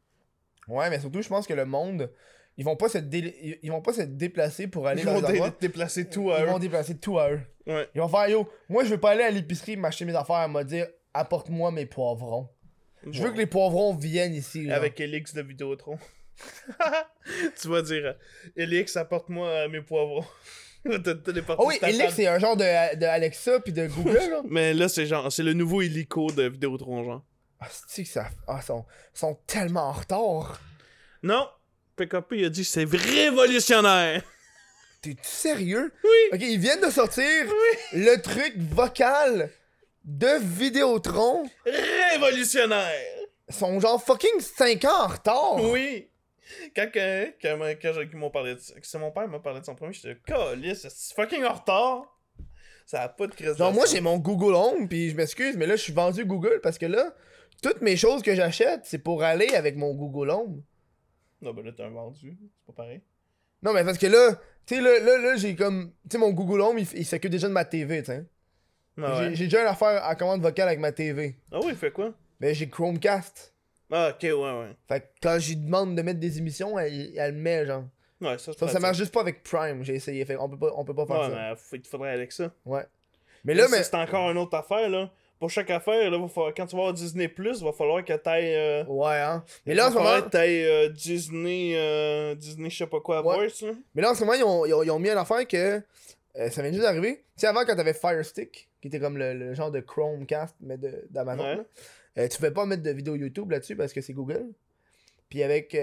[0.68, 2.12] Ouais, mais surtout, je pense que le monde,
[2.58, 5.14] ils vont pas se, dé- ils- ils vont pas se déplacer pour aller Ils dans
[5.14, 5.56] vont les dé- endroits.
[5.60, 6.48] déplacer tout à Ils eux.
[6.48, 7.42] vont déplacer tout à eux.
[7.68, 7.88] Ouais.
[7.96, 10.52] Ils vont faire, yo, moi, je veux pas aller à l'épicerie m'acheter mes affaires, elle
[10.52, 12.50] m'a dire, apporte-moi mes poivrons.
[13.10, 14.76] Je veux que les poivrons viennent ici, là.
[14.76, 15.98] Avec Elix de Vidéotron.
[17.62, 18.16] tu vas dire,
[18.56, 20.26] Elix, apporte-moi euh, mes poivrons.
[20.84, 24.42] Oh oui, Elix, c'est un genre de, de Alexa puis de Google, là.
[24.50, 27.24] Mais là, c'est genre, c'est le nouveau hélico de Vidéotron, genre.
[27.60, 28.30] Ah, c'est que ça.
[28.48, 28.84] Ah, ils sont,
[29.16, 30.60] ils sont tellement en retard.
[31.22, 31.48] Non,
[32.06, 34.24] PKP, il a dit c'est révolutionnaire.
[35.02, 35.92] T'es sérieux?
[36.04, 36.10] Oui.
[36.34, 37.26] Ok, ils viennent de sortir
[37.94, 39.50] le truc vocal
[40.04, 41.50] de Vidéotron.
[42.12, 42.92] Révolutionnaire.
[43.50, 45.56] Ils sont genre fucking 5 ans en retard.
[45.64, 46.08] Oui.
[46.76, 49.76] Quand, quand, quand, quand m'ont parlé de ça, c'est mon père m'a parlé de son
[49.76, 52.04] premier, j'étais calisse, c'est fucking en retard.
[52.86, 53.58] Ça a pas de crise.
[53.58, 56.60] Genre, moi, j'ai mon Google Home, puis je m'excuse, mais là, je suis vendu Google
[56.62, 57.14] parce que là,
[57.62, 60.62] toutes mes choses que j'achète, c'est pour aller avec mon Google Home.
[61.42, 62.38] Non, ben là, t'as un vendu.
[62.40, 63.02] C'est pas pareil.
[63.64, 64.36] Non, mais parce que là,
[64.66, 65.92] tu sais, là, là, là j'ai comme.
[66.04, 68.26] Tu sais, mon Google Home, il, s'occupe déjà de ma TV, tu sais.
[69.02, 69.36] Ah, J'ai ouais.
[69.36, 71.36] j'ai déjà une affaire à commande vocale avec ma TV.
[71.52, 72.14] ah oui, il fait quoi?
[72.40, 73.54] Mais j'ai Chromecast.
[73.92, 74.76] Ah, ok, ouais, ouais.
[74.88, 77.84] Fait que quand j'y demande de mettre des émissions, elle, elle le met, genre.
[78.20, 80.24] Ouais, ça, Ça, ça marche juste pas avec Prime, j'ai essayé.
[80.26, 81.50] Fait on peut pas, on peut pas faire Ouais, ça.
[81.50, 82.52] mais faut- il faudrait Alexa.
[82.66, 82.86] Ouais.
[83.44, 83.84] Mais là, ça, mais.
[83.84, 85.12] c'est encore une autre affaire, là.
[85.42, 88.14] Pour chaque affaire, là, va falloir- quand tu vas avoir Disney+, il va falloir que
[88.14, 88.56] t'ailles...
[88.56, 88.84] Euh...
[88.86, 89.44] Ouais, hein.
[89.66, 90.22] Mais là, en ce moment.
[90.30, 91.72] t'ailles euh, Disney...
[91.76, 93.36] Euh, Disney, je sais pas quoi, Ouais.
[93.48, 93.74] Voice, là.
[93.96, 95.82] Mais là, en ce moment, ils ont, ils ont, ils ont mis une affaire que.
[96.38, 97.16] euh, ça vient juste d'arriver.
[97.36, 100.56] Tu sais, avant, quand t'avais Fire Stick, qui était comme le, le genre de Chromecast,
[100.62, 101.66] mais de- d'Amazon,
[102.16, 102.30] Ouais.
[102.30, 104.46] tu pouvais pas mettre de vidéo YouTube là-dessus parce que c'est Google.
[105.28, 105.76] Puis avec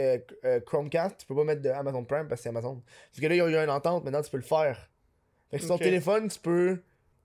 [0.67, 2.81] Chromecast, tu peux pas mettre de Amazon Prime parce que c'est Amazon.
[3.11, 4.89] Parce que là, il y a eu une entente, maintenant tu peux le faire.
[5.51, 6.79] Fait que sur ton téléphone, tu peux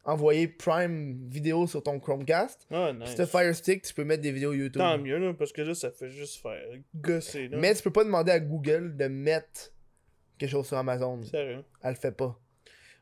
[0.05, 2.67] envoyer Prime vidéo sur ton Chromecast.
[2.71, 3.09] Ah, nice.
[3.09, 4.81] si t'as Fire Stick, tu peux mettre des vidéos YouTube.
[4.81, 6.61] Tant mieux, là, parce que là, ça fait juste faire
[6.95, 7.57] gosser, là.
[7.57, 9.71] Mais tu peux pas demander à Google de mettre
[10.37, 11.21] quelque chose sur Amazon.
[11.23, 11.63] Sérieux.
[11.81, 12.37] Elle le fait pas.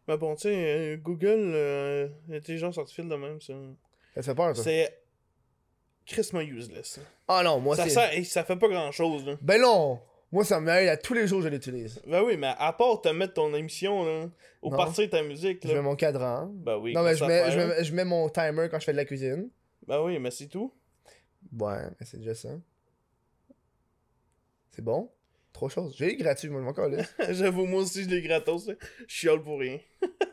[0.07, 3.53] Mais bon, tu sais, euh, Google, euh, l'intelligence artificielle de même, ça...
[4.15, 4.63] Ça fait peur, toi?
[4.63, 4.97] C'est...
[6.05, 6.99] crissement useless.
[7.27, 7.91] Ah non, moi ça, c'est.
[7.91, 9.37] sert- hey, ça fait pas grand-chose, là.
[9.41, 10.01] Ben non!
[10.31, 12.01] Moi ça m'aide à tous les jours je l'utilise.
[12.07, 14.29] Ben oui, mais à part te mettre ton émission, là,
[14.61, 14.77] ou Non.
[14.77, 16.47] partir ta musique, Je mets mon cadran.
[16.53, 18.93] Ben oui, non mais je mets, je, mets, je mets mon timer quand je fais
[18.93, 19.49] de la cuisine.
[19.87, 20.73] Ben oui, mais c'est tout.
[21.59, 22.49] Ouais, mais c'est déjà ça.
[24.71, 25.11] C'est bon?
[25.53, 25.95] Trois choses.
[25.97, 27.03] J'ai eu gratuit, moi, encore là.
[27.31, 28.67] J'avoue, moi aussi, je l'ai gratos.
[28.67, 28.75] là.
[29.07, 29.79] Je chiale pour rien.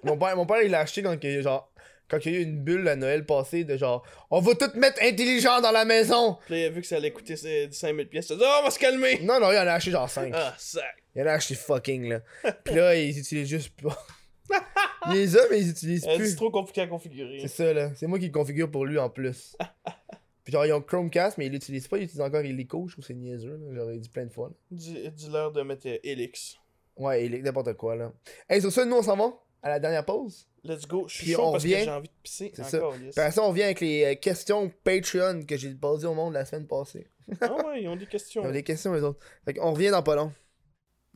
[0.05, 1.73] mon, père, mon père, il l'a acheté quand il, genre,
[2.09, 4.71] quand il y a eu une bulle à Noël passé de genre, on va tout
[4.77, 6.39] mettre intelligent dans la maison.
[6.47, 8.29] Puis là, vu que ça allait coûter euh, 5000 pièces.
[8.29, 9.21] Dit, oh, on va se calmer.
[9.21, 10.33] Non, non, il en a acheté genre 5.
[10.35, 10.85] Ah, sac.
[11.15, 12.21] Il en a acheté fucking, là.
[12.65, 13.73] Puis là, ils utilisent juste
[15.11, 16.31] les mais ils utilisent Euh, plus.
[16.31, 17.39] C'est trop compliqué à configurer.
[17.41, 17.91] C'est ça, là.
[17.95, 19.57] C'est moi qui le configure pour lui en plus.
[20.45, 21.99] Puis genre, ils ont Chromecast, mais ils l'utilisent pas.
[21.99, 22.87] Ils utilisent encore Helico.
[22.89, 23.67] Je trouve c'est niaiseux, là.
[23.75, 26.57] J'aurais dit plein de fois, Dis-leur de mettre euh, Helix.
[26.97, 28.13] Ouais, Helic, n'importe quoi, là.
[28.49, 29.33] Hey, sur ça, nous, on s'en va
[29.63, 30.49] à la dernière pause.
[30.65, 31.07] Let's go.
[31.09, 31.75] Je suis Puis chaud on parce revient.
[31.77, 32.53] que j'ai envie de pisser.
[32.55, 32.79] C'est ça.
[32.79, 33.15] Encore, yes.
[33.15, 36.35] Puis après ça, on vient avec les euh, questions Patreon que j'ai posées au monde
[36.35, 37.07] la semaine passée.
[37.41, 38.43] Ah ouais, ils ont des questions.
[38.45, 39.21] Ils ont des questions, les autres.
[39.45, 40.33] Fait qu'on revient dans pas long.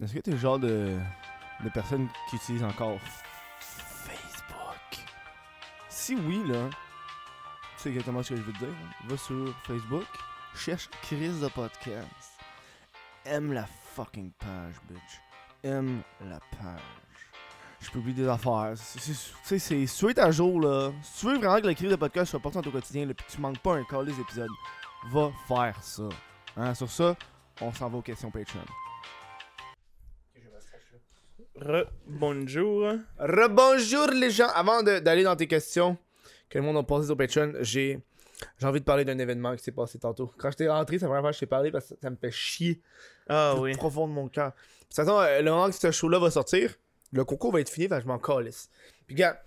[0.02, 0.96] Est-ce que t'es le genre de,
[1.64, 2.98] de personne qui utilise encore
[3.60, 5.04] Facebook?
[5.88, 6.68] Si oui, là,
[7.76, 8.74] tu sais exactement ce que je veux te dire.
[9.06, 10.06] Va sur Facebook,
[10.54, 12.06] cherche Chris de podcast.
[13.24, 15.20] Aime la fucking page, bitch.
[15.62, 16.80] Aime la page.
[17.82, 18.72] Je publie des affaires.
[18.76, 20.92] C'est- c'est- Tu sais, c'est sweet à jour, là.
[21.02, 23.40] Si tu veux vraiment que le de podcast soit important au quotidien, là, pis tu
[23.40, 24.48] manques pas un call des épisodes,
[25.10, 26.08] va faire ça.
[26.56, 27.16] Hein, sur ça,
[27.60, 28.60] on s'en va aux questions Patreon.
[31.56, 32.92] Re bonjour.
[33.18, 34.48] Rebonjour les gens.
[34.54, 35.98] Avant d'aller dans tes questions
[36.48, 38.00] que le monde a posées sur Patreon, j'ai
[38.58, 40.32] j'ai envie de parler d'un événement qui s'est passé tantôt.
[40.38, 42.16] Quand j'étais rentré, c'est la première fois que je t'ai parlé parce que ça me
[42.16, 42.80] fait chier
[43.28, 43.76] Ah oui.
[43.76, 44.48] profond de mon cœur.
[44.52, 46.74] De toute façon, euh, le moment que ce show-là va sortir,
[47.12, 48.68] le concours va être fini, je m'en calisse.
[49.06, 49.42] Puis gars,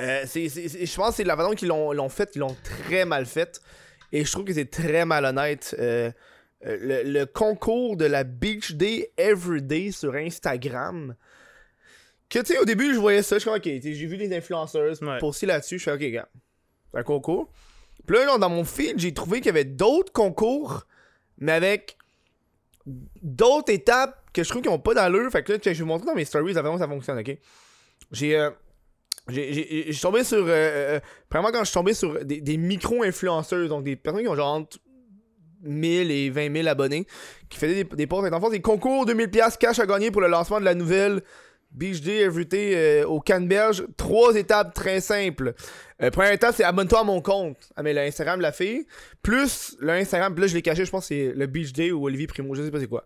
[0.00, 3.60] euh, je pense que c'est la façon qu'ils l'ont fait, ils l'ont très mal fait.
[4.12, 5.74] Et je trouve que c'est très malhonnête.
[5.78, 6.10] euh,
[6.66, 11.14] euh, le, le concours de la Beach Day Everyday sur Instagram.
[12.28, 14.36] Que tu sais, au début, je voyais ça, je suis comme, ok, j'ai vu des
[14.36, 15.18] influenceuses Ouais.
[15.18, 16.28] poster là-dessus, je suis ok, gars,
[16.92, 17.48] c'est un concours.
[18.06, 20.86] Puis là, là, dans mon feed, j'ai trouvé qu'il y avait d'autres concours,
[21.38, 21.96] mais avec
[22.86, 25.30] d'autres étapes que je trouve qui n'ont pas d'allure.
[25.30, 27.36] Fait que là, je vais vous montrer dans mes stories dont ça fonctionne, ok?
[28.12, 28.36] J'ai.
[28.38, 28.50] euh,
[29.28, 30.38] j'ai- tombé sur.
[30.38, 31.00] euh, euh,
[31.30, 34.78] vraiment, quand je suis tombé sur des, micro-influenceuses, donc des personnes qui ont genre entre
[35.62, 37.06] 1000 et 20 000 abonnés,
[37.48, 40.60] qui faisaient des, des posts avec des concours 2000$ cash à gagner pour le lancement
[40.60, 41.22] de la nouvelle
[41.70, 43.84] Beach Day Everyday euh, au Canneberge.
[43.96, 45.54] Trois étapes très simples.
[46.02, 47.70] Euh, première étape, c'est abonne-toi à mon compte.
[47.76, 48.86] Ah, mais l'Instagram de la fille.
[49.22, 52.04] Plus le Instagram, là, je l'ai caché, je pense que c'est le Beach Day ou
[52.06, 53.04] Olivier Primo, je sais pas c'est quoi.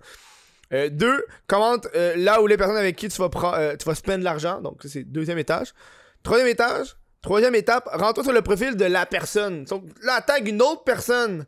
[0.73, 3.29] Euh, deux, commente euh, là où les personnes avec qui tu vas,
[3.59, 4.61] euh, tu vas spend l'argent.
[4.61, 5.75] Donc, c'est deuxième étage.
[6.23, 9.65] Troisième étage, troisième étape, rends-toi sur le profil de la personne.
[9.65, 11.47] Donc, là, tag une autre personne.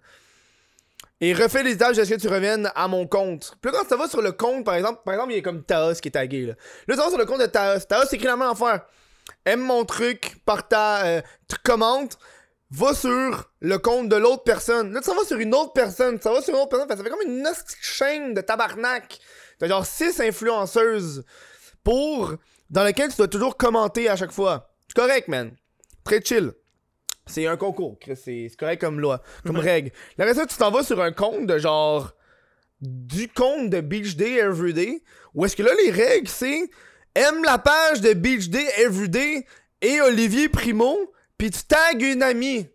[1.21, 3.57] Et refais les étages jusqu'à ce que tu reviennes à mon compte.
[3.63, 5.43] Puis là, quand ça va sur le compte, par exemple, par exemple, il y a
[5.43, 6.47] comme Taos qui est tagué.
[6.47, 6.55] Là,
[6.89, 7.81] là ça va sur le compte de Taos.
[7.89, 8.81] Taos, écrit la même affaire.
[9.47, 12.19] Aime mon truc, partage, tu commentes,
[12.75, 14.93] va sur le compte de l'autre personne.
[14.93, 16.89] Là, ça va sur une autre personne, ça va sur une autre personne.
[16.89, 17.47] Fait ça fait comme une
[17.81, 19.19] chaîne de tabarnak.
[19.59, 21.25] T'as genre 6 influenceuses
[21.83, 22.35] pour.
[22.71, 24.75] dans lequel tu dois toujours commenter à chaque fois.
[24.89, 25.53] C'est correct, man.
[26.03, 26.53] Très chill.
[27.27, 29.93] C'est un concours, c'est correct comme loi, comme règle.
[30.19, 32.13] La reste, tu t'en vas sur un compte de genre.
[32.81, 35.03] du compte de Beach Day Everyday.
[35.35, 36.69] Où est-ce que là, les règles, c'est.
[37.15, 39.47] aime la page de Beach Day Everyday
[39.81, 42.67] et Olivier Primo, puis tu tags une amie.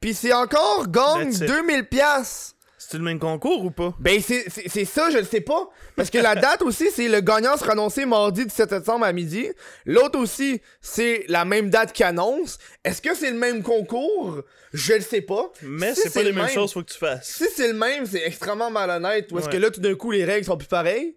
[0.00, 1.46] Puis c'est encore gagne That's it.
[1.48, 2.52] 2000 pièces.
[2.78, 3.94] C'est-tu le même concours ou pas?
[3.98, 5.68] Ben, c'est c'est- c'est ça, je le sais pas.
[5.96, 9.48] Parce que la date aussi, c'est le gagnant sera annoncé mardi 17 septembre à midi.
[9.86, 12.58] L'autre aussi, c'est la même date qu'il annonce.
[12.84, 14.42] Est-ce que c'est le même concours?
[14.72, 15.50] Je le sais pas.
[15.62, 17.26] Mais Si c'est pas les le mêmes même- choses, faut que tu fasses.
[17.26, 19.32] Si c'est le même, c'est extrêmement malhonnête.
[19.32, 19.52] Ou est-ce Ouais.
[19.54, 21.16] que là, tout d'un coup, les règles sont plus pareilles?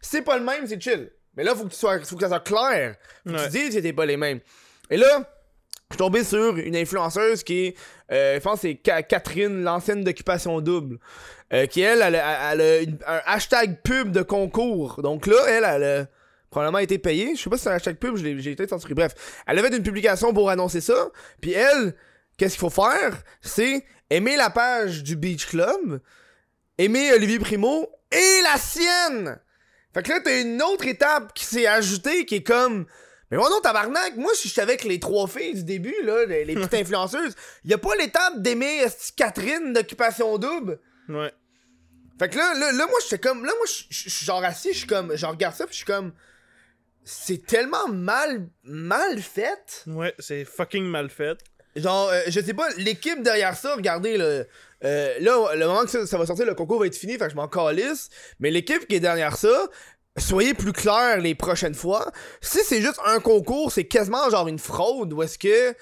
[0.00, 1.12] Si c'est pas le même, c'est chill.
[1.36, 2.96] Mais là, faut que, tu sois, faut que ça soit clair.
[3.24, 4.40] Faut que tu dises que c'était pas les mêmes.
[4.90, 5.30] Et là,
[5.90, 7.76] je suis tombé sur une influenceuse qui est,
[8.10, 10.98] euh, je pense que c'est Ca- Catherine, l'ancienne d'Occupation Double.
[11.52, 12.50] euh, qui, elle, elle, a-
[13.14, 15.00] un hashtag pub de concours.
[15.00, 16.06] Donc là, elle, elle a
[16.50, 17.36] probablement été payée.
[17.36, 18.94] Je sais pas si c'est un hashtag pub, j'ai peut-être censuré.
[18.94, 19.12] Bref,
[19.46, 21.08] elle avait une publication pour annoncer ça.
[21.40, 21.94] Puis elle,
[22.36, 23.22] qu'est-ce qu'il faut faire?
[23.40, 26.00] C'est aimer la page du Beach Club,
[26.78, 29.38] aimer Olivier Primo et la sienne!
[29.94, 32.86] Fait que là, t'as une autre étape qui s'est ajoutée qui est comme.
[33.30, 36.44] Mais moi non, tabarnak, moi, si j'étais avec les trois filles du début, là, les,
[36.44, 37.34] les petites influenceuses,
[37.64, 38.84] y a pas l'étape d'aimer
[39.16, 40.78] Catherine d'Occupation Double?
[41.08, 41.32] Ouais.
[42.18, 43.44] Fait que là, là, là, moi, j'étais comme.
[43.44, 45.14] Là, moi, je suis genre assis, je suis comme.
[45.16, 46.12] Je regarde ça, puis je suis comme.
[47.04, 48.48] C'est tellement mal.
[48.64, 49.84] mal fait.
[49.86, 51.38] Ouais, c'est fucking mal fait.
[51.76, 54.44] Genre, euh, je sais pas, l'équipe derrière ça, regardez, là,
[54.84, 57.26] euh, là, le moment que ça, ça va sortir, le concours va être fini, fait
[57.26, 58.08] que je m'en calisse.
[58.40, 59.68] Mais l'équipe qui est derrière ça,
[60.18, 62.10] soyez plus clairs les prochaines fois.
[62.40, 65.74] Si c'est juste un concours, c'est quasiment genre une fraude, ou est-ce que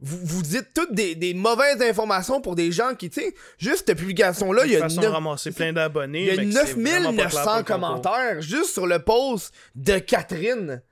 [0.00, 3.84] vous, vous dites toutes des, des mauvaises informations pour des gens qui, tu sais, juste
[3.86, 6.20] cette publication-là, il y a, façon neuf- de ramasser plein d'abonnés.
[6.22, 7.64] il y a mais que c'est vraiment pas clair pour 9900 le concours.
[7.74, 10.82] commentaires juste sur le post de Catherine.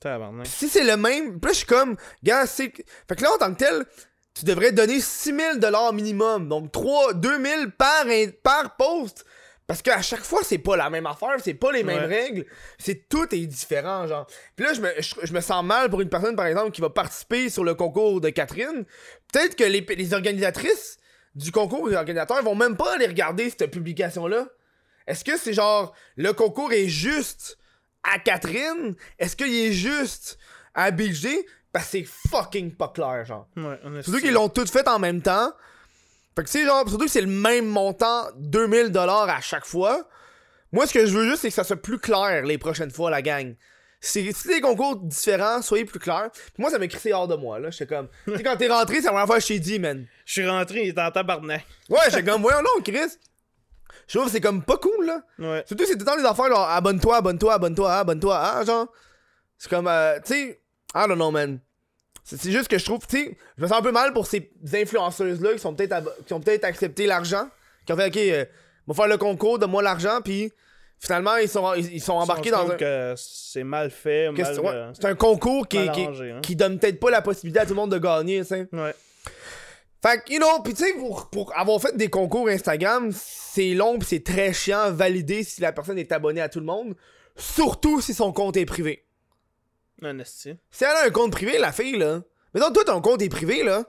[0.00, 0.44] Tabarnak.
[0.46, 2.72] Pis si c'est le même, là, je suis comme, gars, c'est.
[3.08, 3.84] Fait que là, en tant que tel,
[4.34, 6.48] tu devrais donner 6000 dollars minimum.
[6.48, 8.06] Donc, 3, 2000 par,
[8.42, 9.24] par post.
[9.70, 12.22] Parce qu'à chaque fois, c'est pas la même affaire, c'est pas les mêmes Ouais.
[12.22, 12.44] règles.
[12.76, 14.26] C'est tout est différent, genre.
[14.56, 16.80] Puis là, je me, je, je me sens mal pour une personne, par exemple, qui
[16.80, 18.84] va participer sur le concours de Catherine.
[19.32, 20.96] Peut-être que les, les organisatrices
[21.36, 24.48] du concours, les organisateurs, vont même pas aller regarder cette publication-là.
[25.06, 27.56] Est-ce que c'est genre, le concours est juste
[28.02, 28.96] à Catherine?
[29.20, 30.36] Est-ce qu'il est juste
[30.74, 31.46] à BG?
[31.72, 33.46] Parce que c'est fucking pas clair, genre.
[33.56, 33.78] Ouais,
[34.20, 35.52] qu'ils l'ont toutes fait en même temps.
[36.36, 38.96] Fait que c'est genre, surtout que c'est le même montant, 2000$
[39.28, 40.08] à chaque fois.
[40.72, 43.10] Moi, ce que je veux juste, c'est que ça soit plus clair les prochaines fois,
[43.10, 43.56] la gang.
[44.00, 46.30] Si si des concours différents, soyez plus clairs.
[46.32, 47.70] Puis moi, ça m'a crissé hors de moi, là.
[47.70, 48.08] J'étais comme.
[48.26, 50.06] tu sais, quand t'es rentré, c'est la première fois que je t'ai dit, man.
[50.24, 51.66] Je suis rentré, il était en tabarnak.
[51.90, 53.18] Ouais, j'étais comme, voyons non, Chris.
[54.06, 55.22] Je trouve que c'est comme pas cool, là.
[55.38, 55.64] Ouais.
[55.66, 58.86] Surtout, c'est tout le temps les affaires, genre, abonne-toi, abonne-toi, abonne-toi, abonne-toi, ah, genre.
[59.58, 60.62] C'est comme, euh, tu sais,
[60.94, 61.60] I don't know, man.
[62.24, 64.50] C'est juste que je trouve, tu sais, je me sens un peu mal pour ces
[64.72, 67.48] influenceuses-là qui sont peut-être abo- qui ont peut-être accepté l'argent,
[67.86, 68.44] qui ont fait, ok, euh,
[68.86, 70.52] on va faire le concours, donne-moi l'argent, puis
[70.98, 72.76] finalement, ils sont, ils, ils sont embarqués dans un.
[72.76, 76.40] que c'est mal fait, mal, c'est euh, c'est un concours qui, mal qui, arrangé, hein.
[76.42, 78.68] qui donne peut-être pas la possibilité à tout le monde de gagner, tu sais.
[78.72, 78.94] Ouais.
[80.02, 83.74] Fait que, you know, pis tu sais, pour, pour avoir fait des concours Instagram, c'est
[83.74, 86.66] long pis c'est très chiant à valider si la personne est abonnée à tout le
[86.66, 86.94] monde.
[87.36, 89.04] Surtout si son compte est privé.
[90.20, 90.56] Esti.
[90.70, 92.20] Si elle a un compte privé, la fille, là.
[92.54, 93.84] Mais non, toi, ton compte est privé, là.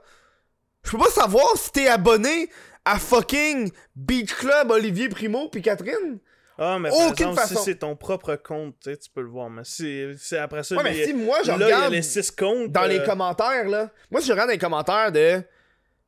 [0.84, 2.50] Je peux pas savoir si t'es abonné
[2.86, 6.20] à fucking Beach Club, Olivier Primo pis Catherine.
[6.58, 7.56] Ah, mais par Aucune exemple, façon.
[7.60, 9.50] si c'est ton propre compte, tu sais, tu peux le voir.
[9.50, 11.66] Mais si c'est après ça, Ouais, mais les- si moi, je là, il y a
[11.78, 12.72] regarde les six comptes.
[12.72, 13.90] dans les euh, commentaires, là.
[14.12, 15.38] Moi, si je regarde dans les commentaires de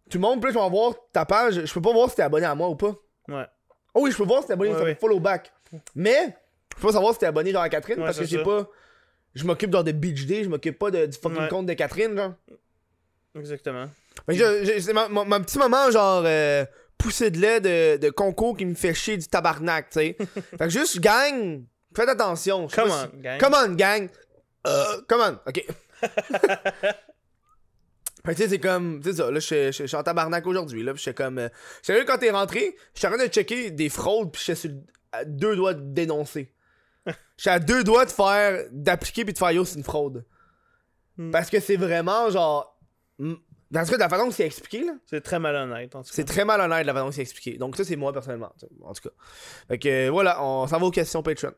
[0.10, 2.22] tout le monde, plus je vais voir ta page, je peux pas voir si t'es
[2.24, 2.94] abonné à moi ou pas.
[3.30, 3.46] Ouais.
[3.96, 4.96] Oh oui, je peux voir si t'es abonné Ouais, ouais.
[5.00, 5.52] follow back.
[5.96, 6.36] Mais,
[6.76, 8.38] je peux pas savoir si t'es abonné genre à Catherine Ouais, parce que c'est j'ai
[8.38, 8.44] ça.
[8.44, 8.68] pas.
[9.36, 11.48] Je m'occupe genre de Beach Day, je m'occupe pas de- du fucking Ouais.
[11.50, 12.34] compte de Catherine, genre.
[13.36, 13.90] Exactement.
[14.28, 16.66] Je- je- c'est ma- mon, petit moment, genre, euh,
[16.98, 20.18] poussé de lait de, de concours qui me fait chier du tabarnak, tu sais.
[20.58, 21.64] fait que juste, gang,
[21.96, 22.68] faites attention.
[22.70, 23.34] je Come on, gang.
[23.34, 24.10] si- Come on, gang.
[24.68, 25.66] Euh, come on, ok.
[28.26, 29.98] Fait tu sais, c'est comme, tu sais ça, là, je suis- je suis je suis
[29.98, 31.50] en tabarnak aujourd'hui, là, pis j'étais comme, euh,
[31.82, 34.72] sérieux, quand t'es rentré, j'étais en train de checker des fraudes, pis j'étais sur
[35.12, 36.50] à deux doigts de dénoncer.
[37.38, 40.26] J'étais à deux doigts de faire, d'appliquer pis de faire yo, c'est une fraude.
[41.18, 41.32] Hmm.
[41.32, 42.80] Parce que c'est vraiment, genre,
[43.74, 46.10] dans ce cas, de la façon que c'est expliqué, là, C'est très malhonnête, en tout
[46.10, 46.14] cas.
[46.14, 47.58] c'est très malhonnête la façon que c'est expliqué.
[47.58, 48.54] Donc ça, c'est moi personnellement,
[48.84, 49.16] en tout cas.
[49.68, 51.54] Fait que euh, voilà, on s'en va aux questions Patreon.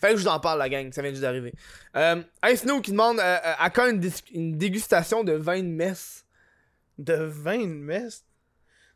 [0.00, 1.54] Fallait que je vous en parle, la gang, ça vient juste d'arriver.
[1.94, 4.02] Euh, Ice Snow qui demande euh, euh, à quand une,
[4.32, 6.26] une dégustation de vin de messe?
[6.98, 8.24] De vin de messe?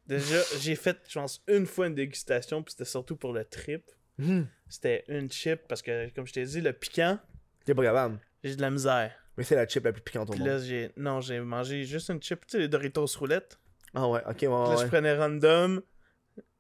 [0.09, 3.85] Déjà, j'ai fait, je pense, une fois une dégustation, puis c'était surtout pour le trip.
[4.19, 4.43] Hmm.
[4.69, 7.19] C'était une chip, parce que, comme je t'ai dit, le piquant,
[7.65, 8.19] T'es pas capable.
[8.43, 9.13] j'ai de la misère.
[9.37, 10.49] Mais c'est la chip la plus piquante au Puis monde.
[10.49, 10.91] là, j'ai.
[10.97, 13.59] Non, j'ai mangé juste une chip, tu sais, les Doritos roulettes.
[13.95, 14.83] Ah ouais, ok, ouais, Puis là, ouais.
[14.83, 15.81] je prenais random.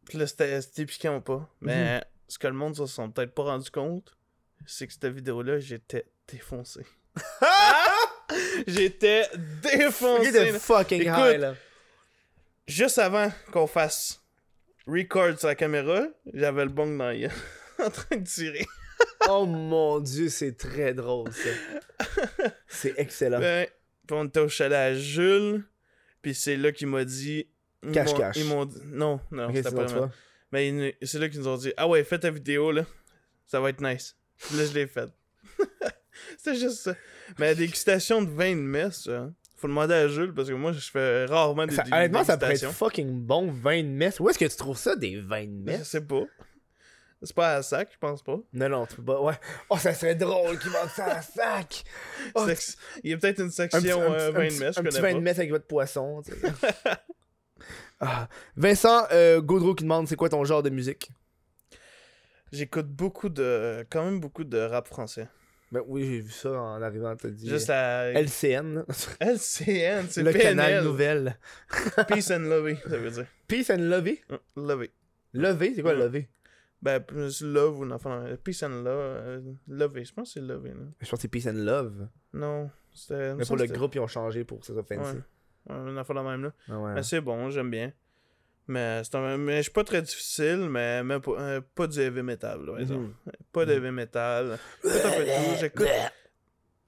[0.06, 1.38] Puis là, c'était c'était piquant ou pas.
[1.38, 1.46] Mhm.
[1.60, 4.16] Mais ce que le monde se sont peut-être pas rendu compte,
[4.66, 6.86] c'est que cette vidéo-là, j'étais défoncé.
[8.66, 9.28] J'étais
[9.62, 10.52] défoncé.
[10.58, 11.54] Fucking Écoute, high, là.
[12.66, 14.20] Juste avant qu'on fasse
[14.88, 17.28] record sur la caméra, j'avais le bong dans la
[17.86, 18.66] en train de tirer.
[19.28, 21.50] Oh mon dieu, c'est très drôle, ça.
[22.66, 23.38] C'est excellent.
[23.40, 23.66] Ben,
[24.06, 25.64] puis on était au chalet à Jules,
[26.22, 27.48] puis c'est là qu'il m'a dit...
[27.92, 28.36] Cache, cache.
[28.36, 28.78] Ils m'ont dit...
[28.86, 30.10] Non, non, Ok, c'était c'est pas vraiment.
[30.50, 32.86] Mais ils- c'est là qu'ils nous ont dit Ah ouais, fais ta vidéo là,
[33.46, 34.16] ça va être nice.
[34.38, 35.10] Puis là, je l'ai faite.
[36.38, 36.96] c'est juste ça.
[37.38, 40.72] Mais la dégustation de vin de messe, ça, faut demander à Jules parce que moi,
[40.72, 44.20] je fais rarement des Ça- honnêtement, ça pourrait être fucking bon, vin de messe.
[44.20, 46.22] Où est-ce que tu trouves ça, des vins de Je messe sais pas.
[47.20, 48.36] C'est pas à sac, je pense pas.
[48.52, 49.20] Non, non, tu peux pas.
[49.20, 49.34] Ouais.
[49.70, 51.82] Oh, ça serait drôle qu'ils vendent ça à sac.
[52.36, 54.44] Oh, Sex- Il y a peut-être une un petit, section un euh, petit- vin un
[54.44, 55.14] de messe, je un petit vin pas.
[55.14, 56.22] de messe avec votre poisson.
[56.22, 56.38] tu sais.
[58.00, 58.28] Ah.
[58.56, 61.10] Vincent euh, Gaudreau qui demande c'est quoi ton genre de musique?
[62.52, 63.84] J'écoute beaucoup de.
[63.90, 65.26] quand même beaucoup de rap français.
[65.70, 67.48] Ben oui, j'ai vu ça en arrivant, t'as dit.
[67.48, 68.12] Juste la.
[68.12, 68.84] LCN, là.
[69.20, 70.84] LCN, c'est le canal PNL.
[70.84, 71.38] nouvelle.
[72.08, 73.26] Peace and Lovey, ça veut dire.
[73.46, 74.22] Peace and Lovey?
[74.30, 74.90] Hum, Lovey.
[75.34, 75.98] Lovey, c'est quoi Ouais.
[75.98, 76.28] Lovey?
[76.80, 78.22] Ben, plus love ou une affaire.
[78.42, 78.86] Peace and love.
[78.86, 80.76] euh, Lovey, je pense que c'est Lovey, là.
[81.00, 82.08] Je pense que c'est Peace and Love.
[82.32, 83.34] Non, c'était.
[83.34, 85.16] Mais pour le groupe, ils ont changé pour que ça soit fancy.
[85.68, 85.74] Ouais.
[85.74, 86.52] Ouais, une affaire la même, là.
[86.70, 86.94] Ah ouais.
[86.94, 87.92] Mais c'est bon, j'aime bien.
[88.68, 89.36] Mais, c'est un...
[89.38, 92.78] mais je suis pas très difficile, mais, mais pas, euh, pas du heavy metal, par
[92.78, 93.00] exemple.
[93.06, 93.32] Mhm.
[93.52, 94.58] Pas de heavy metal.
[94.82, 95.60] Tout un peu de tout.
[95.60, 95.88] J'écoute.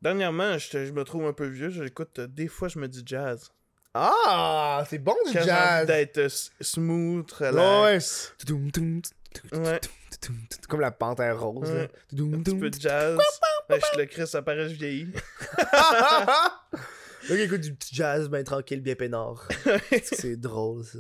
[0.03, 1.71] Dernièrement, je, je me trouve un peu vieux.
[1.71, 3.51] J'écoute, euh, des fois, je me dis jazz.
[3.95, 5.87] Ah, c'est bon du Quand jazz.
[5.87, 6.29] d'être euh,
[6.61, 8.35] smooth, Ouais, relax.
[8.49, 8.59] ouais.
[9.53, 9.81] Ouais.
[10.69, 11.69] Comme la panthère rose.
[11.73, 11.81] là.
[11.83, 11.91] Ouais.
[12.35, 13.19] Un petit peu de jazz.
[13.69, 15.09] Là, je te le crie, ça paraît que je vieillis.
[17.29, 19.47] Là, il écoute du petit jazz bien tranquille, bien peinard.
[20.03, 20.99] c'est drôle, ça.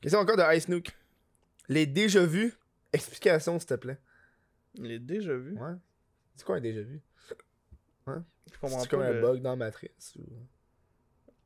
[0.00, 0.88] Question encore de Ice Nook.
[1.68, 2.54] Les déjà vus,
[2.92, 3.98] explication, s'il te plaît.
[4.74, 5.56] Les déjà vus?
[5.58, 5.74] Ouais.
[6.36, 7.00] C'est quoi un déjà vu?
[7.26, 7.34] Je
[8.60, 8.96] comprends C'est pas.
[8.96, 10.22] comme un bug dans Matrix ou...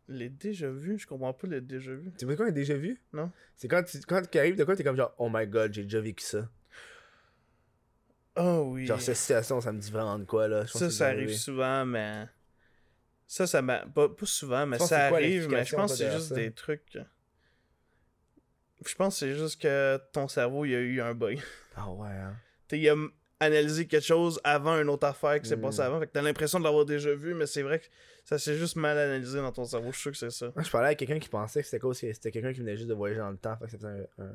[0.08, 2.10] Les déjà vus, je comprends pas les déjà vus.
[2.18, 3.00] Tu vois quoi un déjà vu?
[3.12, 3.30] Non.
[3.54, 5.84] C'est quand tu quand tu arrives de quoi, t'es comme genre, oh my god, j'ai
[5.84, 6.48] déjà vécu ça.
[8.36, 8.86] Oh oui.
[8.86, 10.64] Genre, cette situation, ça me dit vraiment de quoi, là.
[10.64, 11.34] Je pense Ça, ça arrive arrivé.
[11.34, 12.26] souvent, mais.
[13.26, 13.86] Ça, ça m'a.
[13.86, 16.34] Pas, pas souvent, mais ça quoi arrive, mais je pense que c'est juste ça?
[16.34, 16.98] des trucs.
[18.86, 21.38] Je pense que c'est juste que ton cerveau, il a eu un bug.
[21.76, 22.34] Ah ouais, hein.
[22.72, 22.94] Il a
[23.38, 25.62] analysé quelque chose avant une autre affaire qui s'est Mm.
[25.62, 25.98] passée avant.
[26.00, 27.86] Fait que t'as l'impression de l'avoir déjà vu, mais c'est vrai que
[28.24, 29.92] ça s'est juste mal analysé dans ton cerveau.
[29.92, 30.52] Je suis sûr que c'est ça.
[30.54, 31.94] Moi, je parlais à quelqu'un qui pensait que c'était quoi?
[31.94, 33.56] C'était quelqu'un qui venait juste de voyager dans le temps.
[33.56, 34.24] Fait que c'était un.
[34.24, 34.32] un...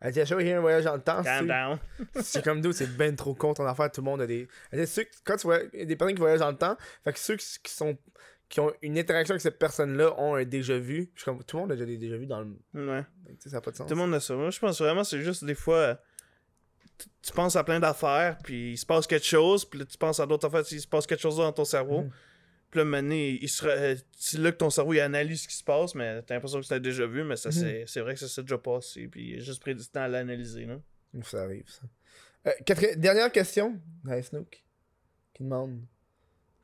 [0.00, 1.78] Elle dit, qu'il y a un voyage dans le temps, Calm down.
[2.22, 3.90] c'est comme d'où, c'est ben trop con ton affaire.
[3.90, 4.46] Tout le monde a des.
[4.70, 7.12] Elle dit, ceux quand tu vois il des personnes qui voyagent dans le temps, fait
[7.14, 7.96] que ceux qui, qui sont.
[8.48, 11.10] Qui ont une interaction avec cette personne-là ont un déjà vu.
[11.14, 12.56] Je suis comme, tout le monde a déjà des déjà vu dans le.
[12.74, 13.04] Ouais.
[13.40, 13.88] Ça n'a pas de sens.
[13.88, 14.34] Tout le monde a ça.
[14.34, 15.76] Moi, je pense vraiment c'est juste des fois.
[15.76, 15.94] euh,
[17.22, 20.18] tu- penses à plein d'affaires, puis il se passe quelque chose, puis là, tu penses
[20.20, 22.02] à d'autres affaires, il se passe quelque chose dans ton cerveau.
[22.02, 22.10] Mhm.
[22.70, 25.54] Puis là, maintenant, il sera, euh, c'est là que ton cerveau il analyse ce qui
[25.54, 27.52] se passe, mais t'as l'impression que tu l'as déjà vu, mais ça, Mhm.
[27.54, 30.00] c'est, c'est vrai que ça s'est déjà passé, puis il a juste pris du temps
[30.02, 30.66] à l'analyser.
[31.22, 31.82] Ça arrive, ça.
[32.46, 32.52] Euh,
[32.96, 34.64] Dernière question, Nice Snook,
[35.34, 35.80] qui demande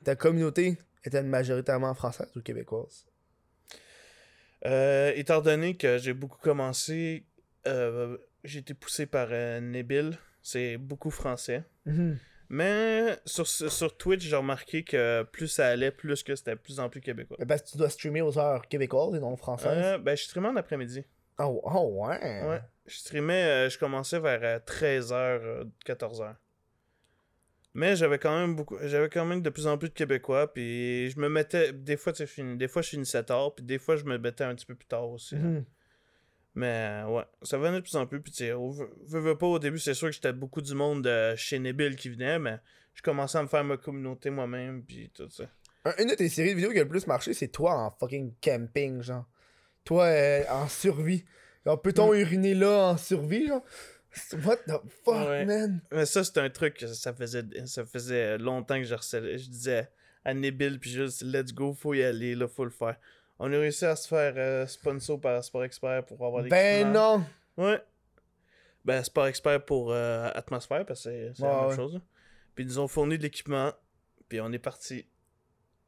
[0.05, 3.07] Ta communauté est-elle majoritairement française ou québécoise?
[4.65, 7.27] Euh, étant donné que j'ai beaucoup commencé,
[7.67, 11.65] euh, j'ai été poussé par euh, Nebil, c'est beaucoup français.
[12.53, 16.81] Mais sur, sur Twitch, j'ai remarqué que plus ça allait, plus que c'était de plus
[16.81, 17.39] en plus québécois.
[17.41, 19.73] Mais Parce que tu dois streamer aux heures québécoises et non françaises.
[19.75, 21.03] Euh, ben, je streamais en après-midi.
[21.39, 22.21] Oh, oh, ouais.
[22.47, 22.61] Ouais.
[22.85, 26.35] Je streamais, euh, je commençais vers 13h, 14h.
[27.75, 31.09] Mais j'avais quand même beaucoup, j'avais quand même de plus en plus de Québécois, puis
[31.11, 33.97] je me mettais, des fois, tu sais, des fois je finissais tard, puis des fois
[33.97, 35.37] je me mettais un petit peu plus tard aussi.
[35.37, 35.65] Mhm.
[36.55, 38.73] Mais euh, ouais, ça venait de plus en plus, puis tu sais, au-
[39.07, 42.11] veux, pas, au début, c'est sûr que j'étais beaucoup du monde de chez Nebil qui
[42.11, 42.59] venait, mais
[42.93, 45.45] je commençais à me faire ma communauté moi-même, puis tout ça.
[45.87, 47.91] Un- Une de tes séries de vidéos qui a le plus marché, c'est toi en
[47.91, 49.25] fucking camping, genre.
[49.85, 51.25] Toi euh, en survie.
[51.65, 53.63] Genre, peut-on uriner là en survie, genre?
[54.45, 54.73] What the
[55.05, 55.45] fuck, Ouais.
[55.47, 55.81] man?
[55.91, 59.39] Mais ça, c'est un truc que ça faisait, ça faisait longtemps que je harcelais.
[59.39, 59.89] Je disais
[60.25, 62.97] à Nebil, puis juste, let's go, faut y aller, là, faut le faire.
[63.39, 66.93] On a réussi à se faire euh, sponsor par Sport Expert pour avoir des Ben
[66.93, 67.25] non
[67.57, 67.83] Ouais.
[68.85, 71.77] Ben, Sport Expert pour euh, Atmosphère, parce que c'est Ouais, la même ouais.
[71.77, 71.95] chose.
[71.95, 72.01] là.
[72.55, 73.73] Puis ils nous ont fourni de l'équipement,
[74.29, 75.07] puis on est parti.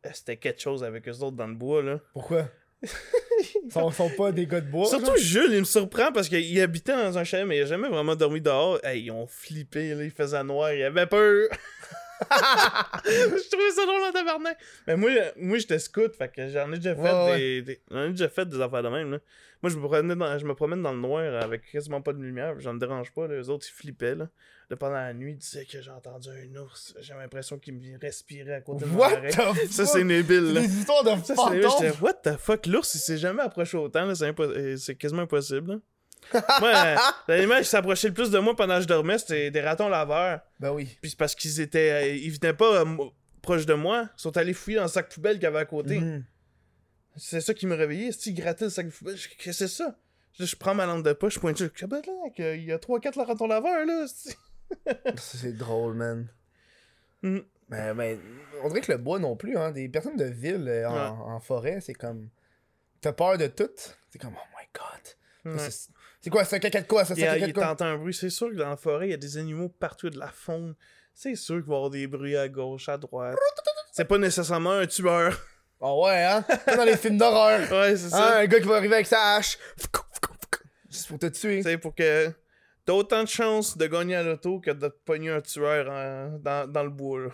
[0.06, 2.00] Euh, C'était quelque chose avec eux autres dans le bois, là.
[2.12, 2.48] Pourquoi?
[3.64, 4.86] Ils sont, sont pas des gars de bois.
[4.86, 5.16] Surtout?
[5.16, 8.14] Jules, il me surprend parce qu'il habitait dans un chalet, mais il a jamais vraiment
[8.14, 8.78] dormi dehors.
[8.84, 11.48] Hey, ils ont flippé, là, il faisait noir, il avait peur.
[13.04, 14.58] je trouvais ça drôle en tabarnak.
[14.86, 17.38] Mais moi, moi j'étais scout, fait que j'en ai déjà fait Ouais, ouais.
[17.38, 19.10] des, des- j'en ai déjà fait des affaires de même.
[19.12, 19.18] Là.
[19.62, 22.20] Moi, je me, promène dans, je me promène dans le noir avec quasiment pas de
[22.22, 23.26] lumière, j'en dérange pas.
[23.28, 24.14] Les autres, ils flippaient.
[24.14, 24.28] Là.
[24.68, 26.94] Là, pendant la nuit, ils disaient que j'ai entendu un ours.
[27.00, 29.08] J'ai l'impression qu'il me respirait à côté de moi.
[29.10, 29.56] What the fuck?
[29.70, 30.52] Ça, c'est Nébile.
[30.52, 30.60] Là.
[30.60, 31.34] des histoires de Ça,
[32.02, 35.22] what the fuck, l'ours, il s'est jamais approché autant, là, c'est, impo- euh, c'est quasiment
[35.22, 35.72] impossible.
[35.72, 35.78] là.
[36.60, 36.96] Moi, euh,
[37.28, 40.40] l'animal qui s'approchait le plus de moi pendant que je dormais, c'était des ratons laveurs.
[40.60, 40.96] Ben oui.
[41.00, 41.90] Puis c'est parce qu'ils étaient.
[41.90, 42.96] euh, ils venaient pas euh,
[43.42, 45.64] proche de moi, ils sont allés fouiller dans le sac poubelle qu'il y avait à
[45.64, 46.00] côté.
[46.00, 46.24] Mhm.
[47.16, 48.10] C'est ça qui me réveillait.
[48.12, 49.96] Si ils grattaient le sac poubelle, qu'est-ce que c'est ça?
[50.38, 52.00] Je, je prends ma lampe de poche, je pointe, je dis, là,
[52.56, 54.06] il y a 3-4 ratons laveurs, là.
[55.16, 56.26] c'est- drôle, man.
[57.22, 57.38] Mm.
[57.68, 58.18] Mais, mais
[58.62, 59.70] on dirait que le bois non plus, hein.
[59.70, 61.32] Des personnes de ville euh, en, Ouais.
[61.34, 62.28] en forêt, c'est comme.
[63.00, 63.70] T'as peur de tout.
[64.10, 65.54] C'est comme, oh my god.
[65.60, 65.68] Ouais.
[66.24, 67.14] C'est quoi, c'est un caca de quoi ça?
[67.14, 67.86] C'est un caca de quoi?
[67.86, 68.14] un bruit.
[68.14, 70.74] C'est sûr que dans la forêt, il y a des animaux partout, de la faune.
[71.12, 73.36] C'est sûr qu'il va y avoir des bruits à gauche, à droite.
[73.92, 75.38] C'est pas nécessairement un tueur.
[75.80, 76.44] Ah ouais, hein?
[76.66, 77.60] Comme dans les films d'horreur.
[77.70, 78.38] Ouais, c'est Hein, ça.
[78.38, 79.58] un gars qui va arriver avec sa hache.
[80.90, 81.62] Juste pour te tuer.
[81.62, 82.32] C'est pour que
[82.86, 86.38] t'as autant de chances de gagner à l'auto que de te pogner un tueur en-
[86.38, 87.20] dans, dans le bois.
[87.20, 87.28] Là.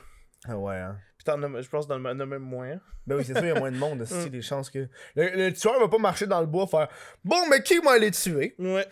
[0.49, 0.99] Ah ouais, hein.
[1.25, 2.81] Puis je pense dans le, même moins.
[3.07, 4.01] Ben oui, c'est sûr, il y a moins de monde.
[4.11, 4.23] Mm.
[4.23, 4.89] C'est des chances que.
[5.17, 6.89] Le, le tueur va pas marcher dans le bois faire
[7.25, 8.55] Bon, mais qui m'a allé tuer?
[8.59, 8.87] Ouais.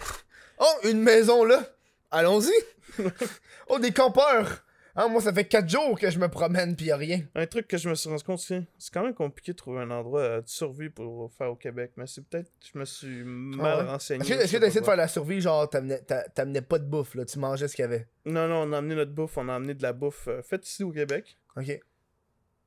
[0.59, 1.63] Oh, une maison là.
[2.11, 2.53] Allons-y.
[3.69, 4.65] oh, des campeurs.
[5.01, 7.21] Ah, moi, ça fait 4 jours que je me promène, pis y'a rien.
[7.37, 9.79] Un truc que je me suis rendu compte, c'est c'est quand même compliqué de trouver
[9.81, 12.85] un endroit euh, de survie pour faire au Québec, mais c'est peut-être que je me
[12.85, 13.91] suis mal Ah ouais?
[13.91, 14.29] renseigné.
[14.33, 17.39] Est-ce que de faire la survie, genre, t'amenais t'a- t'amenais pas de bouffe, là, tu
[17.39, 18.09] mangeais ce qu'il y avait?
[18.25, 20.67] Non, non, on a amené notre bouffe, on a amené de la bouffe euh, faite
[20.69, 21.39] ici au Québec.
[21.57, 21.79] Ok.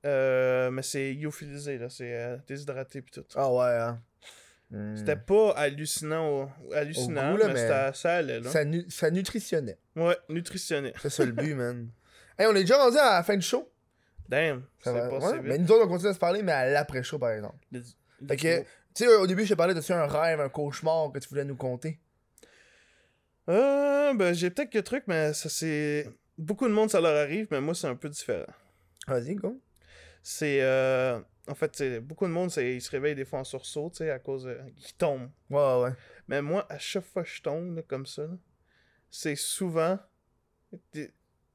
[0.05, 3.25] Euh, mais c'est lyophilisé, là, c'est euh, déshydraté pis tout.
[3.35, 4.01] Ah ouais, hein.
[4.71, 4.95] Hmm.
[4.95, 8.49] C'était pas hallucinant, hallucinant goût, là, mais, ça allait, là.
[8.49, 9.77] Ça, nu- ça nutritionnait.
[9.95, 10.93] Ouais, nutritionné.
[11.01, 11.89] C'est ça le but, man.
[12.39, 13.69] Hey, on est déjà rendu à la fin du show?
[14.29, 15.43] Damn, c'est va- passé ouais, vite.
[15.43, 17.57] Mais nous autres, on continue à se parler, mais à l'après-show, par exemple.
[18.27, 18.65] Fait que, tu
[18.95, 21.57] sais, au début, je te parlais de un rêve, un cauchemar que tu voulais nous
[21.57, 21.99] conter.
[23.49, 26.09] Euh, ben, j'ai peut-être quelques trucs, mais ça c'est.
[26.37, 28.45] Beaucoup de monde, ça leur arrive, mais moi, c'est un peu différent.
[29.07, 29.59] Vas-y, go.
[30.23, 30.59] C'est.
[30.61, 33.89] euh, En fait, c'est- beaucoup de monde, c'est- ils se réveillent des fois en sursaut,
[33.91, 34.43] tu sais, à cause.
[34.43, 35.29] de- Ils tombent.
[35.49, 35.93] Ouais, ouais, ouais.
[36.27, 38.27] Mais moi, à chaque fois que je tombe, là, comme ça,
[39.09, 39.97] c'est souvent.
[40.93, 41.07] Je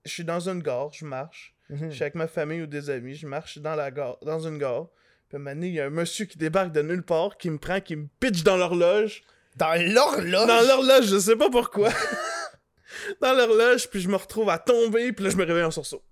[0.05, 1.55] suis dans une gare, je marche.
[1.71, 1.91] Mhm.
[1.91, 4.59] Je suis avec ma famille ou des amis, je marche dans la gare, dans une
[4.59, 4.89] gare.
[5.29, 7.37] Puis à un moment donné, il y a un monsieur qui débarque de nulle part,
[7.39, 9.23] qui me prend, qui me pitch dans l'horloge.
[9.57, 10.47] Dans l'horloge!
[10.49, 11.91] Dans l'horloge, je sais pas pourquoi.
[13.21, 16.03] dans l'horloge, puis je me retrouve à tomber, puis là, je me réveille en sursaut.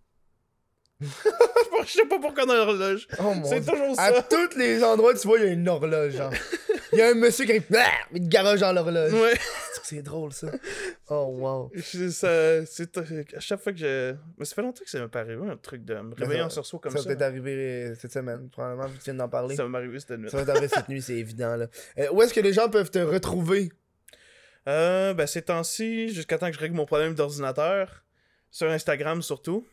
[1.00, 3.06] je sais pas pourquoi dans l'horloge.
[3.18, 4.22] Oh C'est toujours À ça.
[4.22, 6.32] tous les endroits, tu vois, il y a une horloge, genre.
[6.92, 7.90] Il y a un monsieur qui arrive, Ah!
[8.12, 9.12] il te garage dans l'horloge.
[9.12, 9.34] Ouais.
[9.82, 10.46] C'est drôle, ça.
[11.10, 11.72] Oh, wow.
[12.10, 14.14] Ça- c'est à chaque fois que je.
[14.38, 16.46] Mais ça fait longtemps que ça m'est pas arrivé, un truc de me réveiller ça-
[16.46, 17.04] en sursaut comme ça ça.
[17.04, 19.56] va peut-être arriver cette semaine, probablement, vu que tu viens d'en parler.
[19.56, 20.30] Ça m'est arrivé cette nuit.
[20.30, 21.66] Ça va t'arriver cette nuit, c'est évident, là.
[21.98, 23.70] Euh, où est-ce que les gens peuvent te retrouver?
[24.68, 28.04] Euh, ben, ces temps-ci, jusqu'à temps que je règle mon problème d'ordinateur,
[28.50, 29.66] sur Instagram surtout.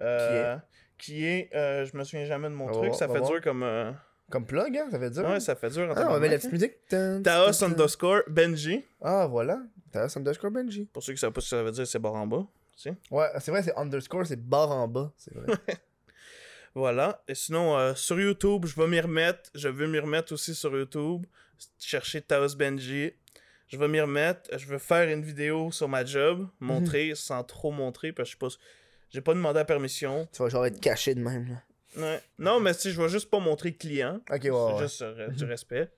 [0.00, 0.56] Euh,
[0.98, 3.62] qui est, euh, je me souviens jamais de mon truc, ça fait dur comme.
[3.62, 3.90] euh,
[4.30, 4.88] Comme plug, hein?
[4.90, 5.24] Ça fait dur.
[5.28, 6.50] Ouais, ça fait dur en Ah, on va mettre la petite
[6.92, 7.08] hein.
[7.18, 7.22] musique.
[7.24, 8.84] Taos underscore Benji.
[9.00, 9.60] Ah, voilà.
[9.92, 10.84] Taos underscore Benji.
[10.92, 12.46] Pour ceux qui savent pas ce que ça veut dire, c'est barre en bas.
[12.76, 12.94] tu sais.
[13.10, 15.12] Ouais, c'est vrai, c'est underscore, c'est barre en bas.
[15.16, 15.46] C'est vrai.
[16.74, 17.22] Voilà.
[17.26, 19.50] Et sinon, euh, sur YouTube, je vais m'y remettre.
[19.54, 21.24] Je veux m'y remettre aussi sur YouTube.
[21.78, 23.12] Chercher Taos Benji.
[23.68, 24.56] Je vais m'y remettre.
[24.56, 26.46] Je veux faire une vidéo sur ma job.
[26.60, 28.62] Montrer sans trop montrer parce que je sais pas.
[29.10, 30.28] J'ai pas demandé la permission.
[30.32, 31.62] tu vas genre être caché de même, là.
[31.96, 32.20] Ouais.
[32.38, 34.20] Non, mais si je vais juste pas montrer client.
[34.30, 34.78] Ok, ouais, C'est ouais.
[34.80, 35.90] juste euh, du respect.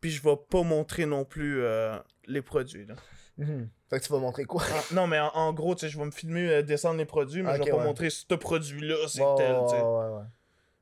[0.00, 1.96] Puis je vais pas montrer non plus euh,
[2.26, 2.86] les produits.
[2.86, 2.94] Là.
[3.36, 3.68] Mhm.
[3.90, 4.62] Fait que tu vas montrer quoi?
[4.62, 7.04] En- non, mais en, en gros, tu sais, je vais me filmer euh, descendre les
[7.04, 7.84] produits, mais Ok, je vais pas ouais.
[7.84, 9.56] montrer ce produit-là, c'est tel.
[9.68, 9.80] sais.
[9.80, 10.22] ouais, ouais.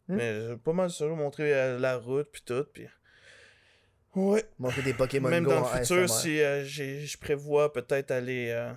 [0.08, 0.14] Hmm?
[0.16, 2.64] Mais j'ai pas mal ça, montrer la route puis tout.
[2.72, 2.86] Puis...
[4.14, 4.44] Ouais.
[4.58, 8.70] Montrer des Pokémon Même Go dans le futur, si je prévois peut-être aller.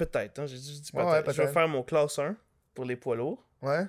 [0.00, 1.32] Euh, Peut-être, hein, j'ai dit Ouais, peut-être.
[1.32, 2.36] je vais faire mon classe 1
[2.74, 3.44] pour les poids lourds.
[3.62, 3.84] Ouais?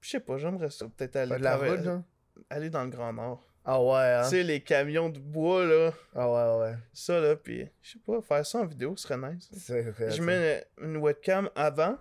[0.00, 0.86] Puis je sais pas, j'aimerais ça.
[0.96, 2.02] Peut-être aller, la route, genre?
[2.50, 3.42] aller dans le Grand Nord.
[3.64, 4.22] Ah ouais, hein?
[4.24, 5.92] Tu sais, les camions de bois, là.
[6.16, 6.74] Ah ouais, ouais.
[6.92, 9.48] Ça, là, puis je sais pas, faire ça en vidéo serait nice.
[9.56, 11.96] C'est vrai, Je mets une webcam avant,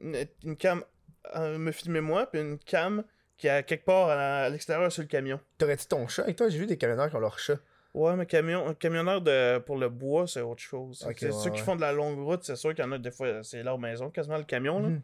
[0.00, 0.84] une, une cam
[1.24, 3.02] à me filmer moi, puis une cam
[3.36, 5.40] qui est à quelque part à, à l'extérieur sur le camion.
[5.58, 6.48] T'aurais-tu ton chat avec toi?
[6.48, 7.58] J'ai vu des camionneurs qui ont leur chat.
[7.92, 11.04] Ouais, mais camion, un camionneur de, pour le bois, c'est autre chose.
[11.08, 12.92] Ok, C'est ouais, ceux qui font de la longue route, c'est sûr qu'il y en
[12.92, 14.88] a des fois, c'est leur maison, quasiment le camion, là.
[14.88, 15.02] Mhm.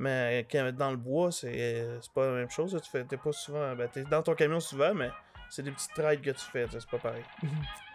[0.00, 1.84] Mais dans le bois, c'est
[2.14, 2.78] pas la même chose.
[2.82, 3.74] Tu fais, t'es pas souvent.
[3.74, 5.10] Ben, t'es dans ton camion souvent, mais
[5.50, 7.24] c'est des petites rides que tu fais, c'est pas pareil.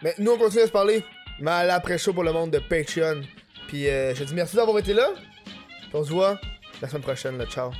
[0.02, 1.04] Mais nous, on continue à se parler.
[1.40, 3.22] Mais à l'après-show pour le monde de Patreon.
[3.68, 5.10] Puis euh, je te dis merci d'avoir été là.
[5.46, 6.40] Puis on se voit
[6.82, 7.46] la semaine prochaine, là.
[7.46, 7.72] Ciao.